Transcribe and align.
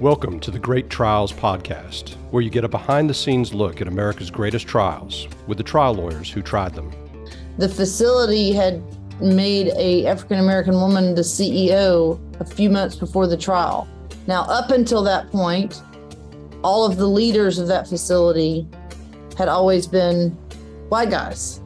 Welcome 0.00 0.38
to 0.40 0.52
the 0.52 0.60
Great 0.60 0.90
Trials 0.90 1.32
Podcast, 1.32 2.14
where 2.30 2.40
you 2.40 2.50
get 2.50 2.62
a 2.62 2.68
behind 2.68 3.10
the 3.10 3.14
scenes 3.14 3.52
look 3.52 3.80
at 3.80 3.88
America's 3.88 4.30
greatest 4.30 4.68
trials 4.68 5.26
with 5.48 5.58
the 5.58 5.64
trial 5.64 5.92
lawyers 5.92 6.30
who 6.30 6.40
tried 6.40 6.72
them. 6.72 6.92
The 7.58 7.68
facility 7.68 8.52
had 8.52 8.80
made 9.20 9.72
a 9.74 10.06
African 10.06 10.38
American 10.38 10.74
woman 10.74 11.16
the 11.16 11.22
CEO 11.22 12.20
a 12.40 12.44
few 12.44 12.70
months 12.70 12.94
before 12.94 13.26
the 13.26 13.36
trial. 13.36 13.88
Now, 14.28 14.42
up 14.42 14.70
until 14.70 15.02
that 15.02 15.32
point, 15.32 15.82
all 16.62 16.86
of 16.86 16.96
the 16.96 17.08
leaders 17.08 17.58
of 17.58 17.66
that 17.66 17.88
facility 17.88 18.68
had 19.36 19.48
always 19.48 19.88
been 19.88 20.30
white 20.90 21.10
guys. 21.10 21.60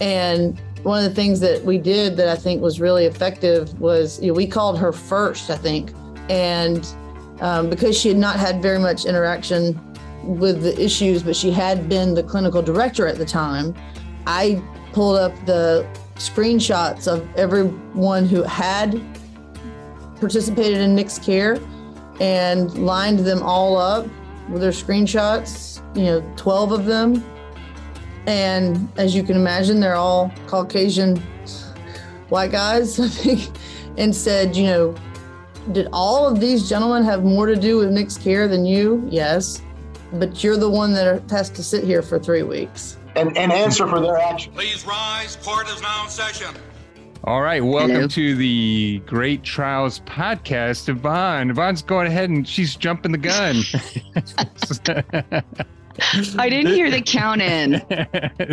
And 0.00 0.56
one 0.84 1.02
of 1.02 1.10
the 1.10 1.16
things 1.16 1.40
that 1.40 1.64
we 1.64 1.78
did 1.78 2.16
that 2.16 2.28
I 2.28 2.36
think 2.36 2.62
was 2.62 2.80
really 2.80 3.06
effective 3.06 3.80
was 3.80 4.22
you 4.22 4.28
know, 4.28 4.34
we 4.34 4.46
called 4.46 4.78
her 4.78 4.92
first, 4.92 5.50
I 5.50 5.56
think. 5.56 5.92
And 6.30 6.86
um, 7.42 7.68
because 7.68 7.98
she 7.98 8.08
had 8.08 8.16
not 8.16 8.38
had 8.38 8.62
very 8.62 8.78
much 8.78 9.04
interaction 9.04 9.78
with 10.22 10.62
the 10.62 10.80
issues, 10.82 11.24
but 11.24 11.34
she 11.34 11.50
had 11.50 11.88
been 11.88 12.14
the 12.14 12.22
clinical 12.22 12.62
director 12.62 13.06
at 13.06 13.18
the 13.18 13.26
time, 13.26 13.74
I 14.26 14.62
pulled 14.92 15.18
up 15.18 15.34
the 15.44 15.84
screenshots 16.14 17.12
of 17.12 17.28
everyone 17.36 18.26
who 18.26 18.44
had 18.44 19.02
participated 20.20 20.78
in 20.78 20.94
Nick's 20.94 21.18
care 21.18 21.58
and 22.20 22.72
lined 22.78 23.18
them 23.20 23.42
all 23.42 23.76
up 23.76 24.06
with 24.48 24.62
their 24.62 24.70
screenshots, 24.70 25.82
you 25.96 26.04
know, 26.04 26.34
12 26.36 26.70
of 26.70 26.84
them. 26.84 27.24
And 28.26 28.88
as 28.96 29.16
you 29.16 29.24
can 29.24 29.34
imagine, 29.34 29.80
they're 29.80 29.96
all 29.96 30.32
Caucasian 30.46 31.16
white 32.28 32.52
guys, 32.52 33.00
I 33.00 33.08
think, 33.08 33.50
and 33.98 34.14
said, 34.14 34.54
you 34.54 34.66
know, 34.66 34.94
did 35.70 35.88
all 35.92 36.26
of 36.26 36.40
these 36.40 36.68
gentlemen 36.68 37.04
have 37.04 37.24
more 37.24 37.46
to 37.46 37.54
do 37.54 37.78
with 37.78 37.90
Nick's 37.90 38.18
care 38.18 38.48
than 38.48 38.64
you? 38.64 39.06
Yes. 39.08 39.62
But 40.14 40.42
you're 40.42 40.56
the 40.56 40.68
one 40.68 40.92
that 40.94 41.30
has 41.30 41.48
to 41.50 41.62
sit 41.62 41.84
here 41.84 42.02
for 42.02 42.18
three 42.18 42.42
weeks. 42.42 42.98
And, 43.14 43.36
and 43.36 43.52
answer 43.52 43.86
for 43.86 44.00
their 44.00 44.18
actions. 44.18 44.54
Please 44.54 44.84
rise. 44.84 45.36
Court 45.36 45.68
is 45.68 45.80
now 45.80 46.04
in 46.04 46.10
session. 46.10 46.54
All 47.24 47.40
right, 47.40 47.62
welcome 47.62 47.94
Hello. 47.94 48.08
to 48.08 48.34
the 48.34 49.00
Great 49.06 49.44
Trials 49.44 50.00
podcast. 50.00 50.88
Yvonne, 50.88 51.50
Yvonne's 51.50 51.82
going 51.82 52.08
ahead 52.08 52.30
and 52.30 52.48
she's 52.48 52.74
jumping 52.74 53.12
the 53.12 53.18
gun. 53.18 53.62
I 56.38 56.48
didn't 56.48 56.72
hear 56.72 56.90
the 56.90 57.02
count 57.02 57.42
in. 57.42 57.82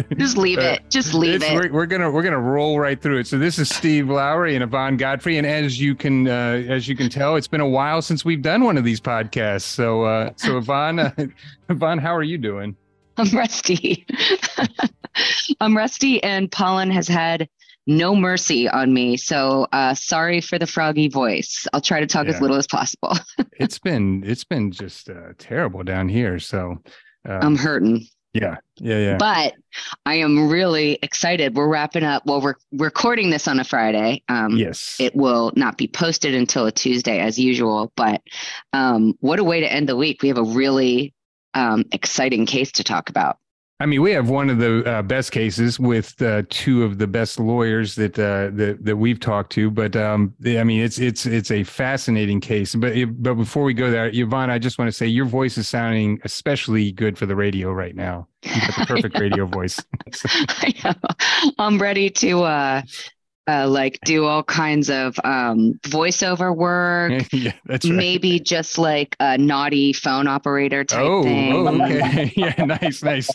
Just 0.18 0.38
leave 0.38 0.60
it. 0.60 0.82
Just 0.90 1.14
leave 1.14 1.44
it. 1.44 1.54
We're, 1.54 1.72
we're, 1.72 1.86
gonna 1.86 2.10
we're 2.10 2.24
gonna 2.24 2.40
roll 2.40 2.80
right 2.80 3.02
through 3.02 3.20
it. 3.20 3.28
So 3.28 3.38
this 3.38 3.60
is 3.60 3.70
Steve 3.70 4.10
Lowry 4.10 4.56
and 4.56 4.64
Yvonne 4.64 4.98
Godfrey, 4.98 5.38
and 5.38 5.48
as 5.48 5.80
you 5.80 5.96
can 5.96 6.28
uh, 6.28 6.64
as 6.68 6.88
you 6.88 6.96
can 6.96 7.10
tell, 7.10 7.36
it's 7.36 7.48
been 7.48 7.62
a 7.62 7.68
while 7.68 8.02
since 8.02 8.26
we've 8.26 8.42
done 8.42 8.64
one 8.64 8.78
of 8.78 8.84
these 8.84 9.00
podcasts. 9.00 9.64
So 9.64 10.04
uh, 10.04 10.32
so 10.36 10.58
Yvonne, 10.58 11.00
uh, 11.00 11.12
Yvonne, 11.70 12.00
how 12.00 12.16
are 12.16 12.24
you 12.24 12.38
doing? 12.38 12.76
I'm 13.18 13.30
rusty. 13.32 14.06
I'm 15.60 15.76
rusty, 15.76 16.24
and 16.24 16.52
pollen 16.52 16.92
has 16.92 17.08
had 17.08 17.50
no 17.88 18.16
mercy 18.16 18.70
on 18.70 18.94
me. 18.94 19.18
So 19.18 19.68
uh, 19.74 19.94
sorry 19.96 20.42
for 20.42 20.60
the 20.60 20.68
froggy 20.68 21.10
voice. 21.10 21.68
I'll 21.74 21.82
try 21.82 22.00
to 22.00 22.08
talk 22.08 22.28
yeah. 22.28 22.34
as 22.34 22.42
little 22.42 22.58
as 22.58 22.68
possible. 22.68 23.18
it's 23.54 23.80
been 23.80 24.24
it's 24.26 24.44
been 24.44 24.72
just 24.72 25.10
uh, 25.10 25.34
terrible 25.38 25.84
down 25.84 26.08
here. 26.08 26.40
So 26.40 26.82
um, 27.26 27.40
I'm 27.42 27.56
hurting. 27.56 28.08
Yeah, 28.34 28.58
yeah, 28.78 29.00
yeah. 29.00 29.18
But 29.18 29.56
I 30.06 30.16
am 30.16 30.50
really 30.50 31.00
excited. 31.02 31.56
We're 31.56 31.68
wrapping 31.68 32.04
up. 32.04 32.26
Well, 32.26 32.42
we're 32.42 32.56
recording 32.72 33.32
this 33.32 33.48
on 33.48 33.60
a 33.60 33.64
Friday. 33.64 34.24
Um, 34.30 34.56
yes. 34.56 34.98
It 35.00 35.16
will 35.16 35.52
not 35.56 35.78
be 35.78 35.88
posted 35.88 36.36
until 36.36 36.68
a 36.68 36.72
Tuesday, 36.72 37.20
as 37.20 37.40
usual. 37.40 37.92
But 37.96 38.22
um, 38.72 39.16
what 39.20 39.40
a 39.40 39.44
way 39.44 39.62
to 39.62 39.72
end 39.72 39.90
the 39.90 39.96
week! 39.96 40.22
We 40.22 40.28
have 40.28 40.38
a 40.38 40.44
really 40.44 41.14
um, 41.56 41.86
exciting 41.92 42.46
case 42.46 42.72
to 42.74 42.84
talk 42.84 43.10
about. 43.10 43.38
I 43.82 43.86
mean, 43.86 44.02
we 44.02 44.12
have 44.12 44.30
one 44.30 44.50
of 44.50 44.58
the 44.58 44.84
uh, 44.86 45.02
best 45.04 45.32
cases 45.32 45.80
with 45.80 46.22
uh, 46.22 46.44
two 46.50 46.84
of 46.84 46.98
the 46.98 47.08
best 47.08 47.40
lawyers 47.40 47.96
that 47.96 48.20
uh, 48.20 48.50
that 48.56 48.80
that 48.84 48.98
we've 48.98 49.22
talked 49.22 49.54
to. 49.54 49.72
But 49.72 49.96
um, 49.96 50.34
I 50.46 50.66
mean, 50.66 50.82
it's 50.82 51.00
it's 51.00 51.26
it's 51.26 51.50
a 51.50 51.64
fascinating 51.64 52.42
case. 52.42 52.76
But 52.76 52.94
but 53.24 53.36
before 53.36 53.64
we 53.64 53.74
go 53.74 53.90
there, 53.90 54.10
Yvonne, 54.14 54.50
I 54.50 54.60
just 54.60 54.80
want 54.80 54.90
to 54.90 54.92
say 54.92 55.08
your 55.08 55.26
voice 55.26 55.58
is 55.58 55.70
sounding 55.70 56.20
especially 56.26 56.92
good 56.92 57.18
for 57.18 57.26
the 57.26 57.38
radio 57.38 57.72
right 57.72 57.96
now. 57.96 58.28
You've 58.44 58.68
got 58.68 58.80
the 58.80 58.86
perfect 58.86 59.20
radio 59.20 59.46
voice. 59.46 59.82
I 60.26 60.74
know. 60.84 60.94
I'm 61.58 61.80
ready 61.80 62.10
to 62.10 62.84
uh, 63.50 63.68
like 63.68 64.00
do 64.06 64.26
all 64.26 64.44
kinds 64.44 64.90
of 64.90 65.20
um, 65.24 65.74
voiceover 65.84 66.56
work. 66.56 67.24
yeah, 67.32 67.54
that's 67.66 67.90
right. 67.90 67.96
Maybe 67.96 68.40
just 68.40 68.78
like 68.78 69.16
a 69.20 69.38
naughty 69.38 69.92
phone 69.92 70.28
operator 70.28 70.84
type 70.84 71.02
oh, 71.02 71.24
thing. 71.24 71.54
Oh, 71.54 71.84
okay. 71.84 72.32
yeah, 72.38 72.66
nice, 72.66 73.02
nice. 73.02 73.30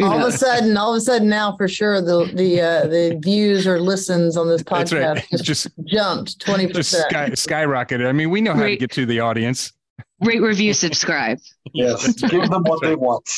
all 0.00 0.20
of 0.20 0.28
a 0.28 0.32
sudden, 0.32 0.76
all 0.76 0.94
of 0.94 0.98
a 0.98 1.00
sudden, 1.00 1.28
now 1.28 1.54
for 1.56 1.68
sure, 1.68 2.00
the 2.00 2.30
the 2.34 2.60
uh, 2.60 2.86
the 2.86 3.18
views 3.22 3.66
or 3.66 3.80
listens 3.80 4.36
on 4.36 4.48
this 4.48 4.62
podcast 4.62 5.14
right. 5.14 5.26
just, 5.30 5.44
just, 5.44 5.68
jumped 5.84 6.40
twenty 6.40 6.66
percent, 6.66 7.10
sky, 7.10 7.30
skyrocketed. 7.30 8.08
I 8.08 8.12
mean, 8.12 8.30
we 8.30 8.40
know 8.40 8.54
how 8.54 8.62
to 8.62 8.76
get 8.76 8.90
to 8.92 9.04
the 9.04 9.20
audience. 9.20 9.72
Rate, 10.20 10.40
review, 10.40 10.72
subscribe. 10.72 11.38
yes, 11.74 12.14
give 12.14 12.48
them 12.48 12.62
what 12.62 12.80
they 12.80 12.94
want 12.94 13.28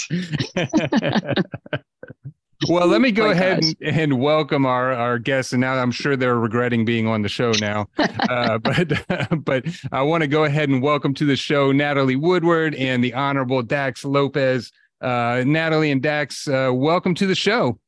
well, 2.69 2.87
let 2.87 3.01
me 3.01 3.13
go 3.13 3.31
ahead 3.31 3.65
and, 3.65 3.77
and, 3.83 4.21
welcome 4.21 4.65
our, 4.65 4.93
our 4.93 5.19
guests. 5.19 5.53
And 5.53 5.61
now 5.61 5.75
I'm 5.75 5.91
sure 5.91 6.17
they're 6.17 6.39
regretting 6.39 6.85
being 6.85 7.07
on 7.07 7.23
the 7.23 7.29
show 7.29 7.53
now. 7.61 7.89
Uh, 8.29 8.59
but 8.59 8.93
but 9.45 9.65
I 9.93 10.03
want 10.03 10.23
to 10.23 10.27
go 10.27 10.45
ahead 10.45 10.69
and 10.69 10.83
welcome 10.83 11.15
to 11.15 11.25
the 11.25 11.37
show 11.37 11.71
Natalie 11.71 12.17
Woodward 12.17 12.75
and 12.75 13.03
the 13.03 13.15
Honorable 13.15 13.63
Dax 13.63 14.05
Lopez. 14.05 14.73
Uh, 15.01 15.45
Natalie 15.47 15.91
and 15.91 16.03
Dax, 16.03 16.49
uh, 16.49 16.71
welcome 16.73 17.15
to 17.15 17.27
the 17.27 17.35
show. 17.35 17.79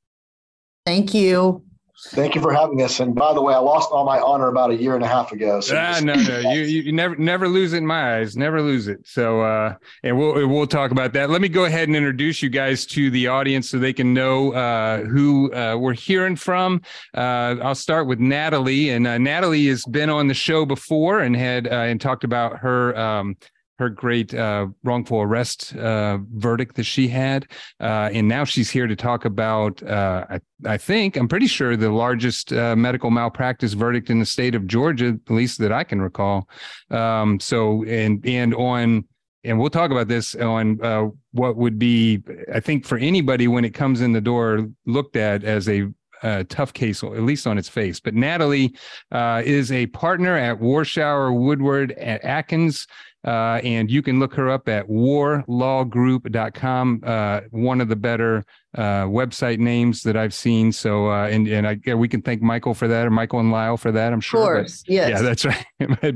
Thank 0.87 1.13
you. 1.13 1.65
Thank 2.01 2.37
you 2.37 2.41
for 2.41 2.53
having 2.53 2.81
us. 2.81 3.01
And 3.01 3.13
by 3.13 3.35
the 3.35 3.43
way, 3.43 3.53
I 3.53 3.59
lost 3.59 3.91
all 3.91 4.05
my 4.05 4.21
honor 4.21 4.47
about 4.47 4.71
a 4.71 4.77
year 4.77 4.95
and 4.95 5.03
a 5.03 5.09
half 5.09 5.33
ago. 5.33 5.61
So 5.61 5.77
ah, 5.77 5.99
no, 6.01 6.15
no, 6.15 6.39
you, 6.39 6.61
you 6.61 6.93
never, 6.93 7.17
never 7.17 7.49
lose 7.49 7.73
it 7.73 7.79
in 7.79 7.87
my 7.87 8.19
eyes. 8.19 8.37
Never 8.37 8.63
lose 8.63 8.87
it. 8.87 9.01
So, 9.05 9.41
uh, 9.41 9.75
and 10.05 10.17
we'll 10.17 10.47
we'll 10.47 10.69
talk 10.69 10.93
about 10.93 11.13
that. 11.15 11.29
Let 11.29 11.41
me 11.41 11.49
go 11.49 11.65
ahead 11.65 11.89
and 11.89 11.97
introduce 11.97 12.41
you 12.41 12.51
guys 12.51 12.87
to 12.87 13.11
the 13.11 13.27
audience 13.27 13.69
so 13.69 13.81
they 13.81 13.93
can 13.93 14.15
know 14.15 14.53
uh, 14.53 15.03
who 15.07 15.53
uh, 15.53 15.77
we're 15.77 15.95
hearing 15.95 16.37
from. 16.37 16.83
Uh, 17.17 17.57
I'll 17.63 17.75
start 17.75 18.07
with 18.07 18.21
Natalie, 18.21 18.91
and 18.91 19.05
uh, 19.05 19.19
Natalie 19.19 19.67
has 19.67 19.85
been 19.87 20.09
on 20.09 20.29
the 20.29 20.35
show 20.35 20.65
before 20.65 21.19
and 21.19 21.35
had 21.35 21.67
uh, 21.67 21.71
and 21.71 22.01
talked 22.01 22.23
about 22.23 22.59
her. 22.59 22.97
Um, 22.97 23.37
her 23.79 23.89
great 23.89 24.35
uh, 24.35 24.67
wrongful 24.83 25.21
arrest 25.21 25.75
uh, 25.77 26.19
verdict 26.35 26.75
that 26.77 26.85
she 26.85 27.09
had, 27.09 27.47
uh, 27.81 28.11
and 28.13 28.27
now 28.27 28.45
she's 28.45 28.71
here 28.71 28.87
to 28.87 28.97
talk 28.97 29.25
about. 29.25 29.83
Uh, 29.83 30.25
I, 30.29 30.41
I, 30.67 30.77
think 30.77 31.17
I'm 31.17 31.29
pretty 31.29 31.47
sure 31.47 31.77
the 31.77 31.91
largest 31.91 32.53
uh, 32.53 32.75
medical 32.75 33.11
malpractice 33.11 33.75
verdict 33.75 34.11
in 34.11 34.19
the 34.19 34.27
state 34.27 34.55
of 34.55 34.67
Georgia, 34.67 35.19
at 35.25 35.33
least 35.33 35.59
that 35.61 35.73
I 35.73 35.85
can 35.85 36.01
recall. 36.01 36.49
Um, 36.91 37.39
so 37.41 37.85
and 37.85 38.25
and 38.27 38.55
on. 38.55 39.05
And 39.45 39.59
we'll 39.59 39.71
talk 39.71 39.93
about 39.93 40.09
this 40.09 40.35
on 40.35 40.85
uh, 40.85 41.07
what 41.31 41.57
would 41.57 41.79
be, 41.79 42.23
I 42.53 42.59
think, 42.59 42.85
for 42.85 42.99
anybody 42.99 43.47
when 43.47 43.65
it 43.65 43.73
comes 43.73 44.01
in 44.01 44.13
the 44.13 44.21
door, 44.21 44.69
looked 44.85 45.17
at 45.17 45.45
as 45.45 45.69
a 45.69 45.87
a 46.23 46.45
tough 46.45 46.73
case, 46.73 47.03
at 47.03 47.23
least 47.23 47.47
on 47.47 47.59
its 47.59 47.69
face. 47.69 48.01
But 48.01 48.15
Natalie 48.15 48.75
uh, 49.13 49.43
is 49.45 49.71
a 49.73 49.87
partner 49.87 50.37
at 50.37 50.59
Warshauer 50.59 51.39
Woodward 51.39 51.93
at 51.93 52.25
Atkins. 52.25 52.87
Uh, 53.25 53.61
and 53.65 53.91
you 53.91 54.01
can 54.01 54.21
look 54.21 54.33
her 54.35 54.49
up 54.49 54.69
at 54.69 54.89
warlawgroup.com, 54.89 57.01
uh, 57.05 57.41
one 57.51 57.81
of 57.81 57.89
the 57.89 57.97
better 57.97 58.45
uh, 58.77 59.05
website 59.05 59.59
names 59.59 60.03
that 60.03 60.15
I've 60.17 60.35
seen. 60.35 60.71
So, 60.71 61.11
uh, 61.11 61.27
and 61.27 61.49
and 61.49 61.67
I, 61.67 61.81
we 61.95 62.07
can 62.07 62.23
thank 62.23 62.41
Michael 62.43 62.75
for 62.75 62.87
that, 62.87 63.07
or 63.07 63.11
Michael 63.11 63.41
and 63.41 63.51
Lyle 63.51 63.77
for 63.77 63.91
that. 63.91 64.13
I'm 64.13 64.21
sure. 64.21 64.41
Of 64.41 64.47
course, 64.61 64.85
but, 64.85 64.93
yes. 64.93 65.11
Yeah, 65.11 65.23
that's 65.35 65.45
right. 65.45 65.67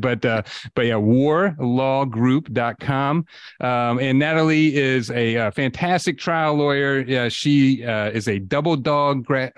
but 0.00 0.24
uh, 0.24 0.42
but 0.74 0.86
yeah, 0.86 0.94
warlawgroup.com. 0.94 3.27
Um, 3.60 3.98
and 3.98 4.16
Natalie 4.18 4.77
is 4.77 5.10
a, 5.10 5.34
a, 5.34 5.50
fantastic 5.50 6.18
trial 6.18 6.54
lawyer. 6.54 7.00
Yeah, 7.00 7.28
she 7.28 7.84
uh, 7.84 8.10
is 8.10 8.28
a 8.28 8.38
double 8.38 8.77
dog. 8.77 9.24
Grad, 9.24 9.53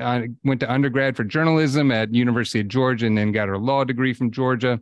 went 0.44 0.60
to 0.60 0.72
undergrad 0.72 1.14
for 1.16 1.24
journalism 1.24 1.90
at 1.90 2.14
University 2.14 2.60
of 2.60 2.69
Georgia, 2.69 3.06
and 3.06 3.19
then 3.19 3.32
got 3.32 3.48
her 3.48 3.58
law 3.58 3.84
degree 3.84 4.14
from 4.14 4.30
Georgia 4.30 4.80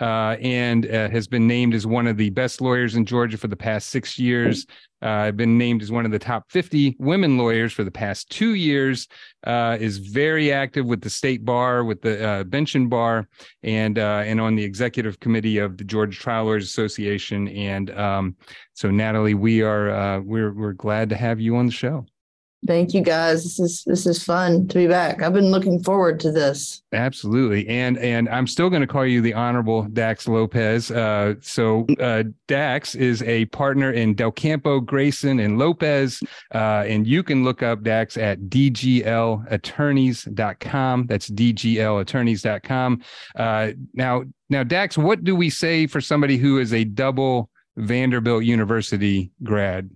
uh, 0.00 0.36
and 0.40 0.86
uh, 0.86 1.08
has 1.10 1.26
been 1.26 1.46
named 1.46 1.74
as 1.74 1.86
one 1.86 2.06
of 2.06 2.16
the 2.16 2.30
best 2.30 2.60
lawyers 2.60 2.94
in 2.94 3.04
Georgia 3.04 3.36
for 3.36 3.48
the 3.48 3.56
past 3.56 3.88
six 3.88 4.18
years. 4.18 4.66
Uh, 5.02 5.32
been 5.32 5.58
named 5.58 5.82
as 5.82 5.90
one 5.90 6.06
of 6.06 6.12
the 6.12 6.18
top 6.18 6.44
50 6.50 6.96
women 7.00 7.36
lawyers 7.36 7.72
for 7.72 7.82
the 7.82 7.90
past 7.90 8.30
two 8.30 8.54
years. 8.54 9.08
Uh, 9.44 9.76
is 9.80 9.98
very 9.98 10.52
active 10.52 10.86
with 10.86 11.00
the 11.00 11.10
state 11.10 11.44
bar, 11.44 11.84
with 11.84 12.00
the 12.00 12.24
uh, 12.24 12.44
bench 12.44 12.76
and 12.76 12.88
bar, 12.88 13.28
and 13.64 13.98
uh, 13.98 14.22
and 14.24 14.40
on 14.40 14.54
the 14.54 14.62
executive 14.62 15.18
committee 15.18 15.58
of 15.58 15.76
the 15.76 15.84
Georgia 15.84 16.18
Trial 16.18 16.44
Lawyers 16.44 16.64
Association. 16.64 17.48
And 17.48 17.90
um, 17.98 18.36
so, 18.74 18.90
Natalie, 18.90 19.34
we 19.34 19.62
are 19.62 20.20
we're 20.20 20.52
we're 20.52 20.72
glad 20.72 21.08
to 21.08 21.16
have 21.16 21.40
you 21.40 21.56
on 21.56 21.66
the 21.66 21.72
show. 21.72 22.06
Thank 22.64 22.94
you 22.94 23.00
guys. 23.00 23.42
This 23.42 23.58
is 23.58 23.82
this 23.86 24.06
is 24.06 24.22
fun 24.22 24.68
to 24.68 24.78
be 24.78 24.86
back. 24.86 25.20
I've 25.20 25.32
been 25.32 25.50
looking 25.50 25.82
forward 25.82 26.20
to 26.20 26.30
this. 26.30 26.80
Absolutely, 26.92 27.66
and 27.66 27.98
and 27.98 28.28
I'm 28.28 28.46
still 28.46 28.70
going 28.70 28.82
to 28.82 28.86
call 28.86 29.04
you 29.04 29.20
the 29.20 29.34
Honorable 29.34 29.82
Dax 29.82 30.28
Lopez. 30.28 30.92
Uh, 30.92 31.34
so 31.40 31.84
uh, 31.98 32.22
Dax 32.46 32.94
is 32.94 33.20
a 33.24 33.46
partner 33.46 33.90
in 33.90 34.14
Del 34.14 34.30
Campo, 34.30 34.78
Grayson, 34.78 35.40
and 35.40 35.58
Lopez, 35.58 36.22
uh, 36.54 36.84
and 36.86 37.04
you 37.04 37.24
can 37.24 37.42
look 37.42 37.64
up 37.64 37.82
Dax 37.82 38.16
at 38.16 38.38
dglattorneys.com. 38.42 41.06
That's 41.06 41.30
dglattorneys.com. 41.30 43.02
Uh, 43.34 43.72
now, 43.94 44.22
now 44.50 44.62
Dax, 44.62 44.96
what 44.96 45.24
do 45.24 45.34
we 45.34 45.50
say 45.50 45.88
for 45.88 46.00
somebody 46.00 46.36
who 46.36 46.60
is 46.60 46.72
a 46.72 46.84
double 46.84 47.50
Vanderbilt 47.76 48.44
University 48.44 49.32
grad? 49.42 49.90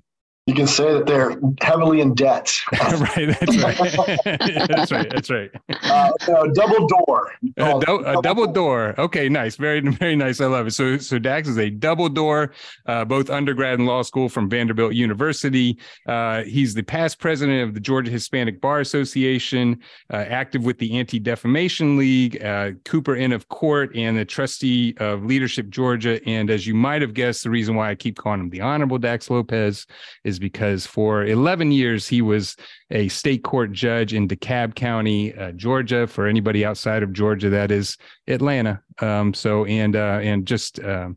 You 0.46 0.54
can 0.54 0.68
say 0.68 0.92
that 0.92 1.06
they're 1.06 1.36
heavily 1.60 2.00
in 2.00 2.14
debt. 2.14 2.54
right, 2.72 3.36
that's 3.40 3.56
right. 3.56 3.76
that's 4.68 4.92
right. 4.92 5.10
That's 5.10 5.28
right. 5.28 5.50
Uh, 5.82 6.12
no, 6.28 6.46
double 6.52 6.86
door. 6.86 7.32
A 7.56 7.80
do- 7.80 7.80
double, 7.80 8.22
double 8.22 8.46
door. 8.46 8.92
door. 8.92 9.00
Okay, 9.06 9.28
nice. 9.28 9.56
Very, 9.56 9.80
very 9.80 10.14
nice. 10.14 10.40
I 10.40 10.46
love 10.46 10.68
it. 10.68 10.70
So, 10.70 10.98
so 10.98 11.18
Dax 11.18 11.48
is 11.48 11.58
a 11.58 11.68
double 11.68 12.08
door, 12.08 12.52
uh, 12.86 13.04
both 13.04 13.28
undergrad 13.28 13.80
and 13.80 13.88
law 13.88 14.02
school 14.02 14.28
from 14.28 14.48
Vanderbilt 14.48 14.94
University. 14.94 15.78
Uh, 16.06 16.44
he's 16.44 16.74
the 16.74 16.84
past 16.84 17.18
president 17.18 17.68
of 17.68 17.74
the 17.74 17.80
Georgia 17.80 18.12
Hispanic 18.12 18.60
Bar 18.60 18.78
Association, 18.78 19.80
uh, 20.12 20.18
active 20.28 20.64
with 20.64 20.78
the 20.78 20.96
Anti 20.96 21.18
Defamation 21.18 21.96
League, 21.96 22.40
uh, 22.44 22.70
Cooper 22.84 23.16
Inn 23.16 23.32
of 23.32 23.48
Court, 23.48 23.90
and 23.96 24.16
the 24.16 24.24
trustee 24.24 24.94
of 24.98 25.24
Leadership 25.24 25.70
Georgia. 25.70 26.20
And 26.24 26.50
as 26.50 26.68
you 26.68 26.74
might 26.74 27.02
have 27.02 27.14
guessed, 27.14 27.42
the 27.42 27.50
reason 27.50 27.74
why 27.74 27.90
I 27.90 27.96
keep 27.96 28.16
calling 28.16 28.38
him 28.38 28.50
the 28.50 28.60
Honorable 28.60 28.98
Dax 28.98 29.28
Lopez 29.28 29.88
is 30.22 30.35
is 30.36 30.40
because 30.40 30.86
for 30.86 31.24
11 31.24 31.72
years 31.72 32.06
he 32.06 32.20
was 32.20 32.56
a 32.90 33.08
state 33.08 33.42
court 33.42 33.72
judge 33.72 34.12
in 34.12 34.28
DeKalb 34.28 34.74
County, 34.74 35.34
uh, 35.34 35.52
Georgia. 35.52 36.06
For 36.06 36.26
anybody 36.26 36.64
outside 36.64 37.02
of 37.02 37.12
Georgia, 37.12 37.48
that 37.50 37.70
is 37.70 37.96
Atlanta. 38.28 38.82
Um, 39.00 39.32
so 39.34 39.64
and 39.64 39.96
uh, 39.96 40.20
and 40.22 40.46
just 40.46 40.78
uh, 40.78 41.08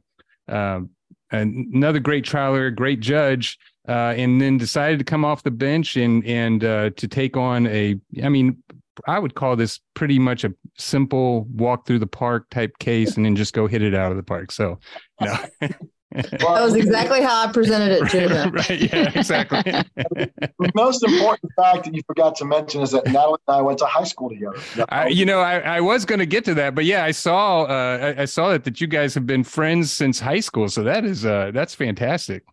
another 1.31 1.99
great 1.99 2.25
trialer, 2.25 2.73
great 2.73 3.01
judge. 3.01 3.59
Uh, 3.87 4.13
and 4.15 4.39
then 4.39 4.57
decided 4.57 4.99
to 4.99 5.05
come 5.05 5.25
off 5.25 5.41
the 5.41 5.51
bench 5.51 5.97
and 5.97 6.23
and 6.25 6.63
uh, 6.63 6.91
to 6.91 7.07
take 7.07 7.35
on 7.35 7.65
a, 7.67 7.99
I 8.23 8.29
mean, 8.29 8.61
I 9.07 9.17
would 9.17 9.33
call 9.33 9.55
this 9.55 9.79
pretty 9.95 10.19
much 10.19 10.43
a 10.43 10.53
simple 10.77 11.45
walk 11.55 11.87
through 11.87 11.99
the 11.99 12.07
park 12.07 12.49
type 12.51 12.77
case, 12.79 13.17
and 13.17 13.25
then 13.25 13.35
just 13.35 13.53
go 13.53 13.65
hit 13.65 13.81
it 13.81 13.95
out 13.95 14.11
of 14.11 14.17
the 14.17 14.23
park. 14.23 14.51
So, 14.51 14.79
no. 15.19 15.35
that 16.11 16.41
was 16.41 16.75
exactly 16.75 17.21
how 17.21 17.47
I 17.47 17.51
presented 17.51 17.91
it 17.91 18.09
to 18.09 18.27
them. 18.27 18.51
right, 18.53 18.81
yeah, 18.81 19.11
exactly. 19.13 19.61
the 19.61 20.71
most 20.73 21.03
important 21.03 21.51
fact 21.55 21.85
that 21.85 21.93
you 21.93 22.01
forgot 22.07 22.35
to 22.37 22.45
mention 22.45 22.81
is 22.81 22.91
that 22.91 23.05
Natalie 23.05 23.37
and 23.47 23.57
I 23.57 23.61
went 23.61 23.77
to 23.79 23.85
high 23.85 24.03
school 24.03 24.29
together. 24.29 24.57
I, 24.89 25.07
you 25.07 25.25
know, 25.25 25.39
I, 25.39 25.59
I 25.59 25.81
was 25.81 26.05
going 26.05 26.19
to 26.19 26.25
get 26.25 26.45
to 26.45 26.53
that, 26.55 26.73
but 26.73 26.85
yeah, 26.85 27.03
I 27.03 27.11
saw 27.11 27.63
uh, 27.63 28.13
I, 28.17 28.21
I, 28.23 28.25
saw 28.25 28.49
that 28.49 28.63
that 28.63 28.81
you 28.81 28.87
guys 28.87 29.13
have 29.13 29.27
been 29.27 29.43
friends 29.43 29.91
since 29.91 30.19
high 30.19 30.39
school, 30.39 30.67
so 30.67 30.83
that 30.83 31.05
is 31.05 31.25
uh, 31.25 31.51
that's 31.53 31.75
fantastic. 31.75 32.43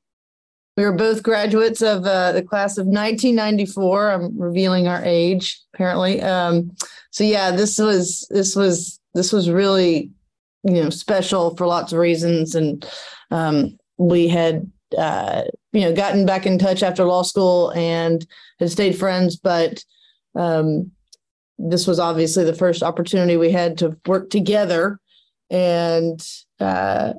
We 0.76 0.84
were 0.84 0.92
both 0.92 1.22
graduates 1.22 1.80
of 1.80 2.04
uh, 2.04 2.32
the 2.32 2.42
class 2.42 2.76
of 2.76 2.86
1994. 2.86 4.10
I'm 4.10 4.38
revealing 4.38 4.86
our 4.86 5.02
age, 5.02 5.62
apparently. 5.72 6.20
Um, 6.20 6.76
so 7.10 7.24
yeah, 7.24 7.50
this 7.50 7.78
was 7.78 8.26
this 8.30 8.54
was 8.54 9.00
this 9.14 9.32
was 9.32 9.48
really 9.48 10.10
you 10.66 10.82
know 10.82 10.90
special 10.90 11.56
for 11.56 11.66
lots 11.66 11.92
of 11.92 11.98
reasons. 11.98 12.54
And 12.54 12.88
um, 13.30 13.78
we 13.96 14.28
had 14.28 14.70
uh, 14.96 15.42
you 15.72 15.82
know 15.82 15.94
gotten 15.94 16.26
back 16.26 16.46
in 16.46 16.58
touch 16.58 16.82
after 16.82 17.04
law 17.04 17.22
school 17.22 17.70
and 17.70 18.26
had 18.58 18.70
stayed 18.70 18.98
friends 18.98 19.36
but 19.36 19.84
um, 20.34 20.90
this 21.58 21.86
was 21.86 21.98
obviously 21.98 22.44
the 22.44 22.54
first 22.54 22.82
opportunity 22.82 23.36
we 23.36 23.50
had 23.50 23.78
to 23.78 23.96
work 24.06 24.30
together. 24.30 25.00
And 25.48 26.20
uh, 26.60 27.14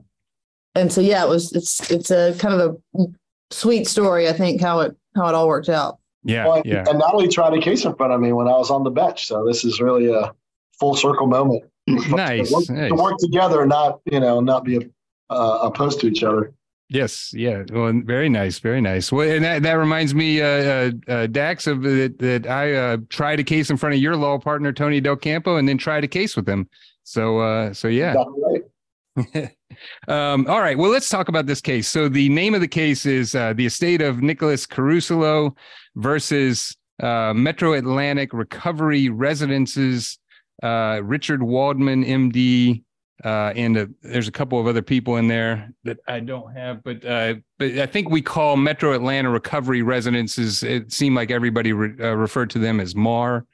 and 0.77 0.91
so 0.91 1.01
yeah 1.01 1.23
it 1.23 1.29
was 1.29 1.51
it's 1.53 1.89
it's 1.91 2.11
a 2.11 2.35
kind 2.37 2.61
of 2.61 2.77
a 2.99 3.05
sweet 3.49 3.87
story 3.87 4.27
i 4.27 4.33
think 4.33 4.61
how 4.61 4.79
it 4.81 4.95
how 5.15 5.27
it 5.27 5.35
all 5.35 5.47
worked 5.47 5.69
out. 5.69 5.97
Yeah 6.23 6.45
well, 6.45 6.61
yeah. 6.65 6.83
and 6.87 6.99
Natalie 6.99 7.29
tried 7.29 7.53
a 7.53 7.61
case 7.61 7.85
in 7.85 7.95
front 7.95 8.13
of 8.13 8.21
me 8.21 8.31
when 8.31 8.47
i 8.47 8.51
was 8.51 8.69
on 8.69 8.83
the 8.83 8.91
bench 8.91 9.25
so 9.25 9.45
this 9.45 9.65
is 9.65 9.81
really 9.81 10.11
a 10.11 10.31
full 10.79 10.95
circle 10.95 11.27
moment 11.27 11.63
nice 11.87 12.49
to 12.49 12.55
work, 12.55 12.69
nice. 12.69 12.89
to 12.89 12.95
work 12.95 13.17
together 13.17 13.65
not 13.65 14.01
you 14.05 14.19
know 14.19 14.39
not 14.39 14.63
be 14.63 14.89
uh, 15.29 15.59
opposed 15.61 15.99
to 16.01 16.07
each 16.07 16.23
other. 16.23 16.53
Yes, 16.89 17.33
yeah. 17.33 17.63
Well, 17.69 18.01
very 18.05 18.29
nice, 18.29 18.59
very 18.59 18.79
nice. 18.79 19.11
Well, 19.11 19.29
and 19.29 19.43
that, 19.43 19.61
that 19.63 19.73
reminds 19.73 20.15
me, 20.15 20.41
uh, 20.41 20.47
uh, 20.47 20.91
uh 21.09 21.27
Dax, 21.27 21.67
of 21.67 21.81
that, 21.81 22.17
that 22.19 22.47
I 22.47 22.73
uh, 22.75 22.97
tried 23.09 23.41
a 23.41 23.43
case 23.43 23.69
in 23.69 23.75
front 23.75 23.93
of 23.93 23.99
your 23.99 24.15
law 24.15 24.39
partner 24.39 24.71
Tony 24.71 25.01
Del 25.01 25.17
Campo, 25.17 25.57
and 25.57 25.67
then 25.67 25.77
tried 25.77 26.05
a 26.05 26.07
case 26.07 26.37
with 26.37 26.47
him. 26.47 26.69
So, 27.03 27.39
uh, 27.39 27.73
so 27.73 27.89
yeah. 27.89 28.15
Um, 30.07 30.47
all 30.47 30.61
right. 30.61 30.77
Well, 30.77 30.91
let's 30.91 31.09
talk 31.09 31.27
about 31.27 31.45
this 31.45 31.61
case. 31.61 31.87
So, 31.87 32.09
the 32.09 32.29
name 32.29 32.55
of 32.55 32.61
the 32.61 32.67
case 32.67 33.05
is 33.05 33.35
uh, 33.35 33.53
the 33.53 33.65
estate 33.65 34.01
of 34.01 34.21
Nicholas 34.21 34.65
Carusillo 34.65 35.55
versus 35.95 36.75
uh, 37.01 37.33
Metro 37.35 37.73
Atlanta 37.73 38.27
Recovery 38.31 39.09
Residences. 39.09 40.17
Uh, 40.63 41.01
Richard 41.03 41.43
Waldman, 41.43 42.03
MD, 42.03 42.83
uh, 43.23 43.51
and 43.55 43.77
uh, 43.77 43.85
there's 44.03 44.27
a 44.27 44.31
couple 44.31 44.59
of 44.59 44.67
other 44.67 44.81
people 44.81 45.17
in 45.17 45.27
there 45.27 45.71
that 45.83 45.97
I 46.07 46.19
don't 46.19 46.53
have, 46.53 46.83
but 46.83 47.03
uh, 47.03 47.35
but 47.57 47.71
I 47.79 47.87
think 47.87 48.09
we 48.09 48.21
call 48.21 48.57
Metro 48.57 48.93
Atlanta 48.93 49.29
Recovery 49.29 49.81
Residences. 49.81 50.61
It 50.61 50.91
seemed 50.91 51.15
like 51.15 51.31
everybody 51.31 51.73
re- 51.73 51.95
uh, 51.99 52.15
referred 52.15 52.51
to 52.51 52.59
them 52.59 52.79
as 52.79 52.95
MAR 52.95 53.45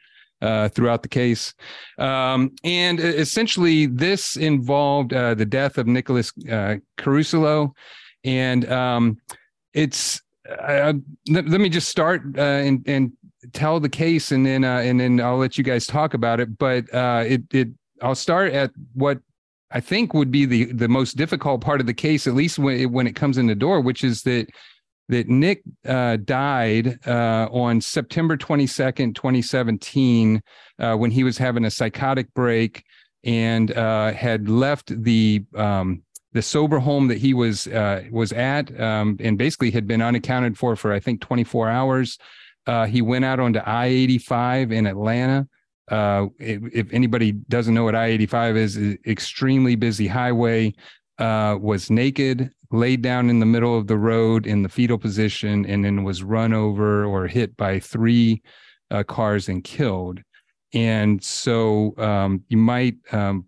uh, 0.41 0.67
throughout 0.67 1.01
the 1.01 1.07
case, 1.07 1.53
um, 1.97 2.51
and 2.65 2.99
essentially 2.99 3.85
this 3.85 4.35
involved 4.35 5.13
uh, 5.13 5.33
the 5.33 5.45
death 5.45 5.77
of 5.77 5.87
Nicholas 5.87 6.33
Carusillo, 6.97 7.71
and 8.25 8.69
um, 8.69 9.17
it's 9.73 10.21
let, 11.29 11.45
me 11.45 11.69
just 11.69 11.87
start 11.87 12.23
and 12.37 12.83
and 12.85 13.13
tell 13.53 13.79
the 13.79 13.89
case, 13.89 14.31
and 14.31 14.45
then 14.45 14.63
and 14.63 14.99
then 14.99 15.21
I'll 15.21 15.37
let 15.37 15.57
you 15.57 15.63
guys 15.63 15.85
talk 15.85 16.13
about 16.13 16.39
it. 16.39 16.57
But 16.57 16.85
it 16.93 17.43
it 17.51 17.69
I'll 18.01 18.15
start 18.15 18.53
at 18.53 18.71
what 18.93 19.19
I 19.71 19.79
think 19.79 20.13
would 20.13 20.31
be 20.31 20.45
the 20.45 20.65
the 20.65 20.87
most 20.87 21.17
difficult 21.17 21.61
part 21.61 21.81
of 21.81 21.87
the 21.87 21.93
case, 21.93 22.27
at 22.27 22.35
least 22.35 22.59
when 22.59 22.79
it, 22.79 22.85
when 22.91 23.07
it 23.07 23.15
comes 23.15 23.37
in 23.37 23.47
the 23.47 23.55
door, 23.55 23.81
which 23.81 24.03
is 24.03 24.21
that 24.23 24.47
that 25.09 25.27
Nick 25.27 25.63
uh, 25.85 26.17
died 26.23 26.99
uh, 27.05 27.47
on 27.51 27.81
September 27.81 28.37
22nd, 28.37 29.15
2017, 29.15 30.41
uh, 30.79 30.95
when 30.95 31.11
he 31.11 31.23
was 31.23 31.37
having 31.37 31.65
a 31.65 31.71
psychotic 31.71 32.33
break 32.33 32.83
and 33.23 33.71
uh, 33.75 34.13
had 34.13 34.47
left 34.47 35.03
the 35.03 35.43
um, 35.55 36.03
the 36.33 36.41
sober 36.41 36.79
home 36.79 37.07
that 37.07 37.17
he 37.17 37.33
was 37.33 37.67
uh, 37.67 38.03
was 38.11 38.31
at, 38.31 38.79
um, 38.79 39.17
and 39.19 39.37
basically 39.37 39.71
had 39.71 39.87
been 39.87 40.01
unaccounted 40.01 40.57
for 40.57 40.75
for 40.75 40.93
I 40.93 40.99
think 40.99 41.19
24 41.21 41.69
hours. 41.69 42.17
Uh, 42.65 42.85
he 42.85 43.01
went 43.01 43.25
out 43.25 43.39
onto 43.39 43.59
I-85 43.59 44.71
in 44.71 44.87
Atlanta 44.87 45.47
uh, 45.89 46.27
if, 46.39 46.61
if, 46.73 46.93
anybody 46.93 47.33
doesn't 47.33 47.73
know 47.73 47.83
what 47.83 47.95
I-85 47.95 48.55
is, 48.55 48.77
extremely 49.05 49.75
busy 49.75 50.07
highway. 50.07 50.73
Uh, 51.19 51.55
was 51.61 51.91
naked, 51.91 52.49
laid 52.71 53.03
down 53.03 53.29
in 53.29 53.39
the 53.39 53.45
middle 53.45 53.77
of 53.77 53.85
the 53.85 53.97
road 53.97 54.47
in 54.47 54.63
the 54.63 54.69
fetal 54.69 54.97
position, 54.97 55.63
and 55.67 55.85
then 55.85 56.03
was 56.03 56.23
run 56.23 56.53
over 56.53 57.05
or 57.05 57.27
hit 57.27 57.55
by 57.55 57.79
three 57.79 58.41
uh, 58.89 59.03
cars 59.03 59.47
and 59.47 59.63
killed. 59.63 60.19
And 60.73 61.23
so 61.23 61.93
um, 61.99 62.43
you 62.47 62.57
might, 62.57 62.95
um, 63.11 63.45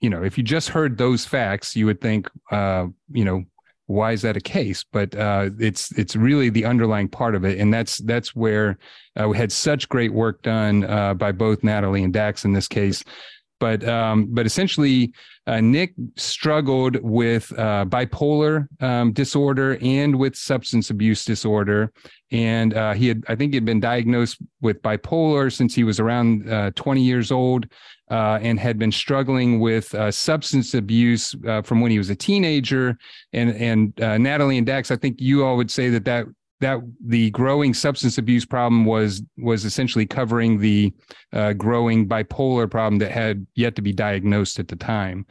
you 0.00 0.10
know, 0.10 0.24
if 0.24 0.36
you 0.36 0.42
just 0.42 0.70
heard 0.70 0.98
those 0.98 1.24
facts, 1.24 1.76
you 1.76 1.86
would 1.86 2.00
think, 2.00 2.28
uh, 2.50 2.86
you 3.12 3.24
know, 3.24 3.44
why 3.88 4.12
is 4.12 4.20
that 4.22 4.36
a 4.36 4.40
case? 4.40 4.84
But 4.92 5.14
uh, 5.14 5.48
it's 5.58 5.90
it's 5.98 6.14
really 6.14 6.50
the 6.50 6.66
underlying 6.66 7.08
part 7.08 7.34
of 7.34 7.44
it, 7.44 7.58
and 7.58 7.72
that's 7.72 7.98
that's 7.98 8.36
where 8.36 8.78
uh, 9.20 9.28
we 9.28 9.36
had 9.36 9.50
such 9.50 9.88
great 9.88 10.12
work 10.12 10.42
done 10.42 10.84
uh, 10.84 11.14
by 11.14 11.32
both 11.32 11.64
Natalie 11.64 12.04
and 12.04 12.12
Dax 12.12 12.44
in 12.44 12.52
this 12.52 12.68
case. 12.68 13.02
But 13.60 13.86
um, 13.88 14.28
but 14.30 14.46
essentially, 14.46 15.12
uh, 15.46 15.60
Nick 15.60 15.94
struggled 16.16 16.96
with 17.02 17.52
uh, 17.58 17.84
bipolar 17.86 18.68
um, 18.82 19.12
disorder 19.12 19.78
and 19.80 20.16
with 20.16 20.36
substance 20.36 20.90
abuse 20.90 21.24
disorder, 21.24 21.92
and 22.30 22.74
uh, 22.74 22.94
he 22.94 23.08
had 23.08 23.24
I 23.28 23.34
think 23.34 23.52
he 23.52 23.56
had 23.56 23.64
been 23.64 23.80
diagnosed 23.80 24.38
with 24.60 24.80
bipolar 24.82 25.52
since 25.52 25.74
he 25.74 25.84
was 25.84 25.98
around 25.98 26.74
20 26.76 27.02
years 27.02 27.32
old 27.32 27.66
uh, 28.10 28.38
and 28.40 28.58
had 28.58 28.78
been 28.78 28.92
struggling 28.92 29.60
with 29.60 29.94
uh, 29.94 30.10
substance 30.10 30.74
abuse 30.74 31.34
uh, 31.46 31.62
from 31.62 31.80
when 31.80 31.90
he 31.90 31.98
was 31.98 32.10
a 32.10 32.16
teenager. 32.16 32.96
And 33.32 33.50
and 33.56 34.00
uh, 34.00 34.18
Natalie 34.18 34.58
and 34.58 34.66
Dax, 34.66 34.90
I 34.90 34.96
think 34.96 35.20
you 35.20 35.44
all 35.44 35.56
would 35.56 35.70
say 35.70 35.90
that 35.90 36.04
that 36.06 36.26
that 36.60 36.80
the 37.04 37.30
growing 37.30 37.72
substance 37.72 38.18
abuse 38.18 38.44
problem 38.44 38.84
was 38.84 39.22
was 39.36 39.64
essentially 39.64 40.06
covering 40.06 40.58
the 40.58 40.92
uh, 41.32 41.52
growing 41.52 42.08
bipolar 42.08 42.70
problem 42.70 42.98
that 42.98 43.12
had 43.12 43.46
yet 43.54 43.76
to 43.76 43.82
be 43.82 43.92
diagnosed 43.92 44.58
at 44.58 44.68
the 44.68 44.76
time. 44.76 45.26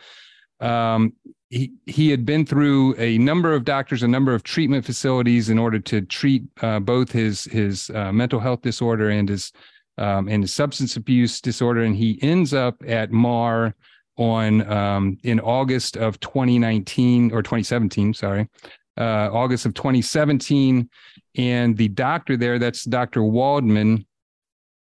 Um, 0.60 1.14
he, 1.50 1.72
he 1.86 2.10
had 2.10 2.26
been 2.26 2.46
through 2.46 2.96
a 2.98 3.18
number 3.20 3.54
of 3.54 3.64
doctors, 3.64 4.04
a 4.04 4.08
number 4.08 4.34
of 4.34 4.44
treatment 4.44 4.86
facilities 4.86 5.50
in 5.50 5.58
order 5.58 5.80
to 5.80 6.02
treat 6.02 6.44
uh, 6.62 6.80
both 6.80 7.12
his 7.12 7.46
his 7.46 7.90
uh, 7.92 8.12
mental 8.12 8.40
health 8.40 8.62
disorder 8.62 9.10
and 9.10 9.30
his 9.30 9.52
um, 9.98 10.28
and 10.28 10.44
his 10.44 10.54
substance 10.54 10.96
abuse 10.96 11.42
disorder, 11.42 11.82
and 11.82 11.96
he 11.96 12.20
ends 12.22 12.54
up 12.54 12.76
at 12.86 13.12
Mar 13.12 13.76
on 14.18 14.70
um, 14.70 15.18
in 15.24 15.40
August 15.40 15.96
of 15.96 16.20
2019 16.20 17.32
or 17.32 17.42
2017, 17.42 18.14
sorry, 18.14 18.48
uh, 18.98 19.30
August 19.32 19.66
of 19.66 19.74
2017, 19.74 20.90
and 21.36 21.78
the 21.78 21.88
doctor 21.90 22.38
there, 22.38 22.60
that's 22.60 22.84
Dr. 22.84 23.24
Waldman, 23.24 24.06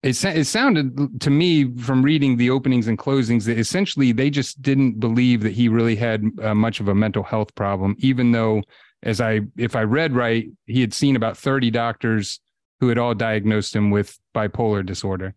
it, 0.02 0.24
it 0.24 0.46
sounded 0.46 1.20
to 1.20 1.30
me 1.30 1.76
from 1.76 2.02
reading 2.02 2.36
the 2.36 2.50
openings 2.50 2.88
and 2.88 2.98
closings 2.98 3.44
that 3.44 3.58
essentially 3.58 4.12
they 4.12 4.30
just 4.30 4.60
didn't 4.60 4.98
believe 4.98 5.42
that 5.42 5.52
he 5.52 5.68
really 5.68 5.96
had 5.96 6.24
uh, 6.42 6.54
much 6.54 6.80
of 6.80 6.88
a 6.88 6.94
mental 6.94 7.22
health 7.22 7.54
problem, 7.54 7.94
even 7.98 8.32
though, 8.32 8.62
as 9.04 9.20
I, 9.20 9.42
if 9.56 9.76
I 9.76 9.82
read 9.82 10.14
right, 10.14 10.48
he 10.66 10.80
had 10.80 10.92
seen 10.92 11.14
about 11.14 11.36
30 11.36 11.70
doctors 11.70 12.40
who 12.80 12.88
had 12.88 12.98
all 12.98 13.14
diagnosed 13.14 13.76
him 13.76 13.90
with 13.90 14.18
bipolar 14.34 14.84
disorder. 14.84 15.34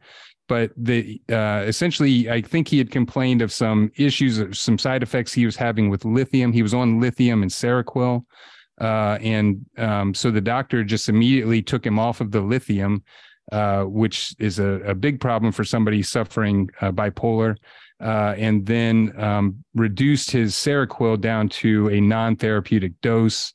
But 0.48 0.72
the 0.78 1.22
uh, 1.32 1.64
essentially, 1.66 2.30
I 2.30 2.42
think 2.42 2.68
he 2.68 2.78
had 2.78 2.92
complained 2.92 3.42
of 3.42 3.52
some 3.52 3.92
issues, 3.96 4.60
some 4.60 4.78
side 4.78 5.02
effects 5.02 5.34
he 5.34 5.46
was 5.46 5.56
having 5.56 5.90
with 5.90 6.06
lithium. 6.06 6.54
He 6.54 6.62
was 6.62 6.74
on 6.74 7.00
lithium 7.00 7.42
and 7.42 7.52
Seroquel. 7.52 8.26
Uh, 8.80 9.18
and 9.22 9.66
um, 9.78 10.14
so 10.14 10.30
the 10.30 10.42
doctor 10.42 10.84
just 10.84 11.08
immediately 11.08 11.62
took 11.62 11.86
him 11.86 11.98
off 11.98 12.20
of 12.20 12.32
the 12.32 12.42
lithium 12.42 13.02
uh, 13.52 13.84
which 13.84 14.36
is 14.40 14.58
a, 14.58 14.82
a, 14.82 14.96
big 14.96 15.20
problem 15.20 15.52
for 15.52 15.64
somebody 15.64 16.02
suffering 16.02 16.68
uh, 16.82 16.92
bipolar, 16.92 17.56
uh, 18.02 18.34
and 18.38 18.66
then 18.66 19.14
um, 19.22 19.64
reduced 19.76 20.32
his 20.32 20.56
Seroquel 20.56 21.22
down 21.22 21.48
to 21.50 21.88
a 21.90 22.02
non-therapeutic 22.02 23.00
dose. 23.02 23.54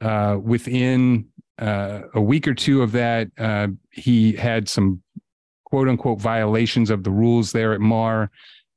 Uh, 0.00 0.38
within 0.40 1.26
uh, 1.58 2.00
a 2.14 2.20
week 2.20 2.48
or 2.48 2.54
two 2.54 2.82
of 2.82 2.92
that, 2.92 3.28
he 3.90 4.32
had 4.32 4.68
some 4.70 5.02
quote 5.64 5.88
unquote 5.88 6.20
violations 6.20 6.88
of 6.88 7.04
the 7.04 7.10
rules 7.10 7.52
there 7.52 7.74
at 7.74 7.80
MAR, 7.80 8.30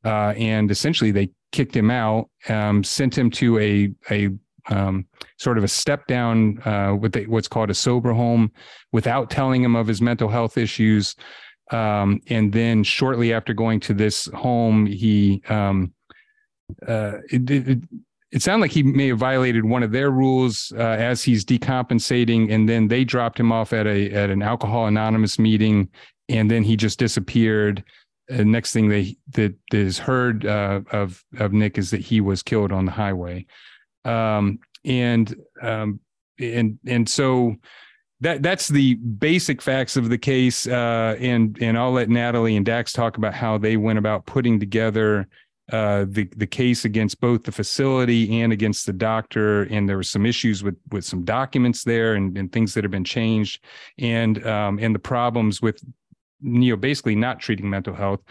and 0.04 0.72
essentially 0.72 1.12
they 1.12 1.30
kicked 1.54 1.76
him 1.76 1.90
out, 1.90 2.30
um, 2.50 2.84
sent 2.84 3.18
him 3.18 3.32
to 3.32 3.58
a 3.60 3.94
a 4.12 4.30
um, 4.70 5.06
sort 5.38 5.58
of 5.58 5.64
a 5.64 5.68
step 5.68 6.08
down 6.08 6.62
uh, 6.66 6.96
with 7.00 7.14
the, 7.14 7.26
what's 7.26 7.48
called 7.48 7.70
a 7.70 7.76
sober 7.76 8.14
home 8.14 8.52
without 8.92 9.30
telling 9.30 9.64
him 9.64 9.76
of 9.76 9.88
his 9.88 10.02
mental 10.02 10.30
health 10.30 10.58
issues. 10.58 11.16
Um, 11.72 12.22
and 12.28 12.52
then 12.52 12.84
shortly 12.84 13.34
after 13.34 13.54
going 13.54 13.80
to 13.82 13.94
this 13.94 14.26
home, 14.28 14.86
he 14.86 15.44
um, 15.50 15.94
uh, 16.88 17.18
it, 17.30 17.50
it, 17.50 17.80
it, 18.32 18.42
sounded 18.42 18.62
like 18.62 18.72
he 18.72 18.84
may 18.84 19.08
have 19.08 19.20
violated 19.20 19.66
one 19.66 19.84
of 19.84 19.92
their 19.92 20.12
rules 20.12 20.72
uh, 20.76 20.82
as 20.82 21.24
he's 21.24 21.46
decompensating, 21.46 22.52
and 22.52 22.68
then 22.68 22.88
they 22.88 23.04
dropped 23.04 23.40
him 23.40 23.52
off 23.52 23.72
at 23.74 23.86
a 23.86 24.12
at 24.12 24.30
an 24.30 24.42
Alcohol 24.42 24.88
Anonymous 24.88 25.38
meeting, 25.38 25.90
and 26.28 26.50
then 26.50 26.64
he 26.64 26.76
just 26.76 26.98
disappeared. 26.98 27.84
Uh, 28.32 28.44
next 28.44 28.74
thing 28.74 28.90
they 28.90 29.16
that 29.34 29.56
is 29.72 30.00
heard 30.00 30.46
uh, 30.48 30.82
of 30.92 31.24
of 31.38 31.54
Nick 31.54 31.78
is 31.78 31.92
that 31.92 32.02
he 32.02 32.20
was 32.20 32.42
killed 32.42 32.72
on 32.72 32.86
the 32.86 32.92
highway 32.92 33.46
um, 34.06 34.60
and 34.86 35.36
um, 35.62 36.00
and 36.40 36.80
and 36.88 37.08
so 37.08 37.56
that 38.22 38.44
that's 38.44 38.68
the 38.68 38.96
basic 38.96 39.62
facts 39.62 39.96
of 39.96 40.10
the 40.10 40.18
case. 40.18 40.68
Uh, 40.68 41.16
and 41.20 41.58
and 41.62 41.78
I'll 41.78 41.92
let 41.92 42.10
Natalie 42.10 42.56
and 42.56 42.66
Dax 42.66 42.92
talk 42.92 43.18
about 43.18 43.34
how 43.34 43.58
they 43.58 43.78
went 43.78 44.00
about 44.00 44.26
putting 44.26 44.60
together 44.60 45.28
uh, 45.72 46.06
the 46.10 46.28
the 46.36 46.48
case 46.48 46.86
against 46.86 47.22
both 47.22 47.44
the 47.44 47.52
facility 47.52 48.42
and 48.42 48.52
against 48.52 48.86
the 48.86 48.94
doctor. 48.94 49.64
And 49.64 49.88
there 49.88 49.98
were 49.98 50.04
some 50.04 50.26
issues 50.26 50.64
with 50.64 50.76
with 50.92 51.06
some 51.06 51.24
documents 51.24 51.84
there 51.84 52.16
and, 52.16 52.38
and 52.38 52.52
things 52.52 52.74
that 52.74 52.84
have 52.84 52.92
been 52.92 53.04
changed, 53.04 53.64
and 53.98 54.46
um, 54.46 54.80
and 54.80 54.94
the 54.94 55.00
problems 55.00 55.62
with 55.62 55.82
you 56.42 56.72
know 56.72 56.78
basically 56.78 57.16
not 57.16 57.40
treating 57.40 57.70
mental 57.70 57.94
health 57.94 58.22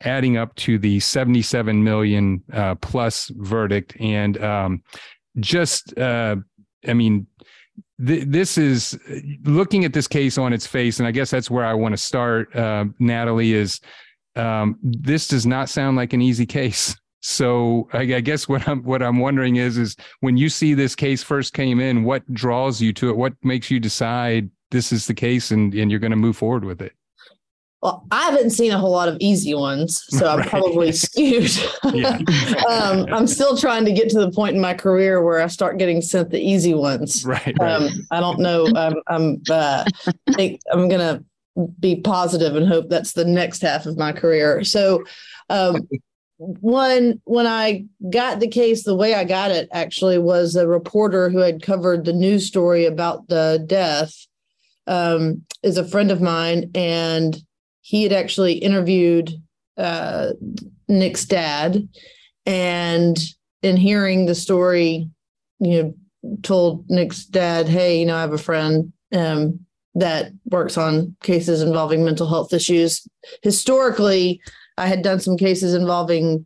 adding 0.00 0.36
up 0.36 0.54
to 0.56 0.78
the 0.78 0.98
seventy-seven 0.98 1.84
million 1.84 2.42
uh, 2.52 2.74
plus 2.76 3.30
verdict. 3.36 3.96
And 4.00 4.42
um, 4.42 4.82
just, 5.38 5.96
uh, 5.98 6.36
I 6.88 6.94
mean, 6.94 7.26
this 7.98 8.58
is 8.58 8.98
looking 9.44 9.84
at 9.84 9.92
this 9.92 10.08
case 10.08 10.36
on 10.36 10.52
its 10.52 10.66
face, 10.66 10.98
and 10.98 11.06
I 11.06 11.12
guess 11.12 11.30
that's 11.30 11.50
where 11.50 11.64
I 11.64 11.74
want 11.74 11.92
to 11.92 11.96
start, 11.96 12.54
uh, 12.56 12.86
Natalie. 12.98 13.52
Is 13.52 13.80
um, 14.36 14.78
this 14.82 15.28
does 15.28 15.46
not 15.46 15.68
sound 15.68 15.96
like 15.96 16.12
an 16.12 16.22
easy 16.22 16.46
case. 16.46 16.96
So 17.20 17.88
I, 17.92 18.00
I, 18.00 18.20
guess 18.20 18.48
what 18.48 18.68
I'm 18.68 18.82
what 18.82 19.02
I'm 19.02 19.18
wondering 19.18 19.56
is 19.56 19.78
is 19.78 19.96
when 20.20 20.36
you 20.36 20.50
see 20.50 20.74
this 20.74 20.94
case 20.94 21.22
first 21.22 21.54
came 21.54 21.80
in, 21.80 22.04
what 22.04 22.22
draws 22.34 22.82
you 22.82 22.92
to 22.94 23.08
it? 23.08 23.16
What 23.16 23.32
makes 23.42 23.70
you 23.70 23.80
decide 23.80 24.50
this 24.70 24.92
is 24.92 25.06
the 25.06 25.14
case 25.14 25.50
and, 25.50 25.72
and 25.74 25.90
you're 25.90 26.00
going 26.00 26.10
to 26.10 26.16
move 26.16 26.36
forward 26.36 26.64
with 26.64 26.82
it? 26.82 26.92
Well, 27.80 28.06
I 28.10 28.30
haven't 28.30 28.50
seen 28.50 28.72
a 28.72 28.78
whole 28.78 28.90
lot 28.90 29.08
of 29.08 29.18
easy 29.20 29.54
ones, 29.54 30.02
so 30.08 30.26
I'm 30.26 30.38
right. 30.40 30.48
probably 30.48 30.90
skewed. 30.92 31.50
um, 31.84 33.06
I'm 33.12 33.26
still 33.26 33.58
trying 33.58 33.84
to 33.84 33.92
get 33.92 34.08
to 34.10 34.20
the 34.20 34.30
point 34.30 34.54
in 34.56 34.60
my 34.60 34.72
career 34.72 35.22
where 35.22 35.40
I 35.40 35.46
start 35.48 35.78
getting 35.78 36.00
sent 36.00 36.30
the 36.30 36.40
easy 36.40 36.72
ones. 36.72 37.26
Right. 37.26 37.54
right. 37.58 37.72
Um, 37.72 37.90
I 38.10 38.20
don't 38.20 38.38
know. 38.38 38.66
I'm 38.74 38.94
I'm 39.06 39.42
uh, 39.50 39.84
think 40.32 40.60
I'm 40.72 40.88
gonna 40.88 41.22
be 41.78 41.96
positive 41.96 42.56
and 42.56 42.66
hope 42.66 42.88
that's 42.88 43.12
the 43.12 43.24
next 43.24 43.62
half 43.62 43.86
of 43.86 43.96
my 43.96 44.12
career. 44.12 44.64
So, 44.64 45.04
um, 45.50 45.88
when 46.38 47.20
when 47.24 47.46
I 47.46 47.86
got 48.10 48.40
the 48.40 48.48
case, 48.48 48.82
the 48.82 48.96
way 48.96 49.14
I 49.14 49.24
got 49.24 49.50
it 49.50 49.68
actually 49.72 50.18
was 50.18 50.56
a 50.56 50.66
reporter 50.66 51.28
who 51.30 51.38
had 51.38 51.62
covered 51.62 52.04
the 52.04 52.12
news 52.12 52.46
story 52.46 52.86
about 52.86 53.28
the 53.28 53.64
death 53.66 54.14
um, 54.86 55.42
is 55.62 55.78
a 55.78 55.86
friend 55.86 56.10
of 56.10 56.20
mine, 56.20 56.70
and 56.74 57.36
he 57.82 58.02
had 58.02 58.12
actually 58.12 58.54
interviewed 58.54 59.32
uh, 59.76 60.30
Nick's 60.88 61.24
dad, 61.24 61.88
and 62.46 63.18
in 63.62 63.76
hearing 63.76 64.26
the 64.26 64.34
story, 64.34 65.08
you 65.60 65.82
know, 65.82 65.94
told 66.42 66.90
Nick's 66.90 67.24
dad, 67.24 67.68
"Hey, 67.68 68.00
you 68.00 68.06
know, 68.06 68.16
I 68.16 68.22
have 68.22 68.32
a 68.32 68.38
friend." 68.38 68.92
Um, 69.12 69.60
that 69.94 70.32
works 70.46 70.76
on 70.76 71.16
cases 71.22 71.62
involving 71.62 72.04
mental 72.04 72.28
health 72.28 72.52
issues. 72.52 73.06
Historically, 73.42 74.40
I 74.76 74.86
had 74.86 75.02
done 75.02 75.20
some 75.20 75.36
cases 75.36 75.74
involving 75.74 76.44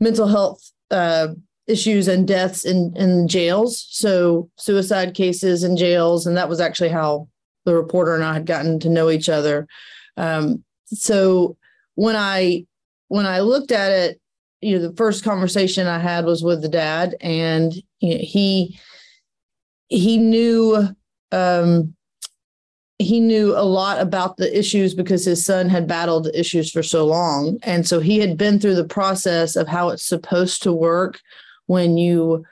mental 0.00 0.28
health 0.28 0.70
uh, 0.90 1.28
issues 1.66 2.08
and 2.08 2.26
deaths 2.26 2.64
in, 2.64 2.94
in 2.96 3.28
jails. 3.28 3.86
So, 3.90 4.48
suicide 4.56 5.14
cases 5.14 5.64
in 5.64 5.76
jails. 5.76 6.26
And 6.26 6.36
that 6.36 6.48
was 6.48 6.60
actually 6.60 6.90
how 6.90 7.28
the 7.64 7.74
reporter 7.74 8.14
and 8.14 8.24
I 8.24 8.32
had 8.32 8.46
gotten 8.46 8.78
to 8.80 8.88
know 8.88 9.10
each 9.10 9.28
other. 9.28 9.66
Um, 10.16 10.64
so, 10.86 11.56
when 11.94 12.16
I 12.16 12.64
when 13.08 13.26
I 13.26 13.40
looked 13.40 13.72
at 13.72 13.90
it, 13.90 14.20
you 14.60 14.78
know, 14.78 14.88
the 14.88 14.96
first 14.96 15.24
conversation 15.24 15.86
I 15.86 15.98
had 15.98 16.24
was 16.24 16.42
with 16.42 16.62
the 16.62 16.68
dad, 16.68 17.16
and 17.20 17.74
you 18.00 18.14
know, 18.14 18.20
he 18.20 18.78
he 19.88 20.18
knew 20.18 20.88
um, 21.32 21.94
he 22.98 23.20
knew 23.20 23.56
a 23.56 23.62
lot 23.62 24.00
about 24.00 24.36
the 24.36 24.58
issues 24.58 24.92
because 24.92 25.24
his 25.24 25.44
son 25.44 25.68
had 25.68 25.86
battled 25.86 26.28
issues 26.34 26.70
for 26.70 26.82
so 26.82 27.06
long. 27.06 27.58
And 27.62 27.86
so 27.86 28.00
he 28.00 28.18
had 28.18 28.36
been 28.36 28.58
through 28.58 28.74
the 28.74 28.84
process 28.84 29.54
of 29.54 29.68
how 29.68 29.90
it's 29.90 30.04
supposed 30.04 30.62
to 30.64 30.72
work 30.72 31.20
when 31.66 31.96
you 31.96 32.44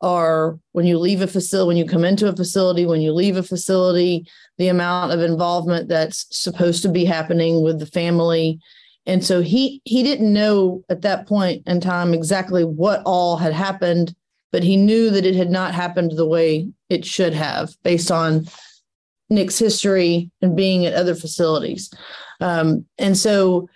are 0.00 0.56
when 0.72 0.86
you 0.86 0.96
leave 0.96 1.22
a 1.22 1.26
facility 1.26 1.66
when 1.66 1.76
you 1.76 1.84
come 1.84 2.04
into 2.04 2.28
a 2.28 2.36
facility 2.36 2.86
when 2.86 3.00
you 3.00 3.12
leave 3.12 3.36
a 3.36 3.42
facility 3.42 4.24
the 4.56 4.68
amount 4.68 5.10
of 5.10 5.18
involvement 5.18 5.88
that's 5.88 6.24
supposed 6.30 6.82
to 6.82 6.88
be 6.88 7.04
happening 7.04 7.62
with 7.62 7.80
the 7.80 7.86
family 7.86 8.60
and 9.06 9.24
so 9.24 9.40
he 9.40 9.82
he 9.84 10.04
didn't 10.04 10.32
know 10.32 10.84
at 10.88 11.02
that 11.02 11.26
point 11.26 11.64
in 11.66 11.80
time 11.80 12.14
exactly 12.14 12.64
what 12.64 13.02
all 13.04 13.36
had 13.36 13.52
happened 13.52 14.14
but 14.52 14.62
he 14.62 14.76
knew 14.76 15.10
that 15.10 15.26
it 15.26 15.34
had 15.34 15.50
not 15.50 15.74
happened 15.74 16.12
the 16.12 16.24
way 16.24 16.68
it 16.88 17.04
should 17.04 17.34
have 17.34 17.70
based 17.82 18.12
on 18.12 18.46
Nick's 19.30 19.58
history 19.58 20.30
and 20.40 20.56
being 20.56 20.86
at 20.86 20.94
other 20.94 21.14
facilities. 21.14 21.92
Um, 22.40 22.86
and 22.98 23.16
so 23.16 23.68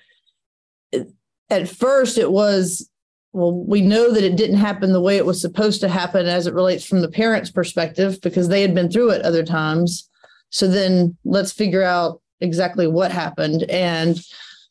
at 1.51 1.69
first 1.69 2.17
it 2.19 2.31
was, 2.31 2.89
well, 3.33 3.53
we 3.53 3.81
know 3.83 4.13
that 4.13 4.25
it 4.25 4.37
didn't 4.37 4.57
happen 4.57 4.93
the 4.93 5.01
way 5.01 5.17
it 5.17 5.27
was 5.27 5.41
supposed 5.41 5.81
to 5.81 5.89
happen 5.89 6.27
as 6.27 6.47
it 6.47 6.55
relates 6.55 6.85
from 6.85 7.01
the 7.01 7.11
parents' 7.11 7.51
perspective 7.51 8.21
because 8.23 8.49
they 8.49 8.63
had 8.63 8.75
been 8.75 8.91
through 8.91 9.11
it 9.11 9.23
other 9.23 9.45
times. 9.45 10.09
So 10.51 10.69
then 10.69 11.17
let's 11.25 11.53
figure 11.53 11.83
out 11.83 12.21
exactly 12.41 12.87
what 12.87 13.11
happened. 13.11 13.65
And 13.65 14.21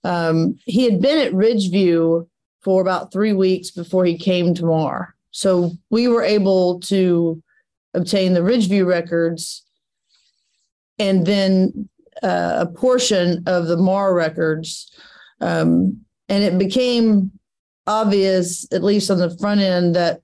um, 0.03 0.57
he 0.65 0.83
had 0.83 1.01
been 1.01 1.17
at 1.19 1.33
Ridgeview 1.33 2.27
for 2.61 2.81
about 2.81 3.11
three 3.11 3.33
weeks 3.33 3.71
before 3.71 4.05
he 4.05 4.17
came 4.17 4.53
to 4.53 4.65
Mar. 4.65 5.15
So 5.31 5.71
we 5.89 6.07
were 6.07 6.23
able 6.23 6.79
to 6.81 7.41
obtain 7.93 8.33
the 8.33 8.41
Ridgeview 8.41 8.85
records 8.85 9.65
and 11.01 11.25
then 11.25 11.89
uh, 12.21 12.53
a 12.59 12.67
portion 12.67 13.43
of 13.47 13.65
the 13.65 13.77
Mar 13.77 14.13
records. 14.13 14.91
Um, 15.39 16.01
and 16.29 16.43
it 16.43 16.57
became 16.59 17.31
obvious, 17.87 18.67
at 18.71 18.83
least 18.83 19.09
on 19.09 19.17
the 19.17 19.35
front 19.37 19.61
end, 19.61 19.95
that 19.95 20.21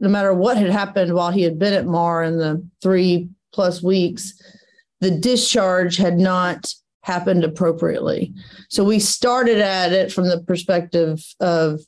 no 0.00 0.08
matter 0.08 0.34
what 0.34 0.58
had 0.58 0.70
happened 0.70 1.14
while 1.14 1.30
he 1.30 1.42
had 1.42 1.58
been 1.58 1.72
at 1.72 1.86
Mar 1.86 2.22
in 2.22 2.36
the 2.38 2.62
three 2.82 3.30
plus 3.54 3.82
weeks, 3.82 4.34
the 5.00 5.10
discharge 5.10 5.96
had 5.96 6.18
not 6.18 6.72
happened 7.02 7.44
appropriately. 7.44 8.32
So 8.68 8.84
we 8.84 8.98
started 8.98 9.58
at 9.58 9.92
it 9.92 10.12
from 10.12 10.28
the 10.28 10.40
perspective 10.42 11.24
of, 11.40 11.80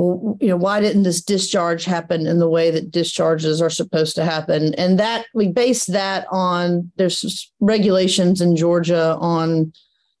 you 0.00 0.48
know, 0.48 0.56
why 0.56 0.80
didn't 0.80 1.02
this 1.02 1.22
discharge 1.22 1.84
happen 1.84 2.26
in 2.26 2.38
the 2.38 2.48
way 2.48 2.70
that 2.70 2.90
discharges 2.90 3.60
are 3.60 3.68
supposed 3.68 4.14
to 4.16 4.24
happen? 4.24 4.74
And 4.76 4.98
that 4.98 5.26
we 5.34 5.48
based 5.48 5.92
that 5.92 6.26
on 6.30 6.90
there's 6.96 7.52
regulations 7.60 8.40
in 8.40 8.56
Georgia 8.56 9.16
on 9.20 9.72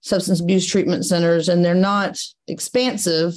substance 0.02 0.40
abuse 0.40 0.66
treatment 0.66 1.06
centers, 1.06 1.48
and 1.48 1.64
they're 1.64 1.74
not 1.74 2.18
expansive. 2.46 3.34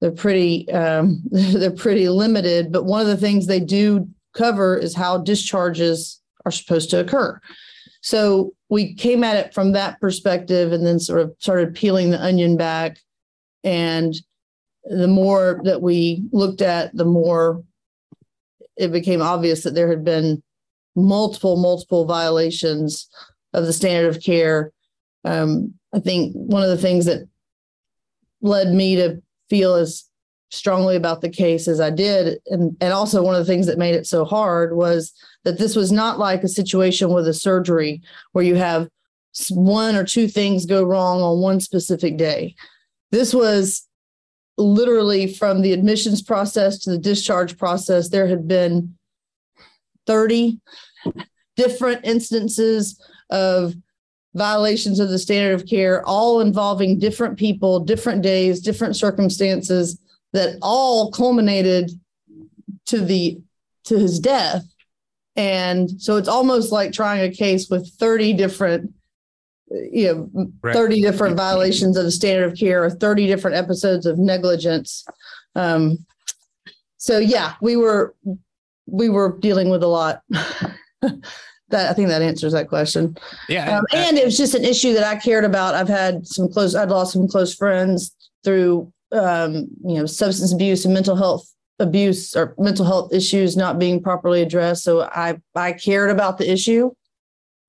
They're 0.00 0.10
pretty 0.10 0.70
um, 0.70 1.22
they're 1.30 1.70
pretty 1.70 2.08
limited. 2.08 2.72
But 2.72 2.84
one 2.84 3.00
of 3.00 3.06
the 3.06 3.16
things 3.16 3.46
they 3.46 3.60
do 3.60 4.06
cover 4.34 4.76
is 4.76 4.94
how 4.94 5.18
discharges 5.18 6.20
are 6.44 6.52
supposed 6.52 6.90
to 6.90 7.00
occur. 7.00 7.40
So 8.02 8.52
we 8.68 8.94
came 8.94 9.24
at 9.24 9.36
it 9.36 9.54
from 9.54 9.72
that 9.72 10.00
perspective 10.00 10.72
and 10.72 10.86
then 10.86 11.00
sort 11.00 11.20
of 11.20 11.34
started 11.38 11.74
peeling 11.74 12.10
the 12.10 12.22
onion 12.22 12.56
back. 12.56 12.98
And 13.64 14.14
the 14.84 15.08
more 15.08 15.60
that 15.64 15.82
we 15.82 16.24
looked 16.32 16.62
at, 16.62 16.94
the 16.96 17.04
more 17.04 17.62
it 18.76 18.92
became 18.92 19.20
obvious 19.20 19.62
that 19.62 19.74
there 19.74 19.88
had 19.88 20.04
been 20.04 20.42
multiple, 20.96 21.56
multiple 21.56 22.06
violations 22.06 23.08
of 23.52 23.66
the 23.66 23.72
standard 23.72 24.14
of 24.14 24.22
care. 24.22 24.72
Um, 25.24 25.74
I 25.94 26.00
think 26.00 26.32
one 26.34 26.62
of 26.62 26.70
the 26.70 26.78
things 26.78 27.04
that 27.04 27.28
led 28.40 28.68
me 28.68 28.96
to 28.96 29.22
feel 29.50 29.74
as 29.74 30.04
strongly 30.50 30.96
about 30.96 31.20
the 31.20 31.28
case 31.28 31.68
as 31.68 31.80
I 31.80 31.90
did, 31.90 32.40
and, 32.46 32.76
and 32.80 32.92
also 32.92 33.22
one 33.22 33.34
of 33.34 33.40
the 33.46 33.52
things 33.52 33.66
that 33.66 33.78
made 33.78 33.94
it 33.94 34.06
so 34.06 34.24
hard 34.24 34.74
was 34.74 35.12
that 35.44 35.58
this 35.58 35.76
was 35.76 35.92
not 35.92 36.18
like 36.18 36.42
a 36.42 36.48
situation 36.48 37.10
with 37.12 37.28
a 37.28 37.34
surgery 37.34 38.02
where 38.32 38.44
you 38.44 38.56
have 38.56 38.88
one 39.50 39.94
or 39.94 40.04
two 40.04 40.26
things 40.26 40.66
go 40.66 40.82
wrong 40.82 41.20
on 41.20 41.40
one 41.40 41.60
specific 41.60 42.16
day. 42.16 42.54
This 43.10 43.32
was 43.32 43.86
literally 44.60 45.32
from 45.32 45.62
the 45.62 45.72
admissions 45.72 46.22
process 46.22 46.78
to 46.80 46.90
the 46.90 46.98
discharge 46.98 47.56
process, 47.58 48.08
there 48.08 48.26
had 48.26 48.46
been 48.46 48.96
30 50.06 50.60
different 51.56 52.04
instances 52.04 53.00
of 53.30 53.74
violations 54.34 55.00
of 55.00 55.08
the 55.08 55.18
standard 55.18 55.54
of 55.54 55.66
care, 55.66 56.06
all 56.06 56.40
involving 56.40 56.98
different 56.98 57.38
people, 57.38 57.80
different 57.80 58.22
days, 58.22 58.60
different 58.60 58.96
circumstances 58.96 60.00
that 60.32 60.56
all 60.62 61.10
culminated 61.10 61.90
to 62.86 63.00
the 63.00 63.40
to 63.84 63.98
his 63.98 64.20
death. 64.20 64.64
And 65.36 65.90
so 66.00 66.16
it's 66.16 66.28
almost 66.28 66.70
like 66.70 66.92
trying 66.92 67.22
a 67.22 67.34
case 67.34 67.68
with 67.70 67.88
30 67.98 68.34
different, 68.34 68.92
you 69.70 70.30
know, 70.34 70.50
right. 70.62 70.74
30 70.74 71.00
different 71.02 71.36
violations 71.36 71.96
of 71.96 72.04
the 72.04 72.10
standard 72.10 72.50
of 72.50 72.58
care 72.58 72.84
or 72.84 72.90
30 72.90 73.26
different 73.26 73.56
episodes 73.56 74.06
of 74.06 74.18
negligence. 74.18 75.04
Um, 75.54 76.04
so 76.96 77.18
yeah, 77.18 77.54
we 77.62 77.76
were 77.76 78.14
we 78.86 79.08
were 79.08 79.38
dealing 79.40 79.70
with 79.70 79.82
a 79.82 79.86
lot. 79.86 80.22
that 81.00 81.88
I 81.88 81.92
think 81.92 82.08
that 82.08 82.22
answers 82.22 82.52
that 82.52 82.68
question. 82.68 83.16
Yeah, 83.48 83.78
um, 83.78 83.84
and 83.92 84.18
it 84.18 84.24
was 84.24 84.36
just 84.36 84.54
an 84.54 84.64
issue 84.64 84.92
that 84.94 85.04
I 85.04 85.16
cared 85.16 85.44
about. 85.44 85.74
I've 85.74 85.88
had 85.88 86.26
some 86.26 86.48
close. 86.48 86.74
I'd 86.74 86.90
lost 86.90 87.12
some 87.12 87.28
close 87.28 87.54
friends 87.54 88.14
through 88.44 88.92
um, 89.12 89.68
you 89.84 89.96
know 89.96 90.06
substance 90.06 90.52
abuse 90.52 90.84
and 90.84 90.92
mental 90.92 91.16
health 91.16 91.48
abuse 91.78 92.36
or 92.36 92.54
mental 92.58 92.84
health 92.84 93.12
issues 93.14 93.56
not 93.56 93.78
being 93.78 94.02
properly 94.02 94.42
addressed. 94.42 94.84
So 94.84 95.02
I 95.02 95.40
I 95.54 95.72
cared 95.72 96.10
about 96.10 96.38
the 96.38 96.50
issue, 96.50 96.90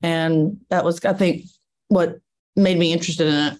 and 0.01 0.57
that 0.69 0.83
was 0.83 1.03
I 1.05 1.13
think 1.13 1.43
what 1.91 2.19
made 2.55 2.79
me 2.79 2.93
interested 2.93 3.27
in 3.27 3.33
it. 3.33 3.59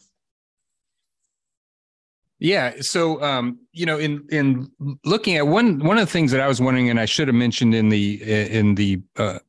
Yeah. 2.39 2.75
So, 2.79 3.21
um, 3.21 3.59
you 3.73 3.85
know, 3.85 3.99
in 3.99 4.25
in 4.31 4.71
looking 5.03 5.35
at 5.35 5.45
one 5.45 5.79
one 5.79 5.97
of 5.97 6.07
the 6.07 6.11
things 6.11 6.31
that 6.31 6.39
I 6.39 6.47
was 6.47 6.61
wondering, 6.61 6.89
and 6.89 6.99
I 6.99 7.05
should 7.05 7.27
have 7.27 7.35
mentioned 7.35 7.75
in 7.75 7.89
the 7.89 8.21
in 8.23 8.75
the 8.75 9.01
uh, 9.17 9.39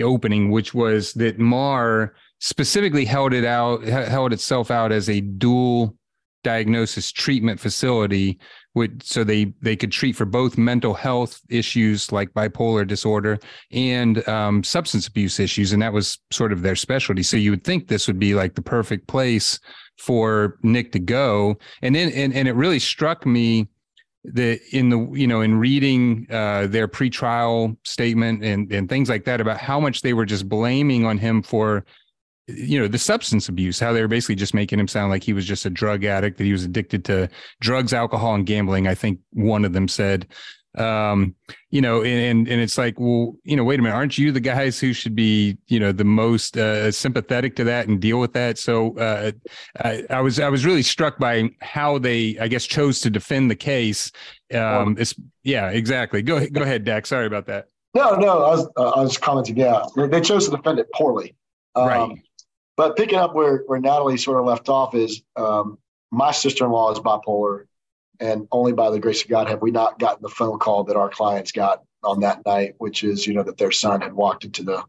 opening, 0.00 0.50
which 0.50 0.74
was 0.74 1.14
that 1.14 1.38
Mar 1.38 2.14
specifically 2.38 3.06
held 3.06 3.32
it 3.32 3.46
out 3.46 3.82
held 3.82 4.32
itself 4.34 4.70
out 4.70 4.92
as 4.92 5.08
a 5.08 5.20
dual 5.20 5.96
diagnosis 6.44 7.10
treatment 7.10 7.58
facility 7.58 8.38
would 8.78 9.02
so 9.02 9.22
they 9.22 9.52
they 9.60 9.76
could 9.76 9.92
treat 9.92 10.16
for 10.16 10.24
both 10.24 10.56
mental 10.56 10.94
health 10.94 11.40
issues 11.50 12.10
like 12.10 12.32
bipolar 12.32 12.86
disorder 12.86 13.38
and 13.70 14.26
um, 14.26 14.64
substance 14.64 15.06
abuse 15.06 15.38
issues 15.38 15.72
and 15.72 15.82
that 15.82 15.92
was 15.92 16.18
sort 16.30 16.52
of 16.52 16.62
their 16.62 16.76
specialty. 16.76 17.22
So 17.22 17.36
you 17.36 17.50
would 17.50 17.64
think 17.64 17.88
this 17.88 18.06
would 18.06 18.18
be 18.18 18.34
like 18.34 18.54
the 18.54 18.62
perfect 18.62 19.06
place 19.06 19.60
for 19.98 20.58
nick 20.62 20.92
to 20.92 20.98
go. 20.98 21.58
And 21.82 21.94
then 21.94 22.10
and, 22.12 22.32
and 22.32 22.48
it 22.48 22.54
really 22.54 22.78
struck 22.78 23.26
me 23.26 23.68
that 24.24 24.60
in 24.72 24.88
the 24.88 24.98
you 25.12 25.26
know 25.26 25.40
in 25.40 25.58
reading 25.58 26.26
uh, 26.30 26.66
their 26.66 26.88
pretrial 26.88 27.76
statement 27.84 28.42
and 28.42 28.72
and 28.72 28.88
things 28.88 29.08
like 29.08 29.24
that 29.24 29.40
about 29.40 29.58
how 29.58 29.78
much 29.78 30.02
they 30.02 30.12
were 30.12 30.26
just 30.26 30.48
blaming 30.48 31.04
on 31.04 31.18
him 31.18 31.42
for 31.42 31.84
you 32.48 32.80
know 32.80 32.88
the 32.88 32.98
substance 32.98 33.48
abuse 33.48 33.78
how 33.78 33.92
they 33.92 34.00
were 34.00 34.08
basically 34.08 34.34
just 34.34 34.54
making 34.54 34.80
him 34.80 34.88
sound 34.88 35.10
like 35.10 35.22
he 35.22 35.34
was 35.34 35.44
just 35.44 35.66
a 35.66 35.70
drug 35.70 36.04
addict 36.04 36.38
that 36.38 36.44
he 36.44 36.52
was 36.52 36.64
addicted 36.64 37.04
to 37.04 37.28
drugs 37.60 37.92
alcohol 37.92 38.34
and 38.34 38.46
gambling 38.46 38.88
i 38.88 38.94
think 38.94 39.20
one 39.32 39.64
of 39.64 39.72
them 39.72 39.88
said. 39.88 40.26
Um 40.74 41.34
you 41.70 41.80
know 41.80 42.04
and 42.04 42.46
and 42.46 42.60
it's 42.60 42.76
like 42.78 43.00
well 43.00 43.34
you 43.42 43.56
know 43.56 43.64
wait 43.64 43.80
a 43.80 43.82
minute 43.82 43.94
aren't 43.94 44.18
you 44.18 44.30
the 44.30 44.38
guys 44.38 44.78
who 44.78 44.92
should 44.92 45.16
be 45.16 45.56
you 45.66 45.80
know 45.80 45.92
the 45.92 46.04
most 46.04 46.56
uh, 46.58 46.92
sympathetic 46.92 47.56
to 47.56 47.64
that 47.64 47.88
and 47.88 47.98
deal 48.00 48.20
with 48.20 48.34
that? 48.34 48.58
So 48.58 48.96
uh 48.98 49.32
I, 49.82 50.04
I, 50.10 50.20
was 50.20 50.38
i 50.38 50.48
was 50.48 50.66
really 50.66 50.82
struck 50.82 51.18
by 51.18 51.48
how 51.62 51.98
they 51.98 52.38
i 52.38 52.48
guess 52.48 52.64
chose 52.66 53.00
to 53.00 53.10
defend 53.10 53.50
the 53.50 53.56
case. 53.56 54.12
Um 54.54 54.94
it's 54.98 55.14
yeah 55.42 55.70
exactly. 55.70 56.22
Go 56.22 56.36
ahead 56.36 56.52
go 56.52 56.62
ahead 56.62 56.84
Dax. 56.84 57.08
Sorry 57.08 57.26
about 57.26 57.46
that. 57.46 57.68
No 57.94 58.14
no 58.14 58.44
i 58.44 58.50
was 58.50 58.68
uh, 58.76 58.90
i 58.90 59.00
was 59.00 59.16
commenting 59.16 59.56
yeah. 59.56 59.84
They 59.96 60.20
chose 60.20 60.44
to 60.48 60.56
defend 60.56 60.78
it 60.78 60.86
poorly. 60.92 61.34
Um, 61.74 61.88
right 61.88 62.18
but 62.78 62.96
picking 62.96 63.18
up 63.18 63.34
where, 63.34 63.64
where 63.66 63.80
Natalie 63.80 64.16
sort 64.16 64.38
of 64.38 64.46
left 64.46 64.68
off 64.68 64.94
is 64.94 65.20
um, 65.34 65.78
my 66.12 66.30
sister 66.30 66.64
in 66.64 66.70
law 66.70 66.92
is 66.92 67.00
bipolar, 67.00 67.64
and 68.20 68.46
only 68.52 68.72
by 68.72 68.88
the 68.88 69.00
grace 69.00 69.20
of 69.20 69.28
God 69.28 69.48
have 69.48 69.60
we 69.60 69.72
not 69.72 69.98
gotten 69.98 70.22
the 70.22 70.28
phone 70.28 70.60
call 70.60 70.84
that 70.84 70.96
our 70.96 71.10
clients 71.10 71.50
got 71.50 71.82
on 72.04 72.20
that 72.20 72.46
night, 72.46 72.76
which 72.78 73.02
is 73.02 73.26
you 73.26 73.34
know 73.34 73.42
that 73.42 73.58
their 73.58 73.72
son 73.72 74.00
had 74.00 74.12
walked 74.12 74.44
into 74.44 74.62
the 74.62 74.84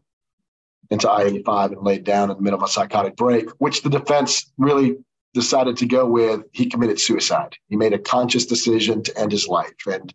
into 0.90 1.10
I 1.10 1.24
eighty 1.24 1.42
five 1.42 1.72
and 1.72 1.82
laid 1.82 2.04
down 2.04 2.30
in 2.30 2.36
the 2.36 2.42
middle 2.42 2.60
of 2.60 2.64
a 2.64 2.72
psychotic 2.72 3.16
break, 3.16 3.50
which 3.58 3.82
the 3.82 3.90
defense 3.90 4.52
really 4.56 4.96
decided 5.34 5.76
to 5.78 5.86
go 5.86 6.06
with. 6.06 6.42
He 6.52 6.66
committed 6.66 7.00
suicide. 7.00 7.56
He 7.68 7.76
made 7.76 7.92
a 7.92 7.98
conscious 7.98 8.46
decision 8.46 9.02
to 9.02 9.18
end 9.18 9.32
his 9.32 9.48
life, 9.48 9.74
and 9.90 10.14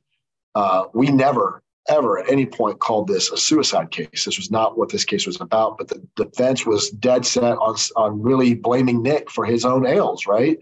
uh, 0.56 0.86
we 0.94 1.08
never 1.08 1.62
ever 1.88 2.19
at 2.19 2.30
any 2.30 2.45
point 2.45 2.80
called 2.80 3.08
this 3.08 3.32
a 3.32 3.38
suicide 3.38 3.91
case. 3.91 4.26
This 4.26 4.38
was 4.38 4.52
not 4.52 4.78
what 4.78 4.89
this 4.89 5.06
case 5.06 5.26
was 5.26 5.39
about, 5.39 5.78
but 5.78 5.88
the 5.88 6.06
defense 6.15 6.65
was 6.65 6.89
dead 6.89 7.26
set 7.26 7.58
on, 7.58 7.76
on 7.95 8.21
really 8.21 8.56
blaming 8.56 9.04
Nick 9.04 9.30
for 9.30 9.45
his 9.45 9.65
own 9.65 9.86
ails, 9.86 10.26
right? 10.26 10.58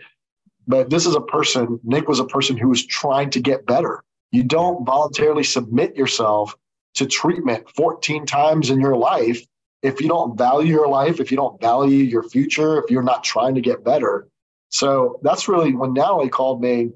But 0.68 0.90
this 0.90 1.06
is 1.06 1.16
a 1.16 1.22
person, 1.22 1.80
Nick 1.84 2.08
was 2.08 2.20
a 2.20 2.26
person 2.26 2.58
who 2.58 2.70
was 2.70 2.86
trying 2.86 3.30
to 3.32 3.40
get 3.40 3.66
better. 3.66 4.04
You 4.32 4.44
don't 4.44 4.86
voluntarily 4.86 5.44
submit 5.44 5.96
yourself 5.96 6.56
to 6.96 7.06
treatment 7.06 7.70
14 7.76 8.26
times 8.26 8.70
in 8.70 8.80
your 8.80 8.96
life 8.96 9.46
if 9.84 10.00
you 10.00 10.08
don't 10.08 10.38
value 10.38 10.74
your 10.74 10.88
life, 10.88 11.20
if 11.20 11.30
you 11.30 11.38
don't 11.38 11.60
value 11.60 11.98
your 11.98 12.24
future, 12.24 12.80
if 12.80 12.90
you're 12.90 13.04
not 13.04 13.24
trying 13.24 13.54
to 13.56 13.62
get 13.62 13.84
better. 13.84 14.28
So 14.70 15.20
that's 15.22 15.48
really 15.48 15.76
when 15.76 15.94
Natalie 15.94 16.30
called 16.30 16.62
me. 16.62 16.92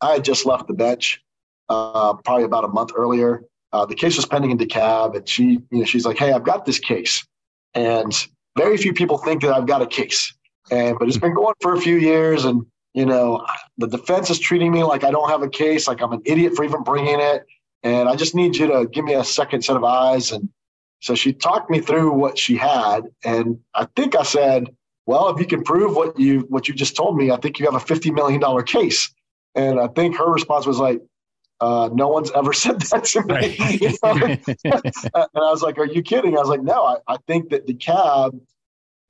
I 0.00 0.12
had 0.12 0.24
just 0.24 0.46
left 0.46 0.68
the 0.68 0.74
bench 0.74 1.23
uh, 1.68 2.14
probably 2.14 2.44
about 2.44 2.64
a 2.64 2.68
month 2.68 2.90
earlier. 2.96 3.44
Uh, 3.72 3.84
the 3.84 3.94
case 3.94 4.16
was 4.16 4.26
pending 4.26 4.50
in 4.50 4.58
DeKalb, 4.58 5.16
and 5.16 5.28
she, 5.28 5.60
you 5.70 5.78
know, 5.78 5.84
she's 5.84 6.06
like, 6.06 6.18
"Hey, 6.18 6.32
I've 6.32 6.44
got 6.44 6.64
this 6.64 6.78
case," 6.78 7.26
and 7.74 8.12
very 8.56 8.76
few 8.76 8.92
people 8.92 9.18
think 9.18 9.42
that 9.42 9.52
I've 9.52 9.66
got 9.66 9.82
a 9.82 9.86
case, 9.86 10.32
and 10.70 10.98
but 10.98 11.08
it's 11.08 11.18
been 11.18 11.34
going 11.34 11.54
for 11.60 11.74
a 11.74 11.80
few 11.80 11.96
years, 11.96 12.44
and 12.44 12.64
you 12.94 13.04
know, 13.04 13.44
the 13.78 13.88
defense 13.88 14.30
is 14.30 14.38
treating 14.38 14.72
me 14.72 14.84
like 14.84 15.02
I 15.02 15.10
don't 15.10 15.28
have 15.28 15.42
a 15.42 15.48
case, 15.48 15.88
like 15.88 16.00
I'm 16.00 16.12
an 16.12 16.22
idiot 16.24 16.54
for 16.54 16.64
even 16.64 16.84
bringing 16.84 17.18
it, 17.18 17.44
and 17.82 18.08
I 18.08 18.14
just 18.14 18.34
need 18.34 18.56
you 18.56 18.68
to 18.68 18.86
give 18.86 19.04
me 19.04 19.14
a 19.14 19.24
second 19.24 19.64
set 19.64 19.76
of 19.76 19.82
eyes. 19.82 20.30
And 20.30 20.48
so 21.00 21.16
she 21.16 21.32
talked 21.32 21.68
me 21.68 21.80
through 21.80 22.12
what 22.12 22.38
she 22.38 22.56
had, 22.56 23.02
and 23.24 23.58
I 23.74 23.88
think 23.96 24.14
I 24.14 24.22
said, 24.22 24.68
"Well, 25.06 25.30
if 25.30 25.40
you 25.40 25.46
can 25.46 25.64
prove 25.64 25.96
what 25.96 26.18
you 26.18 26.46
what 26.48 26.68
you 26.68 26.74
just 26.74 26.94
told 26.94 27.16
me, 27.16 27.32
I 27.32 27.38
think 27.38 27.58
you 27.58 27.64
have 27.64 27.74
a 27.74 27.80
fifty 27.80 28.12
million 28.12 28.40
dollar 28.40 28.62
case." 28.62 29.12
And 29.56 29.80
I 29.80 29.88
think 29.88 30.16
her 30.16 30.30
response 30.30 30.66
was 30.66 30.78
like, 30.78 31.00
uh, 31.60 31.88
no 31.92 32.08
one's 32.08 32.30
ever 32.32 32.52
said 32.64 32.80
that 32.80 33.04
to 33.04 33.22
me. 33.24 33.56
and 35.14 35.14
I 35.14 35.50
was 35.50 35.62
like, 35.62 35.78
Are 35.78 35.86
you 35.86 36.02
kidding? 36.02 36.36
I 36.36 36.40
was 36.40 36.48
like, 36.48 36.62
No, 36.62 36.84
I, 36.84 36.96
I 37.06 37.16
think 37.26 37.50
that 37.50 37.66
DeKalb, 37.66 38.40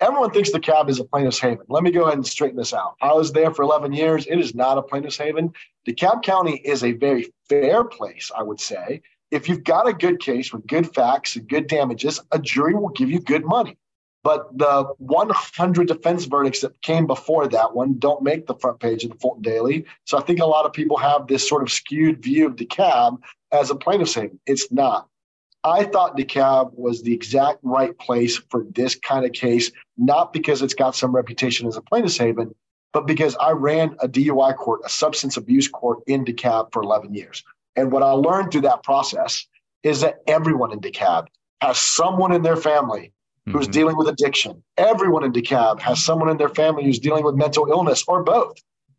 everyone 0.01 0.31
thinks 0.31 0.51
DeKalb 0.51 0.89
is 0.89 1.01
a 1.01 1.05
plaintiff's 1.05 1.39
haven. 1.39 1.67
Let 1.69 1.83
me 1.83 1.91
go 1.91 2.03
ahead 2.03 2.15
and 2.15 2.27
straighten 2.27 2.57
this 2.57 2.75
out. 2.75 2.97
I 3.01 3.13
was 3.13 3.33
there 3.33 3.53
for 3.53 3.63
11 3.63 3.93
years. 3.93 4.27
It 4.27 4.39
is 4.39 4.55
not 4.55 4.79
a 4.79 4.83
plaintiff's 4.83 5.19
haven. 5.19 5.53
DeKalb 5.87 6.23
County 6.23 6.57
is 6.57 6.85
a 6.85 6.93
very 6.93 7.33
fair 7.49 7.85
place, 7.85 8.31
I 8.37 8.43
would 8.43 8.61
say. 8.61 9.03
If 9.31 9.49
you've 9.49 9.65
got 9.65 9.89
a 9.89 9.93
good 9.93 10.21
case 10.21 10.53
with 10.53 10.67
good 10.67 10.95
facts 10.95 11.35
and 11.35 11.49
good 11.49 11.67
damages, 11.67 12.21
a 12.31 12.39
jury 12.39 12.75
will 12.75 12.91
give 12.91 13.11
you 13.11 13.21
good 13.21 13.45
money. 13.45 13.77
But 14.25 14.57
the 14.57 14.85
100 14.99 15.87
defense 15.87 16.25
verdicts 16.25 16.63
that 16.63 16.81
came 16.81 17.07
before 17.07 17.47
that 17.47 17.75
one 17.75 17.99
don't 17.99 18.23
make 18.23 18.47
the 18.47 18.55
front 18.55 18.81
page 18.81 19.05
of 19.05 19.11
the 19.11 19.17
Fulton 19.19 19.43
Daily. 19.43 19.85
So 20.07 20.19
I 20.19 20.23
think 20.23 20.41
a 20.41 20.47
lot 20.47 20.65
of 20.65 20.73
people 20.73 20.97
have 20.97 21.27
this 21.27 21.47
sort 21.47 21.63
of 21.63 21.71
skewed 21.71 22.23
view 22.23 22.47
of 22.47 22.57
DeKalb 22.57 23.19
as 23.53 23.71
a 23.71 23.75
plaintiff's 23.75 24.15
haven. 24.15 24.41
It's 24.47 24.73
not. 24.73 25.09
I 25.63 25.85
thought 25.85 26.17
DeKalb 26.17 26.73
was 26.75 27.03
the 27.03 27.13
exact 27.13 27.59
right 27.63 27.97
place 27.99 28.39
for 28.49 28.65
this 28.75 28.95
kind 28.95 29.27
of 29.27 29.33
case, 29.33 29.71
not 29.99 30.33
because 30.33 30.63
it's 30.63 30.75
got 30.75 30.97
some 30.97 31.15
reputation 31.15 31.67
as 31.67 31.77
a 31.77 31.83
plaintiff's 31.83 32.19
haven, 32.19 32.55
but 32.95 33.07
because 33.07 33.37
I 33.37 33.51
ran 33.51 33.95
a 34.01 34.09
DUI 34.09 34.57
court, 34.57 34.81
a 34.85 34.89
substance 34.89 35.37
abuse 35.37 35.69
court 35.69 35.99
in 36.07 36.25
DeKalb 36.25 36.73
for 36.73 36.83
11 36.83 37.15
years. 37.15 37.45
And 37.77 37.93
what 37.93 38.03
I 38.03 38.13
learned 38.13 38.53
through 38.53 38.63
that 38.63 38.85
process 38.85 39.47
is 39.83 40.01
that 40.01 40.23
everyone 40.27 40.73
in 40.73 40.81
DeKalb 40.81 41.27
has 41.61 41.77
someone 41.77 42.33
in 42.33 42.43
their 42.43 42.57
family 42.57 43.13
who's 43.47 43.65
mm-hmm. 43.65 43.73
dealing 43.73 43.97
with 43.97 44.09
addiction. 44.09 44.63
Everyone 44.77 45.25
in 45.25 45.33
DeKalb 45.33 45.81
has 45.81 46.03
someone 46.03 46.31
in 46.31 46.37
their 46.37 46.49
family 46.49 46.85
who's 46.85 46.99
dealing 46.99 47.25
with 47.25 47.35
mental 47.35 47.69
illness 47.69 48.05
or 48.09 48.23
both. 48.23 48.57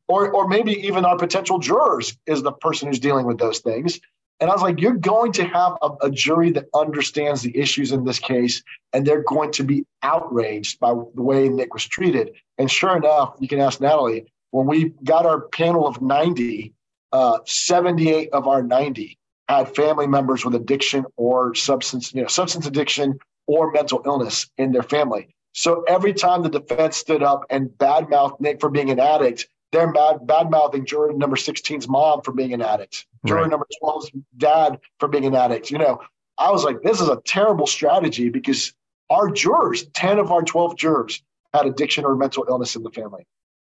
Or, 0.08 0.32
or 0.32 0.48
maybe 0.48 0.72
even 0.86 1.04
our 1.04 1.18
potential 1.18 1.58
jurors 1.58 2.16
is 2.28 2.44
the 2.44 2.52
person 2.52 2.88
who's 2.88 3.00
dealing 3.00 3.26
with 3.26 3.40
those 3.40 3.60
things. 3.60 4.00
And 4.40 4.50
I 4.50 4.54
was 4.54 4.62
like, 4.62 4.80
you're 4.80 4.98
going 4.98 5.32
to 5.34 5.46
have 5.46 5.74
a, 5.82 5.90
a 6.04 6.12
jury 6.12 6.52
that 6.52 6.66
understands 6.76 7.42
the 7.42 7.58
issues 7.58 7.92
in 7.92 8.04
this 8.04 8.20
case, 8.20 8.62
and 8.94 9.06
they're 9.06 9.24
going 9.24 9.52
to 9.54 9.64
be 9.64 9.86
outraged 10.04 10.80
by 10.80 10.90
the 10.90 11.22
way 11.22 11.50
Nick 11.50 11.74
was 11.74 11.86
treated. 11.86 12.32
And 12.58 12.70
sure 12.70 12.98
enough, 12.98 13.36
you 13.40 13.48
can 13.48 13.60
ask 13.60 13.82
Natalie, 13.82 14.26
when 14.52 14.68
we 14.68 14.94
got 15.04 15.26
our 15.26 15.42
panel 15.42 15.88
of 15.88 16.02
90, 16.02 16.74
uh, 17.12 17.40
78 17.46 18.30
of 18.32 18.48
our 18.48 18.62
90 18.62 19.18
had 19.48 19.76
family 19.76 20.08
members 20.08 20.44
with 20.44 20.56
addiction 20.56 21.06
or 21.16 21.56
substance, 21.56 22.14
you 22.14 22.22
know, 22.22 22.28
substance 22.28 22.66
addiction 22.66 23.20
or 23.48 23.72
mental 23.72 24.02
illness 24.06 24.50
in 24.58 24.72
their 24.72 24.84
family. 24.84 25.36
So 25.54 25.84
every 25.88 26.14
time 26.14 26.44
the 26.44 26.50
defense 26.50 26.98
stood 26.98 27.24
up 27.24 27.46
and 27.50 27.70
badmouthed 27.70 28.42
Nick 28.42 28.60
for 28.60 28.70
being 28.70 28.90
an 28.90 29.00
addict, 29.00 29.48
they're 29.72 29.92
bad 29.92 30.52
mouthing 30.52 30.86
juror 30.86 31.14
number 31.14 31.36
16's 31.36 31.88
mom 31.88 32.22
for 32.22 32.32
being 32.32 32.54
an 32.54 32.62
addict, 32.62 33.06
juror 33.26 33.42
right. 33.42 33.50
number 33.50 33.68
12's 33.82 34.12
dad 34.38 34.80
for 35.00 35.08
being 35.08 35.26
an 35.26 35.36
addict. 35.36 35.72
You 35.72 35.78
know, 35.78 36.02
I 36.38 36.52
was 36.52 36.64
like, 36.64 36.82
this 36.82 37.02
is 37.02 37.10
a 37.10 37.22
terrible 37.26 37.68
strategy 37.68 38.30
because 38.30 38.74
our 39.10 39.30
jurors, 39.30 39.86
10 39.88 40.20
of 40.20 40.32
our 40.32 40.44
12 40.44 40.78
jurors, 40.78 41.22
had 41.54 41.66
addiction 41.66 42.06
or 42.06 42.16
mental 42.16 42.46
illness 42.48 42.76
in 42.76 42.84
the 42.84 42.92
family. 42.92 43.26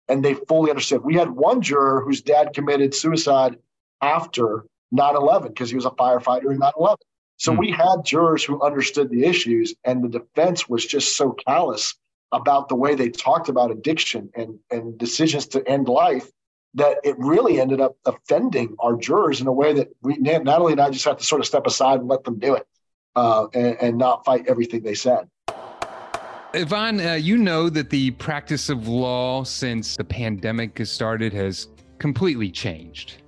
And 0.09 0.23
they 0.23 0.33
fully 0.33 0.69
understood. 0.69 1.03
We 1.03 1.15
had 1.15 1.29
one 1.29 1.61
juror 1.61 2.01
whose 2.01 2.21
dad 2.21 2.53
committed 2.53 2.95
suicide 2.95 3.57
after 4.01 4.65
9 4.91 5.15
11 5.15 5.49
because 5.49 5.69
he 5.69 5.75
was 5.75 5.85
a 5.85 5.91
firefighter 5.91 6.51
in 6.51 6.59
9 6.59 6.71
11. 6.77 6.97
So 7.37 7.53
mm. 7.53 7.59
we 7.59 7.71
had 7.71 8.03
jurors 8.03 8.43
who 8.43 8.61
understood 8.61 9.09
the 9.09 9.23
issues, 9.25 9.73
and 9.83 10.03
the 10.03 10.19
defense 10.19 10.67
was 10.67 10.85
just 10.85 11.15
so 11.15 11.31
callous 11.31 11.95
about 12.31 12.67
the 12.67 12.75
way 12.75 12.95
they 12.95 13.09
talked 13.09 13.47
about 13.47 13.71
addiction 13.71 14.29
and, 14.35 14.59
and 14.69 14.97
decisions 14.97 15.47
to 15.47 15.65
end 15.67 15.87
life 15.87 16.29
that 16.73 16.97
it 17.03 17.15
really 17.17 17.59
ended 17.61 17.79
up 17.79 17.95
offending 18.05 18.75
our 18.79 18.95
jurors 18.95 19.39
in 19.39 19.47
a 19.47 19.51
way 19.51 19.73
that 19.73 19.87
we, 20.01 20.17
Natalie 20.17 20.73
and 20.73 20.81
I 20.81 20.89
just 20.89 21.05
have 21.05 21.17
to 21.17 21.23
sort 21.23 21.39
of 21.39 21.47
step 21.47 21.65
aside 21.65 21.99
and 21.99 22.09
let 22.09 22.23
them 22.23 22.37
do 22.37 22.55
it 22.55 22.67
uh, 23.15 23.47
and, 23.53 23.77
and, 23.81 23.97
not 23.97 24.25
fight 24.25 24.45
everything 24.47 24.83
they 24.83 24.93
said. 24.93 25.27
Yvonne, 26.53 26.99
uh, 26.99 27.13
you 27.13 27.37
know 27.37 27.69
that 27.69 27.89
the 27.89 28.11
practice 28.11 28.69
of 28.69 28.87
law 28.87 29.43
since 29.43 29.95
the 29.95 30.03
pandemic 30.03 30.77
has 30.77 30.91
started 30.91 31.33
has 31.33 31.69
completely 31.97 32.51
changed. 32.51 33.21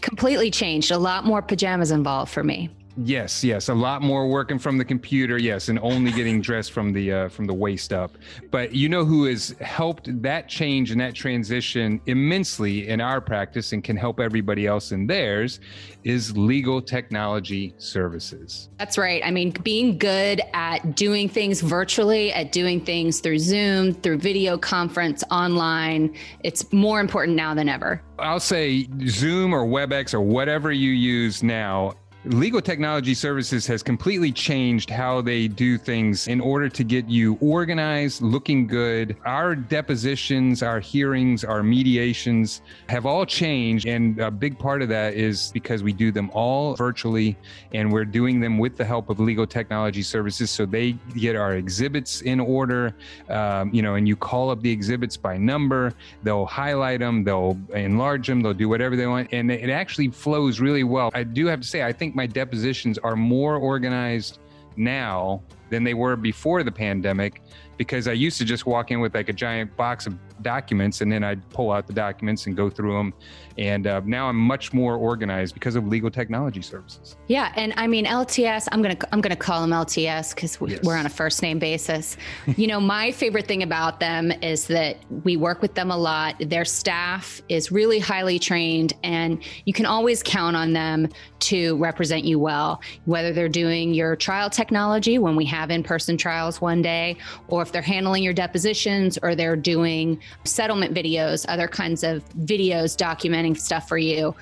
Completely 0.00 0.50
changed. 0.50 0.90
A 0.90 0.98
lot 0.98 1.24
more 1.24 1.42
pajamas 1.42 1.90
involved 1.90 2.32
for 2.32 2.42
me. 2.42 2.70
Yes, 2.96 3.44
yes, 3.44 3.68
a 3.68 3.74
lot 3.74 4.02
more 4.02 4.28
working 4.28 4.58
from 4.58 4.76
the 4.78 4.84
computer. 4.84 5.38
Yes, 5.38 5.68
and 5.68 5.78
only 5.80 6.12
getting 6.12 6.40
dressed 6.50 6.72
from 6.72 6.92
the 6.92 7.12
uh, 7.12 7.28
from 7.28 7.46
the 7.46 7.54
waist 7.54 7.92
up. 7.92 8.16
But 8.50 8.74
you 8.74 8.88
know 8.88 9.04
who 9.04 9.24
has 9.24 9.54
helped 9.60 10.22
that 10.22 10.48
change 10.48 10.90
and 10.90 11.00
that 11.00 11.14
transition 11.14 12.00
immensely 12.06 12.88
in 12.88 13.00
our 13.00 13.20
practice 13.20 13.72
and 13.72 13.82
can 13.82 13.96
help 13.96 14.20
everybody 14.20 14.66
else 14.66 14.92
in 14.92 15.06
theirs 15.06 15.60
is 16.04 16.36
Legal 16.36 16.80
Technology 16.80 17.74
Services. 17.78 18.70
That's 18.78 18.96
right. 18.96 19.22
I 19.24 19.30
mean, 19.30 19.50
being 19.62 19.98
good 19.98 20.40
at 20.54 20.96
doing 20.96 21.28
things 21.28 21.60
virtually, 21.60 22.32
at 22.32 22.52
doing 22.52 22.82
things 22.84 23.20
through 23.20 23.38
Zoom, 23.38 23.92
through 23.92 24.18
video 24.18 24.56
conference, 24.56 25.22
online, 25.30 26.16
it's 26.42 26.72
more 26.72 27.00
important 27.00 27.36
now 27.36 27.54
than 27.54 27.68
ever. 27.68 28.02
I'll 28.18 28.40
say 28.40 28.88
Zoom 29.06 29.54
or 29.54 29.64
WebEx 29.66 30.14
or 30.14 30.20
whatever 30.20 30.72
you 30.72 30.90
use 30.90 31.42
now 31.42 31.94
Legal 32.26 32.60
Technology 32.60 33.14
Services 33.14 33.66
has 33.66 33.82
completely 33.82 34.30
changed 34.30 34.90
how 34.90 35.22
they 35.22 35.48
do 35.48 35.78
things 35.78 36.28
in 36.28 36.38
order 36.38 36.68
to 36.68 36.84
get 36.84 37.08
you 37.08 37.38
organized, 37.40 38.20
looking 38.20 38.66
good. 38.66 39.16
Our 39.24 39.54
depositions, 39.56 40.62
our 40.62 40.80
hearings, 40.80 41.44
our 41.44 41.62
mediations 41.62 42.60
have 42.90 43.06
all 43.06 43.24
changed. 43.24 43.86
And 43.86 44.20
a 44.20 44.30
big 44.30 44.58
part 44.58 44.82
of 44.82 44.90
that 44.90 45.14
is 45.14 45.50
because 45.54 45.82
we 45.82 45.94
do 45.94 46.12
them 46.12 46.30
all 46.34 46.74
virtually 46.74 47.38
and 47.72 47.90
we're 47.90 48.04
doing 48.04 48.38
them 48.38 48.58
with 48.58 48.76
the 48.76 48.84
help 48.84 49.08
of 49.08 49.18
Legal 49.18 49.46
Technology 49.46 50.02
Services. 50.02 50.50
So 50.50 50.66
they 50.66 50.92
get 51.16 51.36
our 51.36 51.54
exhibits 51.54 52.20
in 52.20 52.38
order, 52.38 52.94
um, 53.30 53.72
you 53.72 53.80
know, 53.80 53.94
and 53.94 54.06
you 54.06 54.14
call 54.14 54.50
up 54.50 54.60
the 54.60 54.70
exhibits 54.70 55.16
by 55.16 55.38
number, 55.38 55.94
they'll 56.22 56.44
highlight 56.44 57.00
them, 57.00 57.24
they'll 57.24 57.58
enlarge 57.72 58.26
them, 58.26 58.42
they'll 58.42 58.52
do 58.52 58.68
whatever 58.68 58.94
they 58.94 59.06
want. 59.06 59.32
And 59.32 59.50
it 59.50 59.70
actually 59.70 60.08
flows 60.08 60.60
really 60.60 60.84
well. 60.84 61.10
I 61.14 61.22
do 61.22 61.46
have 61.46 61.62
to 61.62 61.66
say, 61.66 61.82
I 61.82 61.94
think 61.94 62.09
think 62.10 62.16
my 62.16 62.26
depositions 62.26 62.98
are 62.98 63.14
more 63.14 63.56
organized 63.56 64.40
now 64.76 65.42
than 65.70 65.84
they 65.84 65.94
were 65.94 66.16
before 66.16 66.64
the 66.64 66.72
pandemic 66.72 67.40
because 67.76 68.08
I 68.08 68.12
used 68.12 68.38
to 68.38 68.44
just 68.44 68.66
walk 68.66 68.90
in 68.90 69.00
with 69.00 69.14
like 69.14 69.28
a 69.28 69.32
giant 69.32 69.76
box 69.76 70.06
of 70.06 70.18
documents 70.42 71.00
and 71.00 71.10
then 71.10 71.24
I'd 71.24 71.48
pull 71.50 71.70
out 71.70 71.86
the 71.86 71.92
documents 71.92 72.46
and 72.46 72.56
go 72.56 72.70
through 72.70 72.96
them. 72.96 73.14
And 73.58 73.86
uh, 73.86 74.00
now 74.04 74.28
I'm 74.28 74.36
much 74.36 74.72
more 74.72 74.96
organized 74.96 75.54
because 75.54 75.76
of 75.76 75.86
legal 75.86 76.10
technology 76.10 76.62
services. 76.62 77.16
Yeah, 77.26 77.52
and 77.56 77.74
I 77.76 77.86
mean 77.86 78.06
LTS. 78.06 78.68
I'm 78.72 78.80
gonna 78.80 78.96
I'm 79.12 79.20
gonna 79.20 79.36
call 79.36 79.60
them 79.60 79.70
LTS 79.70 80.34
because 80.34 80.60
we, 80.60 80.72
yes. 80.72 80.82
we're 80.82 80.96
on 80.96 81.04
a 81.06 81.10
first 81.10 81.42
name 81.42 81.58
basis. 81.58 82.16
you 82.56 82.66
know, 82.66 82.80
my 82.80 83.12
favorite 83.12 83.46
thing 83.46 83.62
about 83.62 84.00
them 84.00 84.32
is 84.42 84.66
that 84.68 84.96
we 85.24 85.36
work 85.36 85.60
with 85.60 85.74
them 85.74 85.90
a 85.90 85.96
lot. 85.96 86.36
Their 86.40 86.64
staff 86.64 87.42
is 87.48 87.70
really 87.70 87.98
highly 87.98 88.38
trained, 88.38 88.94
and 89.02 89.42
you 89.66 89.72
can 89.72 89.84
always 89.84 90.22
count 90.22 90.56
on 90.56 90.72
them 90.72 91.08
to 91.40 91.76
represent 91.76 92.24
you 92.24 92.38
well. 92.38 92.80
Whether 93.04 93.32
they're 93.32 93.48
doing 93.48 93.92
your 93.92 94.16
trial 94.16 94.48
technology 94.48 95.18
when 95.18 95.36
we 95.36 95.44
have 95.46 95.70
in 95.70 95.82
person 95.82 96.16
trials 96.16 96.60
one 96.60 96.82
day, 96.82 97.16
or 97.48 97.62
if 97.62 97.72
they're 97.72 97.82
handling 97.82 98.22
your 98.22 98.32
depositions 98.32 99.18
or 99.22 99.34
they're 99.34 99.56
doing 99.56 100.20
settlement 100.44 100.94
videos, 100.94 101.44
other 101.48 101.68
kinds 101.68 102.02
of 102.02 102.28
videos 102.40 102.96
documenting 102.96 103.58
stuff 103.58 103.88
for 103.88 103.98
you, 103.98 104.34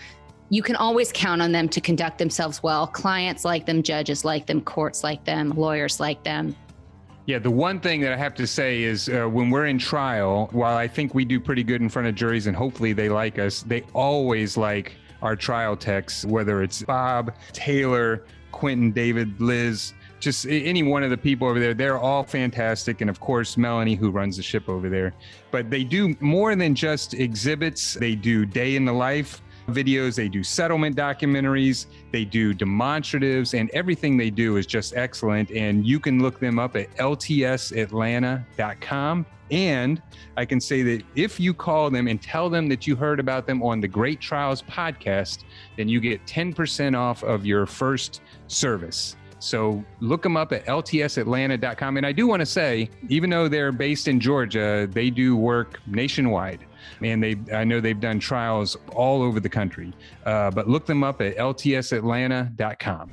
you 0.51 0.63
can 0.63 0.77
always 0.77 1.13
count 1.13 1.43
on 1.43 1.53
them 1.53 1.69
to 1.69 1.81
conduct 1.81 2.19
themselves 2.19 2.63
well. 2.63 2.87
Clients 2.87 3.45
like 3.45 3.67
them, 3.67 3.83
judges 3.83 4.25
like 4.25 4.47
them, 4.47 4.61
courts 4.61 5.05
like 5.05 5.25
them, 5.25 5.51
lawyers 5.51 6.01
like 6.01 6.23
them. 6.23 6.57
Yeah, 7.27 7.39
the 7.39 7.51
one 7.51 7.79
thing 7.79 8.01
that 8.01 8.13
I 8.15 8.17
have 8.17 8.35
to 8.37 8.47
say 8.47 8.83
is 8.83 9.11
uh, 9.11 9.27
when 9.27 9.51
we're 9.51 9.67
in 9.67 9.79
trial, 9.79 10.49
while 10.53 10.79
I 10.79 10.89
think 10.89 11.15
we 11.15 11.27
do 11.27 11.39
pretty 11.39 11.63
good 11.63 11.83
in 11.83 11.91
front 11.91 12.09
of 12.09 12.15
juries 12.15 12.47
and 12.47 12.57
hopefully 12.57 12.95
they 12.95 13.11
like 13.11 13.39
us, 13.39 13.63
they 13.63 13.83
always 13.93 14.57
like 14.57 14.95
our 15.21 15.37
trial 15.37 15.77
techs, 15.77 16.25
whether 16.25 16.63
it's 16.63 16.83
Bob, 16.83 17.35
Taylor, 17.53 18.25
Quentin, 18.53 18.93
David, 18.93 19.39
Liz, 19.43 19.93
just 20.21 20.47
any 20.47 20.83
one 20.83 21.03
of 21.03 21.11
the 21.11 21.17
people 21.17 21.49
over 21.49 21.61
there, 21.61 21.75
they're 21.75 21.99
all 21.99 22.25
fantastic. 22.25 23.01
And 23.01 23.11
of 23.11 23.21
course, 23.21 23.57
Melanie, 23.57 23.95
who 23.95 24.11
runs 24.11 24.37
the 24.37 24.43
ship 24.43 24.69
over 24.69 24.89
there. 24.89 25.15
But 25.51 25.71
they 25.71 25.85
do 25.85 26.17
more 26.21 26.55
than 26.57 26.75
just 26.75 27.15
exhibits, 27.15 27.95
they 27.95 28.15
do 28.15 28.45
day 28.45 28.77
in 28.77 28.85
the 28.85 28.93
life. 28.93 29.41
videos, 29.69 30.17
they 30.17 30.29
do 30.29 30.43
settlement 30.43 30.97
documentaries, 30.97 31.87
they 32.11 32.25
do 32.25 32.53
demonstratives, 32.55 33.57
and 33.59 33.71
everything 33.71 34.17
they 34.17 34.31
do 34.31 34.57
is 34.57 34.67
just 34.67 34.97
excellent. 34.97 35.51
And 35.51 35.87
you 35.87 36.01
can 36.01 36.23
look 36.23 36.41
them 36.41 36.59
up 36.59 36.75
at 36.77 36.91
ltsatlanta.com. 36.97 39.27
And 39.51 40.03
I 40.37 40.45
can 40.45 40.61
say 40.61 40.83
that 40.83 41.03
if 41.15 41.41
you 41.41 41.55
call 41.55 41.89
them 41.89 42.07
and 42.07 42.21
tell 42.21 42.51
them 42.51 42.69
that 42.69 42.87
you 42.87 42.95
heard 42.95 43.19
about 43.19 43.47
them 43.47 43.63
on 43.63 43.81
the 43.81 43.89
Great 43.89 44.21
Trials 44.21 44.61
podcast, 44.63 45.45
then 45.77 45.89
you 45.89 46.01
get 46.01 46.27
10% 46.27 46.95
off 46.95 47.25
of 47.25 47.47
your 47.47 47.65
first 47.65 48.21
service. 48.47 49.17
So 49.39 49.85
look 50.01 50.23
them 50.23 50.37
up 50.37 50.53
at 50.53 50.67
ltsatlanta.com. 50.67 51.97
And 51.97 52.07
I 52.07 52.13
do 52.13 52.27
want 52.27 52.41
to 52.41 52.47
say, 52.47 52.91
even 53.09 53.31
though 53.31 53.49
they're 53.49 53.73
based 53.73 54.09
in 54.09 54.21
Georgia, 54.21 54.89
they 54.91 55.11
do 55.11 55.37
work 55.37 55.81
nationwide. 55.87 56.65
And 57.03 57.23
they, 57.23 57.37
I 57.53 57.65
know 57.65 57.81
they've 57.81 58.01
done 58.01 58.19
trials 58.19 58.77
all 58.95 59.23
over 59.23 59.41
the 59.41 59.49
country. 59.49 59.93
Uh, 60.25 60.51
but 60.51 60.69
look 60.69 60.87
them 60.87 61.05
up 61.05 61.21
at 61.21 61.37
ltsatlanta.com. 61.37 63.11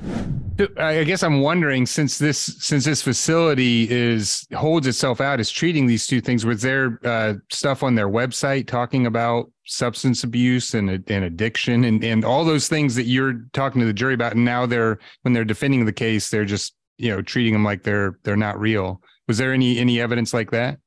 I 0.78 1.04
guess 1.04 1.22
I'm 1.22 1.42
wondering 1.42 1.86
since 1.86 2.18
this 2.18 2.38
since 2.40 2.86
this 2.86 3.02
facility 3.02 3.90
is 3.92 4.48
holds 4.56 4.88
itself 4.88 5.20
out 5.20 5.42
as 5.42 5.52
treating 5.52 5.86
these 5.86 6.08
two 6.08 6.22
things, 6.22 6.46
was 6.46 6.62
there 6.62 6.98
uh, 7.04 7.34
stuff 7.52 7.84
on 7.84 7.96
their 7.96 8.08
website 8.08 8.66
talking 8.66 9.06
about 9.06 9.52
substance 9.66 10.24
abuse 10.24 10.74
and, 10.74 10.90
and 10.90 11.26
addiction 11.26 11.84
and, 11.86 12.04
and 12.04 12.24
all 12.24 12.46
those 12.46 12.68
things 12.68 12.96
that 12.96 13.06
you're 13.06 13.46
talking 13.54 13.82
to 13.82 13.88
the 13.88 13.94
jury 13.94 14.14
about? 14.14 14.34
And 14.34 14.46
now 14.46 14.66
they're 14.66 15.00
when 15.24 15.34
they're 15.34 15.46
defending 15.46 15.86
the 15.86 15.94
case, 15.94 16.30
they're 16.30 16.46
just 16.46 16.76
you 16.98 17.10
know 17.10 17.22
treating 17.22 17.54
them 17.54 17.64
like 17.64 17.84
they're 17.84 18.20
they're 18.24 18.36
not 18.38 18.60
real. 18.60 19.02
Was 19.28 19.38
there 19.38 19.54
any 19.54 19.80
any 19.80 20.00
evidence 20.00 20.34
like 20.34 20.52
that? 20.52 20.80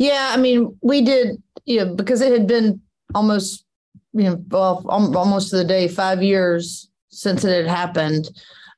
Yeah, 0.00 0.30
I 0.32 0.38
mean, 0.38 0.78
we 0.80 1.02
did, 1.02 1.42
you 1.66 1.84
know, 1.84 1.94
because 1.94 2.22
it 2.22 2.32
had 2.32 2.46
been 2.46 2.80
almost, 3.14 3.66
you 4.14 4.24
know, 4.24 4.42
well, 4.48 4.82
almost 4.88 5.50
to 5.50 5.58
the 5.58 5.64
day, 5.64 5.88
five 5.88 6.22
years 6.22 6.88
since 7.10 7.44
it 7.44 7.54
had 7.54 7.66
happened. 7.66 8.30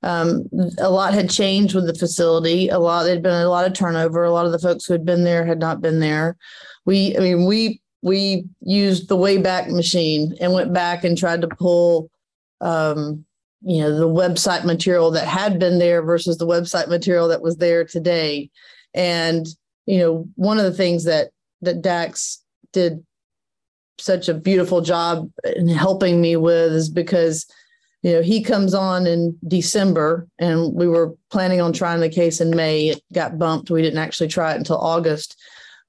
Um, 0.03 0.49
a 0.79 0.91
lot 0.91 1.15
had 1.15 1.31
changed 1.31 1.77
with 1.77 1.87
the 1.87 1.95
facility. 1.95 2.71
A 2.71 2.79
lot, 2.81 3.05
there'd 3.05 3.23
been 3.23 3.41
a 3.41 3.49
lot 3.49 3.67
of 3.67 3.73
turnover. 3.73 4.25
A 4.25 4.33
lot 4.33 4.47
of 4.47 4.53
the 4.53 4.59
folks 4.59 4.85
who 4.85 4.95
had 4.95 5.05
been 5.05 5.23
there 5.23 5.47
had 5.47 5.61
not 5.61 5.81
been 5.81 6.01
there. 6.01 6.37
We, 6.87 7.17
I 7.17 7.21
mean, 7.21 7.47
we 7.47 7.81
we 8.03 8.47
used 8.61 9.09
the 9.09 9.17
Wayback 9.17 9.71
Machine 9.71 10.37
and 10.41 10.53
went 10.53 10.75
back 10.75 11.05
and 11.05 11.17
tried 11.17 11.41
to 11.43 11.49
pull, 11.49 12.11
um, 12.61 13.25
you 13.63 13.81
know, 13.81 13.97
the 13.97 14.09
website 14.09 14.65
material 14.65 15.13
that 15.13 15.27
had 15.27 15.61
been 15.61 15.79
there 15.79 16.03
versus 16.03 16.37
the 16.37 16.47
website 16.47 16.89
material 16.89 17.29
that 17.29 17.43
was 17.43 17.57
there 17.57 17.85
today, 17.85 18.51
and 18.93 19.47
you 19.87 19.99
know, 19.99 20.29
one 20.35 20.59
of 20.59 20.65
the 20.65 20.73
things 20.73 21.05
that 21.05 21.31
that 21.63 21.81
Dax 21.81 22.43
did 22.73 23.05
such 23.99 24.29
a 24.29 24.35
beautiful 24.35 24.81
job 24.81 25.31
in 25.57 25.69
helping 25.69 26.21
me 26.21 26.35
with 26.35 26.73
is 26.73 26.89
because 26.89 27.47
you 28.03 28.13
know 28.13 28.23
he 28.23 28.43
comes 28.43 28.75
on 28.75 29.07
in 29.07 29.39
December 29.47 30.27
and 30.41 30.75
we 30.75 30.89
were 30.89 31.15
planning 31.31 31.61
on 31.61 31.73
trying 31.73 32.01
the 32.01 32.09
case 32.09 32.41
in 32.41 32.51
May. 32.51 32.89
It 32.89 33.03
got 33.13 33.39
bumped. 33.39 33.71
We 33.71 33.83
didn't 33.83 34.01
actually 34.01 34.29
try 34.29 34.55
it 34.55 34.59
until 34.59 34.79
August 34.79 35.41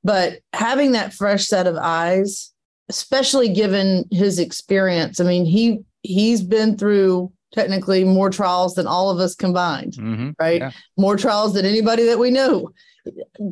but 0.03 0.39
having 0.53 0.91
that 0.91 1.13
fresh 1.13 1.47
set 1.47 1.67
of 1.67 1.75
eyes 1.75 2.51
especially 2.89 3.49
given 3.49 4.05
his 4.11 4.39
experience 4.39 5.19
I 5.19 5.23
mean 5.23 5.45
he 5.45 5.81
he's 6.01 6.41
been 6.41 6.77
through 6.77 7.31
technically 7.53 8.03
more 8.03 8.29
trials 8.29 8.75
than 8.75 8.87
all 8.87 9.09
of 9.09 9.19
us 9.19 9.35
combined 9.35 9.93
mm-hmm. 9.93 10.31
right 10.39 10.61
yeah. 10.61 10.71
more 10.97 11.15
trials 11.15 11.53
than 11.53 11.65
anybody 11.65 12.03
that 12.03 12.19
we 12.19 12.31
know 12.31 12.69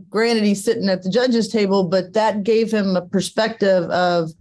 granted 0.10 0.44
he's 0.44 0.64
sitting 0.64 0.90
at 0.90 1.04
the 1.04 1.10
judges 1.10 1.48
table 1.48 1.84
but 1.84 2.14
that 2.14 2.44
gave 2.44 2.72
him 2.72 2.96
a 2.96 3.06
perspective 3.06 3.84
of 3.90 4.32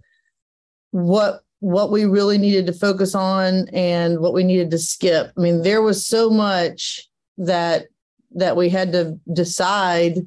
what 0.92 1.42
what 1.60 1.90
we 1.90 2.04
really 2.06 2.38
needed 2.38 2.66
to 2.66 2.72
focus 2.72 3.14
on 3.14 3.68
and 3.72 4.18
what 4.18 4.32
we 4.32 4.42
needed 4.42 4.70
to 4.70 4.78
skip 4.78 5.30
i 5.36 5.40
mean 5.40 5.62
there 5.62 5.82
was 5.82 6.06
so 6.06 6.30
much 6.30 7.08
that 7.36 7.86
that 8.32 8.56
we 8.56 8.68
had 8.68 8.92
to 8.92 9.18
decide 9.32 10.18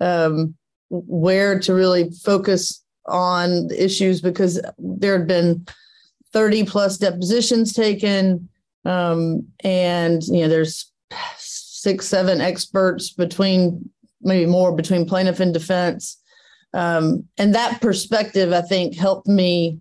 um, 0.00 0.54
where 1.06 1.58
to 1.60 1.74
really 1.74 2.10
focus 2.22 2.82
on 3.06 3.68
issues 3.76 4.20
because 4.20 4.60
there 4.78 5.18
had 5.18 5.26
been 5.26 5.66
30 6.32 6.64
plus 6.64 6.98
depositions 6.98 7.72
taken 7.72 8.48
um, 8.84 9.46
and 9.62 10.22
you 10.24 10.42
know 10.42 10.48
there's 10.48 10.90
six 11.84 12.06
seven 12.06 12.40
experts 12.40 13.10
between 13.10 13.90
maybe 14.24 14.50
more 14.50 14.74
between 14.74 15.06
plaintiff 15.06 15.40
and 15.40 15.52
defense. 15.52 16.18
Um, 16.72 17.28
and 17.38 17.54
that 17.54 17.80
perspective, 17.80 18.52
I 18.52 18.62
think, 18.62 18.96
helped 18.96 19.28
me 19.28 19.80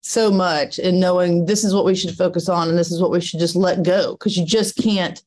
so 0.00 0.30
much 0.30 0.78
in 0.78 1.00
knowing 1.00 1.46
this 1.46 1.64
is 1.64 1.74
what 1.74 1.84
we 1.84 1.94
should 1.94 2.14
focus 2.16 2.48
on 2.48 2.68
and 2.68 2.78
this 2.78 2.92
is 2.92 3.00
what 3.00 3.10
we 3.10 3.20
should 3.20 3.40
just 3.40 3.56
let 3.56 3.82
go 3.82 4.12
because 4.12 4.36
you 4.36 4.44
just 4.44 4.76
can't 4.76 5.22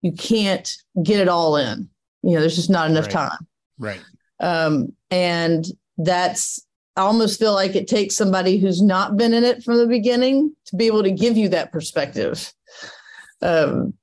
you 0.00 0.12
can't 0.12 0.78
get 1.02 1.20
it 1.20 1.28
all 1.28 1.56
in 1.56 1.86
you 2.22 2.30
know 2.30 2.40
there's 2.40 2.56
just 2.56 2.70
not 2.70 2.88
enough 2.88 3.04
right. 3.04 3.12
time 3.12 3.46
right 3.78 4.00
um, 4.40 4.92
and 5.10 5.66
that's 5.98 6.64
i 6.96 7.02
almost 7.02 7.38
feel 7.38 7.52
like 7.52 7.74
it 7.74 7.88
takes 7.88 8.16
somebody 8.16 8.58
who's 8.58 8.82
not 8.82 9.16
been 9.16 9.34
in 9.34 9.44
it 9.44 9.62
from 9.62 9.78
the 9.78 9.86
beginning 9.86 10.54
to 10.66 10.76
be 10.76 10.86
able 10.86 11.02
to 11.02 11.10
give 11.10 11.36
you 11.36 11.48
that 11.48 11.72
perspective. 11.72 12.52
Um, 13.42 13.94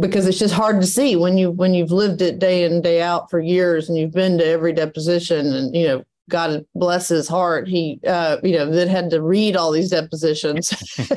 because 0.00 0.26
it's 0.26 0.38
just 0.38 0.54
hard 0.54 0.80
to 0.80 0.86
see 0.86 1.16
when 1.16 1.38
you 1.38 1.50
when 1.50 1.74
you've 1.74 1.90
lived 1.90 2.20
it 2.20 2.38
day 2.38 2.64
in 2.64 2.82
day 2.82 3.00
out 3.00 3.30
for 3.30 3.40
years 3.40 3.88
and 3.88 3.96
you've 3.96 4.12
been 4.12 4.38
to 4.38 4.44
every 4.44 4.72
deposition 4.72 5.46
and 5.54 5.74
you 5.74 5.86
know 5.86 6.04
God 6.28 6.66
bless 6.74 7.08
his 7.08 7.26
heart 7.26 7.66
he 7.66 7.98
uh 8.06 8.36
you 8.42 8.52
know 8.52 8.70
that 8.70 8.88
had 8.88 9.10
to 9.10 9.22
read 9.22 9.56
all 9.56 9.72
these 9.72 9.90
depositions. 9.90 10.70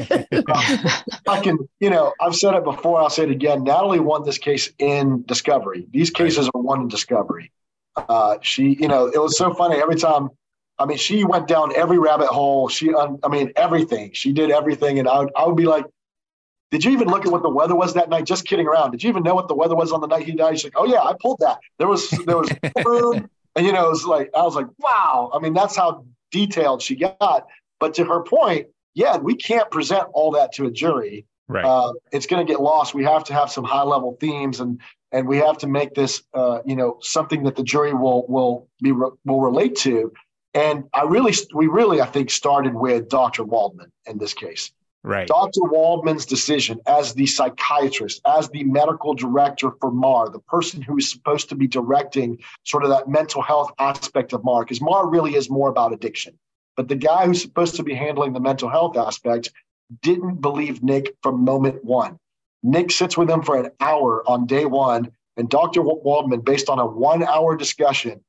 I 1.27 1.41
can 1.41 1.57
you 1.79 1.89
know 1.89 2.13
I've 2.21 2.35
said 2.35 2.55
it 2.55 2.63
before 2.63 3.01
I'll 3.01 3.09
say 3.09 3.23
it 3.23 3.31
again. 3.31 3.63
Natalie 3.63 3.99
won 3.99 4.23
this 4.23 4.37
case 4.37 4.71
in 4.79 5.23
discovery. 5.23 5.87
These 5.91 6.09
cases 6.09 6.49
are 6.53 6.61
won 6.61 6.81
in 6.81 6.87
discovery 6.87 7.51
uh 7.95 8.37
she 8.41 8.77
you 8.79 8.87
know 8.87 9.07
it 9.07 9.21
was 9.21 9.37
so 9.37 9.53
funny 9.53 9.77
every 9.77 9.95
time 9.95 10.29
I 10.79 10.85
mean 10.85 10.97
she 10.97 11.23
went 11.23 11.47
down 11.47 11.75
every 11.75 11.99
rabbit 11.99 12.27
hole 12.27 12.69
she 12.69 12.93
I 12.93 13.27
mean 13.27 13.51
everything 13.55 14.11
she 14.13 14.31
did 14.31 14.51
everything 14.51 14.99
and 14.99 15.07
I 15.07 15.19
would, 15.19 15.31
I 15.35 15.45
would 15.45 15.57
be 15.57 15.65
like 15.65 15.85
did 16.71 16.85
you 16.85 16.91
even 16.91 17.09
look 17.09 17.25
at 17.25 17.31
what 17.31 17.43
the 17.43 17.49
weather 17.49 17.75
was 17.75 17.93
that 17.95 18.09
night? 18.09 18.25
Just 18.25 18.47
kidding 18.47 18.65
around. 18.65 18.91
Did 18.91 19.03
you 19.03 19.09
even 19.09 19.23
know 19.23 19.35
what 19.35 19.49
the 19.49 19.55
weather 19.55 19.75
was 19.75 19.91
on 19.91 19.99
the 19.99 20.07
night 20.07 20.25
he 20.25 20.31
died? 20.31 20.57
She's 20.57 20.63
like, 20.63 20.73
oh 20.77 20.85
yeah, 20.85 21.01
I 21.01 21.13
pulled 21.21 21.39
that. 21.41 21.59
There 21.77 21.87
was 21.87 22.09
there 22.25 22.37
was 22.37 22.49
and 23.55 23.65
you 23.65 23.73
know, 23.73 23.87
it 23.87 23.89
was 23.89 24.05
like 24.05 24.29
I 24.33 24.41
was 24.41 24.55
like, 24.55 24.67
wow. 24.79 25.29
I 25.33 25.39
mean, 25.39 25.53
that's 25.53 25.75
how 25.75 26.05
detailed 26.31 26.81
she 26.81 26.95
got. 26.95 27.47
But 27.79 27.93
to 27.95 28.05
her 28.05 28.23
point, 28.23 28.67
yeah, 28.93 29.17
we 29.17 29.35
can't 29.35 29.69
present 29.69 30.07
all 30.13 30.31
that 30.31 30.53
to 30.53 30.65
a 30.65 30.71
jury. 30.71 31.25
Right. 31.49 31.65
Uh, 31.65 31.91
it's 32.13 32.25
going 32.25 32.45
to 32.45 32.49
get 32.49 32.61
lost. 32.61 32.93
We 32.93 33.03
have 33.03 33.25
to 33.25 33.33
have 33.33 33.51
some 33.51 33.65
high 33.65 33.83
level 33.83 34.15
themes, 34.21 34.61
and 34.61 34.79
and 35.11 35.27
we 35.27 35.37
have 35.37 35.57
to 35.59 35.67
make 35.67 35.93
this, 35.93 36.23
uh, 36.33 36.59
you 36.65 36.75
know, 36.75 36.97
something 37.01 37.43
that 37.43 37.55
the 37.55 37.63
jury 37.63 37.93
will 37.93 38.25
will 38.27 38.67
be 38.81 38.91
will 38.91 39.41
relate 39.41 39.75
to. 39.77 40.11
And 40.53 40.85
I 40.93 41.03
really, 41.03 41.33
we 41.53 41.67
really, 41.67 42.01
I 42.01 42.05
think, 42.05 42.29
started 42.29 42.73
with 42.73 43.07
Dr. 43.07 43.43
Waldman 43.43 43.91
in 44.05 44.17
this 44.17 44.33
case. 44.33 44.71
Right. 45.03 45.27
Dr. 45.27 45.61
Waldman's 45.63 46.25
decision 46.25 46.79
as 46.85 47.13
the 47.13 47.25
psychiatrist, 47.25 48.21
as 48.27 48.49
the 48.49 48.63
medical 48.65 49.15
director 49.15 49.71
for 49.79 49.89
MAR, 49.89 50.29
the 50.29 50.39
person 50.39 50.81
who 50.81 50.97
is 50.97 51.09
supposed 51.09 51.49
to 51.49 51.55
be 51.55 51.67
directing 51.67 52.37
sort 52.65 52.83
of 52.83 52.91
that 52.91 53.09
mental 53.09 53.41
health 53.41 53.71
aspect 53.79 54.31
of 54.33 54.43
MAR, 54.43 54.63
because 54.63 54.81
MAR 54.81 55.07
really 55.07 55.35
is 55.35 55.49
more 55.49 55.69
about 55.69 55.91
addiction. 55.91 56.37
But 56.77 56.87
the 56.87 56.95
guy 56.95 57.25
who's 57.25 57.41
supposed 57.41 57.75
to 57.77 57.83
be 57.83 57.95
handling 57.95 58.33
the 58.33 58.39
mental 58.39 58.69
health 58.69 58.95
aspect 58.95 59.51
didn't 60.01 60.35
believe 60.35 60.83
Nick 60.83 61.15
from 61.23 61.43
moment 61.43 61.83
one. 61.83 62.19
Nick 62.63 62.91
sits 62.91 63.17
with 63.17 63.29
him 63.29 63.41
for 63.41 63.57
an 63.57 63.71
hour 63.79 64.27
on 64.29 64.45
day 64.45 64.65
one, 64.65 65.11
and 65.37 65.49
Dr. 65.49 65.81
Waldman, 65.81 66.41
based 66.41 66.69
on 66.69 66.79
a 66.79 66.85
one 66.85 67.23
hour 67.23 67.55
discussion, 67.55 68.21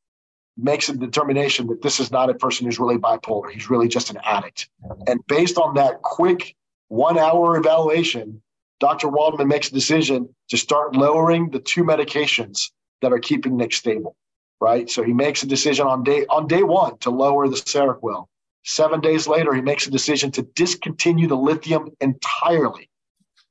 makes 0.57 0.89
a 0.89 0.97
determination 0.97 1.67
that 1.69 1.83
this 1.83 2.01
is 2.01 2.11
not 2.11 2.31
a 2.31 2.35
person 2.35 2.67
who's 2.67 2.79
really 2.79 2.99
bipolar. 2.99 3.51
He's 3.51 3.71
really 3.71 3.89
just 3.89 4.11
an 4.11 4.19
addict. 4.25 4.69
And 5.07 5.21
based 5.27 5.59
on 5.59 5.75
that 5.75 6.03
quick 6.03 6.55
one 6.89 7.19
hour 7.19 7.57
evaluation, 7.57 8.43
Dr. 8.81 9.09
Waldman 9.09 9.49
makes 9.49 9.69
a 9.69 9.75
decision 9.75 10.35
to 10.49 10.57
start 10.57 10.97
lowering 10.97 11.51
the 11.51 11.61
two 11.61 11.85
medications 11.85 12.71
that 13.01 13.13
are 13.13 13.19
keeping 13.19 13.57
Nick 13.57 13.73
stable, 13.73 14.17
right? 14.61 14.91
So 14.91 15.03
he 15.03 15.13
makes 15.13 15.43
a 15.43 15.47
decision 15.47 15.87
on 15.87 16.03
day 16.03 16.27
on 16.27 16.47
day 16.47 16.63
one 16.63 16.99
to 16.99 17.11
lower 17.11 17.49
the 17.49 17.57
Seroquel. 17.57 18.27
Seven 18.65 19.01
days 19.01 19.27
later, 19.27 19.55
he 19.55 19.61
makes 19.61 19.87
a 19.87 19.91
decision 19.91 20.31
to 20.33 20.43
discontinue 20.43 21.29
the 21.29 21.37
lithium 21.37 21.91
entirely. 22.01 22.89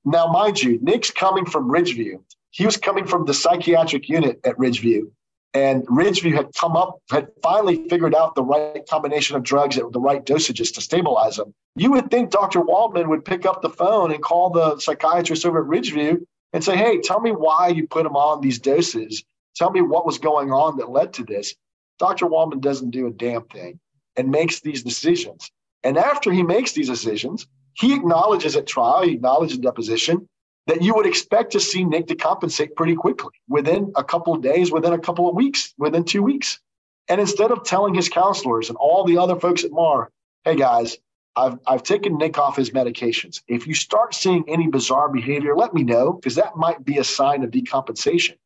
Now, 0.03 0.27
mind 0.27 0.61
you, 0.61 0.79
Nick's 0.81 1.11
coming 1.11 1.45
from 1.45 1.69
Ridgeview. 1.69 2.21
He 2.49 2.65
was 2.65 2.77
coming 2.77 3.05
from 3.05 3.25
the 3.25 3.33
psychiatric 3.33 4.09
unit 4.09 4.39
at 4.43 4.57
Ridgeview. 4.57 5.11
And 5.53 5.85
Ridgeview 5.87 6.33
had 6.33 6.53
come 6.55 6.77
up, 6.77 6.99
had 7.09 7.29
finally 7.43 7.87
figured 7.89 8.15
out 8.15 8.35
the 8.35 8.43
right 8.43 8.87
combination 8.89 9.35
of 9.35 9.43
drugs 9.43 9.77
at 9.77 9.91
the 9.91 9.99
right 9.99 10.25
dosages 10.25 10.73
to 10.75 10.81
stabilize 10.81 11.37
him. 11.37 11.53
You 11.75 11.91
would 11.91 12.09
think 12.09 12.29
Dr. 12.29 12.61
Waldman 12.61 13.09
would 13.09 13.25
pick 13.25 13.45
up 13.45 13.61
the 13.61 13.69
phone 13.69 14.11
and 14.11 14.23
call 14.23 14.49
the 14.49 14.79
psychiatrist 14.79 15.45
over 15.45 15.61
at 15.61 15.67
Ridgeview 15.67 16.25
and 16.53 16.63
say, 16.63 16.77
Hey, 16.77 16.99
tell 16.99 17.19
me 17.19 17.31
why 17.31 17.67
you 17.69 17.87
put 17.87 18.05
him 18.05 18.15
on 18.15 18.41
these 18.41 18.59
doses. 18.59 19.23
Tell 19.55 19.71
me 19.71 19.81
what 19.81 20.05
was 20.05 20.17
going 20.17 20.51
on 20.51 20.77
that 20.77 20.89
led 20.89 21.13
to 21.13 21.23
this. 21.23 21.55
Dr. 21.99 22.27
Waldman 22.27 22.61
doesn't 22.61 22.91
do 22.91 23.07
a 23.07 23.11
damn 23.11 23.43
thing 23.43 23.79
and 24.15 24.31
makes 24.31 24.61
these 24.61 24.83
decisions. 24.83 25.51
And 25.83 25.97
after 25.97 26.31
he 26.31 26.43
makes 26.43 26.71
these 26.71 26.89
decisions, 26.89 27.47
he 27.73 27.93
acknowledges 27.93 28.55
at 28.55 28.67
trial, 28.67 29.03
he 29.03 29.13
acknowledges 29.13 29.57
in 29.57 29.61
deposition 29.61 30.27
that 30.67 30.81
you 30.81 30.93
would 30.93 31.07
expect 31.07 31.51
to 31.53 31.59
see 31.59 31.83
Nick 31.83 32.07
decompensate 32.07 32.75
pretty 32.75 32.95
quickly 32.95 33.31
within 33.47 33.91
a 33.95 34.03
couple 34.03 34.33
of 34.33 34.41
days, 34.41 34.71
within 34.71 34.93
a 34.93 34.99
couple 34.99 35.27
of 35.27 35.35
weeks, 35.35 35.73
within 35.77 36.03
two 36.03 36.21
weeks. 36.21 36.59
And 37.07 37.19
instead 37.19 37.51
of 37.51 37.63
telling 37.63 37.93
his 37.93 38.09
counselors 38.09 38.69
and 38.69 38.77
all 38.77 39.03
the 39.03 39.17
other 39.17 39.39
folks 39.39 39.63
at 39.63 39.71
MAR, 39.71 40.11
hey 40.45 40.55
guys, 40.55 40.97
I've, 41.35 41.57
I've 41.65 41.83
taken 41.83 42.17
Nick 42.17 42.37
off 42.37 42.57
his 42.57 42.71
medications. 42.71 43.41
If 43.47 43.65
you 43.65 43.73
start 43.73 44.13
seeing 44.13 44.43
any 44.47 44.67
bizarre 44.67 45.09
behavior, 45.09 45.55
let 45.55 45.73
me 45.73 45.83
know 45.83 46.13
because 46.13 46.35
that 46.35 46.57
might 46.57 46.83
be 46.85 46.97
a 46.97 47.03
sign 47.03 47.43
of 47.43 47.51
decompensation. 47.51 48.37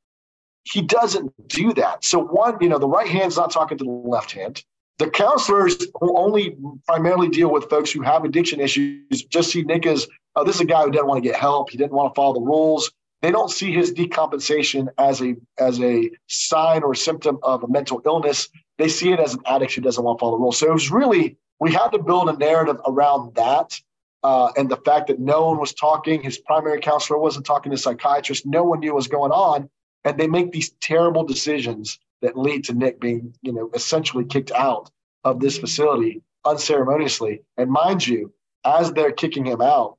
He 0.64 0.82
doesn't 0.82 1.32
do 1.48 1.74
that. 1.74 2.04
So, 2.04 2.20
one, 2.20 2.58
you 2.62 2.70
know, 2.70 2.80
the 2.80 2.88
right 2.88 3.08
hand's 3.08 3.38
not 3.38 3.52
talking 3.52 3.78
to 3.78 3.84
the 3.84 3.90
left 3.90 4.32
hand. 4.32 4.64
The 4.98 5.10
counselors 5.10 5.88
who 6.00 6.18
only 6.18 6.56
primarily 6.88 7.28
deal 7.28 7.52
with 7.52 7.70
folks 7.70 7.92
who 7.92 8.02
have 8.02 8.24
addiction 8.24 8.62
issues 8.62 9.24
just 9.24 9.52
see 9.52 9.62
Nick 9.64 9.86
as, 9.86 10.08
oh, 10.36 10.46
this 10.46 10.56
is 10.56 10.62
a 10.62 10.66
guy 10.66 10.84
who 10.84 10.92
didn't 10.92 11.08
want 11.08 11.22
to 11.22 11.30
get 11.30 11.38
help. 11.38 11.70
He 11.70 11.78
didn't 11.78 11.92
want 11.92 12.14
to 12.14 12.18
follow 12.18 12.34
the 12.34 12.42
rules. 12.42 12.92
They 13.22 13.32
don't 13.32 13.50
see 13.50 13.74
his 13.74 13.92
decompensation 13.92 14.88
as 14.98 15.22
a 15.22 15.36
as 15.58 15.82
a 15.82 16.12
sign 16.28 16.84
or 16.84 16.94
symptom 16.96 17.40
of 17.44 17.64
a 17.64 17.68
mental 17.68 18.02
illness. 18.06 18.50
They 18.78 18.88
see 18.88 19.12
it 19.12 19.20
as 19.20 19.34
an 19.34 19.42
addict 19.48 19.74
who 19.74 19.82
doesn't 19.82 20.04
want 20.04 20.20
to 20.20 20.22
follow 20.22 20.38
the 20.38 20.42
rules. 20.42 20.60
So 20.60 20.68
it 20.68 20.74
was 20.74 20.92
really 20.92 21.38
we 21.60 21.74
had 21.74 21.90
to 21.90 22.00
build 22.00 22.30
a 22.30 22.38
narrative 22.38 22.78
around 22.86 23.36
that. 23.36 23.80
Uh, 24.24 24.52
and 24.58 24.70
the 24.70 24.78
fact 24.78 25.08
that 25.08 25.20
no 25.20 25.48
one 25.48 25.60
was 25.60 25.74
talking, 25.74 26.22
his 26.22 26.38
primary 26.40 26.80
counselor 26.80 27.20
wasn't 27.20 27.46
talking 27.46 27.72
to 27.72 27.78
psychiatrist, 27.78 28.46
no 28.46 28.64
one 28.64 28.80
knew 28.80 28.90
what 28.90 28.98
was 28.98 29.08
going 29.08 29.32
on. 29.32 29.70
And 30.04 30.20
they 30.20 30.28
make 30.28 30.52
these 30.52 30.72
terrible 30.82 31.24
decisions 31.24 32.00
that 32.26 32.36
lead 32.36 32.64
to 32.66 32.74
Nick 32.74 33.00
being, 33.00 33.34
you 33.44 33.54
know, 33.54 33.70
essentially 33.76 34.26
kicked 34.26 34.52
out 34.52 34.90
of 35.24 35.40
this 35.40 35.60
facility 35.60 36.24
unceremoniously. 36.44 37.44
And 37.56 37.70
mind 37.70 38.06
you, 38.06 38.34
as 38.66 38.92
they're 38.92 39.12
kicking 39.12 39.46
him 39.46 39.62
out, 39.62 39.98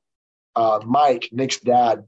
uh, 0.57 0.81
Mike, 0.85 1.29
Nick's 1.31 1.61
dad, 1.61 2.03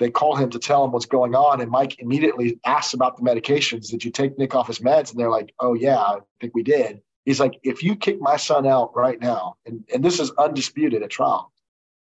they 0.00 0.10
call 0.10 0.34
him 0.34 0.50
to 0.50 0.58
tell 0.58 0.84
him 0.84 0.90
what's 0.90 1.06
going 1.06 1.36
on. 1.36 1.60
And 1.60 1.70
Mike 1.70 2.00
immediately 2.00 2.58
asks 2.66 2.92
about 2.92 3.16
the 3.16 3.22
medications. 3.22 3.88
Did 3.88 4.04
you 4.04 4.10
take 4.10 4.36
Nick 4.36 4.54
off 4.56 4.66
his 4.66 4.80
meds? 4.80 5.12
And 5.12 5.20
they're 5.20 5.30
like, 5.30 5.54
oh, 5.60 5.74
yeah, 5.74 5.98
I 5.98 6.18
think 6.40 6.54
we 6.54 6.64
did. 6.64 7.00
He's 7.24 7.40
like, 7.40 7.54
if 7.62 7.82
you 7.84 7.94
kick 7.94 8.20
my 8.20 8.36
son 8.36 8.66
out 8.66 8.94
right 8.96 9.20
now, 9.20 9.54
and, 9.64 9.84
and 9.94 10.04
this 10.04 10.18
is 10.18 10.32
undisputed 10.32 11.02
at 11.02 11.10
trial, 11.10 11.52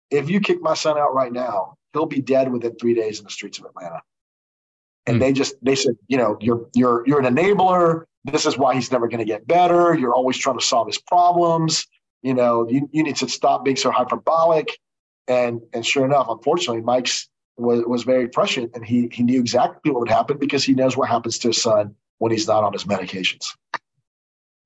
if 0.10 0.30
you 0.30 0.42
kick 0.42 0.62
my 0.62 0.74
son 0.74 0.98
out 0.98 1.14
right 1.14 1.32
now, 1.32 1.78
he'll 1.94 2.06
be 2.06 2.22
dead 2.22 2.52
within 2.52 2.76
three 2.76 2.94
days 2.94 3.20
in 3.20 3.24
the 3.24 3.32
streets 3.32 3.58
of 3.60 3.66
Atlanta. 3.66 4.02
And 5.06 5.18
mm. 5.18 5.20
they 5.20 5.34
just 5.34 5.56
they 5.62 5.76
said, 5.76 5.96
you 6.08 6.18
know, 6.18 6.38
you're 6.40 6.68
you're 6.74 7.04
you're 7.08 7.20
an 7.20 7.36
enabler. 7.36 8.06
This 8.24 8.46
is 8.46 8.58
why 8.58 8.76
he's 8.76 8.92
never 8.92 9.08
going 9.08 9.20
to 9.20 9.26
get 9.26 9.48
better. 9.48 9.96
You're 9.96 10.14
always 10.14 10.38
trying 10.38 10.60
to 10.60 10.66
solve 10.66 10.88
his 10.88 11.00
problems. 11.00 11.88
You 12.22 12.36
know, 12.36 12.70
you, 12.70 12.88
you 12.92 13.04
need 13.04 13.16
to 13.18 13.28
stop 13.28 13.66
being 13.66 13.78
so 13.78 13.92
hyperbolic. 13.92 14.78
And 15.28 15.62
and 15.74 15.86
sure 15.86 16.06
enough, 16.06 16.28
unfortunately, 16.30 16.82
Mike's 16.82 17.30
was, 17.58 17.84
was 17.86 18.04
very 18.04 18.28
prescient 18.28 18.72
and 18.76 18.86
he 18.86 19.10
he 19.12 19.24
knew 19.24 19.40
exactly 19.40 19.92
what 19.92 20.02
would 20.02 20.10
happen 20.10 20.38
because 20.38 20.64
he 20.64 20.74
knows 20.74 20.98
what 20.98 21.10
happens 21.10 21.38
to 21.40 21.50
his 21.50 21.62
son 21.62 21.96
when 22.18 22.32
he's 22.32 22.48
not 22.48 22.64
on 22.64 22.74
his 22.74 22.86
medications. 22.86 23.46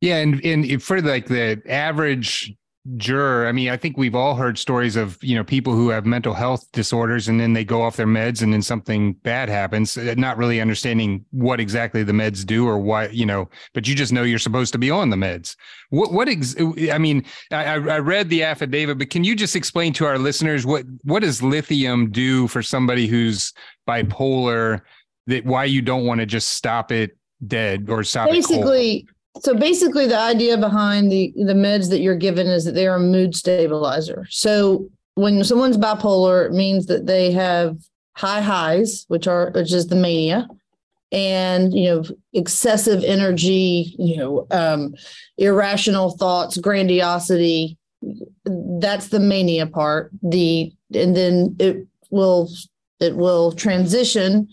Yeah, 0.02 0.17
and 0.17 0.43
and 0.45 0.84
for 0.84 1.02
like 1.02 1.28
the 1.28 1.62
average 1.67 2.54
juror, 2.98 3.48
I 3.48 3.52
mean, 3.52 3.69
I 3.69 3.78
think 3.78 3.98
we've 3.98 4.15
all 4.15 4.36
heard 4.36 4.58
stories 4.58 4.95
of 4.95 5.17
you 5.21 5.36
know 5.36 5.43
people 5.43 5.74
who 5.74 5.89
have 5.89 6.06
mental 6.06 6.34
health 6.34 6.71
disorders 6.71 7.28
and 7.28 7.39
then 7.39 7.54
they 7.54 7.65
go 7.65 7.82
off 7.82 7.95
their 7.95 8.08
meds 8.08 8.41
and 8.41 8.54
then 8.54 8.62
something 8.62 9.13
bad 9.13 9.50
happens, 9.50 9.98
uh, 9.98 10.13
not 10.17 10.38
really 10.38 10.62
understanding 10.62 11.26
what 11.32 11.60
exactly 11.60 12.04
the 12.04 12.12
meds 12.12 12.45
do 12.45 12.67
or 12.67 12.78
why 12.78 13.08
you 13.08 13.26
know, 13.26 13.50
but 13.74 13.88
you 13.88 13.95
just 13.95 14.13
know 14.13 14.24
you're 14.24 14.39
supposed 14.39 14.71
to 14.74 14.78
be 14.78 14.91
on 14.91 15.10
the 15.10 15.15
meds. 15.15 15.56
What 15.89 16.13
what 16.13 16.30
ex- 16.30 16.56
I 16.91 16.98
mean, 16.98 17.26
I, 17.52 17.74
I 17.74 18.00
read 18.00 18.30
the 18.30 18.43
affidavit, 18.43 18.98
but 19.00 19.10
can 19.10 19.24
you 19.24 19.36
just 19.36 19.56
explain 19.56 19.91
to 19.93 20.06
our 20.06 20.19
listeners 20.19 20.65
what 20.65 20.86
what 21.04 21.21
does 21.21 21.41
lithium 21.41 22.12
do 22.12 22.48
for 22.48 22.62
somebody 22.62 23.08
who's 23.08 23.54
bipolar? 23.88 24.82
That 25.28 25.43
why 25.43 25.65
you 25.65 25.82
don't 25.82 26.06
want 26.06 26.19
to 26.19 26.28
just 26.28 26.50
stop 26.50 26.91
it 26.91 27.17
dead 27.48 27.89
or 27.89 28.04
stop 28.04 28.30
basically 28.30 29.08
so 29.41 29.54
basically, 29.54 30.08
the 30.08 30.19
idea 30.19 30.58
behind 30.58 31.12
the 31.12 31.34
the 31.36 31.54
meds 31.54 31.89
that 31.89 32.00
you're 32.00 32.15
given 32.15 32.48
is 32.48 32.63
that 32.65 32.74
they 32.74 32.88
are 32.88 32.95
a 32.95 33.00
mood 33.00 33.36
stabilizer. 33.36 34.26
So 34.30 34.89
when 35.15 35.43
someone's 35.43 35.78
bipolar, 35.78 36.45
it 36.45 36.54
means 36.54 36.86
that 36.88 37.06
they 37.06 37.32
have 37.32 37.78
high 38.13 38.41
highs, 38.41 39.06
which 39.08 39.28
are 39.28 39.52
which 39.52 39.74
is 39.74 39.88
the 39.88 39.95
mania, 39.95 40.48
and 41.12 41.74
you 41.74 41.86
know 41.86 42.04
excessive 42.34 43.04
energy, 43.04 43.95
you 43.98 44.17
know, 44.17 44.48
um, 44.52 44.95
irrational 45.38 46.12
thoughts, 46.12 46.58
grandiosity. 46.58 47.78
That's 48.45 49.10
the 49.10 49.19
mania 49.19 49.67
part. 49.67 50.12
The 50.21 50.71
and 50.93 51.15
then 51.15 51.56
it 51.60 51.88
will 52.10 52.50
it 53.00 53.15
will 53.15 53.52
transition 53.52 54.48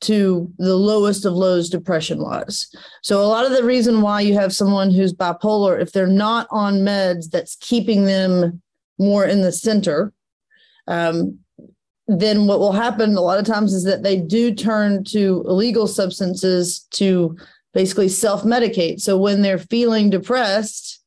to 0.00 0.50
the 0.58 0.76
lowest 0.76 1.24
of 1.24 1.34
lows 1.34 1.68
depression 1.68 2.22
wise. 2.22 2.68
So 3.02 3.20
a 3.20 3.26
lot 3.26 3.44
of 3.44 3.52
the 3.52 3.64
reason 3.64 4.00
why 4.00 4.22
you 4.22 4.34
have 4.34 4.52
someone 4.52 4.90
who's 4.90 5.12
bipolar, 5.12 5.80
if 5.80 5.92
they're 5.92 6.06
not 6.06 6.46
on 6.50 6.80
meds 6.80 7.30
that's 7.30 7.56
keeping 7.56 8.04
them 8.04 8.62
more 8.98 9.24
in 9.24 9.42
the 9.42 9.52
center, 9.52 10.12
um, 10.86 11.38
then 12.06 12.46
what 12.46 12.58
will 12.58 12.72
happen 12.72 13.14
a 13.14 13.20
lot 13.20 13.38
of 13.38 13.44
times 13.44 13.72
is 13.72 13.84
that 13.84 14.02
they 14.02 14.16
do 14.16 14.54
turn 14.54 15.04
to 15.04 15.44
illegal 15.46 15.86
substances 15.86 16.80
to 16.90 17.36
basically 17.72 18.08
self-medicate. 18.08 19.00
So 19.00 19.16
when 19.16 19.42
they're 19.42 19.58
feeling 19.58 20.10
depressed, 20.10 21.00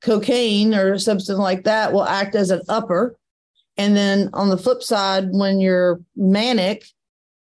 cocaine 0.00 0.74
or 0.74 0.98
something 0.98 1.36
like 1.36 1.64
that 1.64 1.92
will 1.92 2.04
act 2.04 2.34
as 2.34 2.50
an 2.50 2.62
upper. 2.68 3.16
And 3.76 3.96
then 3.96 4.30
on 4.32 4.48
the 4.48 4.58
flip 4.58 4.82
side, 4.82 5.28
when 5.30 5.60
you're 5.60 6.00
manic, 6.16 6.84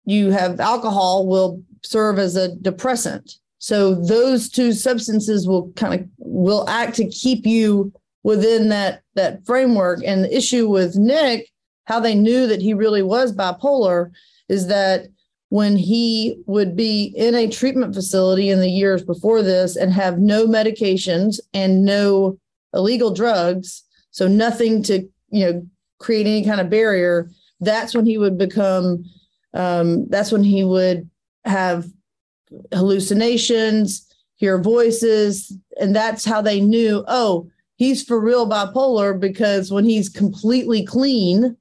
you 0.04 0.30
have 0.30 0.60
alcohol 0.60 1.26
will 1.26 1.62
serve 1.82 2.18
as 2.18 2.36
a 2.36 2.54
depressant. 2.56 3.34
So 3.58 3.94
those 3.94 4.48
two 4.48 4.72
substances 4.72 5.46
will 5.46 5.70
kind 5.72 5.94
of 5.94 6.08
will 6.18 6.68
act 6.68 6.96
to 6.96 7.08
keep 7.08 7.46
you 7.46 7.92
within 8.24 8.68
that 8.70 9.02
that 9.14 9.44
framework. 9.46 10.00
And 10.04 10.24
the 10.24 10.36
issue 10.36 10.68
with 10.68 10.96
Nick, 10.96 11.48
how 11.84 12.00
they 12.00 12.14
knew 12.14 12.46
that 12.46 12.62
he 12.62 12.74
really 12.74 13.02
was 13.02 13.32
bipolar, 13.32 14.10
is 14.48 14.66
that 14.66 15.06
when 15.50 15.76
he 15.76 16.42
would 16.46 16.74
be 16.74 17.12
in 17.16 17.34
a 17.34 17.48
treatment 17.48 17.94
facility 17.94 18.48
in 18.48 18.58
the 18.58 18.70
years 18.70 19.04
before 19.04 19.42
this 19.42 19.76
and 19.76 19.92
have 19.92 20.18
no 20.18 20.46
medications 20.46 21.38
and 21.52 21.84
no 21.84 22.38
illegal 22.72 23.12
drugs, 23.12 23.82
so 24.10 24.26
nothing 24.26 24.82
to 24.82 25.08
you 25.30 25.44
know 25.44 25.66
create 25.98 26.26
any 26.26 26.44
kind 26.44 26.60
of 26.60 26.68
barrier, 26.68 27.30
that's 27.60 27.94
when 27.94 28.06
he 28.06 28.18
would 28.18 28.36
become 28.36 29.04
um, 29.54 30.06
that's 30.08 30.32
when 30.32 30.44
he 30.44 30.64
would 30.64 31.08
have 31.44 31.86
hallucinations, 32.72 34.06
hear 34.36 34.58
voices, 34.58 35.56
and 35.80 35.94
that's 35.94 36.24
how 36.24 36.40
they 36.42 36.60
knew, 36.60 37.04
oh, 37.08 37.48
he's 37.76 38.02
for 38.02 38.20
real 38.20 38.48
bipolar 38.48 39.18
because 39.18 39.70
when 39.70 39.84
he's 39.84 40.08
completely 40.08 40.84
clean 40.84 41.56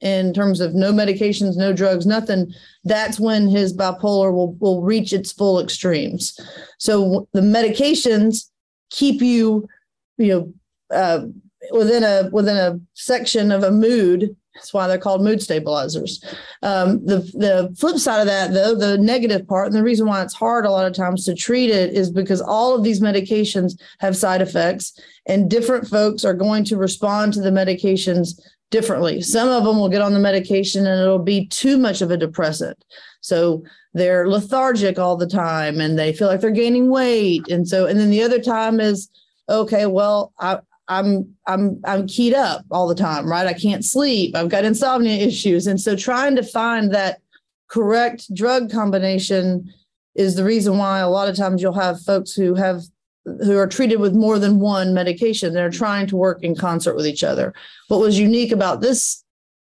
in 0.00 0.32
terms 0.32 0.60
of 0.60 0.74
no 0.74 0.92
medications, 0.92 1.56
no 1.56 1.72
drugs, 1.72 2.06
nothing, 2.06 2.52
that's 2.84 3.20
when 3.20 3.48
his 3.48 3.76
bipolar 3.76 4.32
will, 4.32 4.54
will 4.54 4.82
reach 4.82 5.12
its 5.12 5.32
full 5.32 5.60
extremes. 5.60 6.38
So 6.78 7.28
the 7.32 7.42
medications 7.42 8.48
keep 8.90 9.20
you, 9.20 9.68
you 10.16 10.28
know, 10.28 10.52
uh, 10.94 11.26
within 11.72 12.02
a 12.02 12.28
within 12.32 12.56
a 12.56 12.80
section 12.94 13.52
of 13.52 13.62
a 13.62 13.70
mood 13.70 14.34
that's 14.60 14.74
why 14.74 14.86
they're 14.86 14.98
called 14.98 15.24
mood 15.24 15.40
stabilizers. 15.40 16.22
Um, 16.62 17.04
the 17.04 17.18
the 17.32 17.74
flip 17.78 17.96
side 17.96 18.20
of 18.20 18.26
that, 18.26 18.52
though, 18.52 18.74
the 18.74 18.98
negative 18.98 19.48
part, 19.48 19.68
and 19.68 19.74
the 19.74 19.82
reason 19.82 20.06
why 20.06 20.22
it's 20.22 20.34
hard 20.34 20.66
a 20.66 20.70
lot 20.70 20.86
of 20.86 20.92
times 20.92 21.24
to 21.24 21.34
treat 21.34 21.70
it 21.70 21.94
is 21.94 22.10
because 22.10 22.42
all 22.42 22.74
of 22.74 22.84
these 22.84 23.00
medications 23.00 23.80
have 24.00 24.16
side 24.16 24.42
effects, 24.42 25.00
and 25.24 25.48
different 25.48 25.88
folks 25.88 26.26
are 26.26 26.34
going 26.34 26.64
to 26.64 26.76
respond 26.76 27.32
to 27.32 27.40
the 27.40 27.50
medications 27.50 28.38
differently. 28.70 29.22
Some 29.22 29.48
of 29.48 29.64
them 29.64 29.78
will 29.78 29.88
get 29.88 30.02
on 30.02 30.12
the 30.12 30.20
medication 30.20 30.86
and 30.86 31.00
it'll 31.00 31.18
be 31.18 31.46
too 31.46 31.76
much 31.76 32.02
of 32.02 32.10
a 32.10 32.16
depressant. 32.16 32.84
So 33.20 33.64
they're 33.94 34.28
lethargic 34.28 34.98
all 34.98 35.16
the 35.16 35.26
time 35.26 35.80
and 35.80 35.98
they 35.98 36.12
feel 36.12 36.28
like 36.28 36.40
they're 36.40 36.52
gaining 36.52 36.88
weight. 36.88 37.48
And 37.48 37.66
so, 37.66 37.86
and 37.86 37.98
then 37.98 38.10
the 38.10 38.22
other 38.22 38.40
time 38.40 38.78
is, 38.78 39.10
okay, 39.48 39.86
well, 39.86 40.32
I, 40.38 40.60
I'm 40.90 41.34
I'm 41.46 41.80
I'm 41.84 42.06
keyed 42.08 42.34
up 42.34 42.64
all 42.70 42.88
the 42.88 42.94
time, 42.94 43.30
right? 43.30 43.46
I 43.46 43.54
can't 43.54 43.84
sleep. 43.84 44.34
I've 44.34 44.48
got 44.48 44.64
insomnia 44.64 45.16
issues, 45.16 45.66
and 45.66 45.80
so 45.80 45.96
trying 45.96 46.36
to 46.36 46.42
find 46.42 46.92
that 46.92 47.20
correct 47.68 48.34
drug 48.34 48.70
combination 48.70 49.72
is 50.16 50.34
the 50.34 50.44
reason 50.44 50.76
why 50.76 50.98
a 50.98 51.08
lot 51.08 51.28
of 51.28 51.36
times 51.36 51.62
you'll 51.62 51.72
have 51.72 52.02
folks 52.02 52.32
who 52.32 52.54
have 52.56 52.82
who 53.24 53.56
are 53.56 53.68
treated 53.68 54.00
with 54.00 54.14
more 54.14 54.38
than 54.40 54.58
one 54.58 54.92
medication. 54.92 55.54
They're 55.54 55.70
trying 55.70 56.08
to 56.08 56.16
work 56.16 56.42
in 56.42 56.56
concert 56.56 56.96
with 56.96 57.06
each 57.06 57.22
other. 57.22 57.54
What 57.86 58.00
was 58.00 58.18
unique 58.18 58.50
about 58.50 58.80
this 58.80 59.24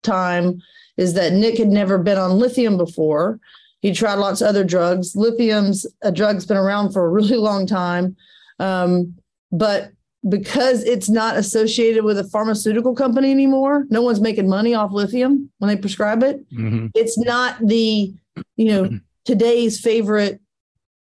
time 0.02 0.60
is 0.98 1.14
that 1.14 1.32
Nick 1.32 1.56
had 1.56 1.68
never 1.68 1.96
been 1.96 2.18
on 2.18 2.38
lithium 2.38 2.76
before. 2.76 3.40
He 3.80 3.92
tried 3.92 4.16
lots 4.16 4.42
of 4.42 4.48
other 4.48 4.64
drugs. 4.64 5.16
Lithium's 5.16 5.86
a 6.02 6.12
drug's 6.12 6.44
been 6.44 6.56
around 6.58 6.92
for 6.92 7.06
a 7.06 7.10
really 7.10 7.36
long 7.36 7.66
time. 7.66 8.16
Um, 8.58 9.14
but 9.50 9.92
because 10.28 10.82
it's 10.84 11.08
not 11.08 11.36
associated 11.36 12.04
with 12.04 12.18
a 12.18 12.24
pharmaceutical 12.24 12.94
company 12.94 13.30
anymore, 13.30 13.86
no 13.90 14.02
one's 14.02 14.20
making 14.20 14.48
money 14.48 14.74
off 14.74 14.92
lithium 14.92 15.50
when 15.58 15.68
they 15.68 15.76
prescribe 15.76 16.22
it. 16.22 16.48
Mm-hmm. 16.52 16.88
It's 16.94 17.18
not 17.18 17.58
the, 17.60 18.14
you 18.56 18.64
know, 18.64 18.90
today's 19.24 19.80
favorite 19.80 20.40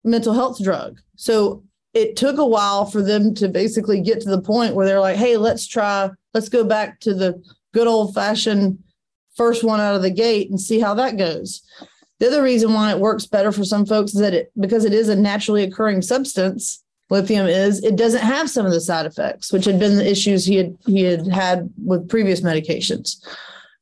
mental 0.03 0.34
health 0.34 0.61
drug. 0.63 0.99
So 1.16 1.63
it 1.93 2.16
took 2.16 2.38
a 2.38 2.45
while 2.45 2.86
for 2.86 3.01
them 3.01 3.34
to 3.36 3.47
basically 3.47 4.01
get 4.01 4.22
to 4.22 4.30
the 4.30 4.41
point 4.41 4.76
where 4.76 4.86
they're 4.86 4.99
like, 4.99 5.16
hey, 5.16 5.38
let's 5.38 5.66
try, 5.66 6.09
let's 6.34 6.49
go 6.49 6.63
back 6.63 6.99
to 7.01 7.13
the 7.13 7.41
good 7.74 7.88
old 7.88 8.13
fashioned 8.13 8.80
first 9.36 9.63
one 9.63 9.80
out 9.80 9.95
of 9.95 10.01
the 10.01 10.11
gate 10.11 10.49
and 10.49 10.59
see 10.59 10.80
how 10.80 10.93
that 10.93 11.18
goes. 11.18 11.61
The 12.20 12.28
other 12.28 12.43
reason 12.43 12.74
why 12.74 12.91
it 12.91 12.99
works 12.99 13.26
better 13.26 13.51
for 13.51 13.66
some 13.66 13.86
folks 13.86 14.13
is 14.13 14.22
that 14.22 14.34
it 14.34 14.51
because 14.59 14.86
it 14.86 14.93
is 14.93 15.09
a 15.09 15.16
naturally 15.16 15.63
occurring 15.63 16.01
substance, 16.01 16.84
lithium 17.10 17.47
is, 17.47 17.84
it 17.84 17.95
doesn't 17.95 18.22
have 18.22 18.49
some 18.49 18.66
of 18.66 18.72
the 18.72 18.82
side 18.82 19.06
effects, 19.06 19.51
which 19.51 19.66
had 19.66 19.80
been 19.80 19.97
the 19.97 20.10
issues 20.10 20.45
he 20.45 20.56
had 20.56 20.78
he 20.86 21.03
had 21.03 21.28
had 21.28 21.70
with 21.84 22.10
previous 22.10 22.41
medications. 22.41 23.24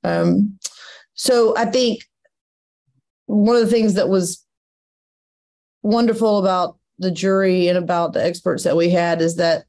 Um, 0.03 0.57
so 1.13 1.55
I 1.55 1.65
think 1.65 2.03
one 3.28 3.55
of 3.55 3.61
the 3.61 3.71
things 3.71 3.93
that 3.93 4.09
was 4.09 4.45
wonderful 5.82 6.39
about 6.39 6.78
the 6.99 7.11
jury 7.11 7.67
and 7.67 7.78
about 7.78 8.13
the 8.13 8.24
experts 8.24 8.63
that 8.63 8.78
we 8.78 8.89
had 8.89 9.21
is 9.21 9.36
that 9.38 9.65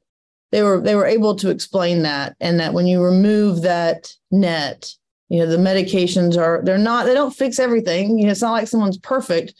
they 0.51 0.63
were 0.63 0.79
they 0.79 0.95
were 0.95 1.05
able 1.05 1.35
to 1.35 1.49
explain 1.49 2.03
that 2.03 2.35
and 2.39 2.59
that 2.59 2.73
when 2.73 2.87
you 2.87 3.03
remove 3.03 3.61
that 3.63 4.13
net 4.31 4.89
you 5.29 5.39
know 5.39 5.45
the 5.45 5.57
medications 5.57 6.37
are 6.37 6.61
they're 6.63 6.77
not 6.77 7.05
they 7.05 7.13
don't 7.13 7.35
fix 7.35 7.59
everything 7.59 8.17
you 8.17 8.25
know 8.25 8.31
it's 8.31 8.41
not 8.41 8.51
like 8.51 8.67
someone's 8.67 8.97
perfect 8.99 9.53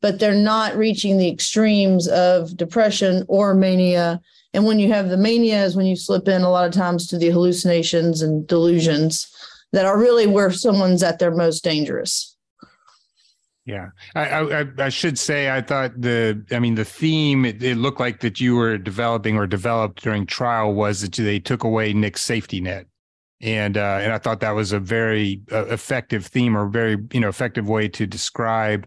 but 0.00 0.18
they're 0.18 0.34
not 0.34 0.76
reaching 0.76 1.18
the 1.18 1.30
extremes 1.30 2.08
of 2.08 2.56
depression 2.56 3.24
or 3.28 3.54
mania. 3.54 4.20
And 4.54 4.64
when 4.64 4.78
you 4.78 4.88
have 4.92 5.08
the 5.08 5.16
mania 5.16 5.64
is 5.64 5.76
when 5.76 5.86
you 5.86 5.96
slip 5.96 6.28
in 6.28 6.42
a 6.42 6.50
lot 6.50 6.66
of 6.66 6.72
times 6.72 7.06
to 7.08 7.18
the 7.18 7.30
hallucinations 7.30 8.22
and 8.22 8.46
delusions 8.46 9.28
that 9.72 9.84
are 9.84 9.98
really 9.98 10.26
where 10.26 10.50
someone's 10.50 11.02
at 11.02 11.18
their 11.18 11.30
most 11.30 11.62
dangerous. 11.62 12.36
Yeah, 13.68 13.90
I, 14.14 14.60
I, 14.60 14.66
I 14.78 14.88
should 14.88 15.18
say 15.18 15.50
I 15.50 15.60
thought 15.60 16.00
the 16.00 16.42
I 16.50 16.58
mean 16.58 16.74
the 16.74 16.86
theme 16.86 17.44
it, 17.44 17.62
it, 17.62 17.76
looked 17.76 18.00
like 18.00 18.20
that 18.20 18.40
you 18.40 18.56
were 18.56 18.78
developing 18.78 19.36
or 19.36 19.46
developed 19.46 20.02
during 20.02 20.24
trial 20.24 20.72
was 20.72 21.02
that 21.02 21.12
they 21.12 21.38
took 21.38 21.64
away 21.64 21.92
Nick's 21.92 22.22
safety 22.22 22.62
net, 22.62 22.86
and 23.42 23.76
uh, 23.76 23.98
and 24.00 24.10
I 24.10 24.16
thought 24.16 24.40
that 24.40 24.52
was 24.52 24.72
a 24.72 24.80
very 24.80 25.42
uh, 25.52 25.66
effective 25.66 26.24
theme 26.24 26.56
or 26.56 26.66
very 26.66 26.96
you 27.12 27.20
know 27.20 27.28
effective 27.28 27.68
way 27.68 27.88
to 27.88 28.06
describe 28.06 28.86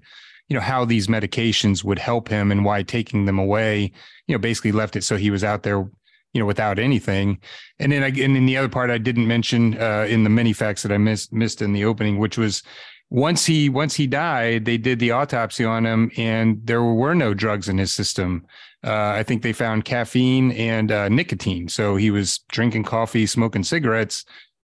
you 0.52 0.56
know 0.56 0.60
how 0.60 0.84
these 0.84 1.08
medications 1.08 1.82
would 1.82 1.98
help 1.98 2.28
him 2.28 2.52
and 2.52 2.66
why 2.66 2.84
taking 2.84 3.24
them 3.24 3.40
away 3.40 3.90
you 4.28 4.36
know 4.36 4.38
basically 4.38 4.74
left 4.74 4.98
it 4.98 5.04
so 5.06 5.16
he 5.16 5.32
was 5.32 5.46
out 5.46 5.64
there 5.64 5.90
you 6.34 6.42
know 6.42 6.46
without 6.46 6.78
anything 6.78 7.40
and 7.80 7.94
then 7.94 8.04
I, 8.04 8.08
and 8.08 8.36
then 8.36 8.46
the 8.46 8.58
other 8.58 8.68
part 8.68 8.90
I 8.90 8.98
didn't 8.98 9.28
mention 9.28 9.82
uh, 9.82 10.06
in 10.10 10.26
the 10.26 10.30
many 10.30 10.52
facts 10.52 10.84
that 10.84 10.92
I 10.92 10.98
missed 10.98 11.32
missed 11.32 11.62
in 11.62 11.72
the 11.72 11.86
opening 11.86 12.20
which 12.20 12.38
was 12.38 12.64
once 13.12 13.46
he 13.46 13.68
once 13.68 13.96
he 13.96 14.08
died, 14.08 14.64
they 14.64 14.78
did 14.78 15.00
the 15.00 15.12
autopsy 15.12 15.66
on 15.66 15.86
him, 15.86 16.10
and 16.16 16.62
there 16.64 16.82
were 16.82 17.14
no 17.14 17.34
drugs 17.34 17.68
in 17.68 17.78
his 17.78 17.94
system. 17.94 18.46
Uh, 18.86 19.10
I 19.10 19.24
think 19.24 19.44
they 19.44 19.52
found 19.52 19.84
caffeine 19.84 20.54
and 20.54 20.92
uh, 20.92 21.10
nicotine. 21.10 21.68
So 21.68 21.98
he 21.98 22.10
was 22.10 22.40
drinking 22.54 22.86
coffee, 22.86 23.26
smoking 23.26 23.64
cigarettes, 23.64 24.24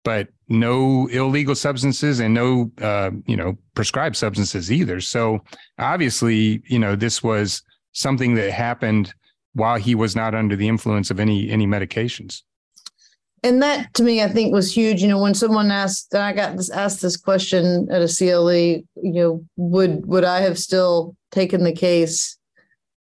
but 0.04 0.28
no 0.48 1.06
illegal 1.08 1.54
substances 1.54 2.20
and 2.20 2.34
no 2.34 2.70
uh, 2.80 3.10
you 3.26 3.36
know 3.36 3.56
prescribed 3.74 4.16
substances 4.16 4.70
either. 4.70 5.00
So 5.00 5.40
obviously, 5.78 6.62
you 6.66 6.78
know, 6.78 6.96
this 6.96 7.22
was 7.22 7.62
something 7.92 8.34
that 8.34 8.50
happened 8.50 9.12
while 9.54 9.76
he 9.76 9.94
was 9.94 10.14
not 10.14 10.34
under 10.34 10.56
the 10.56 10.68
influence 10.68 11.10
of 11.10 11.20
any 11.20 11.50
any 11.50 11.66
medications 11.66 12.42
and 13.42 13.62
that 13.62 13.92
to 13.94 14.02
me, 14.02 14.22
I 14.22 14.28
think 14.28 14.52
was 14.52 14.74
huge. 14.74 15.02
You 15.02 15.08
know, 15.08 15.20
when 15.20 15.34
someone 15.34 15.70
asked, 15.70 16.14
I 16.14 16.32
got 16.32 16.56
this 16.56 16.70
asked 16.70 17.00
this 17.00 17.16
question 17.16 17.88
at 17.90 18.02
a 18.02 18.08
CLE, 18.08 18.52
you 18.52 18.84
know, 18.96 19.44
would 19.56 20.06
would 20.06 20.24
I 20.24 20.40
have 20.40 20.58
still 20.58 21.16
taken 21.30 21.64
the 21.64 21.72
case 21.72 22.36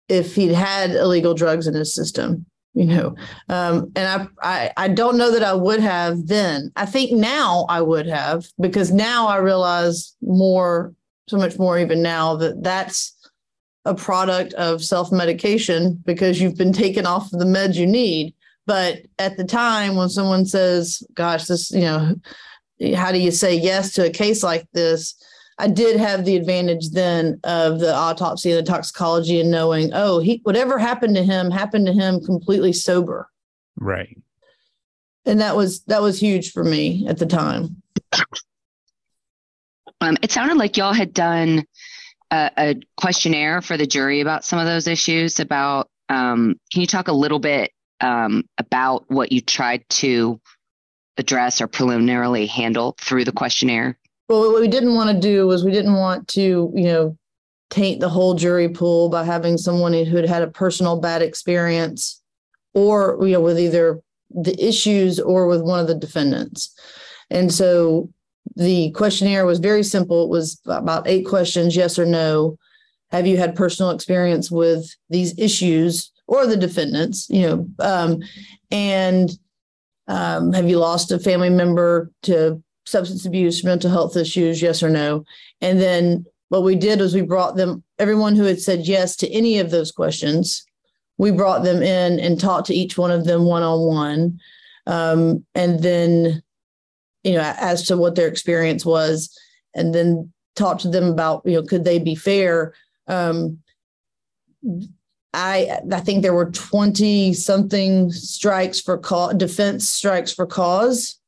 if 0.09 0.35
he'd 0.35 0.53
had 0.53 0.91
illegal 0.91 1.33
drugs 1.33 1.67
in 1.67 1.75
his 1.75 1.93
system? 1.93 2.45
You 2.75 2.85
know, 2.85 3.15
um, 3.49 3.91
and 3.95 4.07
I, 4.07 4.27
I 4.41 4.71
I 4.77 4.87
don't 4.87 5.17
know 5.17 5.31
that 5.31 5.43
I 5.43 5.53
would 5.53 5.79
have 5.79 6.25
then. 6.25 6.71
I 6.75 6.87
think 6.87 7.11
now 7.11 7.67
I 7.69 7.81
would 7.81 8.07
have 8.07 8.47
because 8.59 8.91
now 8.91 9.27
I 9.27 9.37
realize 9.37 10.15
more, 10.23 10.93
so 11.27 11.37
much 11.37 11.59
more 11.59 11.77
even 11.77 12.01
now 12.01 12.35
that 12.37 12.63
that's 12.63 13.15
a 13.85 13.93
product 13.93 14.53
of 14.53 14.83
self 14.83 15.11
medication 15.11 16.01
because 16.03 16.41
you've 16.41 16.57
been 16.57 16.73
taken 16.73 17.05
off 17.05 17.31
of 17.31 17.39
the 17.39 17.45
meds 17.45 17.75
you 17.75 17.85
need 17.85 18.33
but 18.65 19.01
at 19.19 19.37
the 19.37 19.43
time, 19.43 19.95
when 19.95 20.09
someone 20.09 20.45
says, 20.45 21.03
gosh, 21.13 21.45
this, 21.45 21.71
you 21.71 21.81
know, 21.81 22.15
how 22.95 23.11
do 23.11 23.19
you 23.19 23.31
say 23.31 23.55
yes 23.55 23.93
to 23.93 24.05
a 24.05 24.09
case 24.09 24.43
like 24.43 24.65
this? 24.73 25.15
I 25.59 25.67
did 25.67 25.99
have 25.99 26.25
the 26.25 26.35
advantage 26.35 26.89
then 26.89 27.39
of 27.43 27.79
the 27.79 27.93
autopsy 27.93 28.51
and 28.51 28.65
the 28.65 28.71
toxicology 28.71 29.39
and 29.39 29.51
knowing, 29.51 29.91
oh, 29.93 30.19
he 30.19 30.41
whatever 30.43 30.77
happened 30.77 31.15
to 31.15 31.23
him 31.23 31.51
happened 31.51 31.85
to 31.87 31.93
him 31.93 32.23
completely 32.23 32.73
sober. 32.73 33.29
Right. 33.77 34.17
And 35.25 35.39
that 35.41 35.55
was 35.55 35.83
that 35.83 36.01
was 36.01 36.19
huge 36.19 36.51
for 36.51 36.63
me 36.63 37.05
at 37.07 37.17
the 37.17 37.25
time. 37.25 37.81
Um, 40.01 40.17
it 40.21 40.31
sounded 40.31 40.57
like 40.57 40.75
y'all 40.75 40.91
had 40.91 41.13
done 41.13 41.63
a, 42.29 42.51
a, 42.57 42.75
questionnaire 42.97 43.61
for 43.61 43.77
the 43.77 43.87
jury 43.87 44.19
about 44.19 44.43
some 44.43 44.59
of 44.59 44.65
those 44.65 44.87
issues. 44.87 45.39
About 45.39 45.89
um, 46.09 46.55
can 46.71 46.81
you 46.81 46.87
talk 46.87 47.07
a 47.07 47.13
little 47.13 47.39
bit 47.39 47.71
um, 48.01 48.43
about 48.57 49.05
what 49.09 49.31
you 49.31 49.39
tried 49.39 49.87
to 49.89 50.41
address 51.17 51.61
or 51.61 51.67
preliminarily 51.67 52.47
handle 52.47 52.95
through 52.99 53.23
the 53.23 53.31
questionnaire? 53.31 53.97
Well, 54.29 54.51
what 54.51 54.61
we 54.61 54.67
didn't 54.67 54.95
want 54.95 55.09
to 55.09 55.19
do 55.19 55.47
was 55.47 55.63
we 55.63 55.71
didn't 55.71 55.95
want 55.95 56.27
to, 56.29 56.71
you 56.75 56.83
know, 56.83 57.17
taint 57.69 57.99
the 57.99 58.09
whole 58.09 58.35
jury 58.35 58.69
pool 58.69 59.09
by 59.09 59.23
having 59.23 59.57
someone 59.57 59.93
who 59.93 60.15
had 60.15 60.29
had 60.29 60.43
a 60.43 60.47
personal 60.47 60.99
bad 60.99 61.21
experience 61.21 62.21
or, 62.73 63.17
you 63.21 63.33
know, 63.33 63.41
with 63.41 63.59
either 63.59 63.99
the 64.29 64.55
issues 64.63 65.19
or 65.19 65.47
with 65.47 65.61
one 65.61 65.79
of 65.79 65.87
the 65.87 65.95
defendants. 65.95 66.73
And 67.29 67.51
so 67.53 68.09
the 68.55 68.91
questionnaire 68.91 69.45
was 69.45 69.59
very 69.59 69.83
simple. 69.83 70.23
It 70.23 70.29
was 70.29 70.59
about 70.65 71.07
eight 71.07 71.25
questions 71.25 71.75
yes 71.75 71.97
or 71.99 72.05
no. 72.05 72.57
Have 73.11 73.27
you 73.27 73.37
had 73.37 73.55
personal 73.55 73.91
experience 73.91 74.49
with 74.49 74.87
these 75.09 75.37
issues? 75.37 76.13
or 76.27 76.47
the 76.47 76.57
defendants, 76.57 77.29
you 77.29 77.41
know, 77.41 77.67
um, 77.79 78.21
and 78.71 79.31
um, 80.07 80.53
have 80.53 80.69
you 80.69 80.77
lost 80.77 81.11
a 81.11 81.19
family 81.19 81.49
member 81.49 82.11
to 82.23 82.62
substance 82.85 83.25
abuse, 83.25 83.63
mental 83.63 83.89
health 83.89 84.17
issues, 84.17 84.61
yes 84.61 84.83
or 84.83 84.89
no? 84.89 85.23
And 85.61 85.79
then 85.79 86.25
what 86.49 86.63
we 86.63 86.75
did 86.75 86.99
was 86.99 87.13
we 87.13 87.21
brought 87.21 87.55
them, 87.55 87.83
everyone 87.97 88.35
who 88.35 88.43
had 88.43 88.61
said 88.61 88.87
yes 88.87 89.15
to 89.17 89.31
any 89.31 89.59
of 89.59 89.71
those 89.71 89.91
questions, 89.91 90.65
we 91.17 91.31
brought 91.31 91.63
them 91.63 91.81
in 91.81 92.19
and 92.19 92.39
talked 92.39 92.67
to 92.67 92.75
each 92.75 92.97
one 92.97 93.11
of 93.11 93.25
them 93.25 93.45
one 93.45 93.63
on 93.63 93.79
one. 93.81 94.39
And 94.85 95.43
then, 95.55 96.43
you 97.23 97.33
know, 97.33 97.53
as 97.57 97.87
to 97.87 97.97
what 97.97 98.15
their 98.15 98.27
experience 98.27 98.85
was, 98.85 99.35
and 99.73 99.95
then 99.95 100.31
talked 100.55 100.81
to 100.81 100.89
them 100.89 101.05
about, 101.05 101.41
you 101.45 101.53
know, 101.53 101.63
could 101.63 101.85
they 101.85 101.99
be 101.99 102.15
fair? 102.15 102.73
Um, 103.07 103.59
I 105.33 105.79
I 105.91 105.99
think 105.99 106.21
there 106.21 106.33
were 106.33 106.51
20 106.51 107.33
something 107.33 108.11
strikes 108.11 108.79
for 108.79 108.97
cause 108.97 109.33
defense 109.35 109.89
strikes 109.89 110.31
for 110.31 110.45
cause 110.45 111.19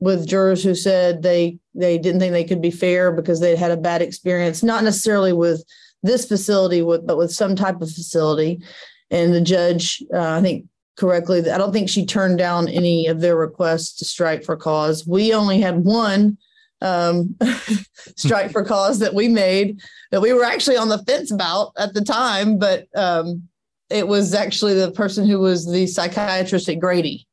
with 0.00 0.26
jurors 0.26 0.64
who 0.64 0.74
said 0.74 1.22
they 1.22 1.58
they 1.74 1.98
didn't 1.98 2.20
think 2.20 2.32
they 2.32 2.44
could 2.44 2.62
be 2.62 2.70
fair 2.70 3.12
because 3.12 3.38
they'd 3.38 3.58
had 3.58 3.70
a 3.70 3.76
bad 3.76 4.02
experience, 4.02 4.62
not 4.62 4.82
necessarily 4.82 5.32
with 5.32 5.62
this 6.02 6.26
facility, 6.26 6.82
with, 6.82 7.06
but 7.06 7.18
with 7.18 7.32
some 7.32 7.54
type 7.54 7.80
of 7.80 7.90
facility. 7.90 8.62
And 9.10 9.34
the 9.34 9.40
judge, 9.40 10.02
uh, 10.12 10.38
I 10.38 10.40
think 10.40 10.66
correctly, 10.96 11.48
I 11.50 11.58
don't 11.58 11.72
think 11.72 11.88
she 11.88 12.06
turned 12.06 12.38
down 12.38 12.68
any 12.68 13.06
of 13.06 13.20
their 13.20 13.36
requests 13.36 13.98
to 13.98 14.04
strike 14.04 14.44
for 14.44 14.56
cause. 14.56 15.06
We 15.06 15.34
only 15.34 15.60
had 15.60 15.84
one 15.84 16.38
um, 16.80 17.36
strike 18.16 18.50
for 18.50 18.64
cause 18.64 18.98
that 19.00 19.14
we 19.14 19.28
made 19.28 19.80
that 20.10 20.22
we 20.22 20.32
were 20.32 20.44
actually 20.44 20.76
on 20.76 20.88
the 20.88 20.98
fence 21.04 21.30
about 21.30 21.72
at 21.78 21.94
the 21.94 22.02
time, 22.02 22.58
but 22.58 22.86
um, 22.96 23.48
it 23.90 24.06
was 24.06 24.34
actually 24.34 24.74
the 24.74 24.92
person 24.92 25.26
who 25.26 25.40
was 25.40 25.70
the 25.70 25.86
psychiatrist 25.86 26.68
at 26.68 26.80
Grady, 26.80 27.26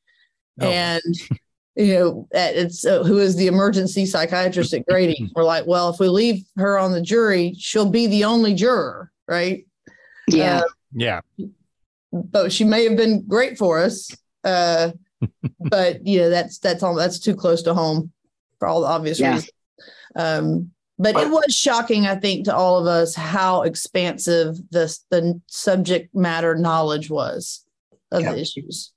oh. 0.59 0.67
and 0.67 1.01
you 1.77 1.93
know, 1.93 2.27
it's 2.31 2.85
uh, 2.85 3.03
who 3.03 3.19
is 3.19 3.35
the 3.35 3.45
emergency 3.45 4.07
psychiatrist 4.07 4.73
at 4.73 4.85
Grady. 4.87 5.31
We're 5.35 5.43
like, 5.43 5.67
well, 5.67 5.89
if 5.89 5.99
we 5.99 6.09
leave 6.09 6.43
her 6.57 6.79
on 6.79 6.91
the 6.91 7.01
jury, 7.01 7.53
she'll 7.57 7.89
be 7.89 8.07
the 8.07 8.23
only 8.23 8.55
juror, 8.55 9.11
right? 9.27 9.65
Yeah, 10.27 10.61
uh, 10.61 10.63
yeah. 10.93 11.21
But 12.11 12.51
she 12.51 12.63
may 12.63 12.83
have 12.85 12.97
been 12.97 13.27
great 13.27 13.59
for 13.59 13.79
us, 13.79 14.09
uh, 14.43 14.91
but 15.59 16.05
you 16.05 16.21
know, 16.21 16.29
that's 16.31 16.57
that's 16.57 16.81
all 16.81 16.95
that's 16.95 17.19
too 17.19 17.35
close 17.35 17.61
to 17.63 17.75
home 17.75 18.11
for 18.57 18.67
all 18.67 18.81
the 18.81 18.87
obvious 18.87 19.19
yeah. 19.19 19.33
reasons. 19.33 19.51
Um, 20.15 20.71
but, 20.97 21.13
but, 21.13 21.27
it 21.27 21.29
was 21.29 21.55
shocking, 21.55 22.07
I 22.07 22.15
think, 22.15 22.45
to 22.45 22.55
all 22.55 22.79
of 22.79 22.87
us 22.87 23.13
how 23.13 23.61
expansive 23.61 24.55
this 24.71 25.05
the 25.11 25.39
subject 25.45 26.15
matter 26.15 26.55
knowledge 26.55 27.11
was 27.11 27.63
of 28.11 28.21
yeah. 28.21 28.33
the 28.33 28.41
issues. 28.41 28.93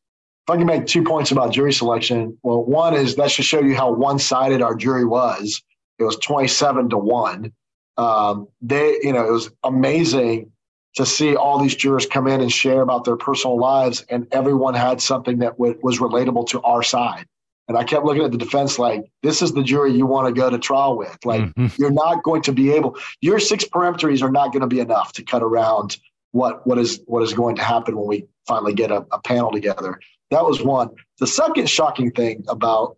I 0.50 0.56
can 0.56 0.66
make 0.66 0.86
two 0.86 1.02
points 1.02 1.30
about 1.30 1.52
jury 1.52 1.72
selection. 1.72 2.38
Well, 2.42 2.64
one 2.64 2.94
is 2.94 3.16
that 3.16 3.30
should 3.30 3.44
show 3.44 3.60
you 3.60 3.74
how 3.74 3.92
one 3.92 4.18
sided 4.18 4.62
our 4.62 4.74
jury 4.74 5.04
was. 5.04 5.62
It 5.98 6.04
was 6.04 6.16
27 6.16 6.90
to 6.90 6.98
one. 6.98 7.52
Um, 7.96 8.48
they, 8.62 8.98
you 9.02 9.12
know, 9.12 9.26
it 9.26 9.32
was 9.32 9.50
amazing 9.62 10.50
to 10.96 11.06
see 11.06 11.36
all 11.36 11.58
these 11.60 11.76
jurors 11.76 12.06
come 12.06 12.26
in 12.26 12.40
and 12.40 12.50
share 12.50 12.80
about 12.80 13.04
their 13.04 13.16
personal 13.16 13.58
lives, 13.58 14.04
and 14.08 14.26
everyone 14.32 14.74
had 14.74 15.00
something 15.00 15.38
that 15.38 15.52
w- 15.52 15.78
was 15.82 15.98
relatable 15.98 16.48
to 16.48 16.62
our 16.62 16.82
side. 16.82 17.26
And 17.68 17.78
I 17.78 17.84
kept 17.84 18.04
looking 18.04 18.24
at 18.24 18.32
the 18.32 18.38
defense 18.38 18.78
like, 18.78 19.04
this 19.22 19.42
is 19.42 19.52
the 19.52 19.62
jury 19.62 19.92
you 19.92 20.04
want 20.04 20.26
to 20.26 20.32
go 20.32 20.50
to 20.50 20.58
trial 20.58 20.96
with. 20.96 21.16
Like, 21.24 21.42
mm-hmm. 21.42 21.66
you're 21.80 21.92
not 21.92 22.24
going 22.24 22.42
to 22.42 22.52
be 22.52 22.72
able, 22.72 22.96
your 23.20 23.38
six 23.38 23.64
peremptories 23.64 24.22
are 24.22 24.30
not 24.30 24.52
going 24.52 24.62
to 24.62 24.66
be 24.66 24.80
enough 24.80 25.12
to 25.12 25.22
cut 25.22 25.42
around 25.42 25.98
what 26.32 26.66
what 26.66 26.78
is 26.78 27.00
what 27.06 27.22
is 27.22 27.32
going 27.32 27.56
to 27.56 27.62
happen 27.62 27.96
when 27.96 28.06
we 28.06 28.26
finally 28.46 28.74
get 28.74 28.90
a, 28.90 29.04
a 29.12 29.20
panel 29.20 29.50
together. 29.50 30.00
That 30.30 30.44
was 30.44 30.62
one. 30.62 30.90
The 31.18 31.26
second 31.26 31.68
shocking 31.68 32.10
thing 32.12 32.44
about, 32.48 32.96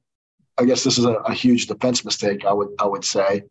I 0.59 0.65
guess 0.65 0.85
this 0.85 0.99
is 0.99 1.05
a, 1.05 1.15
a 1.15 1.33
huge 1.33 1.67
defense 1.67 2.05
mistake. 2.05 2.45
I 2.45 2.53
would 2.53 2.69
I 2.79 2.87
would 2.87 3.05
say, 3.05 3.43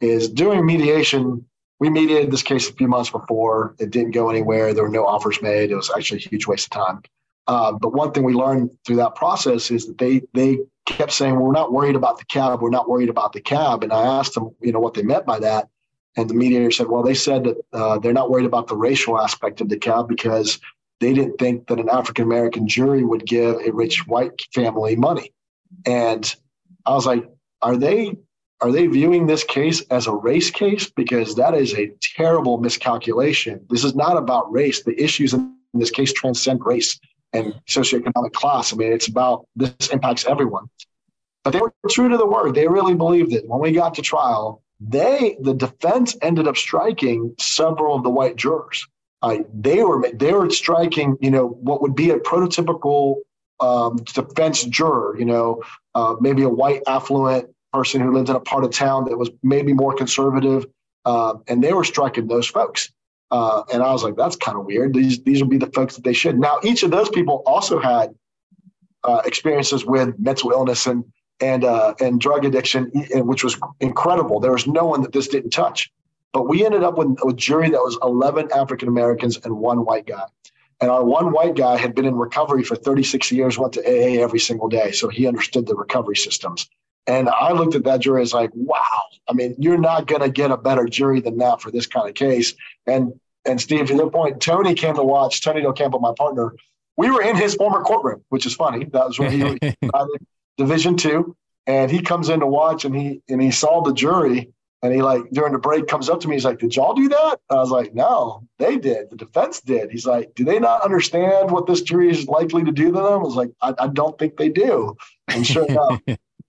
is 0.00 0.28
during 0.28 0.64
mediation 0.64 1.44
we 1.78 1.90
mediated 1.90 2.30
this 2.30 2.42
case 2.42 2.68
a 2.68 2.72
few 2.72 2.88
months 2.88 3.10
before. 3.10 3.74
It 3.78 3.90
didn't 3.90 4.12
go 4.12 4.30
anywhere. 4.30 4.72
There 4.72 4.84
were 4.84 4.88
no 4.88 5.04
offers 5.04 5.42
made. 5.42 5.70
It 5.70 5.76
was 5.76 5.90
actually 5.94 6.24
a 6.24 6.28
huge 6.28 6.46
waste 6.46 6.66
of 6.66 6.70
time. 6.70 7.02
Uh, 7.46 7.72
but 7.72 7.92
one 7.92 8.12
thing 8.12 8.24
we 8.24 8.32
learned 8.32 8.70
through 8.84 8.96
that 8.96 9.14
process 9.14 9.70
is 9.70 9.86
that 9.86 9.98
they 9.98 10.22
they 10.34 10.58
kept 10.86 11.12
saying, 11.12 11.34
well, 11.34 11.44
"We're 11.44 11.52
not 11.52 11.72
worried 11.72 11.96
about 11.96 12.18
the 12.18 12.24
cab. 12.24 12.62
We're 12.62 12.70
not 12.70 12.88
worried 12.88 13.08
about 13.08 13.32
the 13.32 13.40
cab." 13.40 13.84
And 13.84 13.92
I 13.92 14.02
asked 14.02 14.34
them, 14.34 14.50
you 14.60 14.72
know, 14.72 14.80
what 14.80 14.94
they 14.94 15.02
meant 15.02 15.26
by 15.26 15.38
that. 15.40 15.68
And 16.16 16.28
the 16.28 16.34
mediator 16.34 16.70
said, 16.70 16.88
"Well, 16.88 17.02
they 17.02 17.14
said 17.14 17.44
that 17.44 17.56
uh, 17.72 17.98
they're 17.98 18.12
not 18.12 18.30
worried 18.30 18.46
about 18.46 18.66
the 18.66 18.76
racial 18.76 19.20
aspect 19.20 19.60
of 19.60 19.68
the 19.68 19.76
cab 19.76 20.08
because 20.08 20.58
they 21.00 21.12
didn't 21.12 21.38
think 21.38 21.66
that 21.68 21.80
an 21.80 21.88
African 21.88 22.24
American 22.24 22.66
jury 22.66 23.04
would 23.04 23.26
give 23.26 23.56
a 23.56 23.72
rich 23.72 24.06
white 24.06 24.40
family 24.54 24.96
money." 24.96 25.32
And 25.84 26.34
I 26.84 26.94
was 26.94 27.06
like, 27.06 27.28
"Are 27.62 27.76
they 27.76 28.16
are 28.62 28.72
they 28.72 28.86
viewing 28.86 29.26
this 29.26 29.44
case 29.44 29.82
as 29.90 30.06
a 30.06 30.14
race 30.14 30.50
case? 30.50 30.88
Because 30.88 31.34
that 31.34 31.54
is 31.54 31.74
a 31.74 31.92
terrible 32.00 32.58
miscalculation. 32.58 33.64
This 33.68 33.84
is 33.84 33.94
not 33.94 34.16
about 34.16 34.50
race. 34.50 34.82
The 34.82 35.00
issues 35.02 35.34
in 35.34 35.54
this 35.74 35.90
case 35.90 36.12
transcend 36.12 36.64
race 36.64 36.98
and 37.32 37.54
socioeconomic 37.68 38.32
class. 38.32 38.72
I 38.72 38.76
mean, 38.76 38.92
it's 38.92 39.08
about 39.08 39.46
this 39.56 39.88
impacts 39.88 40.24
everyone. 40.24 40.70
But 41.44 41.52
they 41.52 41.60
were 41.60 41.72
true 41.90 42.08
to 42.08 42.16
the 42.16 42.26
word. 42.26 42.54
They 42.54 42.66
really 42.66 42.94
believed 42.94 43.32
it. 43.32 43.46
When 43.46 43.60
we 43.60 43.72
got 43.72 43.94
to 43.96 44.02
trial, 44.02 44.62
they 44.80 45.36
the 45.40 45.54
defense 45.54 46.16
ended 46.22 46.48
up 46.48 46.56
striking 46.56 47.34
several 47.38 47.94
of 47.94 48.02
the 48.02 48.10
white 48.10 48.36
jurors. 48.36 48.86
Uh, 49.22 49.38
they 49.54 49.82
were 49.82 50.10
they 50.12 50.32
were 50.32 50.50
striking, 50.50 51.16
you 51.20 51.30
know, 51.30 51.48
what 51.48 51.80
would 51.82 51.94
be 51.94 52.10
a 52.10 52.18
prototypical 52.18 53.16
um, 53.60 53.96
defense 53.96 54.64
juror. 54.64 55.18
You 55.18 55.24
know, 55.24 55.62
uh, 55.94 56.16
maybe 56.20 56.42
a 56.42 56.48
white 56.48 56.82
affluent 56.86 57.48
person 57.72 58.00
who 58.00 58.12
lived 58.12 58.28
in 58.28 58.36
a 58.36 58.40
part 58.40 58.64
of 58.64 58.70
town 58.70 59.04
that 59.06 59.16
was 59.16 59.30
maybe 59.42 59.72
more 59.72 59.94
conservative, 59.94 60.66
uh, 61.04 61.34
and 61.48 61.62
they 61.64 61.72
were 61.72 61.84
striking 61.84 62.26
those 62.26 62.46
folks. 62.46 62.92
Uh, 63.30 63.62
and 63.72 63.82
I 63.82 63.90
was 63.92 64.04
like, 64.04 64.16
that's 64.16 64.36
kind 64.36 64.56
of 64.58 64.66
weird. 64.66 64.94
These 64.94 65.22
these 65.24 65.40
would 65.40 65.50
be 65.50 65.58
the 65.58 65.70
folks 65.72 65.96
that 65.96 66.04
they 66.04 66.12
should. 66.12 66.38
Now, 66.38 66.60
each 66.62 66.82
of 66.82 66.90
those 66.90 67.08
people 67.08 67.42
also 67.46 67.80
had 67.80 68.14
uh, 69.02 69.22
experiences 69.24 69.84
with 69.84 70.18
mental 70.18 70.52
illness 70.52 70.86
and 70.86 71.04
and 71.40 71.64
uh, 71.64 71.94
and 72.00 72.20
drug 72.20 72.44
addiction, 72.44 72.90
which 73.14 73.42
was 73.42 73.58
incredible. 73.80 74.40
There 74.40 74.52
was 74.52 74.66
no 74.66 74.86
one 74.86 75.02
that 75.02 75.12
this 75.12 75.28
didn't 75.28 75.50
touch. 75.50 75.90
But 76.36 76.48
we 76.48 76.66
ended 76.66 76.82
up 76.82 76.98
with 76.98 77.16
a 77.26 77.32
jury 77.32 77.70
that 77.70 77.80
was 77.80 77.96
11 78.02 78.50
African 78.54 78.88
Americans 78.88 79.38
and 79.42 79.56
one 79.56 79.86
white 79.86 80.06
guy. 80.06 80.26
And 80.82 80.90
our 80.90 81.02
one 81.02 81.32
white 81.32 81.56
guy 81.56 81.78
had 81.78 81.94
been 81.94 82.04
in 82.04 82.14
recovery 82.14 82.62
for 82.62 82.76
36 82.76 83.32
years, 83.32 83.56
went 83.56 83.72
to 83.72 83.80
AA 83.80 84.22
every 84.22 84.38
single 84.38 84.68
day. 84.68 84.92
So 84.92 85.08
he 85.08 85.26
understood 85.26 85.66
the 85.66 85.74
recovery 85.74 86.16
systems. 86.16 86.68
And 87.06 87.30
I 87.30 87.52
looked 87.52 87.74
at 87.74 87.84
that 87.84 88.00
jury 88.00 88.20
as 88.20 88.34
like, 88.34 88.50
wow. 88.52 89.04
I 89.26 89.32
mean, 89.32 89.54
you're 89.58 89.78
not 89.78 90.08
going 90.08 90.20
to 90.20 90.28
get 90.28 90.50
a 90.50 90.58
better 90.58 90.84
jury 90.84 91.22
than 91.22 91.38
that 91.38 91.62
for 91.62 91.70
this 91.70 91.86
kind 91.86 92.06
of 92.06 92.14
case. 92.14 92.52
And 92.86 93.18
and 93.46 93.58
Steve, 93.58 93.86
to 93.86 93.94
your 93.94 94.10
point, 94.10 94.38
Tony 94.38 94.74
came 94.74 94.94
to 94.96 95.02
watch. 95.02 95.40
Tony 95.40 95.62
Del 95.62 95.72
Campo, 95.72 95.98
my 96.00 96.12
partner, 96.18 96.52
we 96.98 97.10
were 97.10 97.22
in 97.22 97.36
his 97.36 97.54
former 97.54 97.80
courtroom, 97.80 98.22
which 98.28 98.44
is 98.44 98.54
funny. 98.54 98.84
That 98.84 99.06
was 99.06 99.18
when 99.18 99.32
he 99.32 99.42
was 99.42 100.08
Division 100.58 100.98
two, 100.98 101.34
and 101.66 101.90
he 101.90 102.02
comes 102.02 102.28
in 102.28 102.40
to 102.40 102.46
watch, 102.46 102.84
and 102.84 102.94
he 102.94 103.22
and 103.26 103.40
he 103.40 103.52
saw 103.52 103.80
the 103.80 103.94
jury, 103.94 104.52
and 104.82 104.92
he 104.92 105.02
like 105.02 105.22
during 105.32 105.52
the 105.52 105.58
break 105.58 105.86
comes 105.86 106.08
up 106.08 106.20
to 106.20 106.28
me. 106.28 106.36
He's 106.36 106.44
like, 106.44 106.58
"Did 106.58 106.76
y'all 106.76 106.94
do 106.94 107.08
that?" 107.08 107.40
I 107.50 107.54
was 107.56 107.70
like, 107.70 107.94
"No, 107.94 108.46
they 108.58 108.76
did. 108.76 109.10
The 109.10 109.16
defense 109.16 109.60
did." 109.60 109.90
He's 109.90 110.06
like, 110.06 110.34
"Do 110.34 110.44
they 110.44 110.58
not 110.58 110.82
understand 110.82 111.50
what 111.50 111.66
this 111.66 111.82
jury 111.82 112.10
is 112.10 112.28
likely 112.28 112.64
to 112.64 112.72
do 112.72 112.86
to 112.86 112.92
them?" 112.92 113.04
I 113.04 113.16
was 113.16 113.34
like, 113.34 113.50
"I, 113.62 113.74
I 113.78 113.88
don't 113.88 114.18
think 114.18 114.36
they 114.36 114.48
do." 114.48 114.96
And 115.28 115.46
sure 115.46 115.66
enough, 115.68 116.00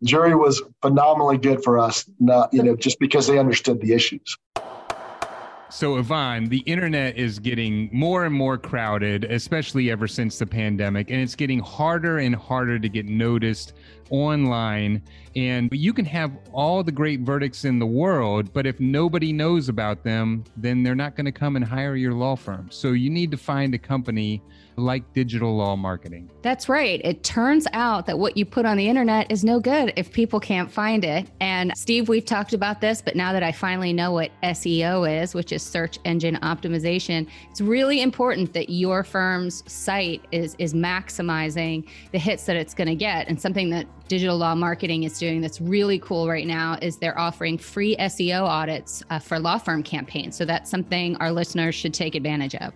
jury 0.03 0.35
was 0.35 0.61
phenomenally 0.81 1.37
good 1.37 1.63
for 1.63 1.79
us, 1.79 2.09
not, 2.19 2.53
you 2.53 2.63
know, 2.63 2.75
just 2.75 2.99
because 2.99 3.27
they 3.27 3.39
understood 3.39 3.81
the 3.81 3.93
issues. 3.93 4.37
So, 5.69 5.97
Yvonne, 5.97 6.45
the 6.45 6.59
internet 6.59 7.17
is 7.17 7.39
getting 7.39 7.89
more 7.91 8.23
and 8.23 8.33
more 8.33 8.57
crowded, 8.57 9.25
especially 9.25 9.91
ever 9.91 10.07
since 10.07 10.39
the 10.39 10.45
pandemic, 10.45 11.09
and 11.09 11.19
it's 11.19 11.35
getting 11.35 11.59
harder 11.59 12.19
and 12.19 12.33
harder 12.33 12.79
to 12.79 12.87
get 12.87 13.05
noticed 13.05 13.73
online. 14.09 15.01
And 15.35 15.69
you 15.71 15.93
can 15.93 16.05
have 16.05 16.31
all 16.51 16.83
the 16.83 16.91
great 16.91 17.21
verdicts 17.21 17.65
in 17.65 17.79
the 17.79 17.85
world, 17.85 18.53
but 18.53 18.65
if 18.65 18.79
nobody 18.79 19.31
knows 19.31 19.69
about 19.69 20.03
them, 20.03 20.43
then 20.55 20.83
they're 20.83 20.95
not 20.95 21.15
going 21.15 21.25
to 21.25 21.31
come 21.31 21.55
and 21.55 21.65
hire 21.65 21.95
your 21.95 22.13
law 22.13 22.35
firm. 22.35 22.69
So, 22.71 22.91
you 22.91 23.09
need 23.09 23.31
to 23.31 23.37
find 23.37 23.73
a 23.73 23.77
company 23.77 24.41
like 24.77 25.11
digital 25.13 25.55
law 25.55 25.75
marketing. 25.75 26.29
That's 26.43 26.69
right. 26.69 27.01
It 27.03 27.23
turns 27.23 27.67
out 27.73 28.05
that 28.05 28.17
what 28.19 28.37
you 28.37 28.45
put 28.45 28.65
on 28.65 28.77
the 28.77 28.87
internet 28.87 29.31
is 29.31 29.43
no 29.43 29.59
good 29.59 29.91
if 29.95 30.11
people 30.11 30.39
can't 30.39 30.71
find 30.71 31.03
it. 31.03 31.27
And 31.41 31.73
Steve, 31.75 32.07
we've 32.09 32.25
talked 32.25 32.53
about 32.53 32.79
this, 32.79 33.01
but 33.01 33.15
now 33.15 33.33
that 33.33 33.41
I 33.41 33.51
finally 33.51 33.91
know 33.91 34.11
what 34.11 34.31
SEO 34.43 35.21
is, 35.21 35.33
which 35.33 35.51
is 35.51 35.63
search 35.63 35.97
engine 36.05 36.37
optimization, 36.43 37.27
it's 37.49 37.59
really 37.59 38.01
important 38.01 38.53
that 38.53 38.69
your 38.69 39.03
firm's 39.03 39.63
site 39.71 40.23
is 40.31 40.55
is 40.59 40.73
maximizing 40.73 41.87
the 42.11 42.19
hits 42.19 42.45
that 42.45 42.55
it's 42.55 42.73
going 42.73 42.87
to 42.87 42.95
get. 42.95 43.27
And 43.27 43.41
something 43.41 43.71
that 43.71 43.87
digital 44.07 44.37
law 44.37 44.55
marketing 44.55 45.03
is 45.03 45.17
doing 45.17 45.41
that's 45.41 45.59
really 45.59 45.99
cool 45.99 46.29
right 46.29 46.47
now 46.47 46.77
is 46.81 46.97
they're 46.97 47.19
offering 47.19 47.57
free 47.57 47.95
SEO 47.97 48.43
audits 48.43 49.03
uh, 49.09 49.19
for 49.19 49.39
law 49.39 49.57
firm 49.57 49.83
campaigns. 49.83 50.35
So 50.37 50.45
that's 50.45 50.69
something 50.69 51.17
our 51.17 51.31
listeners 51.31 51.75
should 51.75 51.93
take 51.93 52.15
advantage 52.15 52.55
of. 52.55 52.73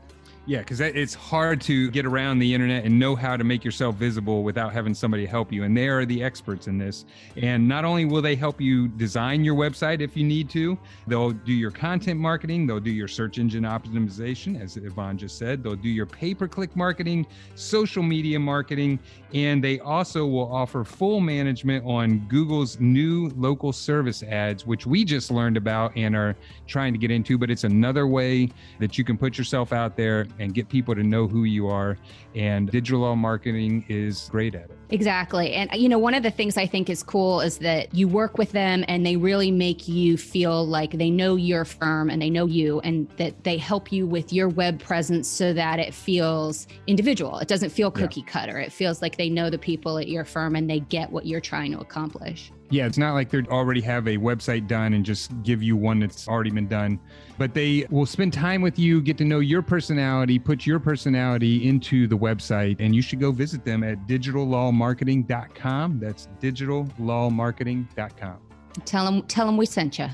Yeah, 0.48 0.60
because 0.60 0.80
it's 0.80 1.14
hard 1.14 1.62
to 1.62 1.92
get 1.92 2.04
around 2.04 2.39
the 2.39 2.52
internet 2.52 2.84
and 2.84 2.98
know 2.98 3.16
how 3.16 3.38
to 3.38 3.44
make 3.44 3.64
yourself 3.64 3.96
visible 3.96 4.42
without 4.42 4.74
having 4.74 4.96
somebody 4.96 5.28
help 5.28 5.52
you. 5.52 5.66
And 5.66 5.78
they 5.78 5.88
are 5.88 6.04
the 6.04 6.24
experts 6.24 6.66
in 6.66 6.80
this. 6.80 7.06
And 7.38 7.68
not 7.68 7.86
only 7.86 8.06
will 8.06 8.24
they 8.24 8.36
help 8.36 8.60
you 8.60 8.88
design 8.88 9.44
your 9.44 9.54
website 9.54 10.02
if 10.02 10.18
you 10.18 10.24
need 10.24 10.50
to, 10.50 10.80
they'll 11.06 11.30
do 11.30 11.54
your 11.54 11.70
content 11.70 12.20
marketing, 12.20 12.66
they'll 12.66 12.80
do 12.80 12.89
your 12.89 13.08
search 13.08 13.38
engine 13.38 13.66
optimization, 13.66 14.60
as 14.60 14.78
Yvonne 14.78 15.16
just 15.16 15.38
said, 15.38 15.64
they'll 15.64 15.76
do 15.76 15.89
your 15.89 16.08
pay 16.08 16.34
per 16.34 16.48
click 16.48 16.76
marketing, 16.76 17.28
social 17.54 18.02
media 18.02 18.39
marketing, 18.39 18.98
and 19.36 19.64
they 19.64 19.80
also 19.82 20.26
will 20.26 20.52
offer 20.52 20.84
full 20.84 21.22
management 21.22 21.86
on 21.86 22.18
Google's 22.28 22.80
new 22.80 23.30
local 23.38 23.72
service 23.72 24.24
ads, 24.24 24.66
which 24.66 24.88
we 24.88 25.06
just 25.06 25.30
learned 25.30 25.56
about 25.56 25.96
and 25.96 26.16
are 26.16 26.36
trying 26.66 26.94
to 26.94 27.00
get 27.00 27.12
into. 27.12 27.38
But 27.38 27.52
it's 27.52 27.64
another 27.64 28.08
way 28.08 28.50
that 28.80 28.98
you 28.98 29.04
can 29.04 29.20
put 29.20 29.38
yourself 29.38 29.72
out 29.72 29.96
there 29.96 30.26
and 30.39 30.53
get 30.53 30.69
people 30.69 30.95
to 30.95 31.03
know 31.03 31.27
who 31.27 31.43
you 31.43 31.67
are. 31.67 31.97
And 32.36 32.69
digital 32.69 33.15
marketing 33.15 33.86
is 33.89 34.29
great 34.32 34.55
at 34.55 34.69
it. 34.69 34.77
Exactly. 34.89 35.53
And, 35.53 35.69
you 35.73 35.88
know, 35.88 35.99
one 35.99 36.13
of 36.13 36.23
the 36.23 36.32
things 36.32 36.57
I 36.57 36.65
think 36.65 36.89
is 36.89 37.01
cool 37.01 37.39
is 37.39 37.59
that 37.59 37.93
you 37.95 38.07
work 38.07 38.38
with 38.38 38.51
them 38.51 38.84
and 38.88 39.05
they 39.05 39.15
really 39.15 39.49
make 39.49 39.88
you 39.88 40.17
feel 40.17 40.65
like 40.65 40.91
they 40.91 41.09
know 41.09 41.36
your 41.36 41.63
firm 41.63 42.09
and 42.09 42.21
they 42.21 42.29
know 42.29 42.45
you 42.45 42.82
and 42.82 43.09
that 43.17 43.43
they 43.43 43.57
help 43.57 43.91
you 43.91 44.05
with 44.05 44.34
your 44.34 44.49
web 44.49 44.82
presence 44.82 45.27
so 45.27 45.53
that 45.53 45.79
it 45.79 45.93
feels 45.93 46.67
individual. 46.88 47.39
It 47.39 47.47
doesn't 47.47 47.69
feel 47.69 47.89
cookie 47.89 48.21
yeah. 48.21 48.32
cutter. 48.32 48.57
It 48.57 48.71
feels 48.71 49.01
like 49.01 49.17
they 49.17 49.29
know 49.29 49.49
the 49.49 49.57
people 49.57 49.97
at 49.97 50.09
your 50.09 50.25
firm 50.25 50.55
and 50.55 50.69
they 50.69 50.82
get 50.82 51.09
what 51.09 51.25
you're 51.25 51.41
trying 51.41 51.71
to 51.71 51.79
accomplish. 51.79 52.51
Yeah, 52.72 52.86
it's 52.86 52.97
not 52.97 53.13
like 53.15 53.30
they 53.30 53.41
already 53.49 53.82
have 53.82 54.07
a 54.07 54.15
website 54.15 54.65
done 54.65 54.93
and 54.93 55.05
just 55.05 55.30
give 55.43 55.61
you 55.61 55.76
one 55.76 55.99
that's 55.99 56.30
already 56.30 56.51
been 56.51 56.69
done, 56.69 57.01
but 57.38 57.53
they 57.53 57.86
will 57.89 58.05
spend 58.05 58.32
time 58.32 58.61
with 58.61 58.80
you, 58.80 59.01
get 59.01 59.17
to 59.17 59.26
know 59.26 59.39
your 59.39 59.61
personality, 59.61 60.39
put 60.39 60.65
your 60.65 60.80
personality 60.80 61.67
into 61.67 62.07
the 62.07 62.17
website, 62.17 62.78
and 62.80 62.95
you 62.95 63.01
should 63.01 63.19
go 63.19 63.34
visit 63.34 63.65
them 63.65 63.84
at 63.84 64.07
digitallawmarketing.com. 64.07 65.99
That's 65.99 66.30
digitallawmarketing.com. 66.39 68.38
Tell 68.86 69.03
them, 69.03 69.24
tell 69.24 69.45
them 69.45 69.57
we 69.57 69.65
sent 69.65 69.99
you. 69.99 70.07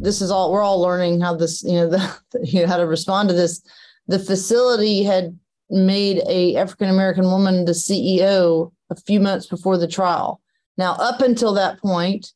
This 0.00 0.20
is 0.20 0.32
all 0.32 0.50
we're 0.50 0.62
all 0.62 0.80
learning 0.80 1.20
how 1.20 1.36
this, 1.36 1.62
you 1.62 1.74
know, 1.74 1.88
the, 1.90 2.18
you 2.42 2.62
know, 2.62 2.66
how 2.66 2.78
to 2.78 2.86
respond 2.88 3.28
to 3.28 3.34
this. 3.34 3.62
The 4.08 4.18
facility 4.18 5.04
had 5.04 5.38
made 5.70 6.20
a 6.28 6.56
African 6.56 6.88
American 6.88 7.26
woman 7.26 7.64
the 7.64 7.72
CEO 7.72 8.72
a 8.90 8.96
few 8.96 9.20
months 9.20 9.46
before 9.46 9.78
the 9.78 9.86
trial 9.86 10.40
now, 10.76 10.92
up 10.92 11.20
until 11.20 11.54
that 11.54 11.80
point, 11.80 12.32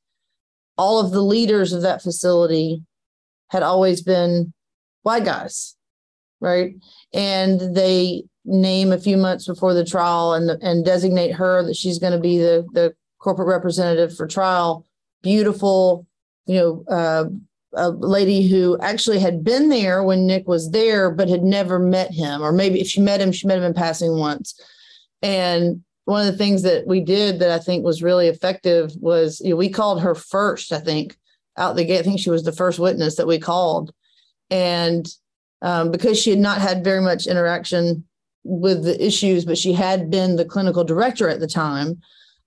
all 0.79 1.01
of 1.01 1.11
the 1.11 1.23
leaders 1.23 1.73
of 1.73 1.83
that 1.83 2.03
facility 2.03 2.83
had 3.49 3.63
always 3.63 4.03
been 4.03 4.53
white 5.03 5.25
guys, 5.25 5.77
right? 6.41 6.75
And 7.13 7.77
they 7.77 8.25
name 8.45 8.93
a 8.93 8.99
few 8.99 9.17
months 9.17 9.47
before 9.47 9.75
the 9.75 9.85
trial 9.85 10.33
and 10.33 10.51
and 10.63 10.85
designate 10.85 11.33
her 11.33 11.63
that 11.63 11.77
she's 11.77 11.99
going 11.99 12.13
to 12.15 12.19
be 12.19 12.39
the 12.39 12.67
the 12.73 12.95
corporate 13.19 13.49
representative 13.49 14.17
for 14.17 14.27
trial. 14.27 14.87
Beautiful, 15.23 16.07
you 16.47 16.55
know, 16.55 16.85
uh, 16.89 17.25
a 17.75 17.91
lady 17.91 18.49
who 18.49 18.79
actually 18.81 19.19
had 19.19 19.45
been 19.45 19.69
there 19.69 20.03
when 20.03 20.27
Nick 20.27 20.49
was 20.49 20.71
there, 20.71 21.11
but 21.11 21.29
had 21.29 21.43
never 21.43 21.79
met 21.79 22.11
him, 22.11 22.43
or 22.43 22.53
maybe 22.53 22.81
if 22.81 22.87
she 22.87 23.01
met 23.03 23.21
him, 23.21 23.33
she 23.33 23.47
met 23.47 23.59
him 23.59 23.65
in 23.65 23.75
passing 23.75 24.19
once. 24.19 24.59
And 25.21 25.85
one 26.05 26.27
of 26.27 26.33
the 26.33 26.39
things 26.39 26.63
that 26.63 26.87
we 26.87 27.01
did 27.01 27.39
that 27.39 27.51
I 27.51 27.59
think 27.59 27.85
was 27.85 28.03
really 28.03 28.29
effective 28.29 28.93
was 28.99 29.41
you 29.41 29.51
know, 29.51 29.57
we 29.57 29.69
called 29.69 30.03
her 30.03 30.15
first, 30.15 30.73
I 30.73 30.81
think, 30.81 31.17
out 31.57 31.77
the 31.77 31.85
gate. 31.85 32.01
I 32.01 32.03
think 32.03 32.21
she 32.21 32.31
was 32.31 32.43
the 32.43 32.53
first 32.53 32.79
witness 32.79 33.17
that 33.17 33.27
we 33.27 33.39
called. 33.39 33.93
And 34.51 35.07
um, 35.63 35.91
because 35.91 36.21
she 36.21 36.31
had 36.31 36.39
not 36.39 36.61
had 36.61 36.83
very 36.83 37.01
much 37.01 37.27
interaction 37.27 38.05
with 38.45 38.83
the 38.83 39.05
issues, 39.05 39.45
but 39.45 39.59
she 39.59 39.73
had 39.73 40.11
been 40.11 40.37
the 40.37 40.45
clinical 40.45 40.85
director 40.85 41.29
at 41.29 41.41
the 41.41 41.47
time, 41.47 42.01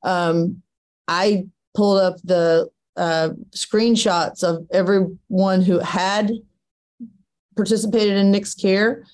um, 0.04 0.62
I 1.08 1.47
pulled 1.76 1.99
up 1.99 2.18
the 2.24 2.70
uh, 2.95 3.30
screenshots 3.51 4.43
of 4.43 4.66
everyone 4.72 5.62
who 5.62 5.80
had 5.80 6.32
participated 7.56 8.18
in 8.18 8.32
Nick's 8.32 8.56
care 8.56 9.06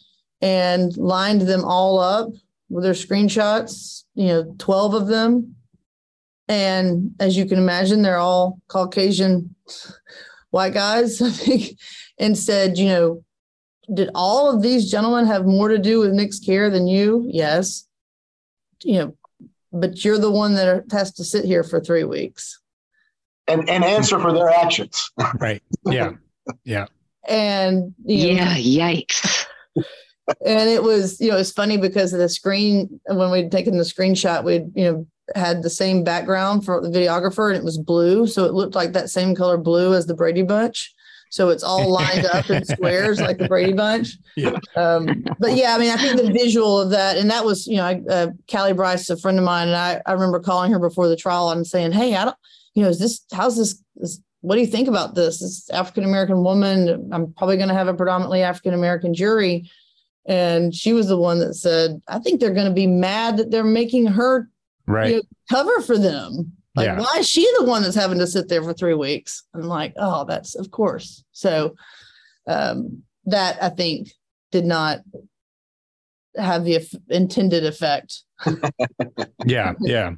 and 0.42 0.96
lined 0.98 1.42
them 1.42 1.66
all 1.66 2.00
up 2.00 2.30
with 2.70 2.84
their 2.84 2.94
screenshots, 2.94 4.04
you 4.16 4.28
know, 4.28 4.56
12 4.58 4.94
of 4.94 5.08
them. 5.08 5.56
And 6.48 7.12
as 7.20 7.38
you 7.38 7.46
can 7.46 7.58
imagine, 7.58 8.02
they're 8.02 8.18
all 8.18 8.60
Caucasian 8.68 9.56
white 10.50 10.74
guys, 10.74 11.22
I 11.22 11.30
think, 11.30 11.80
and 12.18 12.38
said, 12.38 12.78
you 12.78 12.88
know, 12.88 13.24
did 13.94 14.10
all 14.14 14.56
of 14.56 14.62
these 14.62 14.90
gentlemen 14.90 15.26
have 15.26 15.46
more 15.46 15.70
to 15.70 15.80
do 15.80 16.00
with 16.00 16.12
Nick's 16.12 16.40
care 16.40 16.70
than 16.70 16.88
you? 16.88 17.26
Yes. 17.28 17.88
You 18.84 19.00
know, 19.00 19.18
but 19.74 20.04
you're 20.06 20.20
the 20.20 20.32
one 20.32 20.56
that 20.56 20.86
has 20.92 21.12
to 21.14 21.24
sit 21.24 21.46
here 21.46 21.64
for 21.64 21.80
three 21.80 22.04
weeks 22.04 22.60
and 23.50 23.70
and 23.70 23.84
answer 23.84 24.20
for 24.20 24.32
their 24.32 24.50
actions. 24.50 25.12
right. 25.40 25.62
Yeah. 25.86 26.12
Yeah. 26.64 26.86
And 27.28 27.94
yeah, 28.04 28.56
yikes. 28.56 29.46
And 30.46 30.70
it 30.70 30.84
was, 30.84 31.20
you 31.20 31.30
know, 31.30 31.38
it's 31.38 31.52
funny 31.52 31.78
because 31.78 32.14
of 32.14 32.20
the 32.20 32.30
screen 32.30 33.00
when 33.06 33.32
we'd 33.32 33.52
taken 33.52 33.78
the 33.78 33.84
screenshot, 33.84 34.44
we'd, 34.44 34.72
you 34.76 34.92
know, 34.92 35.08
had 35.36 35.62
the 35.62 35.70
same 35.70 36.04
background 36.04 36.66
for 36.66 36.82
the 36.82 36.90
videographer 36.90 37.50
and 37.50 37.58
it 37.58 37.64
was 37.64 37.78
blue. 37.78 38.26
So 38.28 38.46
it 38.46 38.54
looked 38.54 38.76
like 38.76 38.94
that 38.94 39.10
same 39.10 39.36
color 39.36 39.58
blue 39.58 39.94
as 39.94 40.06
the 40.08 40.16
Brady 40.16 40.44
Bunch. 40.44 40.94
So 41.32 41.50
it's 41.50 41.64
all 41.64 41.92
lined 41.92 42.26
up 42.26 42.50
in 42.50 42.66
squares 42.66 43.22
like 43.22 43.38
the 43.38 43.48
Brady 43.48 43.74
Bunch. 43.74 44.18
Yeah. 44.36 44.58
Um, 44.76 45.24
but 45.40 45.54
yeah, 45.56 45.76
I 45.76 45.78
mean, 45.78 45.92
I 45.92 45.98
think 45.98 46.20
the 46.20 46.32
visual 46.32 46.82
of 46.82 46.90
that, 46.90 47.18
and 47.18 47.30
that 47.30 47.46
was, 47.46 47.68
you 47.68 47.78
know, 47.78 47.86
I, 47.86 48.02
uh, 48.10 48.28
Callie 48.50 48.74
Bryce, 48.74 49.10
a 49.10 49.18
friend 49.18 49.38
of 49.38 49.46
mine, 49.46 49.68
and 49.68 49.78
I, 49.78 50.02
I 50.08 50.14
remember 50.14 50.40
calling 50.40 50.72
her 50.72 50.80
before 50.80 51.08
the 51.08 51.16
trial 51.16 51.52
and 51.52 51.66
saying, 51.66 51.92
Hey, 51.92 52.16
I 52.16 52.26
don't, 52.26 52.38
you 52.74 52.84
know, 52.84 52.90
is 52.90 53.00
this, 53.00 53.22
how's 53.32 53.58
this, 53.58 53.84
this 53.96 54.22
what 54.42 54.56
do 54.56 54.62
you 54.62 54.68
think 54.68 54.88
about 54.88 55.16
this? 55.16 55.40
This 55.40 55.70
African 55.70 56.04
American 56.04 56.44
woman, 56.44 57.10
I'm 57.12 57.34
probably 57.34 57.58
going 57.58 57.70
to 57.70 57.76
have 57.76 57.88
a 57.88 57.94
predominantly 57.94 58.42
African 58.42 58.74
American 58.74 59.14
jury. 59.14 59.70
And 60.28 60.76
she 60.76 60.94
was 60.94 61.08
the 61.08 61.18
one 61.18 61.40
that 61.40 61.56
said, 61.56 62.02
I 62.08 62.20
think 62.20 62.40
they're 62.40 62.54
going 62.54 62.68
to 62.68 62.74
be 62.74 62.88
mad 62.88 63.38
that 63.38 63.52
they're 63.52 63.64
making 63.64 64.08
her 64.08 64.50
right. 64.86 65.10
You 65.10 65.16
know, 65.18 65.22
cover 65.50 65.82
for 65.82 65.98
them. 65.98 66.54
Like, 66.76 66.86
yeah. 66.86 67.00
why 67.00 67.16
is 67.18 67.28
she 67.28 67.50
the 67.58 67.66
one 67.66 67.82
that's 67.82 67.96
having 67.96 68.20
to 68.20 68.28
sit 68.28 68.48
there 68.48 68.64
for 68.64 68.74
three 68.74 68.94
weeks? 68.94 69.44
I'm 69.54 69.64
like, 69.64 69.94
oh, 69.98 70.26
that's 70.26 70.56
of 70.56 70.72
course. 70.72 71.24
So 71.32 71.76
um, 72.48 73.04
that 73.26 73.62
I 73.62 73.70
think 73.70 74.10
did 74.52 74.66
not 74.66 75.00
have 76.38 76.64
the 76.64 76.80
intended 77.10 77.66
effect. 77.66 78.24
yeah, 79.46 79.74
yeah. 79.82 80.14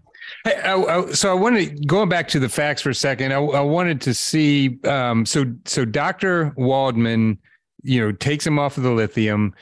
I, 0.46 0.74
I, 0.74 1.12
so 1.12 1.32
I 1.32 1.34
wanted 1.34 1.88
going 1.88 2.10
back 2.10 2.28
to 2.30 2.40
the 2.40 2.50
facts 2.50 2.82
for 2.82 2.90
a 2.90 2.96
second. 2.96 3.34
I, 3.34 3.38
I 3.40 3.62
wanted 3.62 4.02
to 4.02 4.14
see. 4.14 4.80
Um, 4.84 5.26
so 5.26 5.46
so 5.66 5.86
Dr. 5.86 6.54
Waldman, 6.58 7.38
you 7.84 8.02
know, 8.02 8.12
takes 8.12 8.46
him 8.46 8.60
off 8.60 8.78
of 8.78 8.84
the 8.84 8.92
lithium, 8.92 9.54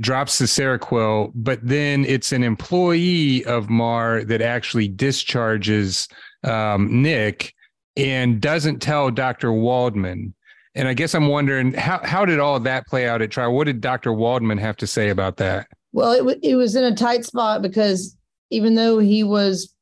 drops 0.00 0.38
the 0.38 0.44
Seroquel, 0.44 1.32
but 1.34 1.60
then 1.62 2.04
it's 2.04 2.32
an 2.32 2.42
employee 2.42 3.44
of 3.44 3.68
MAR 3.68 4.24
that 4.24 4.42
actually 4.42 4.88
discharges 4.88 6.08
um, 6.44 7.02
Nick 7.02 7.54
and 7.96 8.40
doesn't 8.40 8.80
tell 8.80 9.10
Dr. 9.10 9.52
Waldman. 9.52 10.34
And 10.74 10.86
I 10.86 10.94
guess 10.94 11.14
I'm 11.14 11.28
wondering 11.28 11.72
how 11.74 12.00
how 12.04 12.24
did 12.24 12.38
all 12.38 12.60
that 12.60 12.86
play 12.86 13.08
out 13.08 13.20
at 13.20 13.30
trial? 13.30 13.54
What 13.54 13.64
did 13.64 13.80
Dr. 13.80 14.12
Waldman 14.12 14.58
have 14.58 14.76
to 14.76 14.86
say 14.86 15.08
about 15.08 15.36
that? 15.38 15.66
Well, 15.92 16.12
it, 16.12 16.18
w- 16.18 16.40
it 16.42 16.54
was 16.54 16.76
in 16.76 16.84
a 16.84 16.94
tight 16.94 17.24
spot 17.24 17.62
because 17.62 18.16
even 18.50 18.74
though 18.76 18.98
he 18.98 19.24
was 19.24 19.74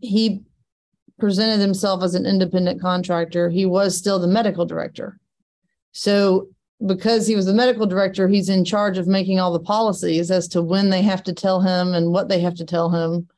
he 0.00 0.42
presented 1.18 1.60
himself 1.60 2.02
as 2.02 2.14
an 2.14 2.26
independent 2.26 2.80
contractor, 2.80 3.50
he 3.50 3.66
was 3.66 3.96
still 3.96 4.18
the 4.18 4.28
medical 4.28 4.64
director. 4.66 5.18
So 5.92 6.48
because 6.86 7.26
he 7.26 7.36
was 7.36 7.46
the 7.46 7.54
medical 7.54 7.86
director, 7.86 8.28
he's 8.28 8.48
in 8.48 8.64
charge 8.64 8.98
of 8.98 9.06
making 9.06 9.40
all 9.40 9.52
the 9.52 9.60
policies 9.60 10.30
as 10.30 10.48
to 10.48 10.62
when 10.62 10.90
they 10.90 11.02
have 11.02 11.22
to 11.24 11.32
tell 11.32 11.60
him 11.60 11.94
and 11.94 12.10
what 12.10 12.28
they 12.28 12.40
have 12.40 12.54
to 12.56 12.64
tell 12.64 12.90
him. 12.90 13.28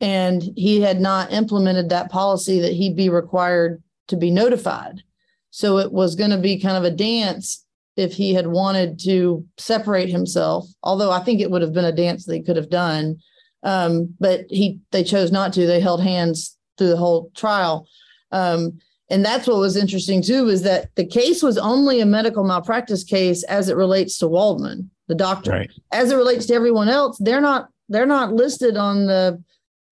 And 0.00 0.42
he 0.56 0.80
had 0.80 1.00
not 1.00 1.32
implemented 1.32 1.88
that 1.88 2.10
policy 2.10 2.60
that 2.60 2.72
he'd 2.72 2.96
be 2.96 3.08
required 3.08 3.82
to 4.08 4.16
be 4.16 4.30
notified. 4.30 5.02
So 5.50 5.78
it 5.78 5.92
was 5.92 6.16
going 6.16 6.30
to 6.30 6.38
be 6.38 6.58
kind 6.58 6.76
of 6.76 6.84
a 6.84 6.90
dance 6.96 7.64
if 7.96 8.14
he 8.14 8.34
had 8.34 8.46
wanted 8.46 8.98
to 9.00 9.46
separate 9.58 10.08
himself, 10.08 10.66
although 10.82 11.10
I 11.10 11.20
think 11.20 11.40
it 11.40 11.50
would 11.50 11.62
have 11.62 11.74
been 11.74 11.84
a 11.84 11.92
dance 11.92 12.24
they 12.24 12.40
could 12.40 12.56
have 12.56 12.70
done 12.70 13.18
um, 13.62 14.14
but 14.18 14.46
he 14.48 14.80
they 14.90 15.04
chose 15.04 15.30
not 15.30 15.52
to. 15.54 15.66
They 15.66 15.80
held 15.80 16.02
hands 16.02 16.56
through 16.76 16.88
the 16.88 16.96
whole 16.96 17.30
trial. 17.34 17.86
Um, 18.30 18.78
and 19.12 19.22
that's 19.22 19.46
what 19.46 19.58
was 19.58 19.76
interesting 19.76 20.22
too, 20.22 20.48
is 20.48 20.62
that 20.62 20.88
the 20.96 21.04
case 21.04 21.42
was 21.42 21.58
only 21.58 22.00
a 22.00 22.06
medical 22.06 22.44
malpractice 22.44 23.04
case 23.04 23.42
as 23.44 23.68
it 23.68 23.76
relates 23.76 24.16
to 24.18 24.26
Waldman, 24.26 24.90
the 25.06 25.14
doctor. 25.14 25.50
Right. 25.50 25.70
As 25.92 26.10
it 26.10 26.16
relates 26.16 26.46
to 26.46 26.54
everyone 26.54 26.88
else, 26.88 27.18
they're 27.18 27.42
not 27.42 27.68
they're 27.90 28.06
not 28.06 28.32
listed 28.32 28.78
on 28.78 29.06
the 29.06 29.42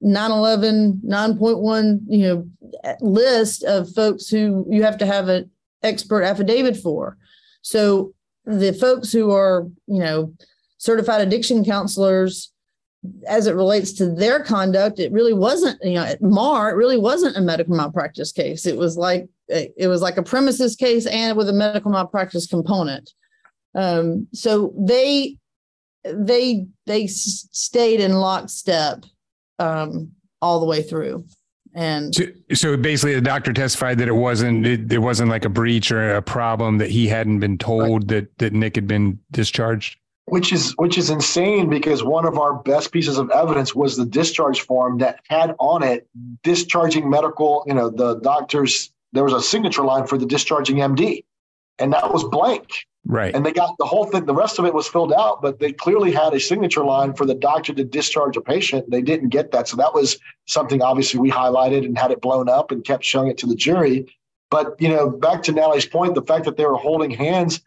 911 0.00 1.02
9.1 1.06 2.00
you 2.08 2.26
know 2.26 2.94
list 3.02 3.62
of 3.64 3.92
folks 3.92 4.28
who 4.28 4.66
you 4.70 4.82
have 4.82 4.96
to 4.96 5.06
have 5.06 5.28
an 5.28 5.50
expert 5.82 6.22
affidavit 6.22 6.78
for. 6.78 7.18
So 7.60 8.14
the 8.46 8.72
folks 8.72 9.12
who 9.12 9.32
are, 9.32 9.66
you 9.86 9.98
know, 9.98 10.32
certified 10.78 11.20
addiction 11.20 11.62
counselors 11.62 12.52
as 13.26 13.46
it 13.46 13.54
relates 13.54 13.92
to 13.94 14.06
their 14.06 14.42
conduct, 14.42 14.98
it 14.98 15.12
really 15.12 15.32
wasn't, 15.32 15.78
you 15.82 15.94
know, 15.94 16.04
at 16.04 16.20
MAR, 16.20 16.70
it 16.70 16.74
really 16.74 16.98
wasn't 16.98 17.36
a 17.36 17.40
medical 17.40 17.74
malpractice 17.74 18.32
case. 18.32 18.66
It 18.66 18.76
was 18.76 18.96
like 18.96 19.28
it 19.48 19.88
was 19.88 20.00
like 20.00 20.16
a 20.16 20.22
premises 20.22 20.76
case 20.76 21.06
and 21.06 21.36
with 21.36 21.48
a 21.48 21.52
medical 21.52 21.90
malpractice 21.90 22.46
component. 22.46 23.10
Um, 23.74 24.28
so 24.32 24.72
they 24.78 25.38
they 26.04 26.66
they 26.86 27.06
stayed 27.06 28.00
in 28.00 28.12
lockstep 28.12 29.04
um, 29.58 30.12
all 30.40 30.60
the 30.60 30.66
way 30.66 30.82
through. 30.82 31.24
And 31.72 32.12
so, 32.12 32.24
so, 32.52 32.76
basically, 32.76 33.14
the 33.14 33.20
doctor 33.20 33.52
testified 33.52 33.98
that 33.98 34.08
it 34.08 34.12
wasn't 34.12 34.66
it, 34.66 34.92
it, 34.92 34.98
wasn't 34.98 35.30
like 35.30 35.44
a 35.44 35.48
breach 35.48 35.92
or 35.92 36.16
a 36.16 36.22
problem 36.22 36.78
that 36.78 36.90
he 36.90 37.06
hadn't 37.06 37.38
been 37.38 37.58
told 37.58 38.10
right. 38.10 38.26
that 38.26 38.38
that 38.38 38.52
Nick 38.52 38.74
had 38.74 38.88
been 38.88 39.20
discharged 39.30 39.99
which 40.30 40.52
is 40.52 40.72
which 40.76 40.96
is 40.96 41.10
insane 41.10 41.68
because 41.68 42.04
one 42.04 42.24
of 42.24 42.38
our 42.38 42.54
best 42.54 42.92
pieces 42.92 43.18
of 43.18 43.30
evidence 43.30 43.74
was 43.74 43.96
the 43.96 44.06
discharge 44.06 44.60
form 44.60 44.98
that 44.98 45.20
had 45.28 45.54
on 45.58 45.82
it 45.82 46.08
discharging 46.42 47.10
medical 47.10 47.64
you 47.66 47.74
know 47.74 47.90
the 47.90 48.14
doctors 48.20 48.92
there 49.12 49.24
was 49.24 49.32
a 49.32 49.42
signature 49.42 49.82
line 49.82 50.06
for 50.06 50.16
the 50.16 50.26
discharging 50.26 50.76
md 50.76 51.24
and 51.80 51.92
that 51.92 52.12
was 52.12 52.22
blank. 52.24 52.86
Right. 53.06 53.34
And 53.34 53.46
they 53.46 53.52
got 53.52 53.74
the 53.78 53.86
whole 53.86 54.04
thing 54.04 54.26
the 54.26 54.34
rest 54.34 54.58
of 54.58 54.66
it 54.66 54.74
was 54.74 54.86
filled 54.86 55.12
out 55.12 55.40
but 55.42 55.58
they 55.58 55.72
clearly 55.72 56.12
had 56.12 56.34
a 56.34 56.40
signature 56.40 56.84
line 56.84 57.14
for 57.14 57.24
the 57.24 57.34
doctor 57.34 57.72
to 57.72 57.82
discharge 57.82 58.36
a 58.36 58.40
patient. 58.40 58.90
They 58.90 59.02
didn't 59.02 59.30
get 59.30 59.52
that. 59.52 59.68
So 59.68 59.76
that 59.78 59.94
was 59.94 60.18
something 60.46 60.82
obviously 60.82 61.18
we 61.18 61.30
highlighted 61.30 61.84
and 61.86 61.98
had 61.98 62.10
it 62.10 62.20
blown 62.20 62.48
up 62.48 62.70
and 62.70 62.84
kept 62.84 63.04
showing 63.04 63.28
it 63.28 63.38
to 63.38 63.46
the 63.46 63.56
jury. 63.56 64.14
But 64.50 64.76
you 64.78 64.88
know 64.88 65.08
back 65.08 65.42
to 65.44 65.52
Natalie's 65.52 65.86
point 65.86 66.14
the 66.14 66.22
fact 66.22 66.44
that 66.44 66.56
they 66.56 66.66
were 66.66 66.76
holding 66.76 67.10
hands 67.10 67.62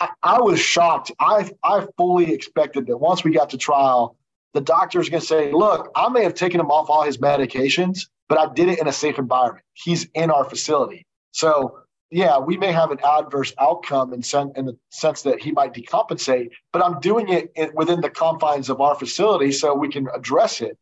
I, 0.00 0.08
I 0.22 0.40
was 0.40 0.60
shocked. 0.60 1.12
I 1.18 1.50
I 1.62 1.86
fully 1.96 2.32
expected 2.32 2.86
that 2.86 2.96
once 2.96 3.24
we 3.24 3.32
got 3.32 3.50
to 3.50 3.58
trial, 3.58 4.16
the 4.54 4.60
doctor's 4.60 5.08
going 5.08 5.20
to 5.20 5.26
say, 5.26 5.52
"Look, 5.52 5.90
I 5.94 6.08
may 6.08 6.22
have 6.22 6.34
taken 6.34 6.60
him 6.60 6.70
off 6.70 6.90
all 6.90 7.02
his 7.02 7.18
medications, 7.18 8.08
but 8.28 8.38
I 8.38 8.52
did 8.52 8.68
it 8.68 8.78
in 8.78 8.88
a 8.88 8.92
safe 8.92 9.18
environment. 9.18 9.64
He's 9.74 10.08
in 10.14 10.30
our 10.30 10.44
facility, 10.44 11.06
so." 11.32 11.80
Yeah, 12.10 12.38
we 12.38 12.56
may 12.56 12.72
have 12.72 12.90
an 12.90 13.00
adverse 13.04 13.52
outcome 13.58 14.14
in, 14.14 14.22
sen- 14.22 14.52
in 14.56 14.64
the 14.64 14.78
sense 14.88 15.20
that 15.24 15.42
he 15.42 15.52
might 15.52 15.74
decompensate, 15.74 16.52
but 16.72 16.82
I'm 16.82 17.00
doing 17.00 17.28
it 17.28 17.52
in, 17.54 17.70
within 17.74 18.00
the 18.00 18.08
confines 18.08 18.70
of 18.70 18.80
our 18.80 18.94
facility 18.94 19.52
so 19.52 19.74
we 19.74 19.90
can 19.90 20.08
address 20.14 20.62
it. 20.62 20.78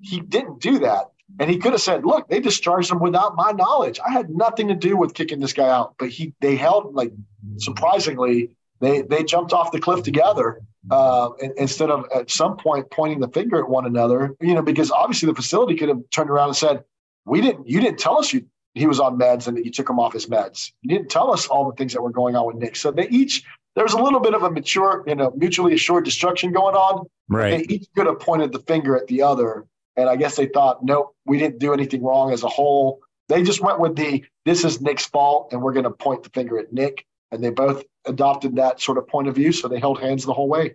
He 0.00 0.20
didn't 0.20 0.62
do 0.62 0.78
that. 0.78 1.10
And 1.38 1.50
he 1.50 1.58
could 1.58 1.72
have 1.72 1.82
said, 1.82 2.06
look, 2.06 2.28
they 2.28 2.40
discharged 2.40 2.90
him 2.90 2.98
without 2.98 3.36
my 3.36 3.52
knowledge. 3.52 4.00
I 4.00 4.10
had 4.10 4.30
nothing 4.30 4.68
to 4.68 4.74
do 4.74 4.96
with 4.96 5.12
kicking 5.12 5.38
this 5.38 5.52
guy 5.52 5.68
out. 5.68 5.96
But 5.98 6.08
he 6.08 6.32
they 6.40 6.56
held 6.56 6.94
like 6.94 7.12
surprisingly, 7.58 8.56
they 8.80 9.02
they 9.02 9.22
jumped 9.24 9.52
off 9.52 9.72
the 9.72 9.80
cliff 9.80 10.02
together 10.02 10.60
uh, 10.90 11.30
instead 11.56 11.90
of 11.90 12.06
at 12.14 12.30
some 12.30 12.56
point 12.56 12.90
pointing 12.90 13.20
the 13.20 13.28
finger 13.28 13.58
at 13.58 13.68
one 13.68 13.86
another, 13.86 14.34
you 14.40 14.54
know, 14.54 14.62
because 14.62 14.90
obviously 14.90 15.26
the 15.26 15.34
facility 15.34 15.76
could 15.76 15.88
have 15.88 16.00
turned 16.10 16.30
around 16.30 16.48
and 16.48 16.56
said, 16.56 16.84
"We 17.26 17.40
didn't. 17.40 17.68
You 17.68 17.80
didn't 17.80 17.98
tell 17.98 18.18
us 18.18 18.32
you 18.32 18.46
he 18.74 18.86
was 18.86 19.00
on 19.00 19.18
meds 19.18 19.46
and 19.48 19.56
that 19.56 19.64
you 19.64 19.70
took 19.70 19.90
him 19.90 19.98
off 19.98 20.12
his 20.12 20.26
meds. 20.26 20.72
You 20.82 20.96
didn't 20.96 21.10
tell 21.10 21.32
us 21.32 21.46
all 21.46 21.68
the 21.68 21.76
things 21.76 21.92
that 21.92 22.02
were 22.02 22.10
going 22.10 22.36
on 22.36 22.46
with 22.46 22.56
Nick. 22.56 22.76
So 22.76 22.90
they 22.90 23.08
each 23.08 23.44
there's 23.76 23.92
a 23.92 24.02
little 24.02 24.20
bit 24.20 24.34
of 24.34 24.42
a 24.42 24.50
mature, 24.50 25.04
you 25.06 25.14
know, 25.14 25.32
mutually 25.36 25.74
assured 25.74 26.04
destruction 26.04 26.52
going 26.52 26.74
on. 26.74 27.06
Right. 27.28 27.68
They 27.68 27.74
each 27.74 27.86
could 27.94 28.06
have 28.06 28.18
pointed 28.20 28.52
the 28.52 28.58
finger 28.60 28.96
at 28.96 29.06
the 29.06 29.22
other. 29.22 29.66
And 29.96 30.08
I 30.08 30.16
guess 30.16 30.36
they 30.36 30.46
thought, 30.46 30.84
nope, 30.84 31.14
we 31.26 31.38
didn't 31.38 31.58
do 31.58 31.72
anything 31.72 32.02
wrong 32.02 32.32
as 32.32 32.42
a 32.42 32.48
whole. 32.48 33.00
They 33.28 33.42
just 33.42 33.60
went 33.60 33.78
with 33.78 33.96
the 33.96 34.24
this 34.44 34.64
is 34.64 34.80
Nick's 34.80 35.06
fault 35.06 35.52
and 35.52 35.62
we're 35.62 35.72
going 35.72 35.84
to 35.84 35.90
point 35.90 36.22
the 36.22 36.30
finger 36.30 36.58
at 36.58 36.72
Nick. 36.72 37.06
And 37.32 37.42
they 37.42 37.50
both 37.50 37.84
adopted 38.06 38.56
that 38.56 38.80
sort 38.80 38.98
of 38.98 39.06
point 39.06 39.28
of 39.28 39.34
view. 39.34 39.52
So 39.52 39.68
they 39.68 39.78
held 39.78 40.00
hands 40.00 40.24
the 40.24 40.32
whole 40.32 40.48
way. 40.48 40.74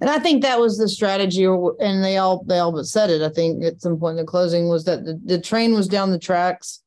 And 0.00 0.10
I 0.10 0.18
think 0.18 0.42
that 0.42 0.60
was 0.60 0.76
the 0.76 0.88
strategy, 0.88 1.44
and 1.44 2.04
they 2.04 2.16
all 2.16 2.44
they 2.44 2.58
all 2.58 2.72
but 2.72 2.84
said 2.86 3.10
it. 3.10 3.22
I 3.22 3.28
think 3.28 3.62
at 3.64 3.80
some 3.80 3.98
point 3.98 4.18
in 4.18 4.24
the 4.24 4.30
closing 4.30 4.68
was 4.68 4.84
that 4.84 5.04
the, 5.04 5.20
the 5.24 5.40
train 5.40 5.72
was 5.72 5.86
down 5.86 6.10
the 6.10 6.18
tracks, 6.18 6.82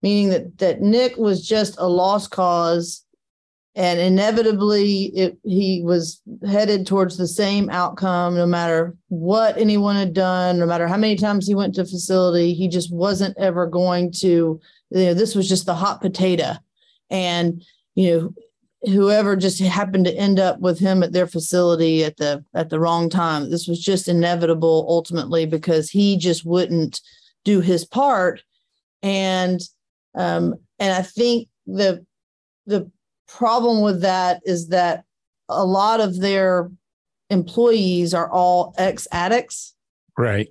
meaning 0.00 0.30
that 0.30 0.58
that 0.58 0.80
Nick 0.80 1.16
was 1.16 1.46
just 1.46 1.76
a 1.78 1.88
lost 1.88 2.30
cause 2.30 3.04
and 3.76 4.00
inevitably 4.00 5.04
it, 5.14 5.36
he 5.44 5.82
was 5.84 6.22
headed 6.48 6.86
towards 6.86 7.18
the 7.18 7.28
same 7.28 7.68
outcome 7.68 8.34
no 8.34 8.46
matter 8.46 8.96
what 9.08 9.56
anyone 9.58 9.94
had 9.94 10.14
done 10.14 10.58
no 10.58 10.66
matter 10.66 10.88
how 10.88 10.96
many 10.96 11.14
times 11.14 11.46
he 11.46 11.54
went 11.54 11.74
to 11.74 11.84
facility 11.84 12.54
he 12.54 12.66
just 12.66 12.92
wasn't 12.92 13.36
ever 13.38 13.66
going 13.66 14.10
to 14.10 14.58
you 14.90 15.04
know 15.04 15.14
this 15.14 15.34
was 15.34 15.48
just 15.48 15.66
the 15.66 15.74
hot 15.74 16.00
potato 16.00 16.54
and 17.10 17.62
you 17.94 18.10
know 18.10 18.34
whoever 18.86 19.36
just 19.36 19.60
happened 19.60 20.04
to 20.04 20.16
end 20.16 20.38
up 20.38 20.60
with 20.60 20.78
him 20.78 21.02
at 21.02 21.12
their 21.12 21.26
facility 21.26 22.04
at 22.04 22.16
the 22.16 22.44
at 22.54 22.70
the 22.70 22.78
wrong 22.78 23.08
time 23.08 23.50
this 23.50 23.66
was 23.66 23.80
just 23.80 24.08
inevitable 24.08 24.86
ultimately 24.88 25.44
because 25.46 25.90
he 25.90 26.16
just 26.16 26.44
wouldn't 26.44 27.00
do 27.44 27.60
his 27.60 27.84
part 27.84 28.42
and 29.02 29.60
um 30.14 30.54
and 30.78 30.92
i 30.92 31.02
think 31.02 31.48
the 31.66 32.04
the 32.66 32.90
problem 33.28 33.82
with 33.82 34.02
that 34.02 34.40
is 34.44 34.68
that 34.68 35.04
a 35.48 35.64
lot 35.64 36.00
of 36.00 36.20
their 36.20 36.70
employees 37.30 38.14
are 38.14 38.30
all 38.30 38.74
ex 38.78 39.06
addicts. 39.12 39.74
Right. 40.16 40.48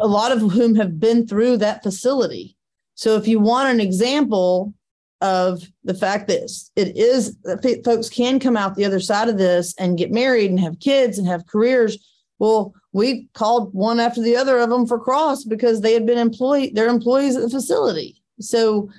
a 0.00 0.06
lot 0.06 0.32
of 0.32 0.40
whom 0.40 0.74
have 0.76 0.98
been 1.00 1.26
through 1.26 1.58
that 1.58 1.82
facility. 1.82 2.56
So 2.94 3.16
if 3.16 3.28
you 3.28 3.38
want 3.38 3.70
an 3.70 3.80
example 3.80 4.74
of 5.20 5.62
the 5.84 5.94
fact 5.94 6.28
that 6.28 6.50
it 6.76 6.96
is 6.96 7.36
that 7.42 7.82
folks 7.84 8.08
can 8.08 8.38
come 8.38 8.56
out 8.56 8.76
the 8.76 8.84
other 8.84 9.00
side 9.00 9.28
of 9.28 9.38
this 9.38 9.74
and 9.78 9.98
get 9.98 10.12
married 10.12 10.50
and 10.50 10.60
have 10.60 10.78
kids 10.80 11.18
and 11.18 11.26
have 11.26 11.46
careers, 11.46 11.98
well, 12.38 12.72
we 12.92 13.28
called 13.34 13.74
one 13.74 14.00
after 14.00 14.22
the 14.22 14.36
other 14.36 14.58
of 14.58 14.70
them 14.70 14.86
for 14.86 14.98
cross 14.98 15.44
because 15.44 15.80
they 15.80 15.92
had 15.92 16.06
been 16.06 16.18
employed, 16.18 16.70
they're 16.74 16.88
employees 16.88 17.36
at 17.36 17.42
the 17.42 17.50
facility. 17.50 18.22
So 18.40 18.90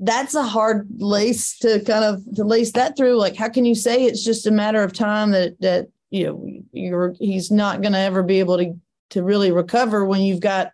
that's 0.00 0.34
a 0.34 0.42
hard 0.42 0.88
lace 0.96 1.58
to 1.58 1.80
kind 1.80 2.04
of 2.04 2.22
to 2.34 2.44
lace 2.44 2.72
that 2.72 2.96
through. 2.96 3.16
Like, 3.16 3.36
how 3.36 3.48
can 3.48 3.64
you 3.64 3.74
say 3.74 4.04
it's 4.04 4.24
just 4.24 4.46
a 4.46 4.50
matter 4.50 4.82
of 4.82 4.92
time 4.92 5.30
that 5.30 5.60
that 5.60 5.88
you 6.10 6.26
know 6.26 6.46
you're 6.72 7.14
he's 7.20 7.50
not 7.50 7.82
going 7.82 7.92
to 7.92 7.98
ever 7.98 8.22
be 8.22 8.40
able 8.40 8.58
to 8.58 8.74
to 9.10 9.22
really 9.22 9.52
recover 9.52 10.04
when 10.04 10.22
you've 10.22 10.40
got 10.40 10.72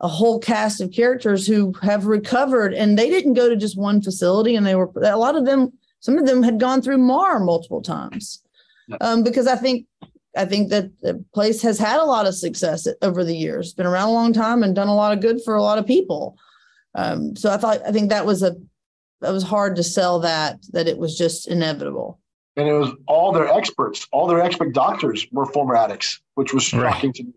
a 0.00 0.08
whole 0.08 0.38
cast 0.38 0.80
of 0.80 0.92
characters 0.92 1.46
who 1.46 1.72
have 1.82 2.06
recovered 2.06 2.72
and 2.72 2.96
they 2.96 3.10
didn't 3.10 3.34
go 3.34 3.48
to 3.48 3.56
just 3.56 3.76
one 3.76 4.00
facility 4.00 4.54
and 4.54 4.66
they 4.66 4.74
were 4.74 4.90
a 5.02 5.16
lot 5.16 5.36
of 5.36 5.44
them 5.44 5.72
some 6.00 6.16
of 6.16 6.26
them 6.26 6.42
had 6.42 6.60
gone 6.60 6.80
through 6.80 6.98
MAR 6.98 7.40
multiple 7.40 7.82
times 7.82 8.42
um, 9.00 9.24
because 9.24 9.46
i 9.46 9.56
think 9.56 9.86
i 10.36 10.44
think 10.44 10.70
that 10.70 10.90
the 11.00 11.22
place 11.34 11.60
has 11.62 11.78
had 11.78 12.00
a 12.00 12.04
lot 12.04 12.26
of 12.26 12.34
success 12.34 12.86
over 13.02 13.24
the 13.24 13.34
years 13.34 13.74
been 13.74 13.86
around 13.86 14.08
a 14.08 14.12
long 14.12 14.32
time 14.32 14.62
and 14.62 14.76
done 14.76 14.88
a 14.88 14.94
lot 14.94 15.12
of 15.12 15.20
good 15.20 15.42
for 15.42 15.56
a 15.56 15.62
lot 15.62 15.78
of 15.78 15.86
people 15.86 16.38
um, 16.94 17.36
so 17.36 17.50
I 17.50 17.56
thought 17.56 17.80
I 17.86 17.92
think 17.92 18.10
that 18.10 18.26
was 18.26 18.42
a 18.42 18.56
that 19.20 19.30
was 19.32 19.42
hard 19.42 19.76
to 19.76 19.82
sell 19.82 20.18
that 20.20 20.58
that 20.72 20.88
it 20.88 20.98
was 20.98 21.16
just 21.16 21.48
inevitable. 21.48 22.20
And 22.56 22.68
it 22.68 22.72
was 22.72 22.90
all 23.06 23.32
their 23.32 23.48
experts, 23.48 24.08
all 24.10 24.26
their 24.26 24.40
expert 24.40 24.72
doctors 24.72 25.26
were 25.30 25.46
former 25.46 25.76
addicts, 25.76 26.20
which 26.34 26.52
was 26.52 26.64
shocking 26.64 26.82
right. 27.10 27.14
to 27.14 27.24
me. 27.24 27.32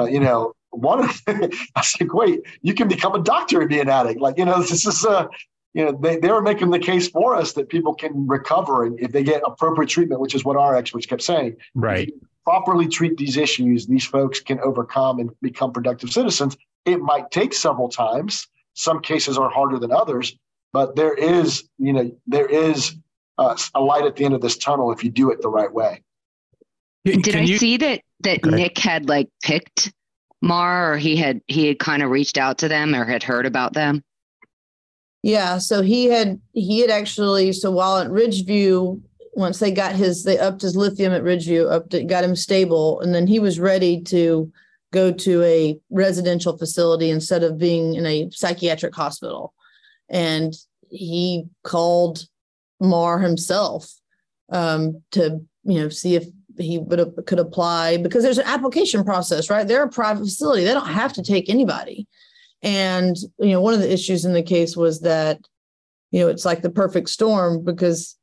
Uh, 0.00 0.04
you 0.06 0.18
know, 0.18 0.52
one 0.70 1.04
of 1.04 1.22
I 1.26 1.50
was 1.76 1.96
like, 2.00 2.14
wait, 2.14 2.40
you 2.62 2.74
can 2.74 2.88
become 2.88 3.14
a 3.14 3.22
doctor 3.22 3.60
and 3.60 3.68
be 3.68 3.80
an 3.80 3.88
addict. 3.88 4.20
Like, 4.20 4.38
you 4.38 4.44
know, 4.44 4.60
this 4.62 4.86
is 4.86 5.04
a, 5.04 5.28
you 5.74 5.84
know, 5.84 5.92
they, 5.92 6.18
they 6.18 6.30
were 6.30 6.42
making 6.42 6.70
the 6.70 6.78
case 6.78 7.08
for 7.08 7.36
us 7.36 7.52
that 7.52 7.68
people 7.68 7.94
can 7.94 8.26
recover 8.26 8.84
and 8.84 8.98
if 9.00 9.12
they 9.12 9.22
get 9.22 9.42
appropriate 9.46 9.88
treatment, 9.88 10.20
which 10.20 10.34
is 10.34 10.44
what 10.44 10.56
our 10.56 10.76
experts 10.76 11.06
kept 11.06 11.22
saying. 11.22 11.56
Right. 11.74 12.12
Properly 12.44 12.88
treat 12.88 13.16
these 13.18 13.36
issues, 13.36 13.86
these 13.86 14.06
folks 14.06 14.40
can 14.40 14.58
overcome 14.60 15.18
and 15.20 15.30
become 15.42 15.72
productive 15.72 16.10
citizens. 16.10 16.56
It 16.86 17.00
might 17.00 17.30
take 17.30 17.52
several 17.52 17.88
times 17.88 18.46
some 18.74 19.00
cases 19.00 19.36
are 19.36 19.50
harder 19.50 19.78
than 19.78 19.92
others, 19.92 20.38
but 20.72 20.96
there 20.96 21.12
is, 21.12 21.64
you 21.78 21.92
know, 21.92 22.12
there 22.26 22.46
is 22.46 22.94
uh, 23.36 23.56
a 23.74 23.80
light 23.80 24.04
at 24.04 24.16
the 24.16 24.24
end 24.24 24.34
of 24.34 24.40
this 24.40 24.56
tunnel 24.56 24.92
if 24.92 25.02
you 25.02 25.10
do 25.10 25.30
it 25.30 25.42
the 25.42 25.48
right 25.48 25.72
way. 25.72 26.02
Did 27.04 27.24
Can 27.24 27.36
I 27.36 27.42
you... 27.42 27.58
see 27.58 27.76
that 27.78 28.02
that 28.20 28.44
Nick 28.44 28.78
had 28.78 29.08
like 29.08 29.28
picked 29.42 29.92
MAR, 30.40 30.92
or 30.92 30.96
he 30.98 31.16
had 31.16 31.40
he 31.46 31.66
had 31.66 31.78
kind 31.78 32.02
of 32.02 32.10
reached 32.10 32.38
out 32.38 32.58
to 32.58 32.68
them 32.68 32.94
or 32.94 33.04
had 33.04 33.22
heard 33.22 33.46
about 33.46 33.72
them? 33.72 34.04
Yeah, 35.22 35.58
so 35.58 35.82
he 35.82 36.06
had 36.06 36.40
he 36.52 36.80
had 36.80 36.90
actually 36.90 37.52
so 37.52 37.70
while 37.70 37.98
at 37.98 38.10
Ridgeview, 38.10 39.00
once 39.34 39.58
they 39.58 39.70
got 39.70 39.94
his 39.94 40.22
they 40.24 40.38
upped 40.38 40.62
his 40.62 40.76
lithium 40.76 41.12
at 41.12 41.22
Ridgeview, 41.22 41.70
upped 41.70 41.90
to, 41.90 42.04
got 42.04 42.24
him 42.24 42.36
stable, 42.36 43.00
and 43.00 43.14
then 43.14 43.26
he 43.26 43.40
was 43.40 43.58
ready 43.58 44.00
to 44.02 44.52
go 44.92 45.12
to 45.12 45.42
a 45.42 45.78
residential 45.90 46.56
facility 46.56 47.10
instead 47.10 47.42
of 47.42 47.58
being 47.58 47.94
in 47.94 48.06
a 48.06 48.30
psychiatric 48.30 48.94
hospital. 48.94 49.52
And 50.08 50.54
he 50.88 51.44
called 51.64 52.26
MAR 52.80 53.18
himself 53.18 53.92
um, 54.50 55.02
to, 55.10 55.40
you 55.64 55.80
know, 55.80 55.88
see 55.88 56.14
if 56.14 56.26
he 56.60 56.78
would 56.78 57.12
could 57.26 57.38
apply 57.38 57.96
because 57.98 58.22
there's 58.22 58.38
an 58.38 58.46
application 58.46 59.04
process, 59.04 59.50
right? 59.50 59.66
They're 59.66 59.84
a 59.84 59.88
private 59.88 60.24
facility; 60.24 60.64
they 60.64 60.74
don't 60.74 60.88
have 60.88 61.12
to 61.14 61.22
take 61.22 61.48
anybody. 61.48 62.06
And 62.62 63.16
you 63.38 63.50
know, 63.50 63.60
one 63.60 63.74
of 63.74 63.80
the 63.80 63.92
issues 63.92 64.24
in 64.24 64.32
the 64.32 64.42
case 64.42 64.76
was 64.76 65.00
that, 65.00 65.40
you 66.10 66.20
know, 66.20 66.28
it's 66.28 66.44
like 66.44 66.62
the 66.62 66.70
perfect 66.70 67.08
storm 67.08 67.64
because 67.64 68.16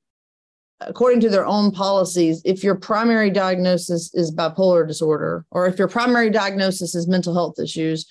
according 0.82 1.22
to 1.22 1.30
their 1.30 1.46
own 1.46 1.72
policies, 1.72 2.42
if 2.46 2.64
your 2.64 2.76
primary 2.76 3.30
diagnosis 3.30 4.14
is 4.14 4.34
bipolar 4.34 4.88
disorder, 4.88 5.46
or 5.52 5.68
if 5.68 5.80
your 5.80 5.88
primary 5.88 6.30
diagnosis 6.30 6.96
is 6.96 7.08
mental 7.08 7.34
health 7.34 7.60
issues, 7.60 8.06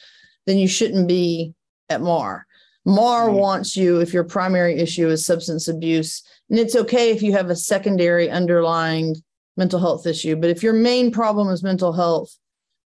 then 0.47 0.59
you 0.59 0.69
shouldn't 0.69 1.09
be 1.09 1.53
at 1.89 2.01
MAR. 2.01 2.47
MAR 2.87 3.31
wants 3.31 3.77
you 3.77 4.01
if 4.01 4.13
your 4.13 4.25
primary 4.25 4.79
issue 4.79 5.09
is 5.09 5.25
substance 5.25 5.69
abuse, 5.69 6.23
and 6.51 6.59
it's 6.59 6.77
okay 6.77 7.11
if 7.11 7.23
you 7.23 7.33
have 7.33 7.51
a 7.51 7.57
secondary 7.57 8.31
underlying 8.31 9.15
mental 9.57 9.81
health 9.81 10.07
issue, 10.07 10.37
but 10.37 10.51
if 10.51 10.63
your 10.63 10.73
main 10.73 11.11
problem 11.11 11.49
is 11.49 11.63
mental 11.63 11.93
health, 11.93 12.37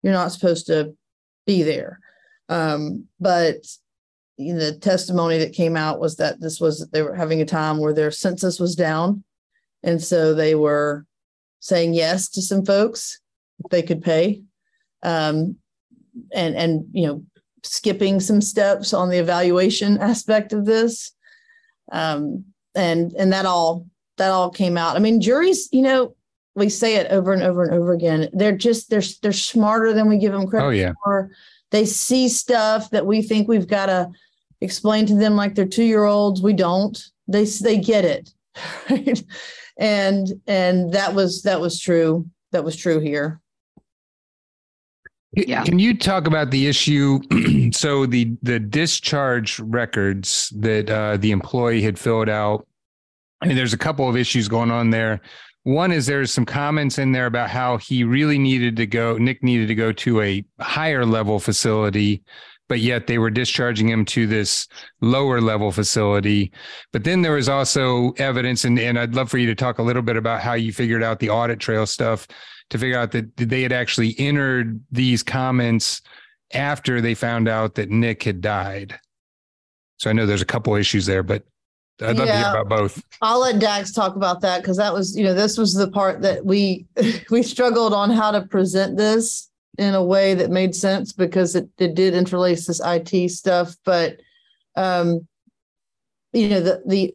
you're 0.03 0.13
not 0.13 0.31
supposed 0.31 0.67
to 0.67 0.93
be 1.45 1.63
there. 1.63 1.99
Um, 2.49 3.05
but 3.19 3.57
the 4.37 4.77
testimony 4.79 5.37
that 5.39 5.53
came 5.53 5.75
out 5.75 5.99
was 5.99 6.17
that 6.17 6.39
this 6.39 6.59
was 6.59 6.87
they 6.91 7.01
were 7.01 7.15
having 7.15 7.41
a 7.41 7.45
time 7.45 7.79
where 7.79 7.93
their 7.93 8.11
census 8.11 8.59
was 8.59 8.75
down 8.75 9.23
and 9.87 10.03
so 10.03 10.33
they 10.33 10.53
were 10.53 11.05
saying 11.61 11.93
yes 11.93 12.27
to 12.29 12.41
some 12.41 12.65
folks 12.65 13.21
if 13.63 13.71
they 13.71 13.81
could 13.81 14.03
pay. 14.03 14.43
Um, 15.01 15.55
and 16.33 16.55
and 16.55 16.85
you 16.91 17.07
know, 17.07 17.23
skipping 17.63 18.19
some 18.19 18.41
steps 18.41 18.93
on 18.93 19.09
the 19.09 19.17
evaluation 19.17 19.97
aspect 20.01 20.51
of 20.51 20.65
this. 20.65 21.11
Um, 21.91 22.43
and 22.75 23.13
and 23.13 23.31
that 23.31 23.45
all 23.45 23.87
that 24.17 24.31
all 24.31 24.49
came 24.49 24.77
out. 24.77 24.97
I 24.97 24.99
mean, 24.99 25.21
juries, 25.21 25.69
you 25.71 25.83
know, 25.83 26.15
we 26.57 26.69
say 26.69 26.95
it 26.95 27.07
over 27.11 27.31
and 27.31 27.43
over 27.43 27.63
and 27.63 27.73
over 27.73 27.93
again. 27.93 28.29
They're 28.33 28.57
just 28.57 28.89
they're 28.89 29.03
they're 29.21 29.31
smarter 29.31 29.93
than 29.93 30.09
we 30.09 30.17
give 30.17 30.33
them 30.33 30.47
credit 30.47 30.65
oh, 30.65 30.69
yeah. 30.71 30.93
for. 31.03 31.31
They 31.71 31.85
see 31.85 32.29
stuff 32.29 32.89
that 32.89 33.05
we 33.05 33.21
think 33.21 33.47
we've 33.47 33.67
got 33.67 33.87
to 33.87 34.09
explain 34.61 35.05
to 35.07 35.15
them 35.15 35.35
like 35.35 35.55
they're 35.55 35.65
two 35.65 35.83
year 35.83 36.05
olds. 36.05 36.41
We 36.41 36.53
don't. 36.53 36.97
They 37.27 37.45
they 37.45 37.77
get 37.77 38.05
it, 38.05 38.33
right? 38.89 39.23
and 39.77 40.27
and 40.47 40.91
that 40.93 41.13
was 41.13 41.43
that 41.43 41.61
was 41.61 41.79
true 41.79 42.25
that 42.51 42.63
was 42.63 42.75
true 42.75 42.99
here 42.99 43.39
yeah. 45.45 45.63
Can 45.63 45.77
you 45.77 45.95
talk 45.95 46.25
about 46.25 46.51
the 46.51 46.67
issue? 46.67 47.19
so 47.71 48.05
the 48.05 48.35
the 48.41 48.59
discharge 48.59 49.59
records 49.59 50.51
that 50.55 50.89
uh, 50.89 51.17
the 51.17 51.31
employee 51.31 51.81
had 51.81 51.99
filled 51.99 52.29
out. 52.29 52.65
I 53.41 53.47
mean, 53.47 53.55
there's 53.55 53.73
a 53.73 53.77
couple 53.77 54.09
of 54.09 54.17
issues 54.17 54.47
going 54.47 54.71
on 54.71 54.89
there. 54.89 55.21
One 55.67 55.91
is 55.91 56.05
there's 56.05 56.31
some 56.31 56.45
comments 56.45 56.97
in 56.97 57.11
there 57.11 57.25
about 57.25 57.49
how 57.49 57.75
he 57.75 58.05
really 58.05 58.39
needed 58.39 58.77
to 58.77 58.87
go. 58.87 59.17
Nick 59.17 59.43
needed 59.43 59.67
to 59.67 59.75
go 59.75 59.91
to 59.91 60.21
a 60.21 60.45
higher 60.61 61.05
level 61.05 61.39
facility 61.39 62.23
but 62.67 62.79
yet 62.79 63.07
they 63.07 63.17
were 63.17 63.29
discharging 63.29 63.87
him 63.87 64.03
to 64.05 64.27
this 64.27 64.67
lower 65.01 65.39
level 65.39 65.71
facility. 65.71 66.51
But 66.91 67.03
then 67.03 67.21
there 67.21 67.33
was 67.33 67.49
also 67.49 68.11
evidence, 68.17 68.65
and, 68.65 68.77
and 68.77 68.99
I'd 68.99 69.15
love 69.15 69.29
for 69.29 69.37
you 69.37 69.47
to 69.47 69.55
talk 69.55 69.79
a 69.79 69.83
little 69.83 70.01
bit 70.01 70.17
about 70.17 70.41
how 70.41 70.53
you 70.53 70.73
figured 70.73 71.03
out 71.03 71.19
the 71.19 71.29
audit 71.29 71.59
trail 71.59 71.85
stuff 71.85 72.27
to 72.69 72.77
figure 72.77 72.97
out 72.97 73.11
that 73.13 73.37
they 73.37 73.61
had 73.61 73.71
actually 73.71 74.15
entered 74.19 74.81
these 74.91 75.23
comments 75.23 76.01
after 76.53 76.99
they 76.99 77.13
found 77.13 77.47
out 77.47 77.75
that 77.75 77.89
Nick 77.89 78.23
had 78.23 78.41
died. 78.41 78.99
So 79.97 80.09
I 80.09 80.13
know 80.13 80.25
there's 80.25 80.41
a 80.41 80.45
couple 80.45 80.75
issues 80.75 81.05
there, 81.05 81.23
but 81.23 81.43
I'd 82.01 82.17
love 82.17 82.27
yeah, 82.27 82.33
to 82.33 82.37
hear 82.37 82.61
about 82.61 82.69
both. 82.69 83.03
I'll 83.21 83.39
let 83.39 83.59
Dax 83.59 83.91
talk 83.91 84.15
about 84.15 84.41
that 84.41 84.61
because 84.61 84.77
that 84.77 84.93
was, 84.93 85.17
you 85.17 85.23
know, 85.23 85.33
this 85.33 85.57
was 85.57 85.73
the 85.73 85.89
part 85.89 86.21
that 86.21 86.45
we 86.45 86.85
we 87.31 87.41
struggled 87.43 87.93
on 87.93 88.11
how 88.11 88.31
to 88.31 88.41
present 88.41 88.97
this 88.97 89.49
in 89.77 89.93
a 89.93 90.03
way 90.03 90.33
that 90.33 90.49
made 90.49 90.75
sense 90.75 91.13
because 91.13 91.55
it, 91.55 91.67
it 91.77 91.95
did 91.95 92.13
interlace 92.13 92.65
this 92.65 92.81
IT 92.83 93.29
stuff. 93.29 93.75
But 93.83 94.17
um, 94.75 95.27
you 96.33 96.49
know, 96.49 96.61
the 96.61 96.83
the 96.85 97.13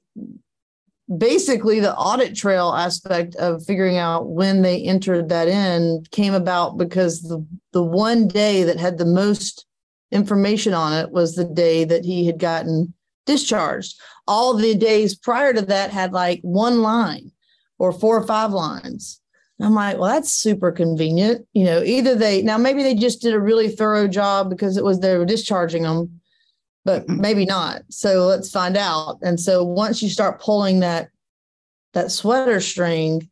basically 1.16 1.80
the 1.80 1.94
audit 1.94 2.34
trail 2.34 2.72
aspect 2.72 3.36
of 3.36 3.64
figuring 3.64 3.98
out 3.98 4.28
when 4.28 4.62
they 4.62 4.82
entered 4.82 5.28
that 5.28 5.48
in 5.48 6.04
came 6.10 6.34
about 6.34 6.76
because 6.76 7.22
the 7.22 7.44
the 7.72 7.82
one 7.82 8.26
day 8.26 8.64
that 8.64 8.78
had 8.78 8.98
the 8.98 9.04
most 9.04 9.66
information 10.10 10.74
on 10.74 10.92
it 10.92 11.10
was 11.10 11.34
the 11.34 11.44
day 11.44 11.84
that 11.84 12.04
he 12.04 12.26
had 12.26 12.38
gotten 12.38 12.92
discharged. 13.26 14.00
All 14.26 14.54
the 14.54 14.74
days 14.74 15.14
prior 15.14 15.52
to 15.52 15.62
that 15.62 15.90
had 15.90 16.12
like 16.12 16.40
one 16.42 16.82
line 16.82 17.32
or 17.78 17.92
four 17.92 18.16
or 18.16 18.26
five 18.26 18.52
lines. 18.52 19.20
I'm 19.60 19.74
like, 19.74 19.98
well, 19.98 20.12
that's 20.12 20.32
super 20.32 20.72
convenient. 20.72 21.46
You 21.52 21.64
know, 21.64 21.82
either 21.82 22.14
they 22.14 22.42
now 22.42 22.58
maybe 22.58 22.82
they 22.82 22.94
just 22.94 23.22
did 23.22 23.34
a 23.34 23.40
really 23.40 23.68
thorough 23.68 24.08
job 24.08 24.50
because 24.50 24.76
it 24.76 24.84
was 24.84 25.00
they 25.00 25.16
were 25.16 25.24
discharging 25.24 25.84
them, 25.84 26.20
but 26.84 27.02
mm-hmm. 27.02 27.20
maybe 27.20 27.44
not. 27.44 27.82
So 27.88 28.26
let's 28.26 28.50
find 28.50 28.76
out. 28.76 29.18
And 29.22 29.38
so 29.38 29.62
once 29.64 30.02
you 30.02 30.08
start 30.08 30.40
pulling 30.40 30.80
that 30.80 31.10
that 31.92 32.10
sweater 32.10 32.60
string, 32.60 33.28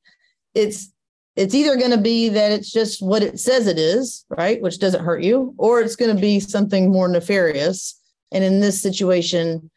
it's 0.54 0.92
it's 1.36 1.54
either 1.54 1.76
going 1.76 1.92
to 1.92 1.98
be 1.98 2.28
that 2.28 2.52
it's 2.52 2.70
just 2.70 3.02
what 3.02 3.22
it 3.22 3.40
says 3.40 3.66
it 3.66 3.78
is, 3.78 4.24
right, 4.28 4.60
which 4.60 4.78
doesn't 4.78 5.04
hurt 5.04 5.22
you, 5.22 5.54
or 5.58 5.80
it's 5.80 5.96
going 5.96 6.14
to 6.14 6.20
be 6.20 6.38
something 6.38 6.90
more 6.92 7.08
nefarious. 7.08 7.98
And 8.32 8.44
in 8.44 8.60
this 8.60 8.80
situation, 8.80 9.70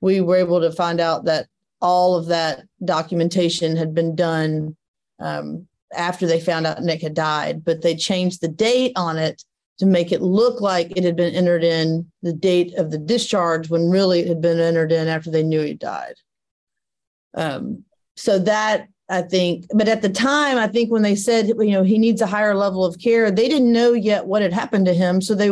we 0.00 0.20
were 0.20 0.36
able 0.36 0.60
to 0.60 0.72
find 0.72 1.00
out 1.00 1.24
that 1.24 1.46
all 1.80 2.16
of 2.16 2.26
that 2.26 2.62
documentation 2.84 3.76
had 3.76 3.94
been 3.94 4.14
done 4.14 4.76
um, 5.18 5.66
after 5.94 6.26
they 6.26 6.40
found 6.40 6.66
out 6.66 6.82
Nick 6.82 7.02
had 7.02 7.14
died, 7.14 7.64
but 7.64 7.82
they 7.82 7.94
changed 7.94 8.40
the 8.40 8.48
date 8.48 8.92
on 8.96 9.18
it 9.18 9.42
to 9.78 9.86
make 9.86 10.12
it 10.12 10.20
look 10.20 10.60
like 10.60 10.96
it 10.96 11.04
had 11.04 11.16
been 11.16 11.34
entered 11.34 11.64
in 11.64 12.10
the 12.22 12.34
date 12.34 12.74
of 12.74 12.90
the 12.90 12.98
discharge 12.98 13.70
when 13.70 13.88
really 13.88 14.20
it 14.20 14.28
had 14.28 14.40
been 14.40 14.60
entered 14.60 14.92
in 14.92 15.08
after 15.08 15.30
they 15.30 15.42
knew 15.42 15.62
he 15.62 15.74
died. 15.74 16.14
Um, 17.34 17.84
so 18.16 18.38
that 18.40 18.88
I 19.08 19.22
think, 19.22 19.66
but 19.74 19.88
at 19.88 20.02
the 20.02 20.08
time, 20.08 20.58
I 20.58 20.68
think 20.68 20.90
when 20.90 21.02
they 21.02 21.16
said, 21.16 21.48
you 21.48 21.72
know, 21.72 21.82
he 21.82 21.98
needs 21.98 22.20
a 22.20 22.26
higher 22.26 22.54
level 22.54 22.84
of 22.84 22.98
care, 22.98 23.30
they 23.30 23.48
didn't 23.48 23.72
know 23.72 23.92
yet 23.92 24.26
what 24.26 24.42
had 24.42 24.52
happened 24.52 24.86
to 24.86 24.94
him. 24.94 25.20
So 25.20 25.34
they, 25.34 25.50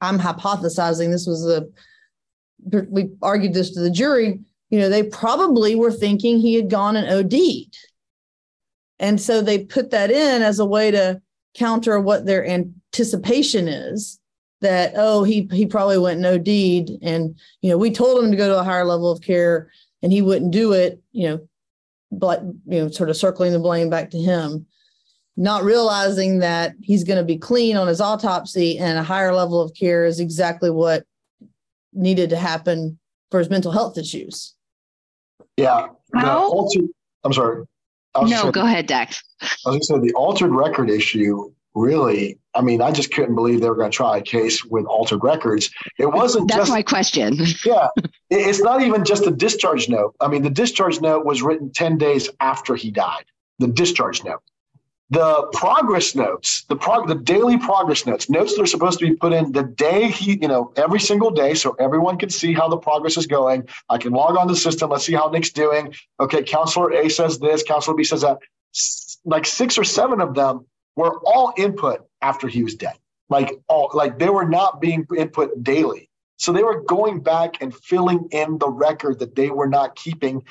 I'm 0.00 0.18
hypothesizing 0.18 1.10
this 1.10 1.26
was 1.26 1.48
a, 1.48 1.66
we 2.70 3.10
argued 3.20 3.54
this 3.54 3.70
to 3.70 3.80
the 3.80 3.90
jury, 3.90 4.40
you 4.70 4.78
know, 4.78 4.88
they 4.88 5.02
probably 5.02 5.74
were 5.74 5.92
thinking 5.92 6.38
he 6.38 6.54
had 6.54 6.70
gone 6.70 6.96
and 6.96 7.08
OD'd 7.08 7.76
and 9.02 9.20
so 9.20 9.42
they 9.42 9.64
put 9.64 9.90
that 9.90 10.12
in 10.12 10.42
as 10.42 10.60
a 10.60 10.64
way 10.64 10.92
to 10.92 11.20
counter 11.54 12.00
what 12.00 12.24
their 12.24 12.46
anticipation 12.46 13.66
is 13.66 14.20
that, 14.60 14.92
oh, 14.96 15.24
he, 15.24 15.48
he 15.52 15.66
probably 15.66 15.98
went 15.98 16.20
no 16.20 16.38
deed. 16.38 16.88
And, 17.02 17.36
you 17.62 17.70
know, 17.70 17.76
we 17.76 17.90
told 17.90 18.22
him 18.22 18.30
to 18.30 18.36
go 18.36 18.48
to 18.48 18.60
a 18.60 18.64
higher 18.64 18.84
level 18.84 19.10
of 19.10 19.20
care 19.20 19.70
and 20.02 20.12
he 20.12 20.22
wouldn't 20.22 20.52
do 20.52 20.72
it, 20.72 21.02
you 21.10 21.28
know, 21.28 21.40
but, 22.12 22.44
you 22.44 22.80
know, 22.80 22.88
sort 22.90 23.10
of 23.10 23.16
circling 23.16 23.52
the 23.52 23.58
blame 23.58 23.90
back 23.90 24.10
to 24.10 24.18
him, 24.18 24.66
not 25.36 25.64
realizing 25.64 26.38
that 26.38 26.74
he's 26.80 27.02
going 27.02 27.18
to 27.18 27.24
be 27.24 27.38
clean 27.38 27.76
on 27.76 27.88
his 27.88 28.00
autopsy 28.00 28.78
and 28.78 28.98
a 28.98 29.02
higher 29.02 29.34
level 29.34 29.60
of 29.60 29.74
care 29.74 30.04
is 30.04 30.20
exactly 30.20 30.70
what 30.70 31.04
needed 31.92 32.30
to 32.30 32.36
happen 32.36 32.98
for 33.30 33.38
his 33.38 33.50
mental 33.50 33.72
health 33.72 33.98
issues. 33.98 34.54
Yeah. 35.56 35.88
I'm 36.14 37.32
sorry 37.32 37.64
no, 38.20 38.50
go 38.50 38.64
ahead, 38.64 38.86
Dax. 38.86 39.22
I 39.40 39.70
was 39.70 39.88
going 39.88 40.00
to 40.00 40.06
say 40.06 40.08
the 40.08 40.14
altered 40.14 40.50
record 40.50 40.90
issue. 40.90 41.52
Really, 41.74 42.38
I 42.54 42.60
mean, 42.60 42.82
I 42.82 42.92
just 42.92 43.14
couldn't 43.14 43.34
believe 43.34 43.62
they 43.62 43.68
were 43.68 43.76
going 43.76 43.90
to 43.90 43.96
try 43.96 44.18
a 44.18 44.20
case 44.20 44.62
with 44.62 44.84
altered 44.84 45.24
records. 45.24 45.70
It 45.98 46.04
wasn't. 46.04 46.48
That's 46.48 46.62
just, 46.62 46.70
my 46.70 46.82
question. 46.82 47.38
yeah, 47.64 47.88
it's 48.28 48.60
not 48.60 48.82
even 48.82 49.06
just 49.06 49.24
the 49.24 49.30
discharge 49.30 49.88
note. 49.88 50.14
I 50.20 50.28
mean, 50.28 50.42
the 50.42 50.50
discharge 50.50 51.00
note 51.00 51.24
was 51.24 51.40
written 51.40 51.72
ten 51.72 51.96
days 51.96 52.28
after 52.40 52.76
he 52.76 52.90
died. 52.90 53.24
The 53.58 53.68
discharge 53.68 54.22
note 54.22 54.42
the 55.12 55.46
progress 55.52 56.14
notes, 56.14 56.64
the 56.68 56.76
prog- 56.76 57.06
the 57.06 57.14
daily 57.14 57.58
progress 57.58 58.06
notes, 58.06 58.30
notes 58.30 58.56
that 58.56 58.62
are 58.62 58.66
supposed 58.66 58.98
to 58.98 59.06
be 59.06 59.14
put 59.14 59.34
in 59.34 59.52
the 59.52 59.62
day 59.62 60.08
he, 60.08 60.38
you 60.40 60.48
know, 60.48 60.72
every 60.76 60.98
single 60.98 61.30
day, 61.30 61.52
so 61.52 61.76
everyone 61.78 62.16
can 62.16 62.30
see 62.30 62.54
how 62.54 62.66
the 62.66 62.78
progress 62.78 63.18
is 63.18 63.26
going. 63.26 63.68
I 63.90 63.98
can 63.98 64.14
log 64.14 64.38
on 64.38 64.48
the 64.48 64.56
system. 64.56 64.88
Let's 64.88 65.04
see 65.04 65.12
how 65.12 65.28
Nick's 65.28 65.50
doing. 65.50 65.94
Okay, 66.18 66.42
counselor 66.42 66.92
A 66.94 67.10
says 67.10 67.38
this, 67.38 67.62
counselor 67.62 67.94
B 67.94 68.04
says 68.04 68.22
that. 68.22 68.38
Like 69.26 69.44
six 69.44 69.76
or 69.76 69.84
seven 69.84 70.22
of 70.22 70.34
them 70.34 70.64
were 70.96 71.20
all 71.26 71.52
input 71.58 72.06
after 72.22 72.48
he 72.48 72.62
was 72.62 72.74
dead. 72.74 72.94
Like 73.28 73.52
all, 73.68 73.90
like 73.92 74.18
they 74.18 74.30
were 74.30 74.48
not 74.48 74.80
being 74.80 75.06
input 75.14 75.62
daily. 75.62 76.08
So 76.38 76.52
they 76.52 76.62
were 76.62 76.80
going 76.80 77.20
back 77.20 77.60
and 77.60 77.74
filling 77.74 78.28
in 78.30 78.56
the 78.56 78.70
record 78.70 79.18
that 79.18 79.34
they 79.34 79.50
were 79.50 79.68
not 79.68 79.94
keeping 79.94 80.42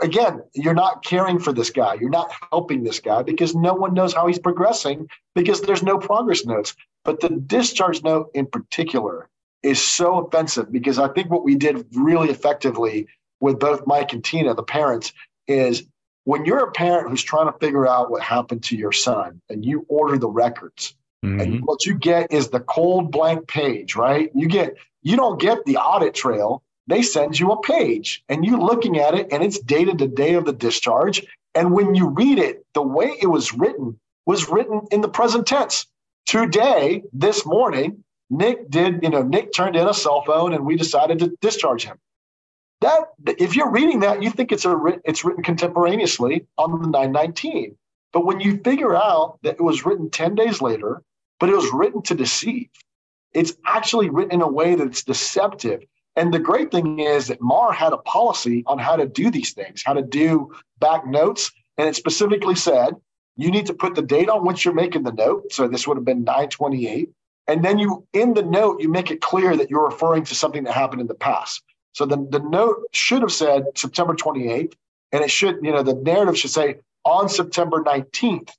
again, 0.00 0.42
you're 0.54 0.74
not 0.74 1.04
caring 1.04 1.38
for 1.38 1.52
this 1.52 1.70
guy. 1.70 1.94
You're 1.94 2.10
not 2.10 2.32
helping 2.50 2.82
this 2.82 3.00
guy 3.00 3.22
because 3.22 3.54
no 3.54 3.74
one 3.74 3.94
knows 3.94 4.12
how 4.12 4.26
he's 4.26 4.38
progressing 4.38 5.08
because 5.34 5.60
there's 5.62 5.82
no 5.82 5.98
progress 5.98 6.44
notes. 6.44 6.74
But 7.04 7.20
the 7.20 7.28
discharge 7.28 8.02
note 8.02 8.30
in 8.34 8.46
particular 8.46 9.28
is 9.62 9.82
so 9.82 10.18
offensive 10.18 10.70
because 10.72 10.98
I 10.98 11.08
think 11.08 11.30
what 11.30 11.44
we 11.44 11.54
did 11.54 11.86
really 11.94 12.30
effectively 12.30 13.06
with 13.40 13.58
both 13.58 13.86
Mike 13.86 14.12
and 14.12 14.24
Tina, 14.24 14.54
the 14.54 14.62
parents, 14.62 15.12
is 15.46 15.84
when 16.24 16.44
you're 16.44 16.64
a 16.64 16.70
parent 16.72 17.08
who's 17.08 17.22
trying 17.22 17.50
to 17.50 17.58
figure 17.58 17.86
out 17.86 18.10
what 18.10 18.22
happened 18.22 18.62
to 18.64 18.76
your 18.76 18.92
son 18.92 19.40
and 19.48 19.64
you 19.64 19.86
order 19.88 20.18
the 20.18 20.28
records, 20.28 20.94
mm-hmm. 21.24 21.40
and 21.40 21.64
what 21.64 21.86
you 21.86 21.94
get 21.94 22.32
is 22.32 22.48
the 22.48 22.60
cold 22.60 23.10
blank 23.10 23.48
page, 23.48 23.96
right? 23.96 24.30
You 24.34 24.46
get 24.46 24.76
you 25.02 25.16
don't 25.16 25.40
get 25.40 25.64
the 25.64 25.78
audit 25.78 26.14
trail 26.14 26.62
they 26.90 27.02
send 27.02 27.38
you 27.38 27.52
a 27.52 27.62
page 27.62 28.22
and 28.28 28.44
you're 28.44 28.58
looking 28.58 28.98
at 28.98 29.14
it 29.14 29.28
and 29.32 29.42
it's 29.42 29.58
dated 29.58 29.98
the 29.98 30.08
day 30.08 30.34
of 30.34 30.44
the 30.44 30.52
discharge. 30.52 31.24
And 31.54 31.72
when 31.72 31.94
you 31.94 32.08
read 32.08 32.38
it, 32.38 32.64
the 32.74 32.82
way 32.82 33.16
it 33.20 33.26
was 33.26 33.52
written 33.52 33.98
was 34.26 34.48
written 34.48 34.82
in 34.90 35.00
the 35.00 35.08
present 35.08 35.46
tense. 35.46 35.86
Today, 36.26 37.02
this 37.12 37.44
morning, 37.46 38.04
Nick 38.28 38.70
did, 38.70 39.02
you 39.02 39.10
know, 39.10 39.22
Nick 39.22 39.52
turned 39.52 39.76
in 39.76 39.88
a 39.88 39.94
cell 39.94 40.22
phone 40.22 40.52
and 40.52 40.64
we 40.64 40.76
decided 40.76 41.18
to 41.20 41.36
discharge 41.40 41.84
him. 41.84 41.98
That 42.80 43.08
if 43.26 43.56
you're 43.56 43.70
reading 43.70 44.00
that, 44.00 44.22
you 44.22 44.30
think 44.30 44.52
it's 44.52 44.64
a 44.64 44.76
it's 45.04 45.24
written 45.24 45.42
contemporaneously 45.42 46.46
on 46.56 46.80
the 46.80 46.88
919. 46.88 47.76
But 48.12 48.24
when 48.24 48.40
you 48.40 48.58
figure 48.64 48.96
out 48.96 49.38
that 49.42 49.56
it 49.56 49.62
was 49.62 49.84
written 49.84 50.10
10 50.10 50.34
days 50.34 50.62
later, 50.62 51.02
but 51.38 51.48
it 51.48 51.56
was 51.56 51.72
written 51.72 52.02
to 52.02 52.14
deceive, 52.14 52.68
it's 53.32 53.54
actually 53.66 54.10
written 54.10 54.34
in 54.34 54.42
a 54.42 54.48
way 54.48 54.76
that's 54.76 55.04
deceptive. 55.04 55.84
And 56.16 56.34
the 56.34 56.38
great 56.38 56.70
thing 56.70 56.98
is 56.98 57.28
that 57.28 57.40
MAR 57.40 57.72
had 57.72 57.92
a 57.92 57.98
policy 57.98 58.64
on 58.66 58.78
how 58.78 58.96
to 58.96 59.06
do 59.06 59.30
these 59.30 59.52
things, 59.52 59.82
how 59.84 59.92
to 59.92 60.02
do 60.02 60.52
back 60.78 61.06
notes. 61.06 61.50
And 61.78 61.88
it 61.88 61.96
specifically 61.96 62.56
said, 62.56 62.94
you 63.36 63.50
need 63.50 63.66
to 63.66 63.74
put 63.74 63.94
the 63.94 64.02
date 64.02 64.28
on 64.28 64.44
which 64.44 64.64
you're 64.64 64.74
making 64.74 65.04
the 65.04 65.12
note. 65.12 65.52
So 65.52 65.68
this 65.68 65.86
would 65.86 65.96
have 65.96 66.04
been 66.04 66.24
928. 66.24 67.10
And 67.46 67.64
then 67.64 67.78
you, 67.78 68.06
in 68.12 68.34
the 68.34 68.42
note, 68.42 68.80
you 68.80 68.88
make 68.88 69.10
it 69.10 69.20
clear 69.20 69.56
that 69.56 69.70
you're 69.70 69.86
referring 69.86 70.24
to 70.24 70.34
something 70.34 70.64
that 70.64 70.74
happened 70.74 71.00
in 71.00 71.06
the 71.06 71.14
past. 71.14 71.62
So 71.92 72.06
the, 72.06 72.16
the 72.30 72.40
note 72.40 72.82
should 72.92 73.22
have 73.22 73.32
said 73.32 73.64
September 73.76 74.14
28th. 74.14 74.74
And 75.12 75.24
it 75.24 75.30
should, 75.30 75.58
you 75.62 75.72
know, 75.72 75.82
the 75.82 75.94
narrative 75.94 76.38
should 76.38 76.50
say 76.50 76.76
on 77.04 77.28
September 77.28 77.82
19th, 77.82 78.50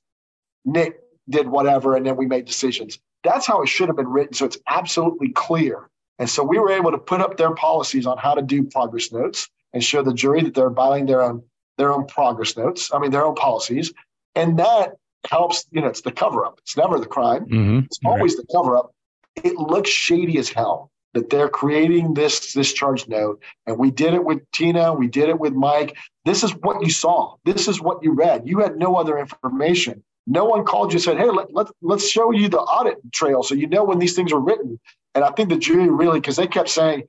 Nick 0.64 1.00
did 1.28 1.48
whatever, 1.48 1.96
and 1.96 2.04
then 2.04 2.16
we 2.16 2.26
made 2.26 2.44
decisions. 2.44 2.98
That's 3.24 3.46
how 3.46 3.62
it 3.62 3.68
should 3.68 3.88
have 3.88 3.96
been 3.96 4.08
written. 4.08 4.34
So 4.34 4.44
it's 4.44 4.58
absolutely 4.66 5.30
clear 5.30 5.88
and 6.22 6.30
so 6.30 6.44
we 6.44 6.56
were 6.60 6.70
able 6.70 6.92
to 6.92 6.98
put 6.98 7.20
up 7.20 7.36
their 7.36 7.52
policies 7.52 8.06
on 8.06 8.16
how 8.16 8.32
to 8.34 8.42
do 8.42 8.62
progress 8.62 9.10
notes 9.10 9.50
and 9.72 9.82
show 9.82 10.04
the 10.04 10.14
jury 10.14 10.40
that 10.44 10.54
they're 10.54 10.70
violating 10.70 11.06
their 11.06 11.20
own 11.20 11.42
their 11.78 11.92
own 11.92 12.06
progress 12.06 12.56
notes. 12.56 12.92
I 12.94 13.00
mean 13.00 13.10
their 13.10 13.24
own 13.24 13.34
policies, 13.34 13.92
and 14.36 14.56
that 14.60 14.92
helps. 15.28 15.66
You 15.72 15.80
know, 15.80 15.88
it's 15.88 16.02
the 16.02 16.12
cover 16.12 16.46
up. 16.46 16.60
It's 16.62 16.76
never 16.76 17.00
the 17.00 17.06
crime. 17.06 17.46
Mm-hmm. 17.46 17.78
It's 17.86 17.98
always 18.04 18.36
right. 18.36 18.46
the 18.46 18.54
cover 18.54 18.76
up. 18.76 18.94
It 19.42 19.56
looks 19.56 19.90
shady 19.90 20.38
as 20.38 20.48
hell 20.48 20.92
that 21.12 21.28
they're 21.28 21.48
creating 21.48 22.14
this 22.14 22.52
this 22.52 22.72
charge 22.72 23.08
note, 23.08 23.42
and 23.66 23.76
we 23.76 23.90
did 23.90 24.14
it 24.14 24.24
with 24.24 24.48
Tina. 24.52 24.94
We 24.94 25.08
did 25.08 25.28
it 25.28 25.40
with 25.40 25.54
Mike. 25.54 25.96
This 26.24 26.44
is 26.44 26.52
what 26.52 26.84
you 26.84 26.90
saw. 26.92 27.34
This 27.44 27.66
is 27.66 27.80
what 27.80 28.00
you 28.04 28.12
read. 28.12 28.46
You 28.46 28.60
had 28.60 28.76
no 28.76 28.94
other 28.94 29.18
information. 29.18 30.04
No 30.28 30.44
one 30.44 30.64
called 30.64 30.92
you 30.92 30.98
and 30.98 31.02
said, 31.02 31.18
"Hey, 31.18 31.30
let, 31.30 31.52
let, 31.52 31.66
let's 31.80 32.08
show 32.08 32.30
you 32.30 32.48
the 32.48 32.60
audit 32.60 32.98
trail 33.10 33.42
so 33.42 33.56
you 33.56 33.66
know 33.66 33.82
when 33.82 33.98
these 33.98 34.14
things 34.14 34.32
were 34.32 34.38
written." 34.38 34.78
And 35.14 35.24
I 35.24 35.30
think 35.30 35.48
the 35.48 35.56
jury 35.56 35.88
really, 35.88 36.20
because 36.20 36.36
they 36.36 36.46
kept 36.46 36.68
saying 36.68 37.04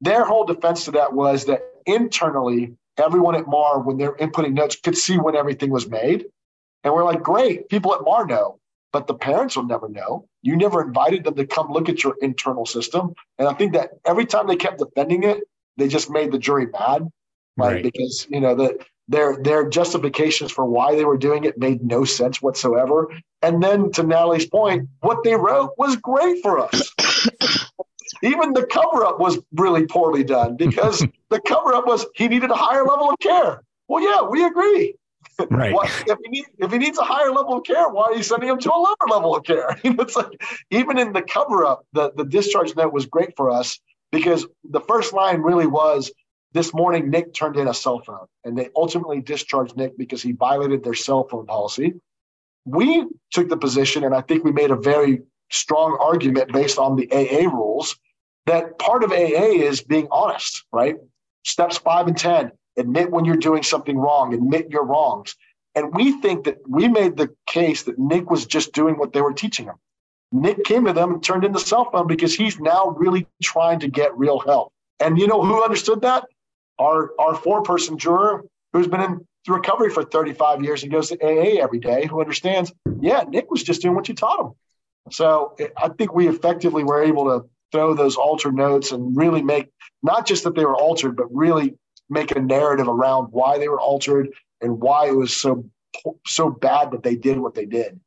their 0.00 0.24
whole 0.24 0.44
defense 0.44 0.84
to 0.84 0.92
that 0.92 1.12
was 1.12 1.44
that 1.46 1.62
internally, 1.86 2.74
everyone 2.96 3.34
at 3.34 3.46
MAR, 3.46 3.80
when 3.80 3.98
they're 3.98 4.14
inputting 4.14 4.52
notes, 4.52 4.76
could 4.76 4.96
see 4.96 5.18
when 5.18 5.36
everything 5.36 5.70
was 5.70 5.88
made. 5.88 6.26
And 6.84 6.94
we're 6.94 7.04
like, 7.04 7.22
great, 7.22 7.68
people 7.68 7.94
at 7.94 8.02
MAR 8.02 8.26
know, 8.26 8.58
but 8.92 9.06
the 9.06 9.14
parents 9.14 9.56
will 9.56 9.64
never 9.64 9.88
know. 9.88 10.28
You 10.42 10.56
never 10.56 10.82
invited 10.82 11.24
them 11.24 11.34
to 11.34 11.46
come 11.46 11.70
look 11.70 11.88
at 11.88 12.04
your 12.04 12.16
internal 12.20 12.66
system. 12.66 13.14
And 13.38 13.48
I 13.48 13.54
think 13.54 13.72
that 13.72 13.90
every 14.04 14.26
time 14.26 14.46
they 14.46 14.56
kept 14.56 14.78
defending 14.78 15.24
it, 15.24 15.40
they 15.76 15.88
just 15.88 16.10
made 16.10 16.32
the 16.32 16.38
jury 16.38 16.66
mad. 16.66 17.08
Like 17.56 17.74
right. 17.74 17.82
because, 17.82 18.26
you 18.30 18.40
know, 18.40 18.54
the 18.54 18.78
their 19.08 19.36
their 19.42 19.68
justifications 19.68 20.52
for 20.52 20.64
why 20.64 20.94
they 20.94 21.04
were 21.04 21.16
doing 21.16 21.44
it 21.44 21.58
made 21.58 21.82
no 21.82 22.04
sense 22.04 22.42
whatsoever. 22.42 23.08
And 23.42 23.62
then 23.62 23.90
to 23.92 24.02
Natalie's 24.02 24.46
point, 24.46 24.88
what 25.00 25.24
they 25.24 25.34
wrote 25.34 25.72
was 25.78 25.96
great 25.96 26.42
for 26.42 26.58
us. 26.58 26.92
Even 28.22 28.52
the 28.52 28.66
cover 28.66 29.04
up 29.04 29.20
was 29.20 29.38
really 29.52 29.86
poorly 29.86 30.24
done 30.24 30.56
because 30.56 31.06
the 31.30 31.40
cover 31.40 31.74
up 31.74 31.86
was 31.86 32.06
he 32.14 32.28
needed 32.28 32.50
a 32.50 32.54
higher 32.54 32.84
level 32.84 33.10
of 33.10 33.18
care. 33.20 33.62
Well, 33.86 34.02
yeah, 34.02 34.28
we 34.28 34.44
agree. 34.44 34.94
Right. 35.50 35.72
if, 36.06 36.18
he 36.24 36.30
need, 36.30 36.46
if 36.58 36.72
he 36.72 36.78
needs 36.78 36.98
a 36.98 37.04
higher 37.04 37.30
level 37.30 37.58
of 37.58 37.64
care, 37.64 37.88
why 37.88 38.06
are 38.06 38.14
you 38.14 38.24
sending 38.24 38.48
him 38.48 38.58
to 38.58 38.72
a 38.72 38.74
lower 38.74 39.08
level 39.08 39.36
of 39.36 39.44
care? 39.44 39.78
it's 39.84 40.16
like 40.16 40.42
even 40.70 40.98
in 40.98 41.12
the 41.12 41.22
cover 41.22 41.64
up, 41.64 41.86
the, 41.92 42.12
the 42.16 42.24
discharge 42.24 42.74
note 42.74 42.92
was 42.92 43.06
great 43.06 43.36
for 43.36 43.50
us 43.50 43.78
because 44.10 44.46
the 44.68 44.80
first 44.80 45.12
line 45.12 45.40
really 45.40 45.66
was 45.66 46.10
this 46.52 46.72
morning 46.72 47.10
Nick 47.10 47.34
turned 47.34 47.56
in 47.56 47.68
a 47.68 47.74
cell 47.74 48.00
phone 48.00 48.26
and 48.44 48.56
they 48.56 48.68
ultimately 48.74 49.20
discharged 49.20 49.76
Nick 49.76 49.96
because 49.98 50.22
he 50.22 50.32
violated 50.32 50.82
their 50.82 50.94
cell 50.94 51.26
phone 51.28 51.46
policy. 51.46 51.94
We 52.64 53.06
took 53.30 53.48
the 53.48 53.56
position, 53.56 54.04
and 54.04 54.14
I 54.14 54.20
think 54.20 54.44
we 54.44 54.52
made 54.52 54.70
a 54.70 54.76
very 54.76 55.22
strong 55.50 55.96
argument 56.00 56.52
based 56.52 56.78
on 56.78 56.96
the 56.96 57.10
AA 57.10 57.48
rules 57.48 57.96
that 58.46 58.78
part 58.78 59.04
of 59.04 59.12
AA 59.12 59.60
is 59.62 59.82
being 59.82 60.08
honest, 60.10 60.64
right? 60.72 60.96
Steps 61.44 61.78
five 61.78 62.06
and 62.06 62.16
10 62.16 62.52
admit 62.78 63.10
when 63.10 63.24
you're 63.24 63.36
doing 63.36 63.62
something 63.62 63.98
wrong, 63.98 64.32
admit 64.32 64.70
your 64.70 64.84
wrongs. 64.84 65.36
And 65.74 65.94
we 65.94 66.12
think 66.20 66.44
that 66.44 66.58
we 66.66 66.88
made 66.88 67.16
the 67.16 67.34
case 67.46 67.82
that 67.84 67.98
Nick 67.98 68.30
was 68.30 68.46
just 68.46 68.72
doing 68.72 68.96
what 68.96 69.12
they 69.12 69.20
were 69.20 69.32
teaching 69.32 69.66
him. 69.66 69.76
Nick 70.32 70.64
came 70.64 70.84
to 70.86 70.92
them 70.92 71.14
and 71.14 71.22
turned 71.22 71.44
in 71.44 71.52
the 71.52 71.60
cell 71.60 71.90
phone 71.90 72.06
because 72.06 72.34
he's 72.34 72.58
now 72.58 72.94
really 72.96 73.26
trying 73.42 73.80
to 73.80 73.88
get 73.88 74.16
real 74.16 74.38
help. 74.40 74.72
And 75.00 75.18
you 75.18 75.26
know 75.26 75.42
who 75.42 75.62
understood 75.62 76.02
that? 76.02 76.26
Our 76.78 77.10
our 77.18 77.34
four 77.34 77.62
person 77.62 77.98
juror 77.98 78.44
who's 78.72 78.86
been 78.86 79.00
in 79.00 79.26
recovery 79.46 79.90
for 79.90 80.04
35 80.04 80.62
years 80.62 80.82
and 80.82 80.92
goes 80.92 81.08
to 81.08 81.16
AA 81.22 81.62
every 81.62 81.78
day, 81.78 82.06
who 82.06 82.20
understands, 82.20 82.72
yeah, 83.00 83.24
Nick 83.26 83.50
was 83.50 83.62
just 83.62 83.82
doing 83.82 83.94
what 83.94 84.08
you 84.08 84.14
taught 84.14 84.40
him. 84.40 84.52
So 85.10 85.56
I 85.76 85.88
think 85.88 86.14
we 86.14 86.28
effectively 86.28 86.84
were 86.84 87.02
able 87.02 87.24
to 87.24 87.48
throw 87.72 87.94
those 87.94 88.16
altered 88.16 88.54
notes 88.54 88.92
and 88.92 89.16
really 89.16 89.42
make 89.42 89.68
not 90.02 90.26
just 90.26 90.44
that 90.44 90.54
they 90.54 90.64
were 90.64 90.76
altered, 90.76 91.16
but 91.16 91.34
really 91.34 91.76
make 92.10 92.30
a 92.34 92.40
narrative 92.40 92.88
around 92.88 93.28
why 93.30 93.58
they 93.58 93.68
were 93.68 93.80
altered 93.80 94.30
and 94.60 94.80
why 94.80 95.08
it 95.08 95.16
was 95.16 95.34
so 95.34 95.64
so 96.26 96.50
bad 96.50 96.90
that 96.92 97.02
they 97.02 97.16
did 97.16 97.38
what 97.38 97.54
they 97.54 97.64
did. 97.64 97.98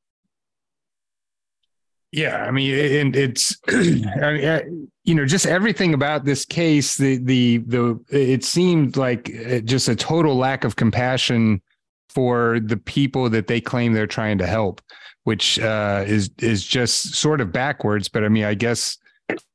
Yeah, 2.12 2.44
I 2.44 2.52
mean, 2.52 2.78
and 2.78 3.16
it's, 3.16 3.58
I 3.70 3.74
mean, 3.74 4.92
you 5.04 5.16
know, 5.16 5.26
just 5.26 5.46
everything 5.46 5.94
about 5.94 6.26
this 6.26 6.46
case. 6.46 6.98
The 6.98 7.18
the 7.18 7.60
the 7.60 8.00
it 8.10 8.44
seemed 8.44 8.98
like 8.98 9.32
uh, 9.50 9.60
just 9.60 9.88
a 9.88 9.96
total 9.96 10.36
lack 10.36 10.64
of 10.64 10.76
compassion 10.76 11.62
for 12.10 12.60
the 12.60 12.78
people 12.78 13.30
that 13.30 13.48
they 13.48 13.62
claim 13.62 13.94
they're 13.94 14.08
trying 14.08 14.38
to 14.40 14.48
help, 14.48 14.82
which 15.24 15.58
uh, 15.60 16.04
is 16.06 16.30
is 16.40 16.66
just 16.66 17.16
sort 17.16 17.40
of 17.40 17.52
backwards. 17.52 18.10
But 18.10 18.26
I 18.26 18.30
mean, 18.30 18.44
I 18.44 18.54
guess 18.54 18.98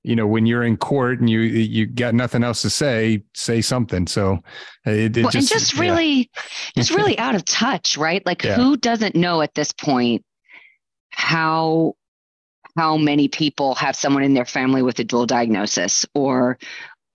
you 0.02 0.16
know 0.16 0.26
when 0.26 0.46
you're 0.46 0.64
in 0.64 0.76
court 0.76 1.20
and 1.20 1.28
you 1.28 1.40
you 1.40 1.86
got 1.86 2.14
nothing 2.14 2.42
else 2.42 2.62
to 2.62 2.70
say 2.70 3.22
say 3.34 3.60
something 3.60 4.06
so 4.06 4.38
uh, 4.86 4.90
it, 4.90 5.14
it 5.16 5.22
well, 5.22 5.30
just, 5.30 5.52
and 5.52 5.60
just 5.60 5.78
really 5.78 6.30
yeah. 6.34 6.42
just 6.76 6.90
really 6.90 7.18
out 7.18 7.34
of 7.34 7.44
touch 7.44 7.98
right 7.98 8.24
like 8.24 8.42
yeah. 8.42 8.54
who 8.54 8.78
doesn't 8.78 9.14
know 9.14 9.42
at 9.42 9.54
this 9.54 9.72
point 9.72 10.24
how 11.10 11.94
how 12.76 12.96
many 12.96 13.28
people 13.28 13.74
have 13.76 13.96
someone 13.96 14.22
in 14.22 14.34
their 14.34 14.44
family 14.44 14.82
with 14.82 14.98
a 14.98 15.04
dual 15.04 15.26
diagnosis 15.26 16.06
or 16.14 16.58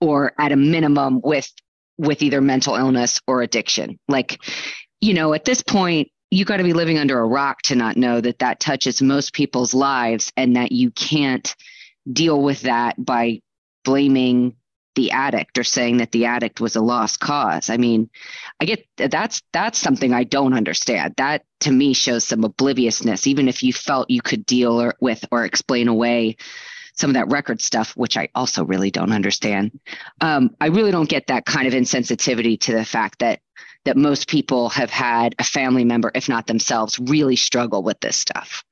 or 0.00 0.32
at 0.38 0.52
a 0.52 0.56
minimum 0.56 1.20
with 1.22 1.50
with 1.98 2.22
either 2.22 2.40
mental 2.40 2.74
illness 2.74 3.20
or 3.26 3.42
addiction. 3.42 3.98
Like 4.08 4.42
you 5.00 5.14
know 5.14 5.32
at 5.34 5.44
this 5.44 5.62
point 5.62 6.08
you 6.30 6.44
got 6.46 6.56
to 6.56 6.64
be 6.64 6.72
living 6.72 6.98
under 6.98 7.18
a 7.18 7.26
rock 7.26 7.60
to 7.62 7.74
not 7.74 7.96
know 7.96 8.20
that 8.20 8.38
that 8.38 8.58
touches 8.58 9.02
most 9.02 9.34
people's 9.34 9.74
lives 9.74 10.32
and 10.36 10.56
that 10.56 10.72
you 10.72 10.90
can't 10.90 11.54
deal 12.10 12.42
with 12.42 12.62
that 12.62 12.94
by 13.04 13.40
blaming 13.84 14.56
the 14.94 15.10
addict 15.10 15.58
or 15.58 15.64
saying 15.64 15.98
that 15.98 16.12
the 16.12 16.26
addict 16.26 16.60
was 16.60 16.76
a 16.76 16.80
lost 16.80 17.20
cause. 17.20 17.70
I 17.70 17.76
mean, 17.76 18.10
I 18.60 18.64
get 18.64 18.86
that's 18.96 19.42
that's 19.52 19.78
something 19.78 20.12
I 20.12 20.24
don't 20.24 20.54
understand. 20.54 21.14
That 21.16 21.44
to 21.60 21.72
me 21.72 21.94
shows 21.94 22.24
some 22.24 22.44
obliviousness 22.44 23.26
even 23.26 23.48
if 23.48 23.62
you 23.62 23.72
felt 23.72 24.10
you 24.10 24.20
could 24.22 24.44
deal 24.44 24.80
or, 24.80 24.94
with 25.00 25.24
or 25.30 25.44
explain 25.44 25.88
away 25.88 26.36
some 26.94 27.10
of 27.10 27.14
that 27.14 27.28
record 27.28 27.60
stuff 27.60 27.96
which 27.96 28.16
I 28.16 28.28
also 28.34 28.64
really 28.64 28.90
don't 28.90 29.12
understand. 29.12 29.78
Um, 30.20 30.50
I 30.60 30.66
really 30.66 30.90
don't 30.90 31.08
get 31.08 31.28
that 31.28 31.46
kind 31.46 31.66
of 31.66 31.72
insensitivity 31.72 32.60
to 32.60 32.72
the 32.72 32.84
fact 32.84 33.20
that 33.20 33.40
that 33.84 33.96
most 33.96 34.28
people 34.28 34.68
have 34.68 34.90
had 34.90 35.34
a 35.38 35.44
family 35.44 35.84
member 35.84 36.10
if 36.14 36.28
not 36.28 36.46
themselves 36.46 36.98
really 36.98 37.36
struggle 37.36 37.82
with 37.82 38.00
this 38.00 38.16
stuff. 38.16 38.64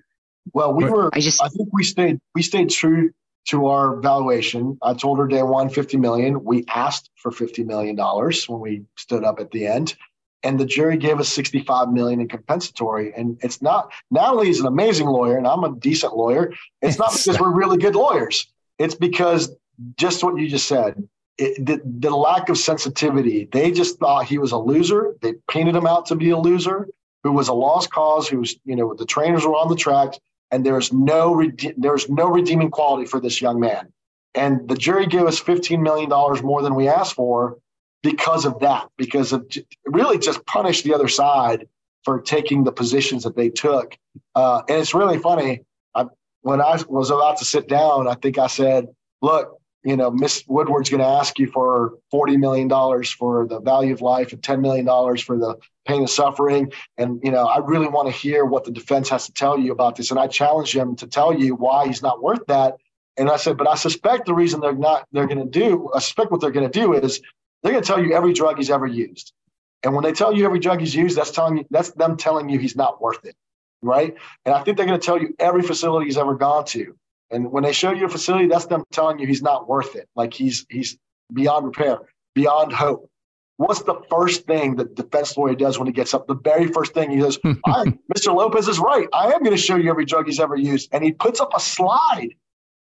Well, 0.52 0.74
we 0.74 0.84
were 0.84 1.10
I 1.12 1.20
just 1.20 1.42
I 1.42 1.48
think 1.48 1.68
we 1.72 1.84
stayed 1.84 2.18
we 2.34 2.42
stayed 2.42 2.70
true 2.70 3.12
to 3.48 3.66
our 3.66 3.96
valuation. 3.96 4.78
I 4.82 4.94
told 4.94 5.18
her 5.18 5.26
day 5.26 5.42
one, 5.42 5.68
50 5.68 5.96
million. 5.96 6.44
We 6.44 6.64
asked 6.68 7.10
for 7.16 7.30
50 7.30 7.64
million 7.64 7.96
dollars 7.96 8.48
when 8.48 8.60
we 8.60 8.84
stood 8.96 9.24
up 9.24 9.40
at 9.40 9.50
the 9.50 9.66
end. 9.66 9.96
And 10.42 10.58
the 10.58 10.64
jury 10.64 10.96
gave 10.96 11.20
us 11.20 11.28
65 11.28 11.90
million 11.90 12.20
in 12.20 12.28
compensatory. 12.28 13.12
And 13.14 13.38
it's 13.42 13.60
not 13.60 13.92
Natalie 14.10 14.48
is 14.48 14.60
an 14.60 14.66
amazing 14.66 15.06
lawyer, 15.06 15.36
and 15.36 15.46
I'm 15.46 15.64
a 15.64 15.76
decent 15.76 16.16
lawyer. 16.16 16.52
It's 16.80 16.98
not 16.98 17.12
because 17.12 17.38
we're 17.38 17.52
really 17.52 17.76
good 17.76 17.94
lawyers. 17.94 18.50
It's 18.78 18.94
because 18.94 19.54
just 19.96 20.24
what 20.24 20.38
you 20.38 20.48
just 20.48 20.66
said. 20.66 21.06
It, 21.36 21.64
the, 21.64 21.80
the 21.84 22.14
lack 22.14 22.48
of 22.48 22.58
sensitivity. 22.58 23.48
They 23.50 23.70
just 23.70 23.98
thought 23.98 24.26
he 24.26 24.38
was 24.38 24.52
a 24.52 24.58
loser. 24.58 25.16
They 25.22 25.34
painted 25.50 25.74
him 25.74 25.86
out 25.86 26.06
to 26.06 26.14
be 26.14 26.30
a 26.30 26.38
loser 26.38 26.88
who 27.22 27.32
was 27.32 27.48
a 27.48 27.54
lost 27.54 27.90
cause, 27.90 28.28
who's, 28.28 28.56
you 28.64 28.76
know, 28.76 28.94
the 28.94 29.04
trainers 29.04 29.44
were 29.44 29.54
on 29.54 29.68
the 29.68 29.76
track 29.76 30.14
and 30.50 30.64
there's 30.64 30.92
no 30.92 31.34
rede- 31.34 31.74
there's 31.76 32.08
no 32.08 32.28
redeeming 32.28 32.70
quality 32.70 33.06
for 33.06 33.20
this 33.20 33.40
young 33.40 33.60
man. 33.60 33.92
And 34.34 34.68
the 34.68 34.76
jury 34.76 35.06
gave 35.06 35.22
us 35.22 35.40
$15 35.40 35.80
million 35.80 36.08
more 36.44 36.62
than 36.62 36.74
we 36.74 36.88
asked 36.88 37.14
for 37.14 37.58
because 38.02 38.44
of 38.44 38.60
that, 38.60 38.88
because 38.96 39.32
of 39.32 39.46
really 39.86 40.18
just 40.18 40.44
punished 40.46 40.84
the 40.84 40.94
other 40.94 41.08
side 41.08 41.66
for 42.04 42.20
taking 42.20 42.64
the 42.64 42.72
positions 42.72 43.24
that 43.24 43.36
they 43.36 43.50
took. 43.50 43.96
Uh, 44.34 44.62
and 44.68 44.78
it's 44.78 44.94
really 44.94 45.18
funny. 45.18 45.60
I, 45.94 46.06
when 46.42 46.60
I 46.60 46.80
was 46.88 47.10
about 47.10 47.38
to 47.38 47.44
sit 47.44 47.68
down, 47.68 48.08
I 48.08 48.14
think 48.14 48.38
I 48.38 48.46
said, 48.46 48.86
look, 49.20 49.59
you 49.82 49.96
know, 49.96 50.10
Miss 50.10 50.44
Woodward's 50.46 50.90
going 50.90 51.00
to 51.00 51.06
ask 51.06 51.38
you 51.38 51.46
for 51.46 51.94
$40 52.12 52.38
million 52.38 52.68
for 53.04 53.46
the 53.46 53.60
value 53.60 53.94
of 53.94 54.02
life 54.02 54.32
and 54.32 54.42
$10 54.42 54.60
million 54.60 54.86
for 55.16 55.38
the 55.38 55.56
pain 55.86 56.00
and 56.00 56.10
suffering. 56.10 56.72
And, 56.98 57.20
you 57.24 57.30
know, 57.30 57.46
I 57.46 57.58
really 57.58 57.88
want 57.88 58.08
to 58.08 58.12
hear 58.12 58.44
what 58.44 58.64
the 58.64 58.70
defense 58.70 59.08
has 59.08 59.26
to 59.26 59.32
tell 59.32 59.58
you 59.58 59.72
about 59.72 59.96
this. 59.96 60.10
And 60.10 60.20
I 60.20 60.26
challenge 60.26 60.76
him 60.76 60.96
to 60.96 61.06
tell 61.06 61.32
you 61.32 61.54
why 61.54 61.86
he's 61.86 62.02
not 62.02 62.22
worth 62.22 62.44
that. 62.48 62.76
And 63.16 63.30
I 63.30 63.36
said, 63.36 63.56
but 63.56 63.68
I 63.68 63.74
suspect 63.74 64.26
the 64.26 64.34
reason 64.34 64.60
they're 64.60 64.74
not, 64.74 65.06
they're 65.12 65.26
going 65.26 65.38
to 65.38 65.44
do, 65.44 65.90
I 65.94 65.98
suspect 66.00 66.30
what 66.30 66.40
they're 66.40 66.50
going 66.50 66.70
to 66.70 66.80
do 66.80 66.92
is 66.94 67.20
they're 67.62 67.72
going 67.72 67.82
to 67.82 67.86
tell 67.86 68.02
you 68.02 68.14
every 68.14 68.34
drug 68.34 68.58
he's 68.58 68.70
ever 68.70 68.86
used. 68.86 69.32
And 69.82 69.94
when 69.94 70.04
they 70.04 70.12
tell 70.12 70.36
you 70.36 70.44
every 70.44 70.58
drug 70.58 70.80
he's 70.80 70.94
used, 70.94 71.16
that's 71.16 71.30
telling 71.30 71.58
you, 71.58 71.64
that's 71.70 71.90
them 71.92 72.18
telling 72.18 72.50
you 72.50 72.58
he's 72.58 72.76
not 72.76 73.00
worth 73.00 73.24
it. 73.24 73.34
Right. 73.82 74.14
And 74.44 74.54
I 74.54 74.62
think 74.62 74.76
they're 74.76 74.86
going 74.86 75.00
to 75.00 75.04
tell 75.04 75.18
you 75.18 75.34
every 75.38 75.62
facility 75.62 76.04
he's 76.04 76.18
ever 76.18 76.34
gone 76.34 76.66
to. 76.66 76.94
And 77.30 77.52
when 77.52 77.62
they 77.62 77.72
show 77.72 77.92
you 77.92 78.06
a 78.06 78.08
facility, 78.08 78.46
that's 78.46 78.66
them 78.66 78.84
telling 78.92 79.18
you 79.18 79.26
he's 79.26 79.42
not 79.42 79.68
worth 79.68 79.94
it. 79.94 80.08
Like 80.16 80.34
he's 80.34 80.66
he's 80.68 80.98
beyond 81.32 81.66
repair, 81.66 81.98
beyond 82.34 82.72
hope. 82.72 83.08
What's 83.56 83.82
the 83.82 84.00
first 84.10 84.46
thing 84.46 84.76
that 84.76 84.94
defense 84.94 85.36
lawyer 85.36 85.54
does 85.54 85.78
when 85.78 85.86
he 85.86 85.92
gets 85.92 86.14
up? 86.14 86.26
The 86.26 86.34
very 86.34 86.68
first 86.68 86.94
thing 86.94 87.10
he 87.10 87.20
says, 87.20 87.38
Mr. 87.44 88.34
Lopez 88.34 88.68
is 88.68 88.78
right. 88.78 89.06
I 89.12 89.32
am 89.32 89.42
going 89.42 89.54
to 89.54 89.62
show 89.62 89.76
you 89.76 89.90
every 89.90 90.06
drug 90.06 90.26
he's 90.26 90.40
ever 90.40 90.56
used. 90.56 90.88
And 90.92 91.04
he 91.04 91.12
puts 91.12 91.40
up 91.40 91.50
a 91.54 91.60
slide. 91.60 92.30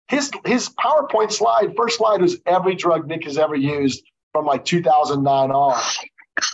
His 0.08 0.32
his 0.45 0.70
PowerPoint 0.70 1.32
slide, 1.32 1.76
first 1.76 1.97
slide 1.97 2.24
is 2.24 2.39
every 2.45 2.76
drug 2.76 3.08
Nick 3.08 3.26
has 3.26 3.38
ever 3.38 3.56
used 3.56 4.04
from 4.32 4.45
like 4.45 4.66
2009 4.66 5.52
on. 5.52 5.82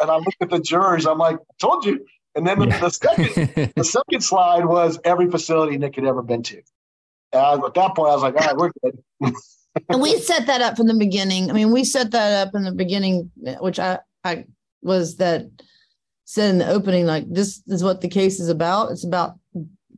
And 0.02 0.10
I 0.10 0.16
look 0.16 0.34
at 0.42 0.50
the 0.50 0.60
jurors, 0.60 1.06
I'm 1.06 1.20
like, 1.20 1.38
told 1.60 1.86
you. 1.86 2.06
And 2.36 2.46
then 2.46 2.60
the, 2.60 2.66
the 2.66 2.90
second 2.90 3.74
the 3.76 3.84
second 3.84 4.22
slide 4.22 4.66
was 4.66 5.00
every 5.06 5.30
facility 5.30 5.78
Nick 5.78 5.96
had 5.96 6.06
ever 6.06 6.22
been 6.22 6.44
to. 6.44 6.62
At 7.36 7.74
that 7.74 7.96
point, 7.96 8.10
I 8.10 8.14
was 8.14 8.24
like, 8.24 8.36
all 8.36 8.48
right, 8.48 8.58
we're 8.58 8.72
good. 8.84 9.04
and 9.90 10.02
we 10.02 10.18
set 10.20 10.48
that 10.48 10.62
up 10.62 10.78
from 10.78 10.88
the 10.88 10.96
beginning. 10.96 11.50
I 11.50 11.54
mean, 11.54 11.72
we 11.72 11.84
set 11.84 12.12
that 12.12 12.48
up 12.48 12.56
in 12.56 12.64
the 12.64 12.72
beginning, 12.72 13.32
which 13.60 13.80
I, 13.80 14.00
I 14.24 14.46
was 14.82 15.18
that 15.18 15.48
said 16.26 16.50
in 16.50 16.58
the 16.58 16.68
opening, 16.68 17.06
like 17.06 17.26
this 17.32 17.62
is 17.68 17.84
what 17.84 18.02
the 18.02 18.10
case 18.10 18.40
is 18.40 18.50
about. 18.50 18.92
It's 18.92 19.06
about 19.06 19.38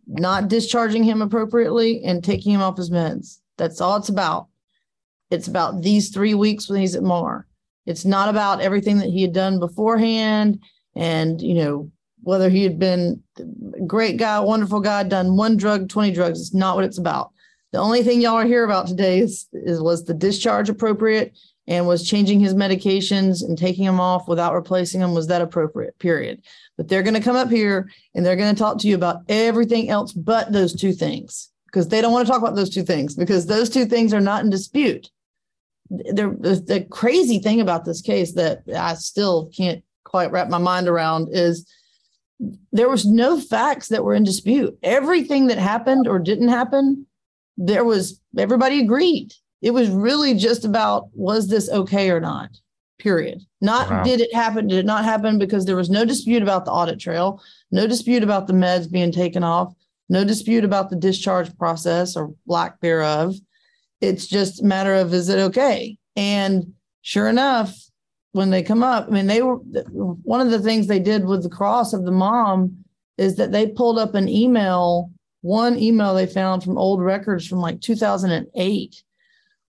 not 0.08 0.48
discharging 0.48 1.04
him 1.04 1.22
appropriately 1.22 2.04
and 2.04 2.24
taking 2.24 2.54
him 2.54 2.62
off 2.62 2.78
his 2.78 2.90
meds. 2.90 3.40
That's 3.58 3.82
all 3.82 3.98
it's 3.98 4.10
about. 4.10 4.48
It's 5.30 5.48
about 5.48 5.82
these 5.82 6.10
three 6.10 6.34
weeks 6.34 6.70
when 6.70 6.80
he's 6.80 6.96
at 6.96 7.04
MAR. 7.04 7.48
It's 7.86 8.06
not 8.06 8.30
about 8.30 8.62
everything 8.62 8.98
that 9.00 9.10
he 9.10 9.22
had 9.22 9.34
done 9.34 9.60
beforehand 9.60 10.60
and, 10.96 11.42
you 11.42 11.56
know, 11.56 11.92
whether 12.28 12.50
he 12.50 12.62
had 12.62 12.78
been 12.78 13.24
great 13.88 14.18
guy, 14.18 14.38
wonderful 14.42 14.82
guy, 14.82 15.02
done 15.02 15.38
one 15.38 15.56
drug, 15.56 15.88
20 15.88 16.12
drugs. 16.12 16.42
It's 16.42 16.54
not 16.54 16.76
what 16.76 16.84
it's 16.84 16.98
about. 16.98 17.32
The 17.72 17.78
only 17.78 18.04
thing 18.04 18.20
y'all 18.20 18.34
are 18.34 18.46
here 18.46 18.66
about 18.66 18.88
today 18.88 19.20
is, 19.20 19.48
is 19.54 19.80
was 19.80 20.04
the 20.04 20.14
discharge 20.14 20.68
appropriate 20.68 21.38
and 21.68 21.88
was 21.88 22.06
changing 22.06 22.42
his 22.42 22.54
medications 22.54 23.44
and 23.44 23.58
taking 23.58 23.86
them 23.86 24.02
off 24.02 24.28
without 24.28 24.54
replacing 24.54 25.00
them. 25.00 25.14
Was 25.14 25.28
that 25.28 25.42
appropriate? 25.42 25.98
Period. 26.00 26.42
But 26.76 26.90
they're 26.90 27.02
going 27.02 27.14
to 27.14 27.22
come 27.22 27.38
up 27.38 27.50
here 27.50 27.90
and 28.14 28.26
they're 28.26 28.36
going 28.36 28.54
to 28.54 28.60
talk 28.60 28.78
to 28.80 28.90
you 28.90 28.96
about 28.96 29.22
everything 29.30 29.90
else 29.90 30.12
but 30.12 30.52
those 30.52 30.76
two 30.76 30.92
things 30.92 31.50
because 31.68 31.88
they 31.88 32.02
don't 32.02 32.12
want 32.12 32.28
to 32.28 32.32
talk 32.32 32.42
about 32.42 32.58
those 32.58 32.70
two 32.70 32.84
things 32.84 33.16
because 33.16 33.46
those 33.46 33.70
two 33.70 33.86
things 33.86 34.14
are 34.14 34.20
not 34.20 34.44
in 34.44 34.50
dispute. 34.50 35.10
The 35.90 36.86
crazy 36.90 37.40
thing 37.40 37.62
about 37.62 37.86
this 37.86 38.02
case 38.02 38.34
that 38.34 38.64
I 38.76 38.96
still 38.96 39.50
can't 39.56 39.82
quite 40.04 40.32
wrap 40.32 40.50
my 40.50 40.58
mind 40.58 40.90
around 40.90 41.30
is 41.32 41.66
there 42.72 42.90
was 42.90 43.06
no 43.06 43.40
facts 43.40 43.88
that 43.90 44.04
were 44.04 44.14
in 44.14 44.24
dispute. 44.24 44.78
Everything 44.84 45.48
that 45.48 45.58
happened 45.58 46.08
or 46.08 46.20
didn't 46.20 46.50
happen, 46.50 47.06
there 47.58 47.84
was 47.84 48.22
everybody 48.38 48.80
agreed. 48.80 49.34
It 49.62 49.72
was 49.72 49.90
really 49.90 50.36
just 50.36 50.64
about 50.64 51.10
was 51.14 51.48
this 51.48 51.70
okay 51.70 52.12
or 52.12 52.20
not? 52.20 52.50
Period. 53.00 53.42
Not 53.62 53.90
wow. 53.90 54.04
did 54.04 54.22
it 54.22 54.34
happen, 54.34 54.68
did 54.68 54.80
it 54.80 54.86
not 54.86 55.04
happen 55.04 55.40
because 55.40 55.66
there 55.66 55.76
was 55.76 55.90
no 55.90 56.06
dispute 56.06 56.44
about 56.44 56.66
the 56.66 56.72
audit 56.72 57.00
trail, 57.00 57.42
no 57.72 57.88
dispute 57.88 58.24
about 58.24 58.48
the 58.48 58.54
meds 58.54 58.92
being 58.92 59.12
taken 59.12 59.44
off, 59.44 59.74
no 60.10 60.24
dispute 60.24 60.64
about 60.64 60.90
the 60.90 60.96
discharge 60.96 61.56
process 61.58 62.16
or 62.16 62.34
lack 62.46 62.80
thereof. 62.82 63.36
It's 64.00 64.28
just 64.28 64.62
a 64.62 64.66
matter 64.66 64.94
of 64.94 65.14
is 65.14 65.30
it 65.30 65.40
okay? 65.40 65.98
And 66.16 66.74
sure 67.02 67.28
enough, 67.28 67.76
when 68.38 68.52
they 68.52 68.62
come 68.64 68.84
up, 68.84 69.08
I 69.08 69.12
mean, 69.12 69.28
they 69.28 69.42
were 69.42 69.56
one 69.56 70.40
of 70.40 70.52
the 70.52 70.62
things 70.62 70.86
they 70.86 71.00
did 71.00 71.26
with 71.26 71.44
the 71.44 71.50
cross 71.50 71.92
of 71.92 72.06
the 72.06 72.12
mom 72.12 72.86
is 73.18 73.36
that 73.36 73.52
they 73.52 73.68
pulled 73.68 73.98
up 73.98 74.14
an 74.14 74.30
email, 74.30 75.10
one 75.42 75.78
email 75.78 76.14
they 76.14 76.28
found 76.28 76.64
from 76.64 76.78
old 76.78 77.02
records 77.02 77.48
from 77.48 77.60
like 77.60 77.82
2008, 77.82 79.04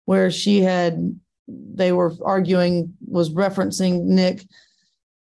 where 0.05 0.31
she 0.31 0.61
had, 0.61 1.19
they 1.49 1.93
were 1.93 2.12
arguing, 2.23 2.95
was 3.07 3.31
referencing 3.31 4.05
Nick 4.05 4.45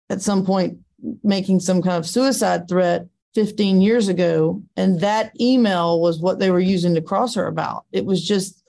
at 0.09 0.21
some 0.21 0.45
point 0.45 0.77
making 1.21 1.59
some 1.59 1.81
kind 1.81 1.97
of 1.97 2.07
suicide 2.07 2.69
threat 2.69 3.07
15 3.35 3.81
years 3.81 4.07
ago. 4.07 4.63
And 4.77 5.01
that 5.01 5.33
email 5.41 5.99
was 5.99 6.19
what 6.19 6.39
they 6.39 6.49
were 6.49 6.61
using 6.61 6.95
to 6.95 7.01
cross 7.01 7.35
her 7.35 7.47
about. 7.47 7.83
It 7.91 8.05
was 8.05 8.25
just, 8.25 8.63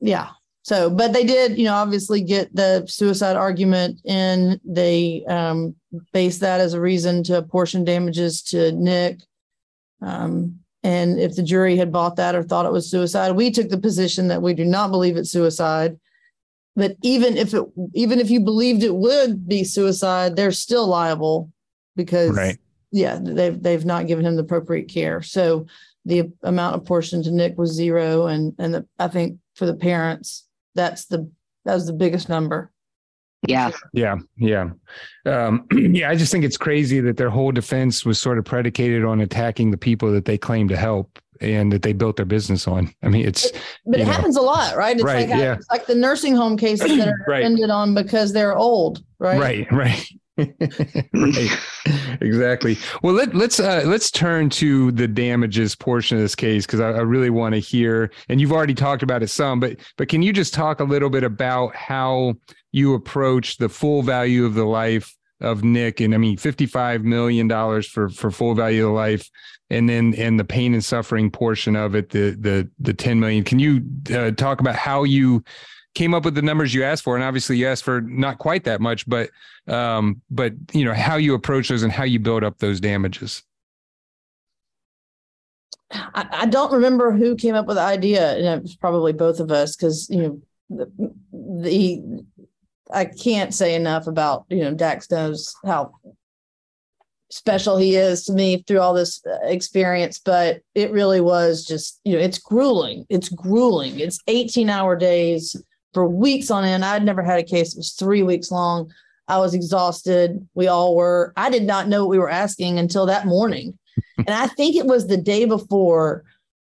yeah, 0.00 0.28
so, 0.68 0.90
but 0.90 1.14
they 1.14 1.24
did, 1.24 1.56
you 1.56 1.64
know, 1.64 1.72
obviously 1.72 2.20
get 2.20 2.54
the 2.54 2.84
suicide 2.86 3.36
argument 3.36 4.02
and 4.06 4.60
they 4.66 5.24
um, 5.26 5.74
based 6.12 6.40
that 6.40 6.60
as 6.60 6.74
a 6.74 6.80
reason 6.80 7.22
to 7.22 7.38
apportion 7.38 7.84
damages 7.84 8.42
to 8.42 8.72
Nick. 8.72 9.20
Um, 10.02 10.58
and 10.82 11.18
if 11.18 11.36
the 11.36 11.42
jury 11.42 11.78
had 11.78 11.90
bought 11.90 12.16
that 12.16 12.34
or 12.34 12.42
thought 12.42 12.66
it 12.66 12.72
was 12.72 12.90
suicide, 12.90 13.32
we 13.32 13.50
took 13.50 13.70
the 13.70 13.78
position 13.78 14.28
that 14.28 14.42
we 14.42 14.52
do 14.52 14.66
not 14.66 14.90
believe 14.90 15.16
it's 15.16 15.30
suicide. 15.30 15.98
But 16.76 16.96
even 17.02 17.38
if 17.38 17.54
it, 17.54 17.64
even 17.94 18.20
if 18.20 18.28
you 18.28 18.38
believed 18.38 18.82
it 18.82 18.94
would 18.94 19.48
be 19.48 19.64
suicide, 19.64 20.36
they're 20.36 20.52
still 20.52 20.86
liable 20.86 21.50
because, 21.96 22.36
right. 22.36 22.58
yeah, 22.92 23.18
they've 23.18 23.60
they've 23.60 23.86
not 23.86 24.06
given 24.06 24.26
him 24.26 24.36
the 24.36 24.42
appropriate 24.42 24.88
care. 24.90 25.22
So 25.22 25.64
the 26.04 26.30
amount 26.42 26.76
apportioned 26.76 27.24
to 27.24 27.30
Nick 27.30 27.56
was 27.56 27.72
zero, 27.72 28.26
and 28.26 28.54
and 28.58 28.74
the, 28.74 28.86
I 28.98 29.08
think 29.08 29.38
for 29.54 29.64
the 29.64 29.74
parents, 29.74 30.44
that's 30.78 31.06
the 31.06 31.28
that 31.64 31.74
was 31.74 31.86
the 31.86 31.92
biggest 31.92 32.28
number. 32.28 32.70
Yeah. 33.46 33.70
Yeah. 33.92 34.16
Yeah. 34.36 34.70
Um, 35.26 35.66
yeah. 35.72 36.10
I 36.10 36.16
just 36.16 36.32
think 36.32 36.44
it's 36.44 36.56
crazy 36.56 37.00
that 37.00 37.16
their 37.16 37.30
whole 37.30 37.52
defense 37.52 38.04
was 38.04 38.18
sort 38.18 38.38
of 38.38 38.44
predicated 38.44 39.04
on 39.04 39.20
attacking 39.20 39.70
the 39.70 39.76
people 39.76 40.10
that 40.12 40.24
they 40.24 40.38
claim 40.38 40.68
to 40.68 40.76
help 40.76 41.18
and 41.40 41.72
that 41.72 41.82
they 41.82 41.92
built 41.92 42.16
their 42.16 42.26
business 42.26 42.66
on. 42.66 42.92
I 43.02 43.08
mean, 43.08 43.26
it's, 43.26 43.52
but 43.86 44.00
it 44.00 44.06
know, 44.06 44.12
happens 44.12 44.36
a 44.36 44.42
lot, 44.42 44.76
right? 44.76 44.96
It's 44.96 45.04
right, 45.04 45.28
like, 45.28 45.38
yeah. 45.38 45.54
it's 45.54 45.70
like 45.70 45.86
the 45.86 45.94
nursing 45.94 46.34
home 46.34 46.56
cases 46.56 46.96
that 46.96 47.08
are 47.08 47.24
right. 47.28 47.44
ended 47.44 47.70
on 47.70 47.94
because 47.94 48.32
they're 48.32 48.56
old, 48.56 49.04
right? 49.20 49.38
Right. 49.38 49.72
Right. 49.72 50.04
Exactly. 52.20 52.78
Well 53.02 53.14
let, 53.14 53.34
let's 53.34 53.58
uh, 53.58 53.82
let's 53.86 54.10
turn 54.10 54.50
to 54.50 54.92
the 54.92 55.08
damages 55.08 55.74
portion 55.74 56.16
of 56.16 56.22
this 56.22 56.34
case 56.34 56.64
because 56.66 56.80
I, 56.80 56.90
I, 56.90 57.00
really 57.00 57.30
want 57.30 57.54
to 57.54 57.58
hear 57.58 58.12
and 58.28 58.40
you've 58.40 58.52
already 58.52 58.74
talked 58.74 59.02
about 59.02 59.22
it 59.22 59.28
some 59.28 59.58
but 59.60 59.78
but 59.96 60.08
can 60.08 60.22
you 60.22 60.32
just 60.32 60.54
talk 60.54 60.80
a 60.80 60.84
little 60.84 61.10
bit 61.10 61.24
about 61.24 61.74
how 61.74 62.34
you 62.70 62.94
approach 62.94 63.56
the 63.56 63.68
full 63.68 64.02
value 64.02 64.44
of 64.44 64.54
the 64.54 64.64
life 64.64 65.14
of 65.40 65.64
nick 65.64 66.00
and 66.00 66.14
i 66.14 66.18
mean 66.18 66.36
55 66.36 67.04
million 67.04 67.48
dollars 67.48 67.88
for 67.88 68.08
for 68.08 68.30
full 68.30 68.54
value 68.54 68.86
of 68.86 68.92
life 68.92 69.28
and 69.70 69.88
then 69.88 70.14
and 70.16 70.38
the 70.38 70.44
pain 70.44 70.74
and 70.74 70.84
suffering 70.84 71.30
portion 71.30 71.76
of 71.76 71.94
it 71.94 72.10
the 72.10 72.36
the 72.38 72.68
the 72.78 72.94
10 72.94 73.20
million. 73.20 73.44
Can 73.44 73.58
you 73.58 73.82
uh, 74.14 74.30
talk 74.30 74.60
about 74.60 74.76
how 74.76 75.04
you 75.04 75.44
came 75.94 76.14
up 76.14 76.24
with 76.24 76.34
the 76.34 76.42
numbers 76.42 76.74
you 76.74 76.84
asked 76.84 77.02
for 77.02 77.16
and 77.16 77.24
obviously 77.24 77.56
you 77.56 77.66
asked 77.66 77.84
for 77.84 78.00
not 78.02 78.38
quite 78.38 78.64
that 78.64 78.80
much 78.80 79.08
but 79.08 79.30
um 79.66 80.20
but 80.30 80.52
you 80.72 80.84
know 80.84 80.94
how 80.94 81.16
you 81.16 81.34
approach 81.34 81.68
those 81.68 81.82
and 81.82 81.92
how 81.92 82.04
you 82.04 82.18
build 82.18 82.44
up 82.44 82.58
those 82.58 82.80
damages. 82.80 83.42
I, 85.90 86.28
I 86.30 86.46
don't 86.46 86.72
remember 86.72 87.12
who 87.12 87.34
came 87.34 87.54
up 87.54 87.66
with 87.66 87.76
the 87.76 87.82
idea 87.82 88.36
and 88.36 88.46
it 88.46 88.62
was 88.62 88.76
probably 88.76 89.12
both 89.12 89.40
of 89.40 89.50
us 89.50 89.74
because 89.74 90.08
you 90.10 90.22
know 90.22 90.42
the, 90.70 91.12
the 91.32 92.02
I 92.90 93.06
can't 93.06 93.54
say 93.54 93.74
enough 93.74 94.06
about 94.06 94.44
you 94.50 94.60
know 94.60 94.74
Dax 94.74 95.10
knows 95.10 95.54
how 95.64 95.94
special 97.30 97.76
he 97.76 97.96
is 97.96 98.24
to 98.24 98.32
me 98.32 98.64
through 98.66 98.80
all 98.80 98.94
this 98.94 99.22
uh, 99.26 99.38
experience 99.42 100.18
but 100.18 100.60
it 100.74 100.90
really 100.92 101.20
was 101.20 101.64
just 101.64 102.00
you 102.04 102.14
know 102.14 102.18
it's 102.18 102.38
grueling 102.38 103.06
it's 103.08 103.28
grueling. 103.28 103.98
It's 103.98 104.20
18 104.28 104.70
hour 104.70 104.94
days 104.96 105.56
for 105.98 106.06
weeks 106.06 106.48
on 106.48 106.64
end. 106.64 106.84
I'd 106.84 107.02
never 107.02 107.24
had 107.24 107.40
a 107.40 107.42
case 107.42 107.74
that 107.74 107.80
was 107.80 107.90
three 107.90 108.22
weeks 108.22 108.52
long. 108.52 108.92
I 109.26 109.38
was 109.38 109.52
exhausted. 109.52 110.46
We 110.54 110.68
all 110.68 110.94
were. 110.94 111.32
I 111.36 111.50
did 111.50 111.64
not 111.64 111.88
know 111.88 112.04
what 112.04 112.10
we 112.10 112.20
were 112.20 112.30
asking 112.30 112.78
until 112.78 113.04
that 113.06 113.26
morning. 113.26 113.76
and 114.18 114.30
I 114.30 114.46
think 114.46 114.76
it 114.76 114.86
was 114.86 115.08
the 115.08 115.16
day 115.16 115.44
before. 115.44 116.22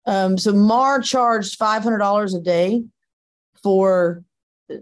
Um, 0.06 0.38
so 0.38 0.54
MAR 0.54 1.02
charged 1.02 1.58
$500 1.58 2.34
a 2.34 2.40
day 2.40 2.82
for 3.62 4.24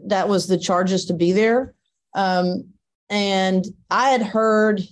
that 0.05 0.29
was 0.29 0.47
the 0.47 0.57
charges 0.57 1.07
to 1.07 1.15
be 1.15 1.33
there. 1.33 1.75
Um, 2.15 2.63
and 3.11 3.65
I 3.91 4.11
had 4.11 4.23
heard 4.23 4.83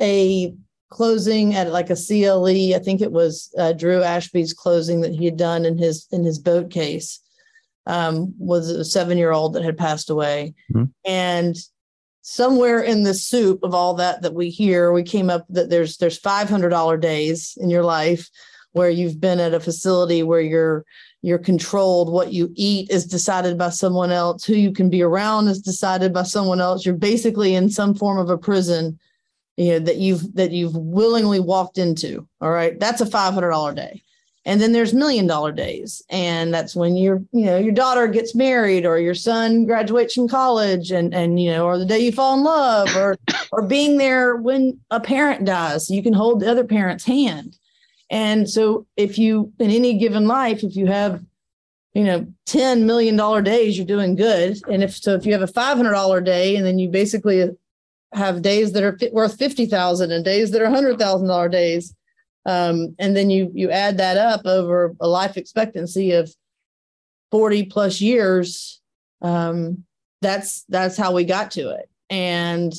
a 0.00 0.54
closing 0.88 1.56
at 1.56 1.72
like 1.72 1.90
a 1.90 1.96
CLE. 1.96 2.76
I 2.76 2.78
think 2.78 3.00
it 3.00 3.10
was 3.10 3.52
uh, 3.58 3.72
Drew 3.72 4.04
Ashby's 4.04 4.52
closing 4.52 5.00
that 5.00 5.16
he 5.16 5.24
had 5.24 5.36
done 5.36 5.64
in 5.64 5.78
his 5.78 6.06
in 6.12 6.22
his 6.22 6.38
boat 6.38 6.70
case 6.70 7.18
um, 7.86 8.34
was 8.38 8.70
a 8.70 8.84
seven 8.84 9.18
year 9.18 9.32
old 9.32 9.54
that 9.54 9.64
had 9.64 9.76
passed 9.76 10.10
away. 10.10 10.54
Mm-hmm. 10.72 10.84
And 11.04 11.56
somewhere 12.22 12.80
in 12.80 13.02
the 13.02 13.14
soup 13.14 13.62
of 13.62 13.74
all 13.74 13.94
that 13.94 14.22
that 14.22 14.34
we 14.34 14.50
hear, 14.50 14.92
we 14.92 15.02
came 15.02 15.30
up 15.30 15.46
that 15.50 15.70
there's 15.70 15.98
there's 15.98 16.18
five 16.18 16.48
hundred 16.48 16.70
dollar 16.70 16.96
days 16.96 17.56
in 17.60 17.70
your 17.70 17.84
life 17.84 18.30
where 18.72 18.90
you've 18.90 19.20
been 19.20 19.40
at 19.40 19.54
a 19.54 19.60
facility 19.60 20.22
where 20.22 20.40
you're 20.40 20.84
you're 21.22 21.38
controlled 21.38 22.12
what 22.12 22.34
you 22.34 22.52
eat 22.54 22.90
is 22.90 23.06
decided 23.06 23.56
by 23.56 23.70
someone 23.70 24.12
else 24.12 24.44
who 24.44 24.54
you 24.54 24.70
can 24.70 24.90
be 24.90 25.00
around 25.00 25.48
is 25.48 25.60
decided 25.60 26.12
by 26.12 26.22
someone 26.22 26.60
else 26.60 26.84
you're 26.84 26.94
basically 26.94 27.54
in 27.54 27.70
some 27.70 27.94
form 27.94 28.18
of 28.18 28.28
a 28.28 28.36
prison 28.36 28.98
you 29.56 29.70
know 29.70 29.78
that 29.78 29.96
you've 29.96 30.34
that 30.34 30.50
you've 30.50 30.76
willingly 30.76 31.40
walked 31.40 31.78
into 31.78 32.28
all 32.42 32.50
right 32.50 32.78
that's 32.78 33.00
a 33.00 33.06
$500 33.06 33.74
day 33.74 34.02
and 34.46 34.60
then 34.60 34.72
there's 34.72 34.92
million 34.92 35.26
dollar 35.26 35.52
days. 35.52 36.02
And 36.10 36.52
that's 36.52 36.76
when 36.76 36.96
your 36.96 37.22
you 37.32 37.46
know 37.46 37.56
your 37.56 37.72
daughter 37.72 38.06
gets 38.06 38.34
married 38.34 38.84
or 38.84 38.98
your 38.98 39.14
son 39.14 39.64
graduates 39.64 40.14
from 40.14 40.28
college 40.28 40.90
and 40.90 41.14
and 41.14 41.40
you 41.40 41.50
know 41.50 41.66
or 41.66 41.78
the 41.78 41.86
day 41.86 41.98
you 41.98 42.12
fall 42.12 42.36
in 42.36 42.44
love 42.44 42.94
or 42.96 43.16
or 43.52 43.62
being 43.62 43.98
there 43.98 44.36
when 44.36 44.78
a 44.90 45.00
parent 45.00 45.44
dies 45.44 45.90
you 45.90 46.02
can 46.02 46.12
hold 46.12 46.40
the 46.40 46.50
other 46.50 46.64
parent's 46.64 47.04
hand. 47.04 47.56
And 48.10 48.48
so 48.48 48.86
if 48.96 49.18
you 49.18 49.52
in 49.58 49.70
any 49.70 49.98
given 49.98 50.26
life 50.26 50.62
if 50.62 50.76
you 50.76 50.86
have 50.86 51.24
you 51.94 52.04
know 52.04 52.26
10 52.46 52.86
million 52.86 53.16
dollar 53.16 53.40
days 53.40 53.78
you're 53.78 53.86
doing 53.86 54.14
good. 54.14 54.58
And 54.68 54.82
if 54.82 54.96
so 54.96 55.14
if 55.14 55.24
you 55.24 55.32
have 55.32 55.42
a 55.42 55.46
500 55.46 55.90
dollar 55.90 56.20
day 56.20 56.56
and 56.56 56.66
then 56.66 56.78
you 56.78 56.90
basically 56.90 57.48
have 58.12 58.42
days 58.42 58.72
that 58.72 58.84
are 58.84 58.96
worth 59.12 59.36
50,000 59.36 60.12
and 60.12 60.24
days 60.24 60.52
that 60.52 60.62
are 60.62 60.68
$100,000 60.68 61.50
days 61.50 61.96
um, 62.46 62.94
and 62.98 63.16
then 63.16 63.30
you 63.30 63.50
you 63.54 63.70
add 63.70 63.98
that 63.98 64.16
up 64.16 64.46
over 64.46 64.94
a 65.00 65.08
life 65.08 65.36
expectancy 65.36 66.12
of 66.12 66.32
40 67.30 67.66
plus 67.66 68.00
years 68.00 68.80
um, 69.24 69.84
that's 70.20 70.64
that's 70.68 70.96
how 70.96 71.12
we 71.12 71.24
got 71.24 71.50
to 71.52 71.70
it. 71.70 71.88
And 72.10 72.72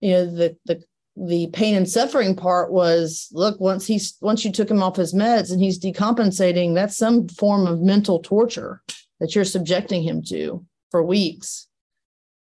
you 0.00 0.12
know 0.12 0.26
the 0.26 0.56
the 0.66 0.82
the 1.16 1.46
pain 1.48 1.74
and 1.74 1.88
suffering 1.88 2.36
part 2.36 2.70
was 2.70 3.28
look 3.32 3.58
once 3.58 3.86
he's 3.86 4.16
once 4.20 4.44
you 4.44 4.52
took 4.52 4.70
him 4.70 4.82
off 4.82 4.96
his 4.96 5.14
meds 5.14 5.50
and 5.50 5.60
he's 5.60 5.80
decompensating 5.80 6.74
that's 6.74 6.96
some 6.96 7.26
form 7.26 7.66
of 7.66 7.80
mental 7.80 8.18
torture 8.18 8.82
that 9.18 9.34
you're 9.34 9.44
subjecting 9.44 10.02
him 10.02 10.22
to 10.22 10.64
for 10.90 11.02
weeks. 11.02 11.68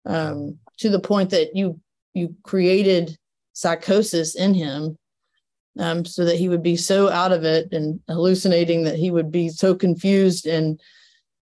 Um, 0.05 0.57
to 0.77 0.89
the 0.89 0.99
point 0.99 1.31
that 1.31 1.55
you 1.55 1.79
you 2.13 2.35
created 2.43 3.17
psychosis 3.53 4.35
in 4.35 4.53
him 4.53 4.97
um, 5.79 6.05
so 6.05 6.25
that 6.25 6.37
he 6.37 6.49
would 6.49 6.63
be 6.63 6.75
so 6.75 7.09
out 7.09 7.31
of 7.31 7.43
it 7.43 7.71
and 7.71 7.99
hallucinating 8.07 8.83
that 8.83 8.95
he 8.95 9.11
would 9.11 9.31
be 9.31 9.49
so 9.49 9.75
confused 9.75 10.45
and 10.45 10.79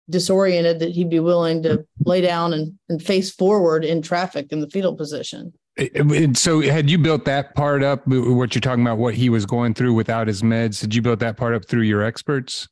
disoriented 0.10 0.80
that 0.80 0.92
he'd 0.92 1.10
be 1.10 1.20
willing 1.20 1.64
to 1.64 1.86
lay 2.06 2.22
down 2.22 2.54
and, 2.54 2.78
and 2.90 3.04
face 3.04 3.32
forward 3.32 3.84
in 3.84 4.02
traffic 4.02 4.52
in 4.52 4.62
the 4.62 4.70
fetal 4.70 4.96
position. 4.96 5.54
So, 6.34 6.62
had 6.62 6.90
you 6.90 6.98
built 6.98 7.26
that 7.26 7.54
part 7.54 7.84
up? 7.84 8.08
What 8.08 8.56
you're 8.56 8.62
talking 8.62 8.82
about, 8.82 8.98
what 8.98 9.14
he 9.14 9.30
was 9.30 9.46
going 9.46 9.76
through 9.76 9.94
without 9.94 10.28
his 10.28 10.42
meds? 10.42 10.82
Did 10.82 10.96
you 10.96 11.04
build 11.04 11.20
that 11.20 11.38
part 11.38 11.54
up 11.54 11.66
through 11.66 11.84
your 11.84 12.02
experts? 12.02 12.68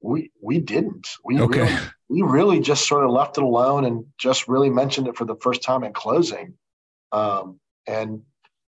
We 0.00 0.30
we 0.40 0.58
didn't. 0.58 1.08
We 1.24 1.38
okay. 1.42 1.60
really, 1.60 1.78
we 2.08 2.22
really 2.22 2.60
just 2.60 2.88
sort 2.88 3.04
of 3.04 3.10
left 3.10 3.36
it 3.36 3.44
alone 3.44 3.84
and 3.84 4.06
just 4.18 4.48
really 4.48 4.70
mentioned 4.70 5.08
it 5.08 5.16
for 5.16 5.26
the 5.26 5.36
first 5.42 5.62
time 5.62 5.84
in 5.84 5.92
closing. 5.92 6.54
Um, 7.12 7.60
and 7.86 8.22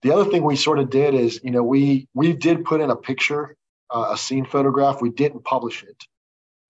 the 0.02 0.12
other 0.12 0.24
thing 0.24 0.42
we 0.42 0.56
sort 0.56 0.78
of 0.78 0.90
did 0.90 1.14
is, 1.14 1.40
you 1.42 1.50
know, 1.50 1.62
we 1.62 2.08
we 2.14 2.32
did 2.32 2.64
put 2.64 2.80
in 2.80 2.90
a 2.90 2.96
picture, 2.96 3.56
uh, 3.90 4.10
a 4.12 4.18
scene 4.18 4.44
photograph. 4.44 5.00
We 5.00 5.10
didn't 5.10 5.44
publish 5.44 5.82
it. 5.84 6.04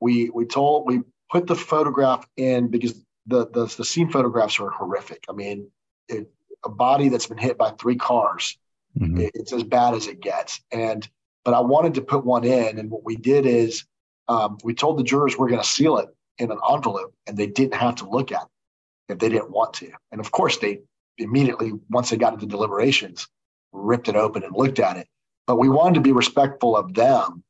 We 0.01 0.31
we 0.31 0.45
told 0.45 0.87
we 0.87 1.01
put 1.31 1.47
the 1.47 1.55
photograph 1.55 2.27
in 2.37 2.69
because 2.69 2.95
the 3.27 3.47
the, 3.49 3.67
the 3.77 3.85
scene 3.85 4.11
photographs 4.11 4.61
are 4.61 4.71
horrific. 4.71 5.25
I 5.29 5.33
mean, 5.33 5.71
it, 6.09 6.31
a 6.65 6.69
body 6.69 7.09
that's 7.09 7.27
been 7.27 7.39
hit 7.39 7.59
by 7.59 7.71
three 7.71 7.97
cars, 7.97 8.59
mm-hmm. 8.99 9.19
it, 9.19 9.33
it's 9.35 9.53
as 9.53 9.65
bad 9.65 9.95
as 9.95 10.07
it 10.07 10.21
gets. 10.21 10.61
And 10.71 11.09
but 11.45 11.55
I 11.55 11.61
wanted 11.61 11.95
to 11.95 12.03
put 12.03 12.25
one 12.25 12.45
in, 12.45 12.79
and 12.79 12.91
what 12.91 13.05
we 13.05 13.17
did 13.17 13.47
is 13.47 13.85
um, 14.29 14.59
we 14.63 14.75
told 14.75 14.99
the 14.99 15.05
jurors 15.05 15.37
we're 15.37 15.49
going 15.49 15.63
to 15.63 15.67
seal 15.67 15.97
it 15.99 16.09
in 16.39 16.51
an 16.51 16.59
envelope, 16.71 17.15
and 17.27 17.37
they 17.37 17.47
didn't 17.47 17.75
have 17.75 17.97
to 17.97 18.09
look 18.09 18.31
at 18.31 18.43
it 18.43 19.13
if 19.15 19.19
they 19.19 19.29
didn't 19.31 19.51
want 19.51 19.75
to. 19.75 19.91
And 20.11 20.21
of 20.21 20.31
course, 20.31 20.59
they 20.59 20.81
immediately, 21.19 21.73
once 21.91 22.11
they 22.11 22.17
got 22.17 22.33
into 22.33 22.47
deliberations, 22.47 23.29
ripped 23.73 24.09
it 24.09 24.17
open 24.17 24.43
and 24.43 24.55
looked 24.55 24.79
at 24.79 24.97
it. 24.97 25.09
But 25.47 25.59
we 25.59 25.69
wanted 25.69 25.95
to 25.95 26.01
be 26.01 26.13
respectful 26.13 26.77
of 26.77 26.95
them 26.95 27.43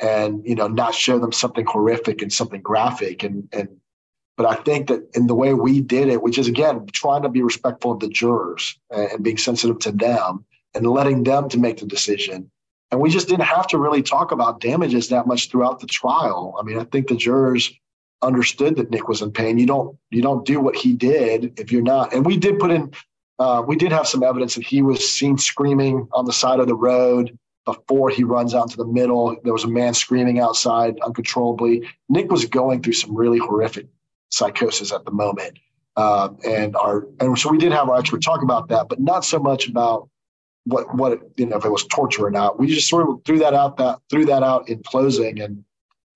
and, 0.00 0.42
you 0.44 0.54
know, 0.54 0.68
not 0.68 0.94
show 0.94 1.18
them 1.18 1.32
something 1.32 1.64
horrific 1.66 2.22
and 2.22 2.32
something 2.32 2.60
graphic. 2.60 3.22
And, 3.22 3.48
and, 3.52 3.68
but 4.36 4.46
I 4.46 4.54
think 4.62 4.88
that 4.88 5.08
in 5.14 5.26
the 5.26 5.34
way 5.34 5.54
we 5.54 5.80
did 5.80 6.08
it, 6.08 6.22
which 6.22 6.38
is 6.38 6.48
again, 6.48 6.86
trying 6.92 7.22
to 7.22 7.28
be 7.28 7.42
respectful 7.42 7.92
of 7.92 8.00
the 8.00 8.08
jurors 8.08 8.78
and, 8.90 9.22
being 9.22 9.38
sensitive 9.38 9.78
to 9.80 9.92
them 9.92 10.44
and 10.74 10.86
letting 10.86 11.24
them 11.24 11.48
to 11.48 11.58
make 11.58 11.78
the 11.78 11.86
decision. 11.86 12.50
And 12.90 13.00
we 13.00 13.10
just 13.10 13.28
didn't 13.28 13.46
have 13.46 13.66
to 13.68 13.78
really 13.78 14.02
talk 14.02 14.32
about 14.32 14.60
damages 14.60 15.08
that 15.08 15.26
much 15.26 15.50
throughout 15.50 15.80
the 15.80 15.86
trial. 15.86 16.54
I 16.60 16.62
mean, 16.62 16.78
I 16.78 16.84
think 16.84 17.08
the 17.08 17.16
jurors 17.16 17.72
understood 18.22 18.76
that 18.76 18.90
Nick 18.90 19.08
was 19.08 19.22
in 19.22 19.30
pain. 19.30 19.58
You 19.58 19.66
don't 19.66 19.96
you 20.10 20.22
don't 20.22 20.44
do 20.44 20.60
what 20.60 20.76
he 20.76 20.92
did 20.92 21.58
if 21.58 21.70
you're 21.70 21.82
not. 21.82 22.12
And 22.12 22.24
we 22.24 22.36
did 22.36 22.58
put 22.58 22.70
in 22.70 22.92
uh, 23.38 23.62
we 23.66 23.76
did 23.76 23.92
have 23.92 24.06
some 24.06 24.22
evidence 24.22 24.54
that 24.54 24.64
he 24.64 24.82
was 24.82 25.08
seen 25.08 25.36
screaming 25.36 26.08
on 26.12 26.24
the 26.24 26.32
side 26.32 26.60
of 26.60 26.66
the 26.66 26.74
road 26.74 27.38
before 27.66 28.08
he 28.08 28.24
runs 28.24 28.54
out 28.54 28.62
into 28.62 28.76
the 28.76 28.86
middle. 28.86 29.36
There 29.42 29.52
was 29.52 29.64
a 29.64 29.68
man 29.68 29.92
screaming 29.92 30.40
outside 30.40 30.98
uncontrollably. 31.00 31.86
Nick 32.08 32.30
was 32.30 32.44
going 32.46 32.82
through 32.82 32.94
some 32.94 33.14
really 33.14 33.38
horrific 33.38 33.86
psychosis 34.30 34.92
at 34.92 35.04
the 35.04 35.10
moment. 35.10 35.58
Uh, 35.96 36.28
and 36.44 36.76
our 36.76 37.06
and 37.20 37.38
so 37.38 37.50
we 37.50 37.58
did 37.58 37.72
have 37.72 37.88
our 37.88 37.98
expert 37.98 38.22
talk 38.22 38.42
about 38.42 38.68
that, 38.68 38.88
but 38.88 39.00
not 39.00 39.24
so 39.24 39.38
much 39.38 39.68
about 39.68 40.08
what 40.64 40.94
what 40.94 41.20
you 41.36 41.46
know 41.46 41.56
if 41.56 41.64
it 41.64 41.70
was 41.70 41.86
torture 41.86 42.26
or 42.26 42.30
not. 42.30 42.58
We 42.58 42.66
just 42.66 42.88
sort 42.88 43.08
of 43.08 43.22
threw 43.24 43.38
that 43.38 43.54
out 43.54 43.78
that 43.78 43.98
threw 44.10 44.26
that 44.26 44.42
out 44.42 44.68
in 44.68 44.82
closing, 44.82 45.40
and 45.40 45.64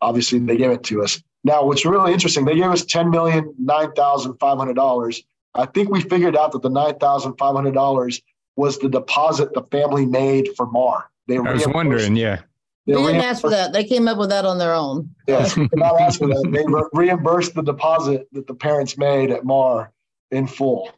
obviously 0.00 0.38
they 0.38 0.56
gave 0.56 0.70
it 0.70 0.82
to 0.84 1.02
us. 1.02 1.22
Now, 1.42 1.64
what's 1.64 1.86
really 1.86 2.12
interesting, 2.12 2.44
they 2.44 2.54
gave 2.54 2.70
us 2.70 2.84
ten 2.84 3.10
million 3.10 3.54
nine 3.58 3.92
thousand 3.92 4.34
five 4.38 4.58
hundred 4.58 4.74
dollars 4.74 5.22
I 5.54 5.66
think 5.66 5.90
we 5.90 6.00
figured 6.00 6.36
out 6.36 6.52
that 6.52 6.62
the 6.62 6.70
nine 6.70 6.98
thousand 6.98 7.36
five 7.36 7.54
hundred 7.54 7.74
dollars 7.74 8.20
was 8.56 8.78
the 8.78 8.88
deposit 8.88 9.52
the 9.54 9.62
family 9.70 10.06
made 10.06 10.50
for 10.56 10.66
MAR. 10.66 11.10
They 11.26 11.38
I 11.38 11.52
was 11.52 11.66
wondering, 11.66 12.16
yeah. 12.16 12.42
They, 12.86 12.94
they 12.94 13.02
didn't 13.02 13.22
ask 13.22 13.40
for 13.40 13.50
that. 13.50 13.72
They 13.72 13.84
came 13.84 14.08
up 14.08 14.18
with 14.18 14.30
that 14.30 14.44
on 14.44 14.58
their 14.58 14.74
own. 14.74 15.14
Yes, 15.26 15.54
they 15.54 15.68
not 15.74 16.00
ask 16.00 16.18
for 16.18 16.28
that. 16.28 16.50
They 16.50 16.64
re- 16.66 16.88
reimbursed 16.92 17.54
the 17.54 17.62
deposit 17.62 18.26
that 18.32 18.46
the 18.46 18.54
parents 18.54 18.96
made 18.98 19.30
at 19.30 19.44
MAR 19.44 19.92
in 20.30 20.46
full. 20.46 20.90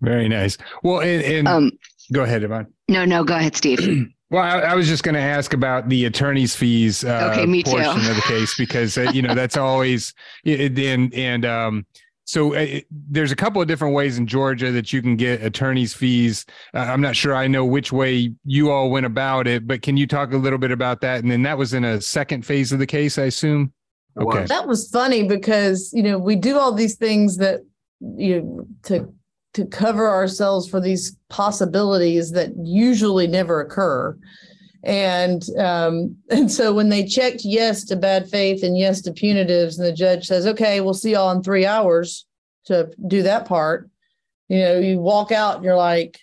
Very 0.00 0.28
nice. 0.28 0.58
Well, 0.82 1.00
and, 1.00 1.22
and 1.22 1.48
um, 1.48 1.72
go 2.12 2.22
ahead, 2.22 2.42
Yvonne. 2.42 2.66
No, 2.88 3.04
no, 3.04 3.24
go 3.24 3.34
ahead, 3.34 3.56
Steve. 3.56 4.06
Well, 4.30 4.42
I, 4.42 4.58
I, 4.58 4.74
was 4.74 4.88
just 4.88 5.04
going 5.04 5.14
to 5.14 5.20
ask 5.20 5.52
about 5.52 5.88
the 5.88 6.06
attorney's 6.06 6.56
fees 6.56 7.04
uh, 7.04 7.30
okay, 7.32 7.46
me 7.46 7.62
portion 7.62 8.00
too. 8.00 8.10
of 8.10 8.16
the 8.16 8.22
case 8.22 8.56
because 8.56 8.98
uh, 8.98 9.10
you 9.12 9.22
know 9.22 9.34
that's 9.36 9.56
always 9.56 10.12
and 10.44 11.14
and 11.14 11.44
um, 11.44 11.86
so 12.24 12.56
uh, 12.56 12.80
there's 12.90 13.30
a 13.30 13.36
couple 13.36 13.62
of 13.62 13.68
different 13.68 13.94
ways 13.94 14.18
in 14.18 14.26
Georgia 14.26 14.72
that 14.72 14.92
you 14.92 15.00
can 15.00 15.14
get 15.14 15.44
attorney's 15.44 15.94
fees. 15.94 16.44
Uh, 16.74 16.78
I'm 16.78 17.00
not 17.00 17.14
sure 17.14 17.36
I 17.36 17.46
know 17.46 17.64
which 17.64 17.92
way 17.92 18.32
you 18.44 18.70
all 18.72 18.90
went 18.90 19.06
about 19.06 19.46
it, 19.46 19.64
but 19.64 19.80
can 19.80 19.96
you 19.96 20.08
talk 20.08 20.32
a 20.32 20.36
little 20.36 20.58
bit 20.58 20.72
about 20.72 21.00
that? 21.02 21.22
And 21.22 21.30
then 21.30 21.44
that 21.44 21.56
was 21.56 21.72
in 21.72 21.84
a 21.84 22.00
second 22.00 22.44
phase 22.44 22.72
of 22.72 22.80
the 22.80 22.86
case, 22.86 23.18
I 23.18 23.24
assume. 23.24 23.72
Okay. 24.20 24.44
That 24.46 24.66
was 24.66 24.90
funny 24.90 25.28
because 25.28 25.92
you 25.92 26.02
know 26.02 26.18
we 26.18 26.34
do 26.34 26.58
all 26.58 26.72
these 26.72 26.96
things 26.96 27.36
that 27.36 27.60
you 28.00 28.40
know 28.40 28.66
to 28.84 29.14
to 29.56 29.64
cover 29.64 30.06
ourselves 30.06 30.68
for 30.68 30.80
these 30.80 31.16
possibilities 31.30 32.30
that 32.32 32.50
usually 32.62 33.26
never 33.26 33.58
occur. 33.62 34.16
And 34.84 35.42
um, 35.58 36.14
and 36.30 36.52
so 36.52 36.74
when 36.74 36.90
they 36.90 37.06
checked 37.06 37.40
yes 37.42 37.84
to 37.84 37.96
bad 37.96 38.28
faith 38.28 38.62
and 38.62 38.78
yes 38.78 39.00
to 39.02 39.12
punitives, 39.12 39.78
and 39.78 39.86
the 39.86 39.92
judge 39.92 40.26
says, 40.26 40.46
"Okay, 40.46 40.80
we'll 40.80 40.94
see 40.94 41.12
y'all 41.12 41.30
in 41.30 41.42
three 41.42 41.64
hours 41.64 42.26
to 42.66 42.90
do 43.08 43.22
that 43.22 43.46
part," 43.46 43.90
you 44.48 44.60
know, 44.60 44.78
you 44.78 44.98
walk 44.98 45.32
out 45.32 45.56
and 45.56 45.64
you're 45.64 45.74
like, 45.74 46.20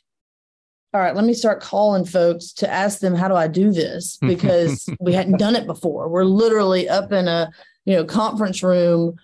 "All 0.93 1.01
right, 1.01 1.15
let 1.15 1.25
me 1.25 1.33
start 1.33 1.59
calling 1.59 2.05
folks 2.05 2.53
to 2.53 2.71
ask 2.71 2.99
them 2.99 3.15
how 3.15 3.27
do 3.27 3.35
I 3.35 3.47
do 3.47 3.71
this 3.71 4.17
because 4.21 4.87
we 4.99 5.11
hadn't 5.11 5.39
done 5.39 5.55
it 5.55 5.65
before. 5.65 6.07
We're 6.07 6.23
literally 6.23 6.87
up 6.87 7.11
in 7.11 7.27
a 7.27 7.51
you 7.85 7.95
know 7.95 8.05
conference 8.05 8.61
room 8.61 9.15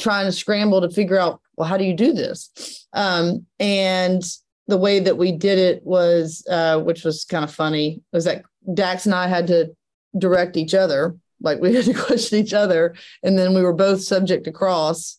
trying 0.00 0.26
to 0.26 0.32
scramble 0.32 0.80
to 0.80 0.90
figure 0.90 1.18
out 1.18 1.40
well 1.60 1.68
how 1.68 1.76
do 1.76 1.84
you 1.84 1.94
do 1.94 2.12
this 2.12 2.86
um, 2.94 3.46
and 3.60 4.22
the 4.66 4.78
way 4.78 5.00
that 5.00 5.18
we 5.18 5.32
did 5.32 5.58
it 5.58 5.82
was 5.84 6.44
uh, 6.48 6.80
which 6.80 7.04
was 7.04 7.24
kind 7.24 7.44
of 7.44 7.52
funny 7.52 8.00
was 8.12 8.24
that 8.24 8.42
Dax 8.74 9.06
and 9.06 9.14
I 9.14 9.26
had 9.26 9.46
to 9.48 9.74
direct 10.16 10.56
each 10.56 10.74
other, 10.74 11.16
like 11.40 11.60
we 11.60 11.74
had 11.76 11.84
to 11.84 11.94
question 11.94 12.38
each 12.38 12.54
other, 12.54 12.94
and 13.22 13.38
then 13.38 13.54
we 13.54 13.62
were 13.62 13.72
both 13.72 14.02
subject 14.02 14.44
to 14.44 14.52
cross. 14.52 15.18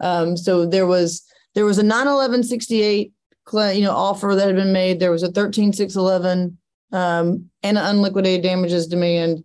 Um, 0.00 0.36
so 0.36 0.66
there 0.66 0.86
was 0.86 1.24
there 1.54 1.64
was 1.64 1.78
a 1.78 1.82
91168 1.82 3.12
you 3.74 3.82
know 3.82 3.92
offer 3.92 4.34
that 4.34 4.46
had 4.46 4.56
been 4.56 4.72
made. 4.72 5.00
There 5.00 5.10
was 5.10 5.22
a 5.22 5.32
13611 5.32 6.58
um, 6.92 7.50
and 7.62 7.78
an 7.78 7.84
unliquidated 7.84 8.42
damages 8.42 8.86
demand 8.86 9.44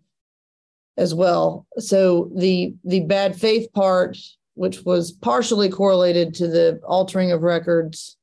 as 0.97 1.15
well. 1.15 1.65
So 1.77 2.31
the 2.35 2.73
the 2.83 3.01
bad 3.01 3.35
faith 3.35 3.71
part, 3.73 4.17
which 4.55 4.83
was 4.83 5.11
partially 5.11 5.69
correlated 5.69 6.33
to 6.35 6.47
the 6.47 6.79
altering 6.85 7.31
of 7.31 7.41
records 7.41 8.17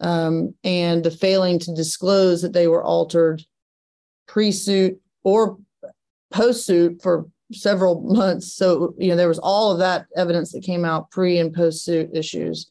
um, 0.00 0.54
and 0.64 1.04
the 1.04 1.10
failing 1.10 1.58
to 1.58 1.74
disclose 1.74 2.42
that 2.42 2.52
they 2.52 2.68
were 2.68 2.84
altered 2.84 3.42
pre-suit 4.28 5.00
or 5.24 5.58
post-suit 6.32 7.00
for 7.02 7.26
several 7.52 8.02
months. 8.02 8.54
So, 8.54 8.94
you 8.98 9.08
know, 9.08 9.16
there 9.16 9.28
was 9.28 9.38
all 9.38 9.72
of 9.72 9.78
that 9.78 10.06
evidence 10.16 10.52
that 10.52 10.62
came 10.62 10.84
out 10.84 11.10
pre 11.10 11.38
and 11.38 11.54
post-suit 11.54 12.10
issues. 12.12 12.70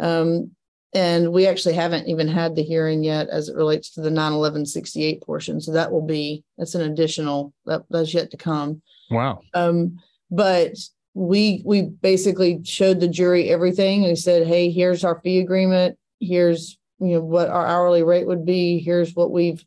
Um, 0.00 0.50
and 0.94 1.32
we 1.32 1.46
actually 1.48 1.74
haven't 1.74 2.06
even 2.06 2.28
had 2.28 2.54
the 2.54 2.62
hearing 2.62 3.02
yet 3.02 3.28
as 3.28 3.48
it 3.48 3.56
relates 3.56 3.90
to 3.90 4.00
the 4.00 4.10
9-11-68 4.10 5.22
portion. 5.22 5.60
So 5.60 5.72
that 5.72 5.90
will 5.90 6.06
be, 6.06 6.44
that's 6.56 6.76
an 6.76 6.82
additional, 6.82 7.52
that, 7.66 7.82
that's 7.90 8.14
yet 8.14 8.30
to 8.30 8.36
come. 8.36 8.80
Wow. 9.10 9.40
Um, 9.54 9.98
but 10.30 10.76
we 11.14 11.62
we 11.64 11.82
basically 11.82 12.60
showed 12.64 13.00
the 13.00 13.08
jury 13.08 13.50
everything. 13.50 14.02
We 14.02 14.16
said, 14.16 14.46
hey, 14.46 14.70
here's 14.70 15.04
our 15.04 15.20
fee 15.20 15.38
agreement. 15.38 15.98
Here's 16.20 16.76
you 17.00 17.14
know 17.14 17.20
what 17.20 17.48
our 17.48 17.66
hourly 17.66 18.02
rate 18.02 18.26
would 18.26 18.44
be. 18.44 18.78
Here's 18.80 19.14
what 19.14 19.30
we've 19.30 19.64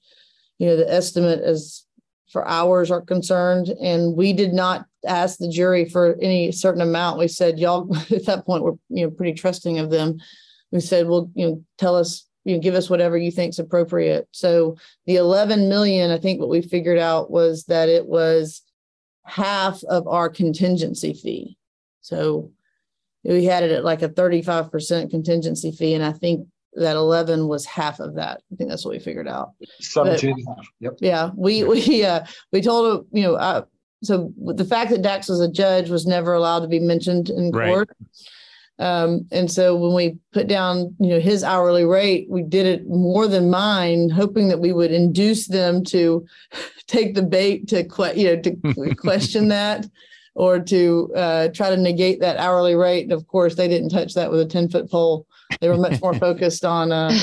you 0.57 0.67
know, 0.67 0.75
the 0.75 0.91
estimate 0.91 1.41
as 1.41 1.85
for 2.31 2.47
hours 2.47 2.91
are 2.91 3.01
concerned. 3.01 3.69
And 3.81 4.15
we 4.15 4.33
did 4.33 4.53
not 4.53 4.85
ask 5.07 5.37
the 5.37 5.49
jury 5.49 5.85
for 5.85 6.17
any 6.21 6.51
certain 6.51 6.81
amount. 6.81 7.19
We 7.19 7.27
said, 7.27 7.59
y'all, 7.59 7.95
at 8.11 8.25
that 8.25 8.45
point, 8.45 8.63
we're, 8.63 8.73
you 8.89 9.05
know, 9.05 9.11
pretty 9.11 9.33
trusting 9.33 9.79
of 9.79 9.89
them. 9.89 10.17
We 10.71 10.81
said, 10.81 11.07
well, 11.07 11.31
you 11.35 11.47
know, 11.47 11.63
tell 11.77 11.95
us, 11.95 12.25
you 12.43 12.55
know, 12.55 12.61
give 12.61 12.75
us 12.75 12.89
whatever 12.89 13.17
you 13.17 13.31
think 13.31 13.51
is 13.51 13.59
appropriate. 13.59 14.27
So 14.31 14.77
the 15.05 15.15
11 15.15 15.69
million, 15.69 16.11
I 16.11 16.17
think 16.17 16.39
what 16.39 16.49
we 16.49 16.61
figured 16.61 16.97
out 16.97 17.31
was 17.31 17.63
that 17.65 17.87
it 17.87 18.05
was 18.05 18.61
half 19.27 19.83
of 19.83 20.07
our 20.07 20.29
contingency 20.29 21.13
fee. 21.13 21.57
So 22.01 22.51
we 23.23 23.45
had 23.45 23.63
it 23.63 23.71
at 23.71 23.83
like 23.83 24.01
a 24.01 24.09
35% 24.09 25.09
contingency 25.09 25.71
fee. 25.71 25.93
And 25.93 26.03
I 26.03 26.13
think 26.13 26.47
that 26.73 26.95
11 26.95 27.47
was 27.47 27.65
half 27.65 27.99
of 27.99 28.15
that. 28.15 28.41
I 28.51 28.55
think 28.55 28.69
that's 28.69 28.85
what 28.85 28.91
we 28.91 28.99
figured 28.99 29.27
out. 29.27 29.51
17 29.81 30.35
but, 30.45 30.55
half. 30.55 30.67
Yep. 30.79 30.93
Yeah. 31.01 31.29
We, 31.35 31.63
we, 31.63 32.05
uh, 32.05 32.25
we 32.51 32.61
told 32.61 32.99
him, 32.99 33.07
you 33.11 33.23
know, 33.23 33.35
uh, 33.35 33.63
so 34.03 34.31
the 34.37 34.65
fact 34.65 34.91
that 34.91 35.01
Dax 35.01 35.27
was 35.27 35.41
a 35.41 35.51
judge 35.51 35.89
was 35.89 36.05
never 36.05 36.33
allowed 36.33 36.59
to 36.59 36.67
be 36.67 36.79
mentioned 36.79 37.29
in 37.29 37.51
court. 37.51 37.89
Um, 38.79 39.27
and 39.31 39.51
so 39.51 39.75
when 39.75 39.93
we 39.93 40.17
put 40.33 40.47
down, 40.47 40.95
you 40.99 41.09
know, 41.09 41.19
his 41.19 41.43
hourly 41.43 41.85
rate, 41.85 42.27
we 42.29 42.43
did 42.43 42.65
it 42.65 42.87
more 42.87 43.27
than 43.27 43.49
mine, 43.49 44.09
hoping 44.09 44.49
that 44.49 44.59
we 44.59 44.71
would 44.71 44.91
induce 44.91 45.47
them 45.47 45.83
to 45.85 46.25
take 46.87 47.15
the 47.15 47.23
bait 47.23 47.67
to, 47.69 47.83
que- 47.83 48.15
you 48.15 48.35
know, 48.35 48.41
to 48.41 48.95
question 48.97 49.47
that 49.47 49.87
or 50.35 50.59
to 50.59 51.11
uh, 51.15 51.47
try 51.49 51.71
to 51.71 51.77
negate 51.77 52.19
that 52.19 52.37
hourly 52.37 52.75
rate. 52.75 53.03
And 53.03 53.11
of 53.11 53.25
course, 53.25 53.55
they 53.55 53.67
didn't 53.67 53.89
touch 53.89 54.13
that 54.13 54.29
with 54.29 54.39
a 54.39 54.45
10 54.45 54.69
foot 54.69 54.89
pole. 54.89 55.25
They 55.59 55.69
were 55.69 55.77
much 55.77 55.99
more 55.99 56.13
focused 56.19 56.63
on, 56.63 56.91
uh, 56.91 57.17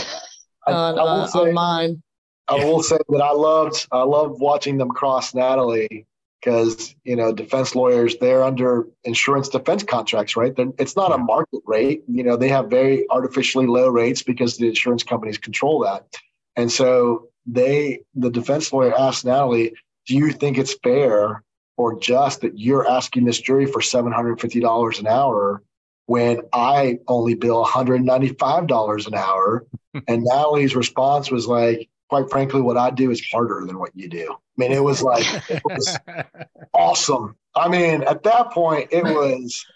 on, 0.66 0.98
I, 0.98 1.02
I 1.02 1.06
uh, 1.06 1.26
say, 1.28 1.38
on 1.38 1.54
mine. 1.54 2.02
I 2.48 2.56
will 2.64 2.82
say 2.82 2.98
that 3.08 3.22
I 3.22 3.30
loved, 3.30 3.86
I 3.92 4.02
loved 4.02 4.40
watching 4.40 4.76
them 4.76 4.90
cross 4.90 5.34
Natalie 5.34 6.06
because 6.44 6.94
you 7.04 7.16
know 7.16 7.32
defense 7.32 7.74
lawyers 7.74 8.16
they're 8.18 8.44
under 8.44 8.86
insurance 9.04 9.48
defense 9.48 9.82
contracts 9.82 10.36
right? 10.36 10.54
They're, 10.54 10.72
it's 10.78 10.96
not 10.96 11.12
a 11.12 11.18
market 11.18 11.62
rate. 11.66 12.02
You 12.08 12.22
know 12.22 12.36
they 12.36 12.48
have 12.48 12.68
very 12.68 13.06
artificially 13.10 13.66
low 13.66 13.88
rates 13.88 14.22
because 14.22 14.56
the 14.56 14.68
insurance 14.68 15.02
companies 15.02 15.38
control 15.38 15.80
that. 15.80 16.06
And 16.56 16.70
so 16.70 17.28
they 17.46 18.00
the 18.14 18.30
defense 18.30 18.72
lawyer 18.72 18.94
asked 18.98 19.24
natalie 19.24 19.74
do 20.06 20.16
you 20.16 20.32
think 20.32 20.58
it's 20.58 20.76
fair 20.82 21.42
or 21.76 21.98
just 21.98 22.42
that 22.42 22.58
you're 22.58 22.88
asking 22.88 23.24
this 23.24 23.40
jury 23.40 23.66
for 23.66 23.80
$750 23.80 25.00
an 25.00 25.06
hour 25.06 25.62
when 26.06 26.40
i 26.52 26.98
only 27.08 27.34
bill 27.34 27.64
$195 27.64 29.06
an 29.06 29.14
hour? 29.14 29.66
And 30.08 30.24
natalie's 30.24 30.74
response 30.74 31.30
was 31.30 31.46
like 31.46 31.88
quite 32.14 32.30
frankly, 32.30 32.60
what 32.60 32.76
I 32.76 32.90
do 32.90 33.10
is 33.10 33.20
harder 33.32 33.64
than 33.66 33.76
what 33.76 33.90
you 33.94 34.08
do. 34.08 34.32
I 34.32 34.36
mean, 34.56 34.70
it 34.70 34.82
was 34.82 35.02
like, 35.02 35.26
it 35.50 35.60
was 35.64 35.98
awesome. 36.72 37.34
I 37.56 37.68
mean, 37.68 38.04
at 38.04 38.22
that 38.22 38.52
point, 38.52 38.88
it 38.92 39.02
was 39.02 39.66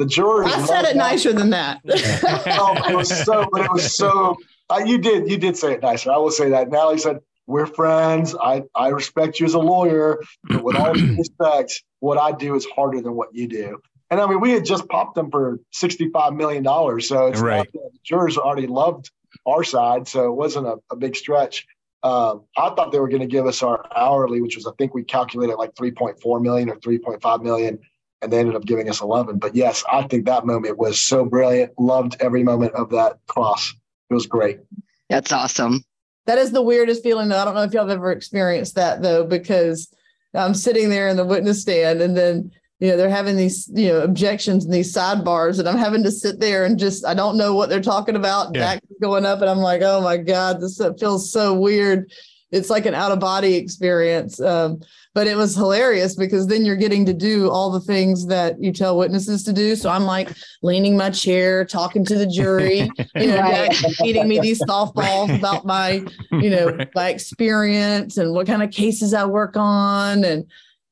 the 0.00 0.06
jury. 0.06 0.46
I 0.46 0.66
said 0.66 0.86
it 0.86 0.96
nicer 0.96 1.32
than 1.32 1.50
that. 1.50 1.80
oh, 1.86 2.74
it 2.90 2.96
was 2.96 3.24
so, 3.24 3.48
but 3.52 3.64
it 3.64 3.72
was 3.72 3.94
so, 3.94 4.36
uh, 4.70 4.82
you 4.84 4.98
did, 4.98 5.30
you 5.30 5.36
did 5.36 5.56
say 5.56 5.74
it 5.74 5.82
nicer. 5.82 6.10
I 6.10 6.16
will 6.16 6.32
say 6.32 6.48
that. 6.48 6.68
Natalie 6.68 6.98
said, 6.98 7.20
we're 7.46 7.66
friends. 7.66 8.34
I, 8.34 8.64
I 8.74 8.88
respect 8.88 9.38
you 9.38 9.46
as 9.46 9.54
a 9.54 9.60
lawyer, 9.60 10.20
but 10.42 10.64
with 10.64 10.74
all 10.74 10.94
respect, 10.94 11.80
what 12.00 12.18
I 12.18 12.32
do 12.32 12.56
is 12.56 12.66
harder 12.74 13.02
than 13.02 13.14
what 13.14 13.28
you 13.32 13.46
do. 13.46 13.78
And 14.10 14.20
I 14.20 14.26
mean, 14.26 14.40
we 14.40 14.50
had 14.50 14.64
just 14.64 14.88
popped 14.88 15.14
them 15.14 15.30
for 15.30 15.60
$65 15.72 16.34
million. 16.34 16.64
So 17.00 17.28
it's 17.28 17.40
right. 17.40 17.70
the 17.72 17.90
jurors 18.02 18.36
already 18.36 18.66
loved 18.66 19.12
our 19.46 19.64
side. 19.64 20.08
So 20.08 20.26
it 20.26 20.34
wasn't 20.34 20.66
a, 20.66 20.76
a 20.90 20.96
big 20.96 21.16
stretch. 21.16 21.66
Um, 22.04 22.44
I 22.58 22.68
thought 22.68 22.92
they 22.92 23.00
were 23.00 23.08
going 23.08 23.22
to 23.22 23.26
give 23.26 23.46
us 23.46 23.62
our 23.62 23.84
hourly, 23.96 24.42
which 24.42 24.56
was 24.56 24.66
I 24.66 24.72
think 24.76 24.94
we 24.94 25.02
calculated 25.02 25.56
like 25.56 25.74
3.4 25.74 26.42
million 26.42 26.68
or 26.68 26.76
3.5 26.76 27.42
million, 27.42 27.78
and 28.20 28.30
they 28.30 28.38
ended 28.38 28.54
up 28.54 28.66
giving 28.66 28.90
us 28.90 29.00
11. 29.00 29.38
But 29.38 29.56
yes, 29.56 29.82
I 29.90 30.02
think 30.02 30.26
that 30.26 30.44
moment 30.44 30.76
was 30.76 31.00
so 31.00 31.24
brilliant. 31.24 31.72
Loved 31.78 32.16
every 32.20 32.42
moment 32.44 32.74
of 32.74 32.90
that 32.90 33.18
cross. 33.26 33.74
It 34.10 34.14
was 34.14 34.26
great. 34.26 34.60
That's 35.08 35.32
awesome. 35.32 35.82
That 36.26 36.36
is 36.36 36.52
the 36.52 36.62
weirdest 36.62 37.02
feeling. 37.02 37.32
I 37.32 37.44
don't 37.44 37.54
know 37.54 37.62
if 37.62 37.72
y'all 37.72 37.88
have 37.88 37.98
ever 37.98 38.12
experienced 38.12 38.74
that 38.74 39.00
though, 39.00 39.24
because 39.24 39.90
I'm 40.34 40.54
sitting 40.54 40.90
there 40.90 41.08
in 41.08 41.16
the 41.16 41.24
witness 41.24 41.62
stand, 41.62 42.02
and 42.02 42.14
then 42.14 42.50
you 42.80 42.88
know 42.88 42.96
they're 42.96 43.08
having 43.08 43.36
these 43.36 43.70
you 43.72 43.88
know 43.88 44.00
objections 44.00 44.64
and 44.64 44.74
these 44.74 44.92
sidebars 44.92 45.58
and 45.58 45.68
i'm 45.68 45.78
having 45.78 46.02
to 46.02 46.10
sit 46.10 46.40
there 46.40 46.64
and 46.64 46.78
just 46.78 47.06
i 47.06 47.14
don't 47.14 47.36
know 47.36 47.54
what 47.54 47.68
they're 47.68 47.80
talking 47.80 48.16
about 48.16 48.54
yeah. 48.54 48.78
going 49.00 49.24
up 49.24 49.40
and 49.40 49.50
i'm 49.50 49.58
like 49.58 49.82
oh 49.82 50.00
my 50.00 50.16
god 50.16 50.60
this 50.60 50.80
feels 50.98 51.30
so 51.30 51.54
weird 51.54 52.10
it's 52.50 52.70
like 52.70 52.86
an 52.86 52.94
out 52.94 53.10
of 53.10 53.18
body 53.18 53.54
experience 53.54 54.40
um, 54.40 54.80
but 55.12 55.26
it 55.26 55.36
was 55.36 55.54
hilarious 55.54 56.14
because 56.14 56.46
then 56.46 56.64
you're 56.64 56.76
getting 56.76 57.04
to 57.06 57.12
do 57.12 57.48
all 57.50 57.70
the 57.70 57.80
things 57.80 58.26
that 58.26 58.60
you 58.60 58.72
tell 58.72 58.98
witnesses 58.98 59.42
to 59.44 59.52
do 59.52 59.76
so 59.76 59.88
i'm 59.88 60.04
like 60.04 60.30
leaning 60.62 60.96
my 60.96 61.10
chair 61.10 61.64
talking 61.64 62.04
to 62.04 62.16
the 62.16 62.26
jury 62.26 62.88
you 63.14 63.26
know 63.26 63.40
right. 63.40 63.74
feeding 63.98 64.28
me 64.28 64.40
these 64.40 64.62
softballs 64.64 65.36
about 65.36 65.64
my 65.64 66.04
you 66.32 66.50
know 66.50 66.66
right. 66.76 66.88
my 66.94 67.08
experience 67.08 68.18
and 68.18 68.32
what 68.32 68.46
kind 68.46 68.62
of 68.62 68.70
cases 68.70 69.14
i 69.14 69.24
work 69.24 69.56
on 69.56 70.24
and 70.24 70.44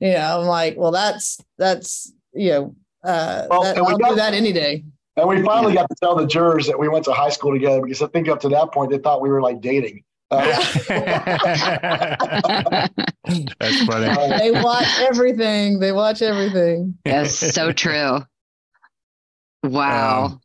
you 0.03 0.15
know, 0.15 0.41
I'm 0.41 0.47
like, 0.49 0.75
well, 0.77 0.91
that's 0.91 1.39
that's 1.59 2.13
you 2.35 2.51
know, 2.51 2.77
uh, 3.05 3.47
well, 3.49 3.63
that, 3.63 3.79
I'll 3.79 3.97
got, 3.97 4.11
do 4.11 4.17
that 4.17 4.35
any 4.35 4.53
day. 4.53 4.83
And 5.17 5.29
we 5.29 5.41
finally 5.45 5.75
got 5.75 5.89
to 5.89 5.95
tell 6.03 6.17
the 6.17 6.27
jurors 6.27 6.67
that 6.67 6.77
we 6.77 6.89
went 6.89 7.05
to 7.05 7.13
high 7.13 7.29
school 7.29 7.53
together 7.53 7.81
because 7.81 8.03
I 8.03 8.09
think 8.09 8.29
up 8.29 8.41
to 8.41 8.49
that 8.49 8.73
point 8.73 8.91
they 8.91 8.99
thought 8.99 9.21
we 9.21 9.29
were 9.29 9.41
like 9.41 9.61
dating. 9.61 10.03
Uh, 10.33 10.45
That's 13.61 13.85
funny. 13.85 14.39
They 14.39 14.51
watch 14.51 14.89
everything. 15.03 15.79
They 15.79 15.93
watch 15.93 16.21
everything. 16.21 16.99
Yes, 17.07 17.37
so 17.37 17.71
true. 17.71 18.25
Wow. 19.63 20.25
Um, 20.25 20.41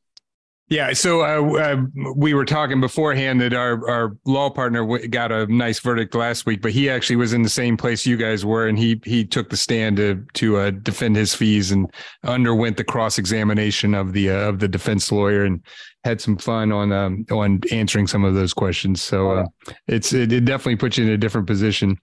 yeah, 0.70 0.92
so 0.92 1.22
uh, 1.22 1.60
uh, 1.60 1.82
we 2.14 2.34
were 2.34 2.44
talking 2.44 2.82
beforehand 2.82 3.40
that 3.40 3.54
our 3.54 3.90
our 3.90 4.18
law 4.26 4.50
partner 4.50 4.82
w- 4.82 5.08
got 5.08 5.32
a 5.32 5.48
nice 5.48 5.80
verdict 5.80 6.14
last 6.14 6.46
week, 6.46 6.62
but 6.62 6.74
he 6.74 6.90
actually 6.90 7.16
was 7.16 7.32
in 7.32 7.42
the 7.42 7.50
same 7.50 7.78
place 7.78 8.06
you 8.06 8.18
guys 8.18 8.44
were, 8.44 8.68
and 8.68 8.78
he 8.78 9.00
he 9.06 9.24
took 9.24 9.50
the 9.50 9.56
stand 9.56 9.96
to 9.96 10.26
to 10.34 10.58
uh, 10.58 10.72
defend 10.72 11.16
his 11.16 11.34
fees 11.34 11.72
and 11.72 11.90
underwent 12.26 12.76
the 12.76 12.84
cross 12.84 13.18
examination 13.18 13.94
of 13.94 14.12
the 14.12 14.30
uh, 14.30 14.50
of 14.50 14.60
the 14.60 14.68
defense 14.68 15.10
lawyer 15.10 15.46
and 15.46 15.64
had 16.04 16.20
some 16.20 16.36
fun 16.36 16.74
on 16.74 16.92
um, 16.92 17.26
on 17.32 17.62
answering 17.72 18.06
some 18.06 18.26
of 18.26 18.34
those 18.34 18.54
questions. 18.54 19.02
So 19.02 19.32
uh, 19.32 19.46
it's 19.88 20.12
it, 20.12 20.34
it, 20.34 20.44
definitely 20.44 20.76
puts 20.76 20.98
you 20.98 21.06
in 21.06 21.12
a 21.12 21.18
different 21.18 21.48
position. 21.48 21.98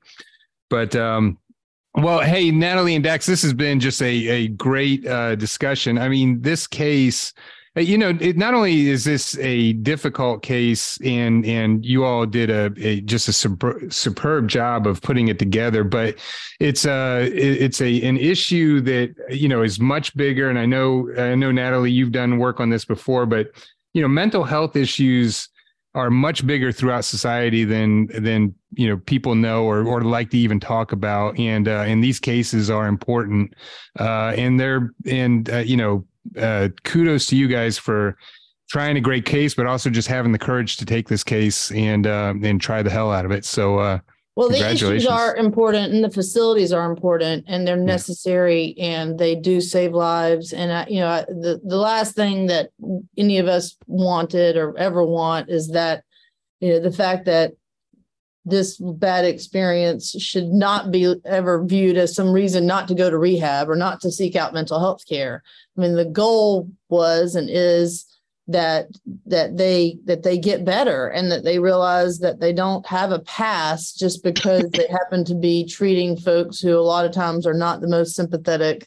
But 0.71 0.97
um, 0.97 1.37
well, 1.97 2.21
hey 2.21 2.51
Natalie 2.51 2.95
and 2.95 3.05
Dax, 3.05 3.27
this 3.27 3.43
has 3.43 3.53
been 3.53 3.79
just 3.79 4.01
a 4.01 4.29
a 4.29 4.49
great 4.49 5.07
uh, 5.07 5.35
discussion. 5.35 5.99
I 5.99 6.09
mean, 6.09 6.41
this 6.41 6.67
case 6.67 7.35
you 7.77 7.99
know, 7.99 8.17
it, 8.21 8.37
not 8.37 8.55
only 8.55 8.89
is 8.89 9.05
this 9.05 9.37
a 9.39 9.73
difficult 9.75 10.43
case, 10.43 10.97
and 11.05 11.45
and 11.45 11.85
you 11.85 12.05
all 12.05 12.25
did 12.25 12.49
a, 12.49 12.73
a 12.79 13.01
just 13.01 13.29
a 13.29 13.33
super, 13.33 13.81
superb 13.91 14.49
job 14.49 14.87
of 14.87 15.03
putting 15.03 15.29
it 15.29 15.41
together, 15.41 15.83
but 15.83 16.17
it's 16.61 16.85
a 16.85 17.25
it's 17.33 17.81
a 17.81 18.01
an 18.03 18.17
issue 18.17 18.81
that 18.83 19.15
you 19.29 19.49
know 19.49 19.63
is 19.63 19.81
much 19.81 20.17
bigger. 20.17 20.49
And 20.49 20.59
I 20.59 20.67
know 20.67 21.11
I 21.19 21.35
know 21.35 21.51
Natalie, 21.51 21.91
you've 21.91 22.13
done 22.13 22.39
work 22.39 22.61
on 22.61 22.71
this 22.71 22.85
before, 22.85 23.27
but 23.27 23.49
you 23.93 24.03
know, 24.03 24.09
mental 24.09 24.45
health 24.45 24.77
issues 24.77 25.49
are 25.95 26.11
much 26.11 26.47
bigger 26.47 26.73
throughout 26.73 27.05
society 27.05 27.65
than 27.65 28.07
than 28.07 28.55
you 28.73 28.89
know 28.89 28.97
people 28.99 29.35
know 29.35 29.65
or 29.65 29.85
or 29.85 30.03
like 30.03 30.31
to 30.31 30.39
even 30.39 30.59
talk 30.59 30.93
about 30.93 31.39
and 31.39 31.69
uh 31.69 31.85
and 31.87 32.03
these 32.03 32.19
cases 32.19 32.69
are 32.69 32.89
important 32.89 33.55
uh 34.01 34.35
and 34.37 34.59
they're 34.59 34.91
and 35.07 35.49
uh, 35.51 35.59
you 35.59 35.77
know 35.77 36.05
uh, 36.39 36.69
kudos 36.85 37.27
to 37.27 37.37
you 37.37 37.49
guys 37.49 37.79
for 37.79 38.17
trying 38.69 38.97
a 38.97 39.01
great 39.01 39.25
case, 39.25 39.55
but 39.55 39.67
also 39.67 39.91
just 39.91 40.09
having 40.09 40.33
the 40.33 40.39
courage 40.39 40.77
to 40.79 40.85
take 40.85 41.09
this 41.09 41.25
case 41.25 41.71
and 41.73 42.07
uh, 42.07 42.35
and 42.43 42.61
try 42.61 42.83
the 42.83 42.91
hell 42.91 43.13
out 43.13 43.25
of 43.25 43.31
it. 43.31 43.45
So, 43.45 43.79
uh, 43.79 43.99
well, 44.37 44.49
the 44.49 44.69
issues 44.69 45.07
are 45.07 45.37
important, 45.37 45.93
and 45.93 46.03
the 46.03 46.11
facilities 46.11 46.73
are 46.73 46.91
important, 46.91 47.45
and 47.47 47.67
they're 47.67 47.77
necessary, 47.77 48.75
yeah. 48.77 49.03
and 49.03 49.19
they 49.19 49.35
do 49.35 49.61
save 49.61 49.93
lives. 49.93 50.53
And 50.53 50.73
I, 50.73 50.87
you 50.89 51.01
know, 51.01 51.25
the 51.29 51.61
the 51.65 51.77
last 51.77 52.15
thing 52.15 52.47
that 52.47 52.71
any 53.17 53.39
of 53.39 53.47
us 53.47 53.77
wanted 53.87 54.57
or 54.57 54.77
ever 54.77 55.05
want 55.05 55.51
is 55.51 55.69
that 55.69 56.05
you 56.61 56.71
know 56.71 56.81
the 56.81 56.93
fact 56.93 57.27
that 57.27 57.53
this 58.45 58.77
bad 58.79 59.25
experience 59.25 60.11
should 60.21 60.49
not 60.49 60.91
be 60.91 61.15
ever 61.25 61.65
viewed 61.65 61.97
as 61.97 62.15
some 62.15 62.31
reason 62.31 62.67
not 62.67 62.89
to 62.89 62.95
go 62.95 63.09
to 63.09 63.19
rehab 63.19 63.71
or 63.71 63.77
not 63.77 64.01
to 64.03 64.13
seek 64.13 64.37
out 64.37 64.53
mental 64.53 64.79
health 64.79 65.03
care. 65.09 65.43
I 65.77 65.81
mean, 65.81 65.95
the 65.95 66.05
goal 66.05 66.71
was 66.89 67.35
and 67.35 67.49
is 67.51 68.07
that 68.47 68.89
that 69.25 69.57
they 69.57 69.99
that 70.05 70.23
they 70.23 70.37
get 70.37 70.67
better 70.67 71.09
and 71.09 71.31
that 71.33 71.45
they 71.45 71.59
realize 71.59 72.19
that 72.19 72.41
they 72.41 72.53
don't 72.53 72.87
have 72.87 73.11
a 73.11 73.21
past 73.21 73.99
just 73.99 74.23
because 74.23 74.69
they 74.71 74.87
happen 74.91 75.25
to 75.25 75.35
be 75.35 75.65
treating 75.65 76.17
folks 76.17 76.61
who 76.61 76.77
a 76.77 76.81
lot 76.81 77.07
of 77.07 77.13
times 77.13 77.47
are 77.47 77.55
not 77.55 77.81
the 77.81 77.89
most 77.89 78.15
sympathetic 78.15 78.87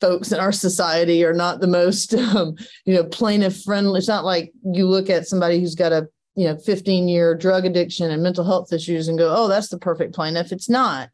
folks 0.00 0.30
in 0.30 0.38
our 0.38 0.52
society 0.52 1.24
are 1.24 1.34
not 1.34 1.60
the 1.60 1.66
most 1.66 2.14
um, 2.34 2.54
you 2.84 2.94
know 2.94 3.02
plaintiff 3.02 3.62
friendly 3.62 3.98
it's 3.98 4.06
not 4.06 4.24
like 4.24 4.52
you 4.62 4.86
look 4.86 5.10
at 5.10 5.26
somebody 5.26 5.58
who's 5.58 5.74
got 5.74 5.92
a 5.92 6.08
you 6.38 6.44
know 6.44 6.56
15 6.56 7.08
year 7.08 7.34
drug 7.34 7.66
addiction 7.66 8.12
and 8.12 8.22
mental 8.22 8.44
health 8.44 8.72
issues 8.72 9.08
and 9.08 9.18
go 9.18 9.34
oh 9.36 9.48
that's 9.48 9.68
the 9.68 9.78
perfect 9.78 10.14
plaintiff 10.14 10.52
it's 10.52 10.68
not. 10.68 11.10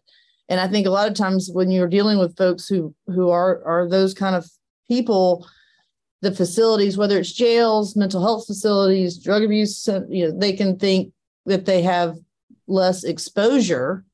And 0.50 0.60
i 0.60 0.68
think 0.68 0.86
a 0.86 0.90
lot 0.90 1.08
of 1.08 1.14
times 1.14 1.48
when 1.50 1.70
you're 1.70 1.88
dealing 1.88 2.18
with 2.18 2.36
folks 2.36 2.68
who 2.68 2.94
who 3.06 3.30
are 3.30 3.64
are 3.64 3.88
those 3.88 4.12
kind 4.12 4.36
of 4.36 4.46
people 4.86 5.48
the 6.20 6.30
facilities 6.30 6.98
whether 6.98 7.18
it's 7.18 7.32
jails 7.32 7.96
mental 7.96 8.20
health 8.20 8.46
facilities 8.46 9.16
drug 9.16 9.42
abuse 9.42 9.88
uh, 9.88 10.02
you 10.10 10.28
know 10.28 10.38
they 10.38 10.52
can 10.52 10.78
think 10.78 11.10
that 11.46 11.64
they 11.64 11.80
have 11.80 12.16
less 12.66 13.02
exposure 13.02 14.04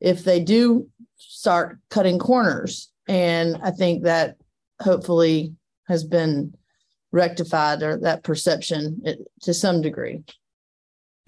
if 0.00 0.22
they 0.22 0.38
do 0.38 0.88
start 1.16 1.78
cutting 1.90 2.20
corners. 2.20 2.92
And 3.08 3.58
i 3.64 3.72
think 3.72 4.04
that 4.04 4.36
hopefully 4.80 5.54
has 5.88 6.04
been 6.04 6.54
rectified 7.16 7.82
or 7.82 7.96
that 7.98 8.22
perception 8.22 9.02
to 9.40 9.54
some 9.54 9.80
degree. 9.80 10.22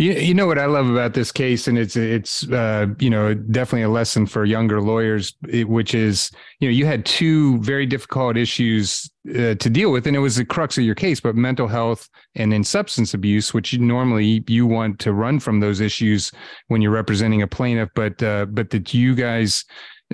You, 0.00 0.12
you 0.12 0.32
know 0.32 0.46
what 0.46 0.60
I 0.60 0.66
love 0.66 0.88
about 0.88 1.14
this 1.14 1.32
case, 1.32 1.66
and 1.66 1.76
it's 1.76 1.96
it's 1.96 2.48
uh, 2.52 2.86
you 3.00 3.10
know 3.10 3.34
definitely 3.34 3.82
a 3.82 3.88
lesson 3.88 4.26
for 4.26 4.44
younger 4.44 4.80
lawyers, 4.80 5.34
which 5.42 5.92
is 5.92 6.30
you 6.60 6.68
know 6.68 6.72
you 6.72 6.86
had 6.86 7.04
two 7.04 7.58
very 7.62 7.84
difficult 7.84 8.36
issues 8.36 9.10
uh, 9.30 9.56
to 9.56 9.70
deal 9.70 9.90
with, 9.90 10.06
and 10.06 10.14
it 10.14 10.20
was 10.20 10.36
the 10.36 10.44
crux 10.44 10.78
of 10.78 10.84
your 10.84 10.94
case. 10.94 11.18
But 11.18 11.34
mental 11.34 11.66
health 11.66 12.08
and 12.36 12.52
then 12.52 12.62
substance 12.62 13.12
abuse, 13.12 13.52
which 13.52 13.72
you, 13.72 13.80
normally 13.80 14.44
you 14.46 14.68
want 14.68 15.00
to 15.00 15.12
run 15.12 15.40
from 15.40 15.58
those 15.58 15.80
issues 15.80 16.30
when 16.68 16.80
you're 16.80 16.92
representing 16.92 17.42
a 17.42 17.48
plaintiff, 17.48 17.88
but 17.96 18.22
uh, 18.22 18.46
but 18.46 18.70
that 18.70 18.94
you 18.94 19.16
guys 19.16 19.64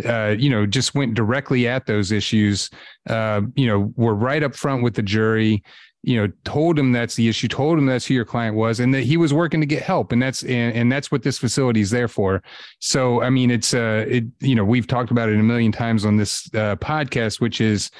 uh, 0.05 0.35
you 0.39 0.51
know, 0.51 0.66
just 0.66 0.95
went 0.95 1.15
directly 1.15 1.69
at 1.69 1.87
those 1.87 2.11
issues. 2.12 2.71
Uh, 3.09 3.43
you 3.55 3.66
know, 3.66 3.93
were 3.97 4.15
right 4.15 4.43
up 4.43 4.55
front 4.55 4.83
with 4.83 4.95
the 4.95 5.03
jury 5.03 5.62
you 6.05 6.21
know 6.21 6.31
told 6.45 6.79
him 6.79 6.93
that's 6.93 7.15
the 7.15 7.29
issue 7.29 7.49
told 7.49 7.79
him 7.79 7.87
that's 7.87 8.05
who 8.05 8.15
your 8.15 8.25
client 8.25 8.55
was 8.55 8.79
and 8.79 8.93
that 8.93 9.03
he 9.03 9.16
was 9.16 9.33
working 9.33 9.61
to 9.61 9.66
get 9.66 9.83
help 9.83 10.12
and 10.12 10.23
that's 10.23 10.43
and, 10.43 10.77
and 10.77 10.93
that's 10.93 11.11
what 11.11 11.23
this 11.23 11.39
facility 11.39 11.81
is 11.81 11.91
there 11.91 12.09
for 12.09 12.43
so 12.79 13.23
i 13.23 13.31
mean 13.31 13.51
it's 13.51 13.73
uh 13.73 14.05
it 14.07 14.25
you 14.41 14.55
know 14.55 14.65
we've 14.65 14.87
talked 14.87 15.11
about 15.11 15.29
it 15.29 15.39
a 15.39 15.43
million 15.43 15.73
times 15.73 16.05
on 16.05 16.16
this 16.16 16.49
uh, 16.55 16.77
podcast 16.77 17.41
which 17.41 17.61
is 17.61 17.91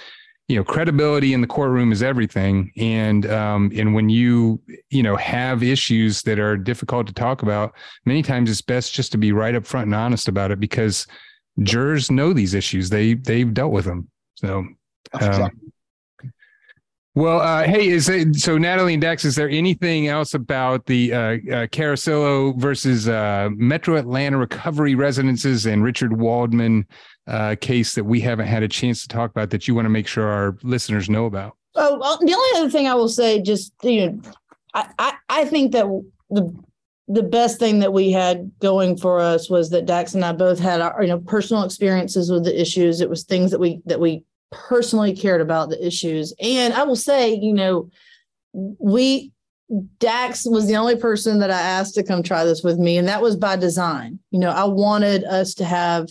you 0.49 0.57
know 0.57 0.63
credibility 0.63 1.33
in 1.33 1.41
the 1.41 1.47
courtroom 1.47 1.93
is 1.93 2.03
everything 2.03 2.71
and 2.77 3.25
um 3.31 3.73
and 3.75 3.95
when 3.95 4.11
you 4.11 4.61
you 4.91 5.03
know 5.03 5.17
have 5.17 5.63
issues 5.63 6.23
that 6.23 6.39
are 6.39 6.59
difficult 6.59 7.07
to 7.07 7.15
talk 7.15 7.43
about 7.43 7.73
many 8.05 8.23
times 8.23 8.51
it's 8.51 8.61
best 8.61 8.93
just 8.93 9.13
to 9.13 9.19
be 9.19 9.33
right 9.33 9.55
up 9.55 9.65
front 9.65 9.87
and 9.87 9.95
honest 9.95 10.29
about 10.29 10.51
it 10.51 10.61
because 10.61 11.07
jurors 11.63 12.11
know 12.11 12.33
these 12.33 12.55
issues 12.55 12.91
they 12.91 13.15
they've 13.15 13.55
dealt 13.55 13.73
with 13.73 13.85
them 13.85 14.09
so 14.35 14.67
um, 15.13 15.51
well, 17.17 17.41
uh, 17.41 17.63
hey, 17.63 17.87
is 17.87 18.09
it, 18.09 18.35
so 18.35 18.59
Natalie 18.59 18.95
and 18.95 19.01
Dax? 19.01 19.25
Is 19.25 19.37
there 19.37 19.49
anything 19.49 20.09
else 20.09 20.35
about 20.35 20.87
the 20.87 21.13
uh, 21.13 21.19
uh, 21.19 21.67
Carusillo 21.69 22.57
versus 22.57 23.09
uh, 23.09 23.51
Metro 23.53 23.95
Atlanta 23.95 24.37
Recovery 24.37 24.97
Residences 24.97 25.67
and 25.67 25.85
Richard 25.85 26.19
Waldman 26.19 26.85
uh, 27.29 27.55
case 27.61 27.95
that 27.95 28.03
we 28.03 28.21
haven't 28.21 28.49
had 28.49 28.65
a 28.65 28.69
chance 28.69 29.03
to 29.03 29.09
talk 29.09 29.31
about 29.31 29.51
that 29.51 29.69
you 29.69 29.77
want 29.77 29.85
to 29.87 29.91
make 29.91 30.09
sure 30.09 30.27
our 30.27 30.59
listeners 30.65 31.09
know 31.09 31.27
about? 31.27 31.57
Oh, 31.77 31.99
well, 31.99 32.19
the 32.19 32.35
only 32.35 32.59
other 32.59 32.71
thing 32.71 32.89
I 32.89 32.95
will 32.95 33.09
say, 33.09 33.41
just 33.41 33.73
you 33.85 34.11
know, 34.11 34.21
I, 34.75 34.91
I, 34.99 35.15
I 35.29 35.45
think 35.45 35.71
that 35.73 35.87
the 36.31 36.53
the 37.07 37.23
best 37.23 37.59
thing 37.59 37.81
that 37.81 37.93
we 37.93 38.11
had 38.11 38.51
going 38.61 38.97
for 38.97 39.21
us 39.21 39.51
was 39.51 39.71
that 39.71 39.87
Dax 39.87 40.15
and 40.15 40.25
I 40.25 40.33
both 40.33 40.59
had 40.59 40.81
our 40.81 41.03
you 41.03 41.09
know 41.09 41.19
personal 41.21 41.63
experiences 41.63 42.31
with 42.31 42.45
the 42.45 42.61
issues. 42.61 43.01
It 43.01 43.11
was 43.11 43.25
things 43.25 43.51
that 43.51 43.61
we 43.61 43.81
that 43.87 44.01
we 44.01 44.25
personally 44.51 45.15
cared 45.15 45.41
about 45.41 45.69
the 45.69 45.87
issues. 45.87 46.33
And 46.41 46.73
I 46.73 46.85
will 46.85 46.97
say, 46.97 47.35
you 47.35 47.53
know, 47.53 47.91
we 48.53 49.33
Dax 49.99 50.47
was 50.47 50.67
the 50.67 50.77
only 50.77 50.97
person 50.97 51.41
that 51.41 51.51
I 51.51 51.61
asked 51.61 51.95
to 51.95 52.03
come 52.03 52.23
try 52.23 52.45
this 52.45 52.63
with 52.63 52.79
me, 52.79 52.97
and 52.97 53.09
that 53.09 53.23
was 53.23 53.37
by 53.37 53.57
design. 53.57 54.19
You 54.31 54.39
know, 54.39 54.51
I 54.51 54.65
wanted 54.65 55.25
us 55.25 55.55
to 55.55 55.65
have 55.65 56.09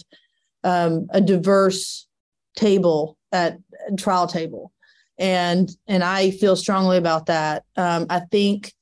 um, 0.63 1.07
a 1.11 1.21
diverse 1.21 2.07
table 2.55 3.17
at 3.31 3.57
trial 3.97 4.27
table, 4.27 4.71
and 5.17 5.69
and 5.87 6.03
I 6.03 6.31
feel 6.31 6.55
strongly 6.55 6.97
about 6.97 7.27
that. 7.27 7.63
Um, 7.77 8.07
I 8.09 8.21
think 8.31 8.73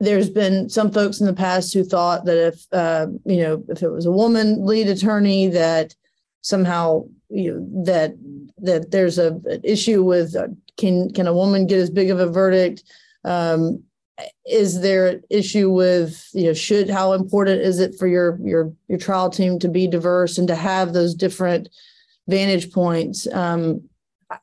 there's 0.00 0.30
been 0.30 0.68
some 0.68 0.90
folks 0.92 1.20
in 1.20 1.26
the 1.26 1.32
past 1.32 1.74
who 1.74 1.84
thought 1.84 2.24
that 2.24 2.38
if 2.38 2.66
uh, 2.72 3.06
you 3.24 3.42
know 3.42 3.62
if 3.68 3.82
it 3.82 3.90
was 3.90 4.06
a 4.06 4.12
woman 4.12 4.64
lead 4.64 4.88
attorney 4.88 5.48
that 5.48 5.94
somehow 6.40 7.04
you 7.28 7.52
know, 7.52 7.84
that 7.84 8.14
that 8.58 8.90
there's 8.90 9.18
a 9.18 9.34
an 9.46 9.60
issue 9.64 10.02
with 10.02 10.36
uh, 10.36 10.48
can 10.76 11.12
can 11.12 11.26
a 11.26 11.34
woman 11.34 11.66
get 11.66 11.78
as 11.78 11.90
big 11.90 12.10
of 12.10 12.20
a 12.20 12.26
verdict? 12.26 12.84
Um, 13.24 13.82
is 14.46 14.80
there 14.80 15.06
an 15.08 15.22
issue 15.30 15.70
with 15.70 16.28
you 16.32 16.44
know 16.44 16.54
should 16.54 16.88
how 16.88 17.12
important 17.12 17.60
is 17.60 17.80
it 17.80 17.94
for 17.98 18.06
your 18.06 18.38
your 18.42 18.72
your 18.88 18.98
trial 18.98 19.30
team 19.30 19.58
to 19.58 19.68
be 19.68 19.86
diverse 19.86 20.38
and 20.38 20.48
to 20.48 20.54
have 20.54 20.92
those 20.92 21.14
different 21.14 21.68
vantage 22.28 22.72
points? 22.72 23.26
Um, 23.32 23.82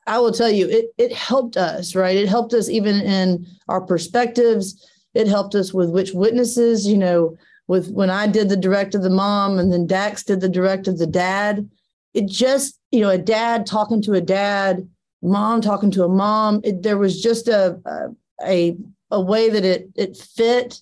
I 0.07 0.19
will 0.19 0.31
tell 0.31 0.49
you, 0.49 0.67
it 0.69 0.93
it 0.97 1.13
helped 1.13 1.57
us, 1.57 1.95
right? 1.95 2.15
It 2.15 2.27
helped 2.27 2.53
us 2.53 2.69
even 2.69 3.01
in 3.01 3.45
our 3.67 3.81
perspectives. 3.81 4.91
It 5.15 5.27
helped 5.27 5.55
us 5.55 5.73
with 5.73 5.89
which 5.89 6.13
witnesses, 6.13 6.85
you 6.85 6.97
know, 6.97 7.37
with 7.67 7.89
when 7.91 8.09
I 8.09 8.27
did 8.27 8.49
the 8.49 8.57
direct 8.57 8.95
of 8.95 9.01
the 9.01 9.09
mom 9.09 9.57
and 9.57 9.71
then 9.71 9.87
Dax 9.87 10.23
did 10.23 10.41
the 10.41 10.49
direct 10.49 10.87
of 10.87 10.97
the 10.97 11.07
dad. 11.07 11.67
It 12.13 12.27
just 12.27 12.79
you 12.91 13.01
know 13.01 13.09
a 13.09 13.17
dad 13.17 13.65
talking 13.65 14.01
to 14.03 14.13
a 14.13 14.21
dad 14.21 14.87
mom 15.21 15.61
talking 15.61 15.89
to 15.91 16.03
a 16.03 16.09
mom 16.09 16.61
it, 16.63 16.83
there 16.83 16.97
was 16.97 17.21
just 17.21 17.47
a, 17.47 17.79
a 18.45 18.77
a 19.11 19.21
way 19.21 19.49
that 19.49 19.65
it 19.65 19.89
it 19.95 20.17
fit 20.17 20.81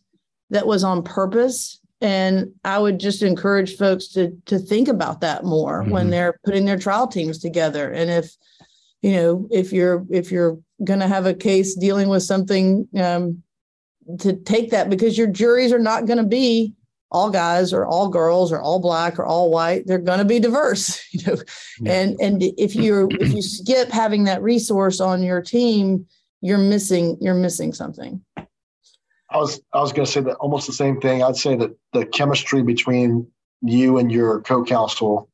that 0.49 0.67
was 0.67 0.83
on 0.83 1.03
purpose. 1.03 1.79
And 2.01 2.51
i 2.65 2.77
would 2.77 2.99
just 2.99 3.23
encourage 3.23 3.77
folks 3.77 4.07
to 4.09 4.31
to 4.45 4.59
think 4.59 4.87
about 4.89 5.21
that 5.21 5.45
more 5.45 5.81
mm-hmm. 5.81 5.91
when 5.91 6.09
they're 6.09 6.39
putting 6.43 6.65
their 6.65 6.77
trial 6.77 7.07
teams 7.07 7.37
together. 7.39 7.91
And 7.91 8.09
if 8.09 8.35
you 9.01 9.13
know 9.13 9.47
if 9.51 9.71
you're 9.71 10.05
if 10.11 10.31
you're 10.31 10.59
going 10.83 10.99
to 10.99 11.07
have 11.07 11.25
a 11.25 11.33
case 11.33 11.75
dealing 11.75 12.09
with 12.09 12.23
something 12.23 12.87
um, 12.97 13.41
to 14.19 14.33
take 14.33 14.71
that 14.71 14.89
because 14.89 15.17
your 15.17 15.27
juries 15.27 15.71
are 15.71 15.79
not 15.79 16.05
going 16.05 16.17
to 16.17 16.23
be 16.23 16.73
all 17.13 17.29
guys 17.29 17.71
or 17.71 17.85
all 17.85 18.09
girls 18.09 18.51
or 18.51 18.59
all 18.59 18.79
black 18.79 19.19
or 19.19 19.25
all 19.25 19.51
white. 19.51 19.85
They're 19.85 19.99
going 19.99 20.19
to 20.19 20.25
be 20.25 20.39
diverse 20.39 21.01
you 21.11 21.21
know? 21.25 21.37
Yeah. 21.79 21.93
and 21.93 22.19
and 22.19 22.43
if 22.57 22.75
you 22.75 23.07
if 23.11 23.31
you 23.31 23.41
skip 23.41 23.89
having 23.89 24.23
that 24.25 24.41
resource 24.41 24.99
on 24.99 25.23
your 25.23 25.41
team 25.41 26.05
you're 26.41 26.57
missing 26.57 27.17
you're 27.21 27.35
missing 27.35 27.71
something. 27.71 28.21
I 29.29 29.37
was 29.37 29.61
i 29.73 29.79
was 29.79 29.93
going 29.93 30.05
to 30.05 30.11
say 30.11 30.21
that 30.21 30.35
almost 30.35 30.67
the 30.67 30.73
same 30.73 30.99
thing. 30.99 31.23
I'd 31.23 31.37
say 31.37 31.55
that 31.55 31.71
the 31.93 32.05
chemistry 32.05 32.63
between 32.63 33.27
you 33.61 33.97
and 33.97 34.11
your 34.11 34.41
co-counsel 34.41 35.29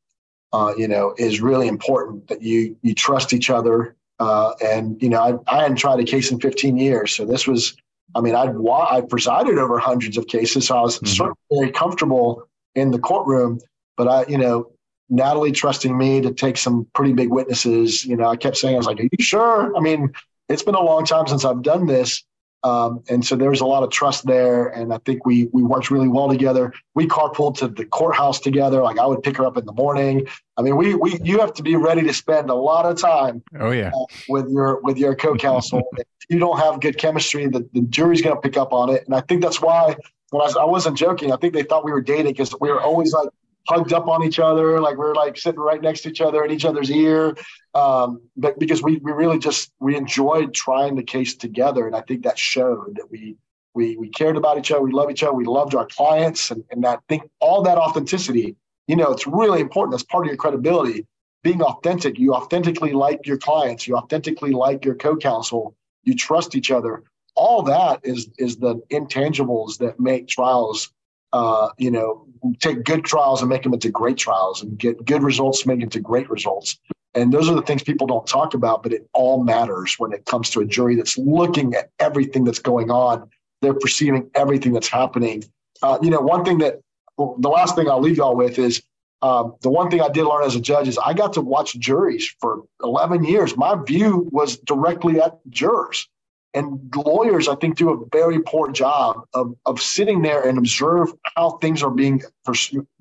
uh, 0.51 0.73
you 0.77 0.87
know 0.87 1.13
is 1.17 1.41
really 1.41 1.67
important 1.67 2.27
that 2.27 2.41
you 2.41 2.75
you 2.81 2.93
trust 2.93 3.33
each 3.33 3.49
other. 3.49 3.95
Uh, 4.19 4.51
and 4.61 5.01
you 5.01 5.07
know 5.07 5.41
I, 5.47 5.55
I 5.55 5.61
hadn't 5.61 5.77
tried 5.77 6.01
a 6.01 6.03
case 6.03 6.29
in 6.29 6.41
15 6.41 6.75
years 6.75 7.15
so 7.15 7.23
this 7.23 7.47
was 7.47 7.77
I 8.15 8.21
mean, 8.21 8.35
I'd 8.35 8.55
I 8.67 9.01
presided 9.01 9.57
over 9.57 9.77
hundreds 9.77 10.17
of 10.17 10.27
cases, 10.27 10.67
so 10.67 10.77
I 10.77 10.81
was 10.81 10.95
mm-hmm. 10.97 11.07
certainly 11.07 11.35
very 11.51 11.71
comfortable 11.71 12.47
in 12.75 12.91
the 12.91 12.99
courtroom. 12.99 13.59
But 13.97 14.07
I, 14.07 14.25
you 14.27 14.37
know, 14.37 14.71
Natalie 15.09 15.51
trusting 15.51 15.95
me 15.95 16.21
to 16.21 16.31
take 16.31 16.57
some 16.57 16.87
pretty 16.93 17.13
big 17.13 17.29
witnesses. 17.29 18.05
You 18.05 18.15
know, 18.15 18.27
I 18.27 18.35
kept 18.35 18.57
saying, 18.57 18.75
I 18.75 18.77
was 18.77 18.87
like, 18.87 18.99
"Are 18.99 19.03
you 19.03 19.09
sure?" 19.23 19.75
I 19.75 19.79
mean, 19.79 20.11
it's 20.47 20.63
been 20.63 20.75
a 20.75 20.81
long 20.81 21.05
time 21.05 21.27
since 21.27 21.45
I've 21.45 21.61
done 21.61 21.85
this, 21.85 22.23
um, 22.63 23.03
and 23.09 23.25
so 23.25 23.35
there 23.35 23.49
was 23.49 23.61
a 23.61 23.65
lot 23.65 23.83
of 23.83 23.89
trust 23.89 24.25
there, 24.25 24.67
and 24.67 24.93
I 24.93 24.97
think 24.99 25.25
we 25.25 25.49
we 25.53 25.63
worked 25.63 25.89
really 25.89 26.09
well 26.09 26.27
together. 26.27 26.73
We 26.93 27.07
carpooled 27.07 27.57
to 27.59 27.69
the 27.69 27.85
courthouse 27.85 28.39
together. 28.39 28.81
Like 28.81 28.99
I 28.99 29.05
would 29.05 29.23
pick 29.23 29.37
her 29.37 29.45
up 29.45 29.57
in 29.57 29.65
the 29.65 29.73
morning. 29.73 30.27
I 30.57 30.61
mean, 30.61 30.75
we 30.75 30.93
we 30.93 31.17
you 31.23 31.39
have 31.39 31.53
to 31.53 31.63
be 31.63 31.77
ready 31.77 32.01
to 32.03 32.13
spend 32.13 32.49
a 32.49 32.55
lot 32.55 32.85
of 32.85 32.99
time. 32.99 33.41
Oh 33.57 33.71
yeah, 33.71 33.91
uh, 33.95 34.05
with 34.27 34.49
your 34.49 34.81
with 34.81 34.97
your 34.97 35.15
co-counsel. 35.15 35.81
if 35.97 36.05
you 36.29 36.39
don't 36.39 36.59
have 36.59 36.81
good 36.81 36.97
chemistry, 36.97 37.47
the, 37.47 37.67
the 37.73 37.81
jury's 37.81 38.21
going 38.21 38.35
to 38.35 38.41
pick 38.41 38.57
up 38.57 38.73
on 38.73 38.89
it, 38.89 39.05
and 39.05 39.15
I 39.15 39.21
think 39.21 39.41
that's 39.41 39.61
why. 39.61 39.95
When 40.31 40.43
I, 40.43 40.61
I 40.61 40.65
wasn't 40.65 40.95
joking, 40.95 41.31
I 41.31 41.37
think 41.37 41.55
they 41.55 41.63
thought 41.63 41.83
we 41.83 41.91
were 41.91 42.01
dating 42.01 42.33
because 42.33 42.53
we 42.61 42.69
were 42.69 42.79
always 42.79 43.13
like 43.13 43.29
hugged 43.69 43.93
up 43.93 44.07
on 44.07 44.23
each 44.23 44.39
other, 44.39 44.81
like 44.81 44.97
we 44.97 45.05
are 45.05 45.15
like 45.15 45.37
sitting 45.37 45.59
right 45.59 45.81
next 45.81 46.01
to 46.01 46.09
each 46.09 46.21
other 46.21 46.43
in 46.43 46.51
each 46.51 46.65
other's 46.65 46.89
ear. 46.89 47.37
Um, 47.75 48.21
but 48.35 48.57
because 48.57 48.81
we 48.81 48.97
we 48.97 49.11
really 49.11 49.37
just 49.37 49.71
we 49.79 49.95
enjoyed 49.95 50.53
trying 50.53 50.95
the 50.95 51.03
case 51.03 51.35
together, 51.35 51.85
and 51.85 51.95
I 51.95 52.01
think 52.01 52.23
that 52.23 52.37
showed 52.37 52.95
that 52.95 53.09
we 53.11 53.35
we 53.75 53.95
we 53.97 54.09
cared 54.09 54.37
about 54.37 54.57
each 54.57 54.71
other, 54.71 54.81
we 54.81 54.91
love 54.91 55.11
each 55.11 55.23
other, 55.23 55.33
we 55.33 55.45
loved 55.45 55.75
our 55.75 55.85
clients, 55.85 56.51
and 56.51 56.63
and 56.71 56.83
that 56.83 57.01
think 57.07 57.23
all 57.39 57.61
that 57.63 57.77
authenticity. 57.77 58.55
You 58.87 58.95
know, 58.95 59.11
it's 59.11 59.27
really 59.27 59.61
important. 59.61 59.91
That's 59.93 60.03
part 60.03 60.25
of 60.25 60.29
your 60.29 60.37
credibility. 60.37 61.05
Being 61.43 61.61
authentic, 61.61 62.17
you 62.17 62.33
authentically 62.33 62.91
like 62.91 63.25
your 63.25 63.37
clients, 63.37 63.87
you 63.87 63.95
authentically 63.95 64.51
like 64.51 64.83
your 64.83 64.95
co-counsel, 64.95 65.75
you 66.03 66.15
trust 66.15 66.55
each 66.55 66.71
other. 66.71 67.03
All 67.35 67.61
that 67.63 68.01
is 68.03 68.29
is 68.39 68.57
the 68.57 68.75
intangibles 68.91 69.77
that 69.77 69.99
make 69.99 70.27
trials 70.27 70.91
uh, 71.31 71.69
you 71.77 71.91
know, 71.91 72.25
take 72.59 72.83
good 72.83 73.05
trials 73.05 73.41
and 73.41 73.49
make 73.49 73.63
them 73.63 73.73
into 73.73 73.89
great 73.89 74.17
trials 74.17 74.61
and 74.61 74.77
get 74.77 75.05
good 75.05 75.23
results, 75.23 75.65
make 75.65 75.81
into 75.81 75.99
great 75.99 76.29
results. 76.29 76.77
And 77.15 77.33
those 77.33 77.49
are 77.49 77.55
the 77.55 77.61
things 77.61 77.83
people 77.83 78.07
don't 78.07 78.27
talk 78.27 78.53
about, 78.53 78.83
but 78.83 78.93
it 78.93 79.07
all 79.13 79.43
matters 79.43 79.95
when 79.97 80.13
it 80.13 80.25
comes 80.25 80.49
to 80.51 80.59
a 80.59 80.65
jury 80.65 80.95
that's 80.95 81.17
looking 81.17 81.73
at 81.73 81.89
everything 81.99 82.43
that's 82.43 82.59
going 82.59 82.91
on. 82.91 83.29
They're 83.61 83.73
perceiving 83.73 84.29
everything 84.35 84.73
that's 84.73 84.87
happening. 84.87 85.43
Uh, 85.81 85.97
you 86.01 86.09
know, 86.09 86.21
one 86.21 86.45
thing 86.45 86.59
that 86.59 86.81
the 87.17 87.49
last 87.49 87.75
thing 87.75 87.89
I'll 87.89 87.99
leave 87.99 88.17
y'all 88.17 88.35
with 88.35 88.59
is 88.59 88.81
um, 89.21 89.55
the 89.61 89.69
one 89.69 89.89
thing 89.89 90.01
I 90.01 90.09
did 90.09 90.23
learn 90.23 90.43
as 90.43 90.55
a 90.55 90.61
judge 90.61 90.87
is 90.87 90.97
I 90.97 91.13
got 91.13 91.33
to 91.33 91.41
watch 91.41 91.77
juries 91.77 92.33
for 92.39 92.63
11 92.83 93.25
years. 93.25 93.57
My 93.57 93.75
view 93.85 94.29
was 94.31 94.57
directly 94.57 95.19
at 95.19 95.39
jurors. 95.49 96.07
And 96.53 96.91
lawyers, 96.95 97.47
I 97.47 97.55
think, 97.55 97.77
do 97.77 97.91
a 97.91 98.05
very 98.11 98.39
poor 98.41 98.71
job 98.71 99.23
of, 99.33 99.55
of 99.65 99.79
sitting 99.79 100.23
there 100.23 100.47
and 100.47 100.57
observe 100.57 101.13
how 101.35 101.51
things 101.51 101.83
are 101.83 101.91
being 101.91 102.23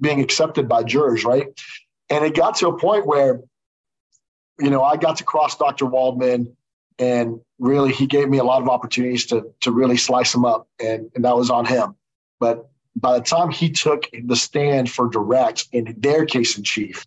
being 0.00 0.20
accepted 0.20 0.68
by 0.68 0.82
jurors, 0.82 1.24
right? 1.24 1.46
And 2.10 2.24
it 2.24 2.34
got 2.34 2.56
to 2.56 2.68
a 2.68 2.78
point 2.78 3.06
where, 3.06 3.40
you 4.58 4.68
know, 4.68 4.82
I 4.82 4.96
got 4.96 5.16
to 5.18 5.24
cross 5.24 5.56
Dr. 5.56 5.86
Waldman, 5.86 6.54
and 6.98 7.40
really 7.58 7.92
he 7.92 8.06
gave 8.06 8.28
me 8.28 8.38
a 8.38 8.44
lot 8.44 8.60
of 8.60 8.68
opportunities 8.68 9.24
to 9.26 9.50
to 9.60 9.72
really 9.72 9.96
slice 9.96 10.34
him 10.34 10.44
up, 10.44 10.68
and 10.78 11.10
and 11.14 11.24
that 11.24 11.36
was 11.36 11.48
on 11.48 11.64
him. 11.64 11.94
But 12.40 12.68
by 12.96 13.18
the 13.18 13.24
time 13.24 13.50
he 13.50 13.70
took 13.70 14.04
the 14.24 14.36
stand 14.36 14.90
for 14.90 15.08
direct 15.08 15.68
in 15.72 15.94
their 15.98 16.26
case 16.26 16.58
in 16.58 16.64
chief, 16.64 17.06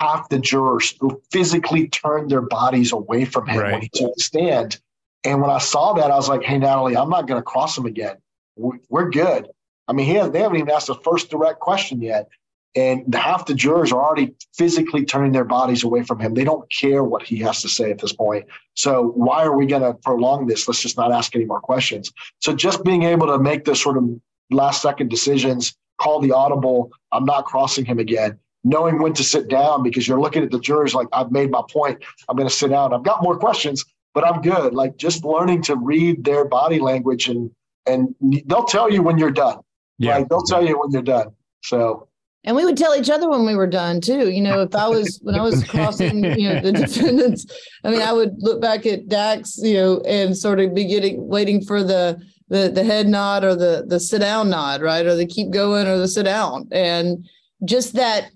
half 0.00 0.28
the 0.28 0.38
jurors 0.38 0.94
who 1.00 1.22
physically 1.30 1.88
turned 1.88 2.30
their 2.30 2.42
bodies 2.42 2.92
away 2.92 3.24
from 3.24 3.46
him 3.46 3.58
right. 3.58 3.72
when 3.72 3.82
he 3.82 3.88
took 3.88 4.14
the 4.14 4.22
stand. 4.22 4.80
And 5.26 5.42
when 5.42 5.50
I 5.50 5.58
saw 5.58 5.92
that, 5.94 6.10
I 6.10 6.14
was 6.14 6.28
like, 6.28 6.42
"Hey, 6.42 6.58
Natalie, 6.58 6.96
I'm 6.96 7.10
not 7.10 7.26
going 7.26 7.40
to 7.40 7.44
cross 7.44 7.76
him 7.76 7.84
again. 7.84 8.16
We're 8.56 9.10
good." 9.10 9.48
I 9.88 9.92
mean, 9.92 10.06
he 10.06 10.14
has, 10.14 10.30
they 10.30 10.40
haven't 10.40 10.58
even 10.58 10.70
asked 10.70 10.86
the 10.86 10.94
first 10.94 11.30
direct 11.30 11.60
question 11.60 12.00
yet, 12.00 12.28
and 12.74 13.14
half 13.14 13.46
the 13.46 13.54
jurors 13.54 13.92
are 13.92 14.02
already 14.02 14.34
physically 14.54 15.04
turning 15.04 15.32
their 15.32 15.44
bodies 15.44 15.82
away 15.84 16.02
from 16.02 16.20
him. 16.20 16.34
They 16.34 16.44
don't 16.44 16.70
care 16.70 17.02
what 17.02 17.22
he 17.22 17.38
has 17.38 17.62
to 17.62 17.68
say 17.68 17.90
at 17.90 17.98
this 17.98 18.12
point. 18.12 18.46
So 18.74 19.12
why 19.14 19.44
are 19.44 19.56
we 19.56 19.66
going 19.66 19.82
to 19.82 19.94
prolong 19.94 20.46
this? 20.46 20.68
Let's 20.68 20.82
just 20.82 20.96
not 20.96 21.12
ask 21.12 21.34
any 21.34 21.44
more 21.44 21.60
questions. 21.60 22.12
So 22.40 22.54
just 22.54 22.84
being 22.84 23.04
able 23.04 23.26
to 23.28 23.38
make 23.38 23.64
this 23.64 23.80
sort 23.82 23.96
of 23.96 24.04
last 24.50 24.82
second 24.82 25.08
decisions, 25.08 25.74
call 25.98 26.20
the 26.20 26.32
audible, 26.32 26.90
I'm 27.12 27.24
not 27.24 27.46
crossing 27.46 27.84
him 27.84 27.98
again, 27.98 28.38
knowing 28.62 29.00
when 29.00 29.14
to 29.14 29.24
sit 29.24 29.48
down 29.48 29.82
because 29.82 30.06
you're 30.06 30.20
looking 30.20 30.42
at 30.42 30.50
the 30.50 30.60
jurors 30.60 30.94
like, 30.94 31.08
I've 31.12 31.32
made 31.32 31.50
my 31.50 31.62
point. 31.70 32.04
I'm 32.28 32.36
going 32.36 32.48
to 32.48 32.54
sit 32.54 32.70
down. 32.70 32.92
I've 32.92 33.04
got 33.04 33.22
more 33.22 33.38
questions, 33.38 33.84
but 34.16 34.26
I'm 34.26 34.40
good. 34.40 34.72
Like 34.72 34.96
just 34.96 35.26
learning 35.26 35.60
to 35.64 35.76
read 35.76 36.24
their 36.24 36.46
body 36.46 36.80
language 36.80 37.28
and 37.28 37.50
and 37.84 38.14
they'll 38.46 38.64
tell 38.64 38.90
you 38.90 39.02
when 39.02 39.18
you're 39.18 39.30
done. 39.30 39.58
Yeah. 39.98 40.16
Like 40.16 40.30
they'll 40.30 40.40
tell 40.40 40.64
you 40.64 40.80
when 40.80 40.90
you're 40.90 41.02
done. 41.02 41.32
So 41.62 42.08
and 42.42 42.56
we 42.56 42.64
would 42.64 42.78
tell 42.78 42.96
each 42.96 43.10
other 43.10 43.28
when 43.28 43.44
we 43.44 43.54
were 43.54 43.66
done 43.66 44.00
too. 44.00 44.30
You 44.30 44.40
know, 44.40 44.62
if 44.62 44.74
I 44.74 44.88
was 44.88 45.20
when 45.22 45.34
I 45.34 45.42
was 45.42 45.62
crossing, 45.64 46.24
you 46.24 46.48
know, 46.48 46.60
the 46.62 46.72
defendants, 46.72 47.44
I 47.84 47.90
mean, 47.90 48.00
I 48.00 48.14
would 48.14 48.36
look 48.38 48.62
back 48.62 48.86
at 48.86 49.06
Dax, 49.06 49.58
you 49.58 49.74
know, 49.74 50.00
and 50.08 50.34
sort 50.34 50.60
of 50.60 50.74
be 50.74 50.86
getting 50.86 51.28
waiting 51.28 51.62
for 51.62 51.84
the 51.84 52.18
the 52.48 52.70
the 52.70 52.84
head 52.84 53.08
nod 53.08 53.44
or 53.44 53.54
the 53.54 53.84
the 53.86 54.00
sit 54.00 54.20
down 54.20 54.48
nod, 54.48 54.80
right, 54.80 55.04
or 55.04 55.14
the 55.14 55.26
keep 55.26 55.50
going 55.50 55.86
or 55.86 55.98
the 55.98 56.08
sit 56.08 56.22
down, 56.22 56.68
and 56.72 57.28
just 57.66 57.92
that 57.92 58.30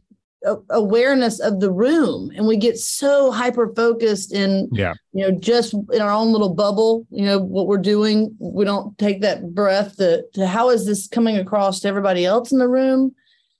awareness 0.70 1.38
of 1.38 1.60
the 1.60 1.70
room 1.70 2.30
and 2.34 2.46
we 2.46 2.56
get 2.56 2.78
so 2.78 3.30
hyper 3.30 3.74
focused 3.74 4.32
in 4.32 4.70
yeah. 4.72 4.94
you 5.12 5.22
know 5.22 5.38
just 5.38 5.74
in 5.92 6.00
our 6.00 6.10
own 6.10 6.32
little 6.32 6.54
bubble 6.54 7.06
you 7.10 7.24
know 7.24 7.38
what 7.38 7.66
we're 7.66 7.76
doing. 7.76 8.34
We 8.38 8.64
don't 8.64 8.96
take 8.96 9.20
that 9.20 9.54
breath 9.54 9.96
to, 9.96 10.24
to 10.34 10.46
how 10.46 10.70
is 10.70 10.86
this 10.86 11.06
coming 11.06 11.36
across 11.36 11.80
to 11.80 11.88
everybody 11.88 12.24
else 12.24 12.52
in 12.52 12.58
the 12.58 12.68
room? 12.68 13.14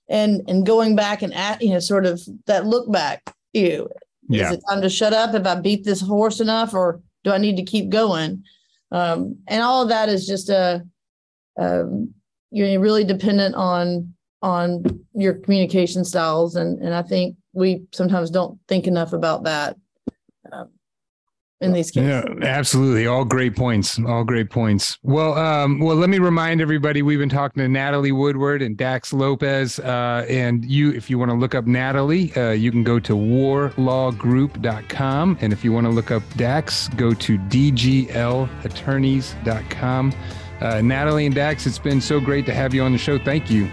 And 0.09 0.41
and 0.47 0.65
going 0.65 0.95
back 0.95 1.21
and 1.21 1.33
at 1.35 1.61
you 1.61 1.69
know 1.69 1.79
sort 1.79 2.07
of 2.07 2.19
that 2.47 2.65
look 2.65 2.91
back 2.91 3.35
you 3.53 3.87
yeah. 4.27 4.47
is 4.47 4.53
it 4.53 4.63
time 4.67 4.81
to 4.81 4.89
shut 4.89 5.13
up? 5.13 5.35
If 5.35 5.45
i 5.45 5.55
beat 5.55 5.83
this 5.83 6.01
horse 6.01 6.39
enough 6.39 6.73
or 6.73 6.99
do 7.23 7.31
i 7.31 7.37
need 7.37 7.57
to 7.57 7.63
keep 7.63 7.89
going? 7.89 8.43
Um, 8.91 9.37
and 9.47 9.61
all 9.61 9.83
of 9.83 9.89
that 9.89 10.09
is 10.09 10.25
just 10.25 10.49
a 10.49 10.83
um, 11.59 12.13
you're 12.49 12.79
really 12.79 13.03
dependent 13.03 13.53
on 13.55 14.13
on 14.41 14.83
your 15.13 15.33
communication 15.33 16.03
styles 16.03 16.55
and 16.55 16.79
and 16.79 16.93
i 16.93 17.01
think 17.01 17.35
we 17.53 17.83
sometimes 17.91 18.29
don't 18.29 18.59
think 18.67 18.87
enough 18.87 19.13
about 19.13 19.43
that 19.43 19.77
um, 20.51 20.69
in 21.61 21.71
these 21.73 21.91
cases. 21.91 22.09
Yeah, 22.09 22.23
absolutely. 22.47 23.07
All 23.07 23.23
great 23.23 23.55
points. 23.55 23.97
All 23.99 24.23
great 24.23 24.49
points. 24.49 24.97
Well, 25.03 25.37
um, 25.37 25.79
well, 25.79 25.95
let 25.95 26.09
me 26.09 26.17
remind 26.19 26.59
everybody 26.59 27.03
we've 27.03 27.19
been 27.19 27.29
talking 27.29 27.61
to 27.61 27.69
Natalie 27.69 28.11
Woodward 28.11 28.63
and 28.63 28.75
Dax 28.75 29.13
Lopez. 29.13 29.79
Uh, 29.79 30.25
and 30.27 30.65
you, 30.65 30.91
if 30.91 31.09
you 31.09 31.17
want 31.19 31.31
to 31.31 31.37
look 31.37 31.55
up 31.55 31.65
Natalie, 31.67 32.35
uh, 32.35 32.51
you 32.51 32.69
can 32.71 32.83
go 32.83 32.99
to 32.99 33.13
warlawgroup.com. 33.13 35.37
And 35.39 35.53
if 35.53 35.63
you 35.63 35.71
want 35.71 35.85
to 35.85 35.91
look 35.91 36.11
up 36.11 36.23
Dax, 36.35 36.89
go 36.89 37.13
to 37.13 37.37
dglattorneys.com. 37.37 40.13
Uh, 40.59 40.81
Natalie 40.81 41.25
and 41.25 41.33
Dax, 41.33 41.65
it's 41.65 41.79
been 41.79 42.01
so 42.01 42.19
great 42.19 42.45
to 42.47 42.53
have 42.53 42.73
you 42.73 42.83
on 42.83 42.91
the 42.91 42.97
show. 42.97 43.17
Thank 43.17 43.49
you. 43.49 43.71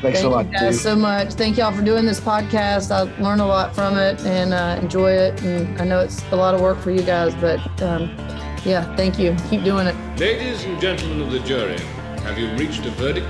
Thanks 0.00 0.20
Thank 0.20 0.30
so 0.30 0.30
much. 0.30 0.46
You 0.46 0.52
guys 0.52 0.80
so 0.80 0.94
much. 0.94 1.32
Thank 1.32 1.56
y'all 1.56 1.72
for 1.72 1.82
doing 1.82 2.06
this 2.06 2.20
podcast. 2.20 2.92
I 2.92 3.02
learned 3.20 3.40
a 3.40 3.46
lot 3.46 3.74
from 3.74 3.98
it 3.98 4.20
and 4.20 4.54
uh, 4.54 4.78
enjoy 4.80 5.10
it. 5.10 5.42
And 5.42 5.80
I 5.80 5.84
know 5.84 6.00
it's 6.00 6.22
a 6.30 6.36
lot 6.36 6.54
of 6.54 6.60
work 6.60 6.78
for 6.78 6.92
you 6.92 7.02
guys, 7.02 7.34
but 7.34 7.60
um, 7.82 8.14
yeah, 8.64 8.94
thank 8.94 9.18
you. 9.18 9.34
Keep 9.50 9.64
doing 9.64 9.88
it. 9.88 9.96
Ladies 10.20 10.64
and 10.64 10.80
gentlemen 10.80 11.22
of 11.22 11.32
the 11.32 11.40
jury, 11.40 11.80
have 12.22 12.38
you 12.38 12.48
reached 12.52 12.86
a 12.86 12.90
verdict? 12.90 13.26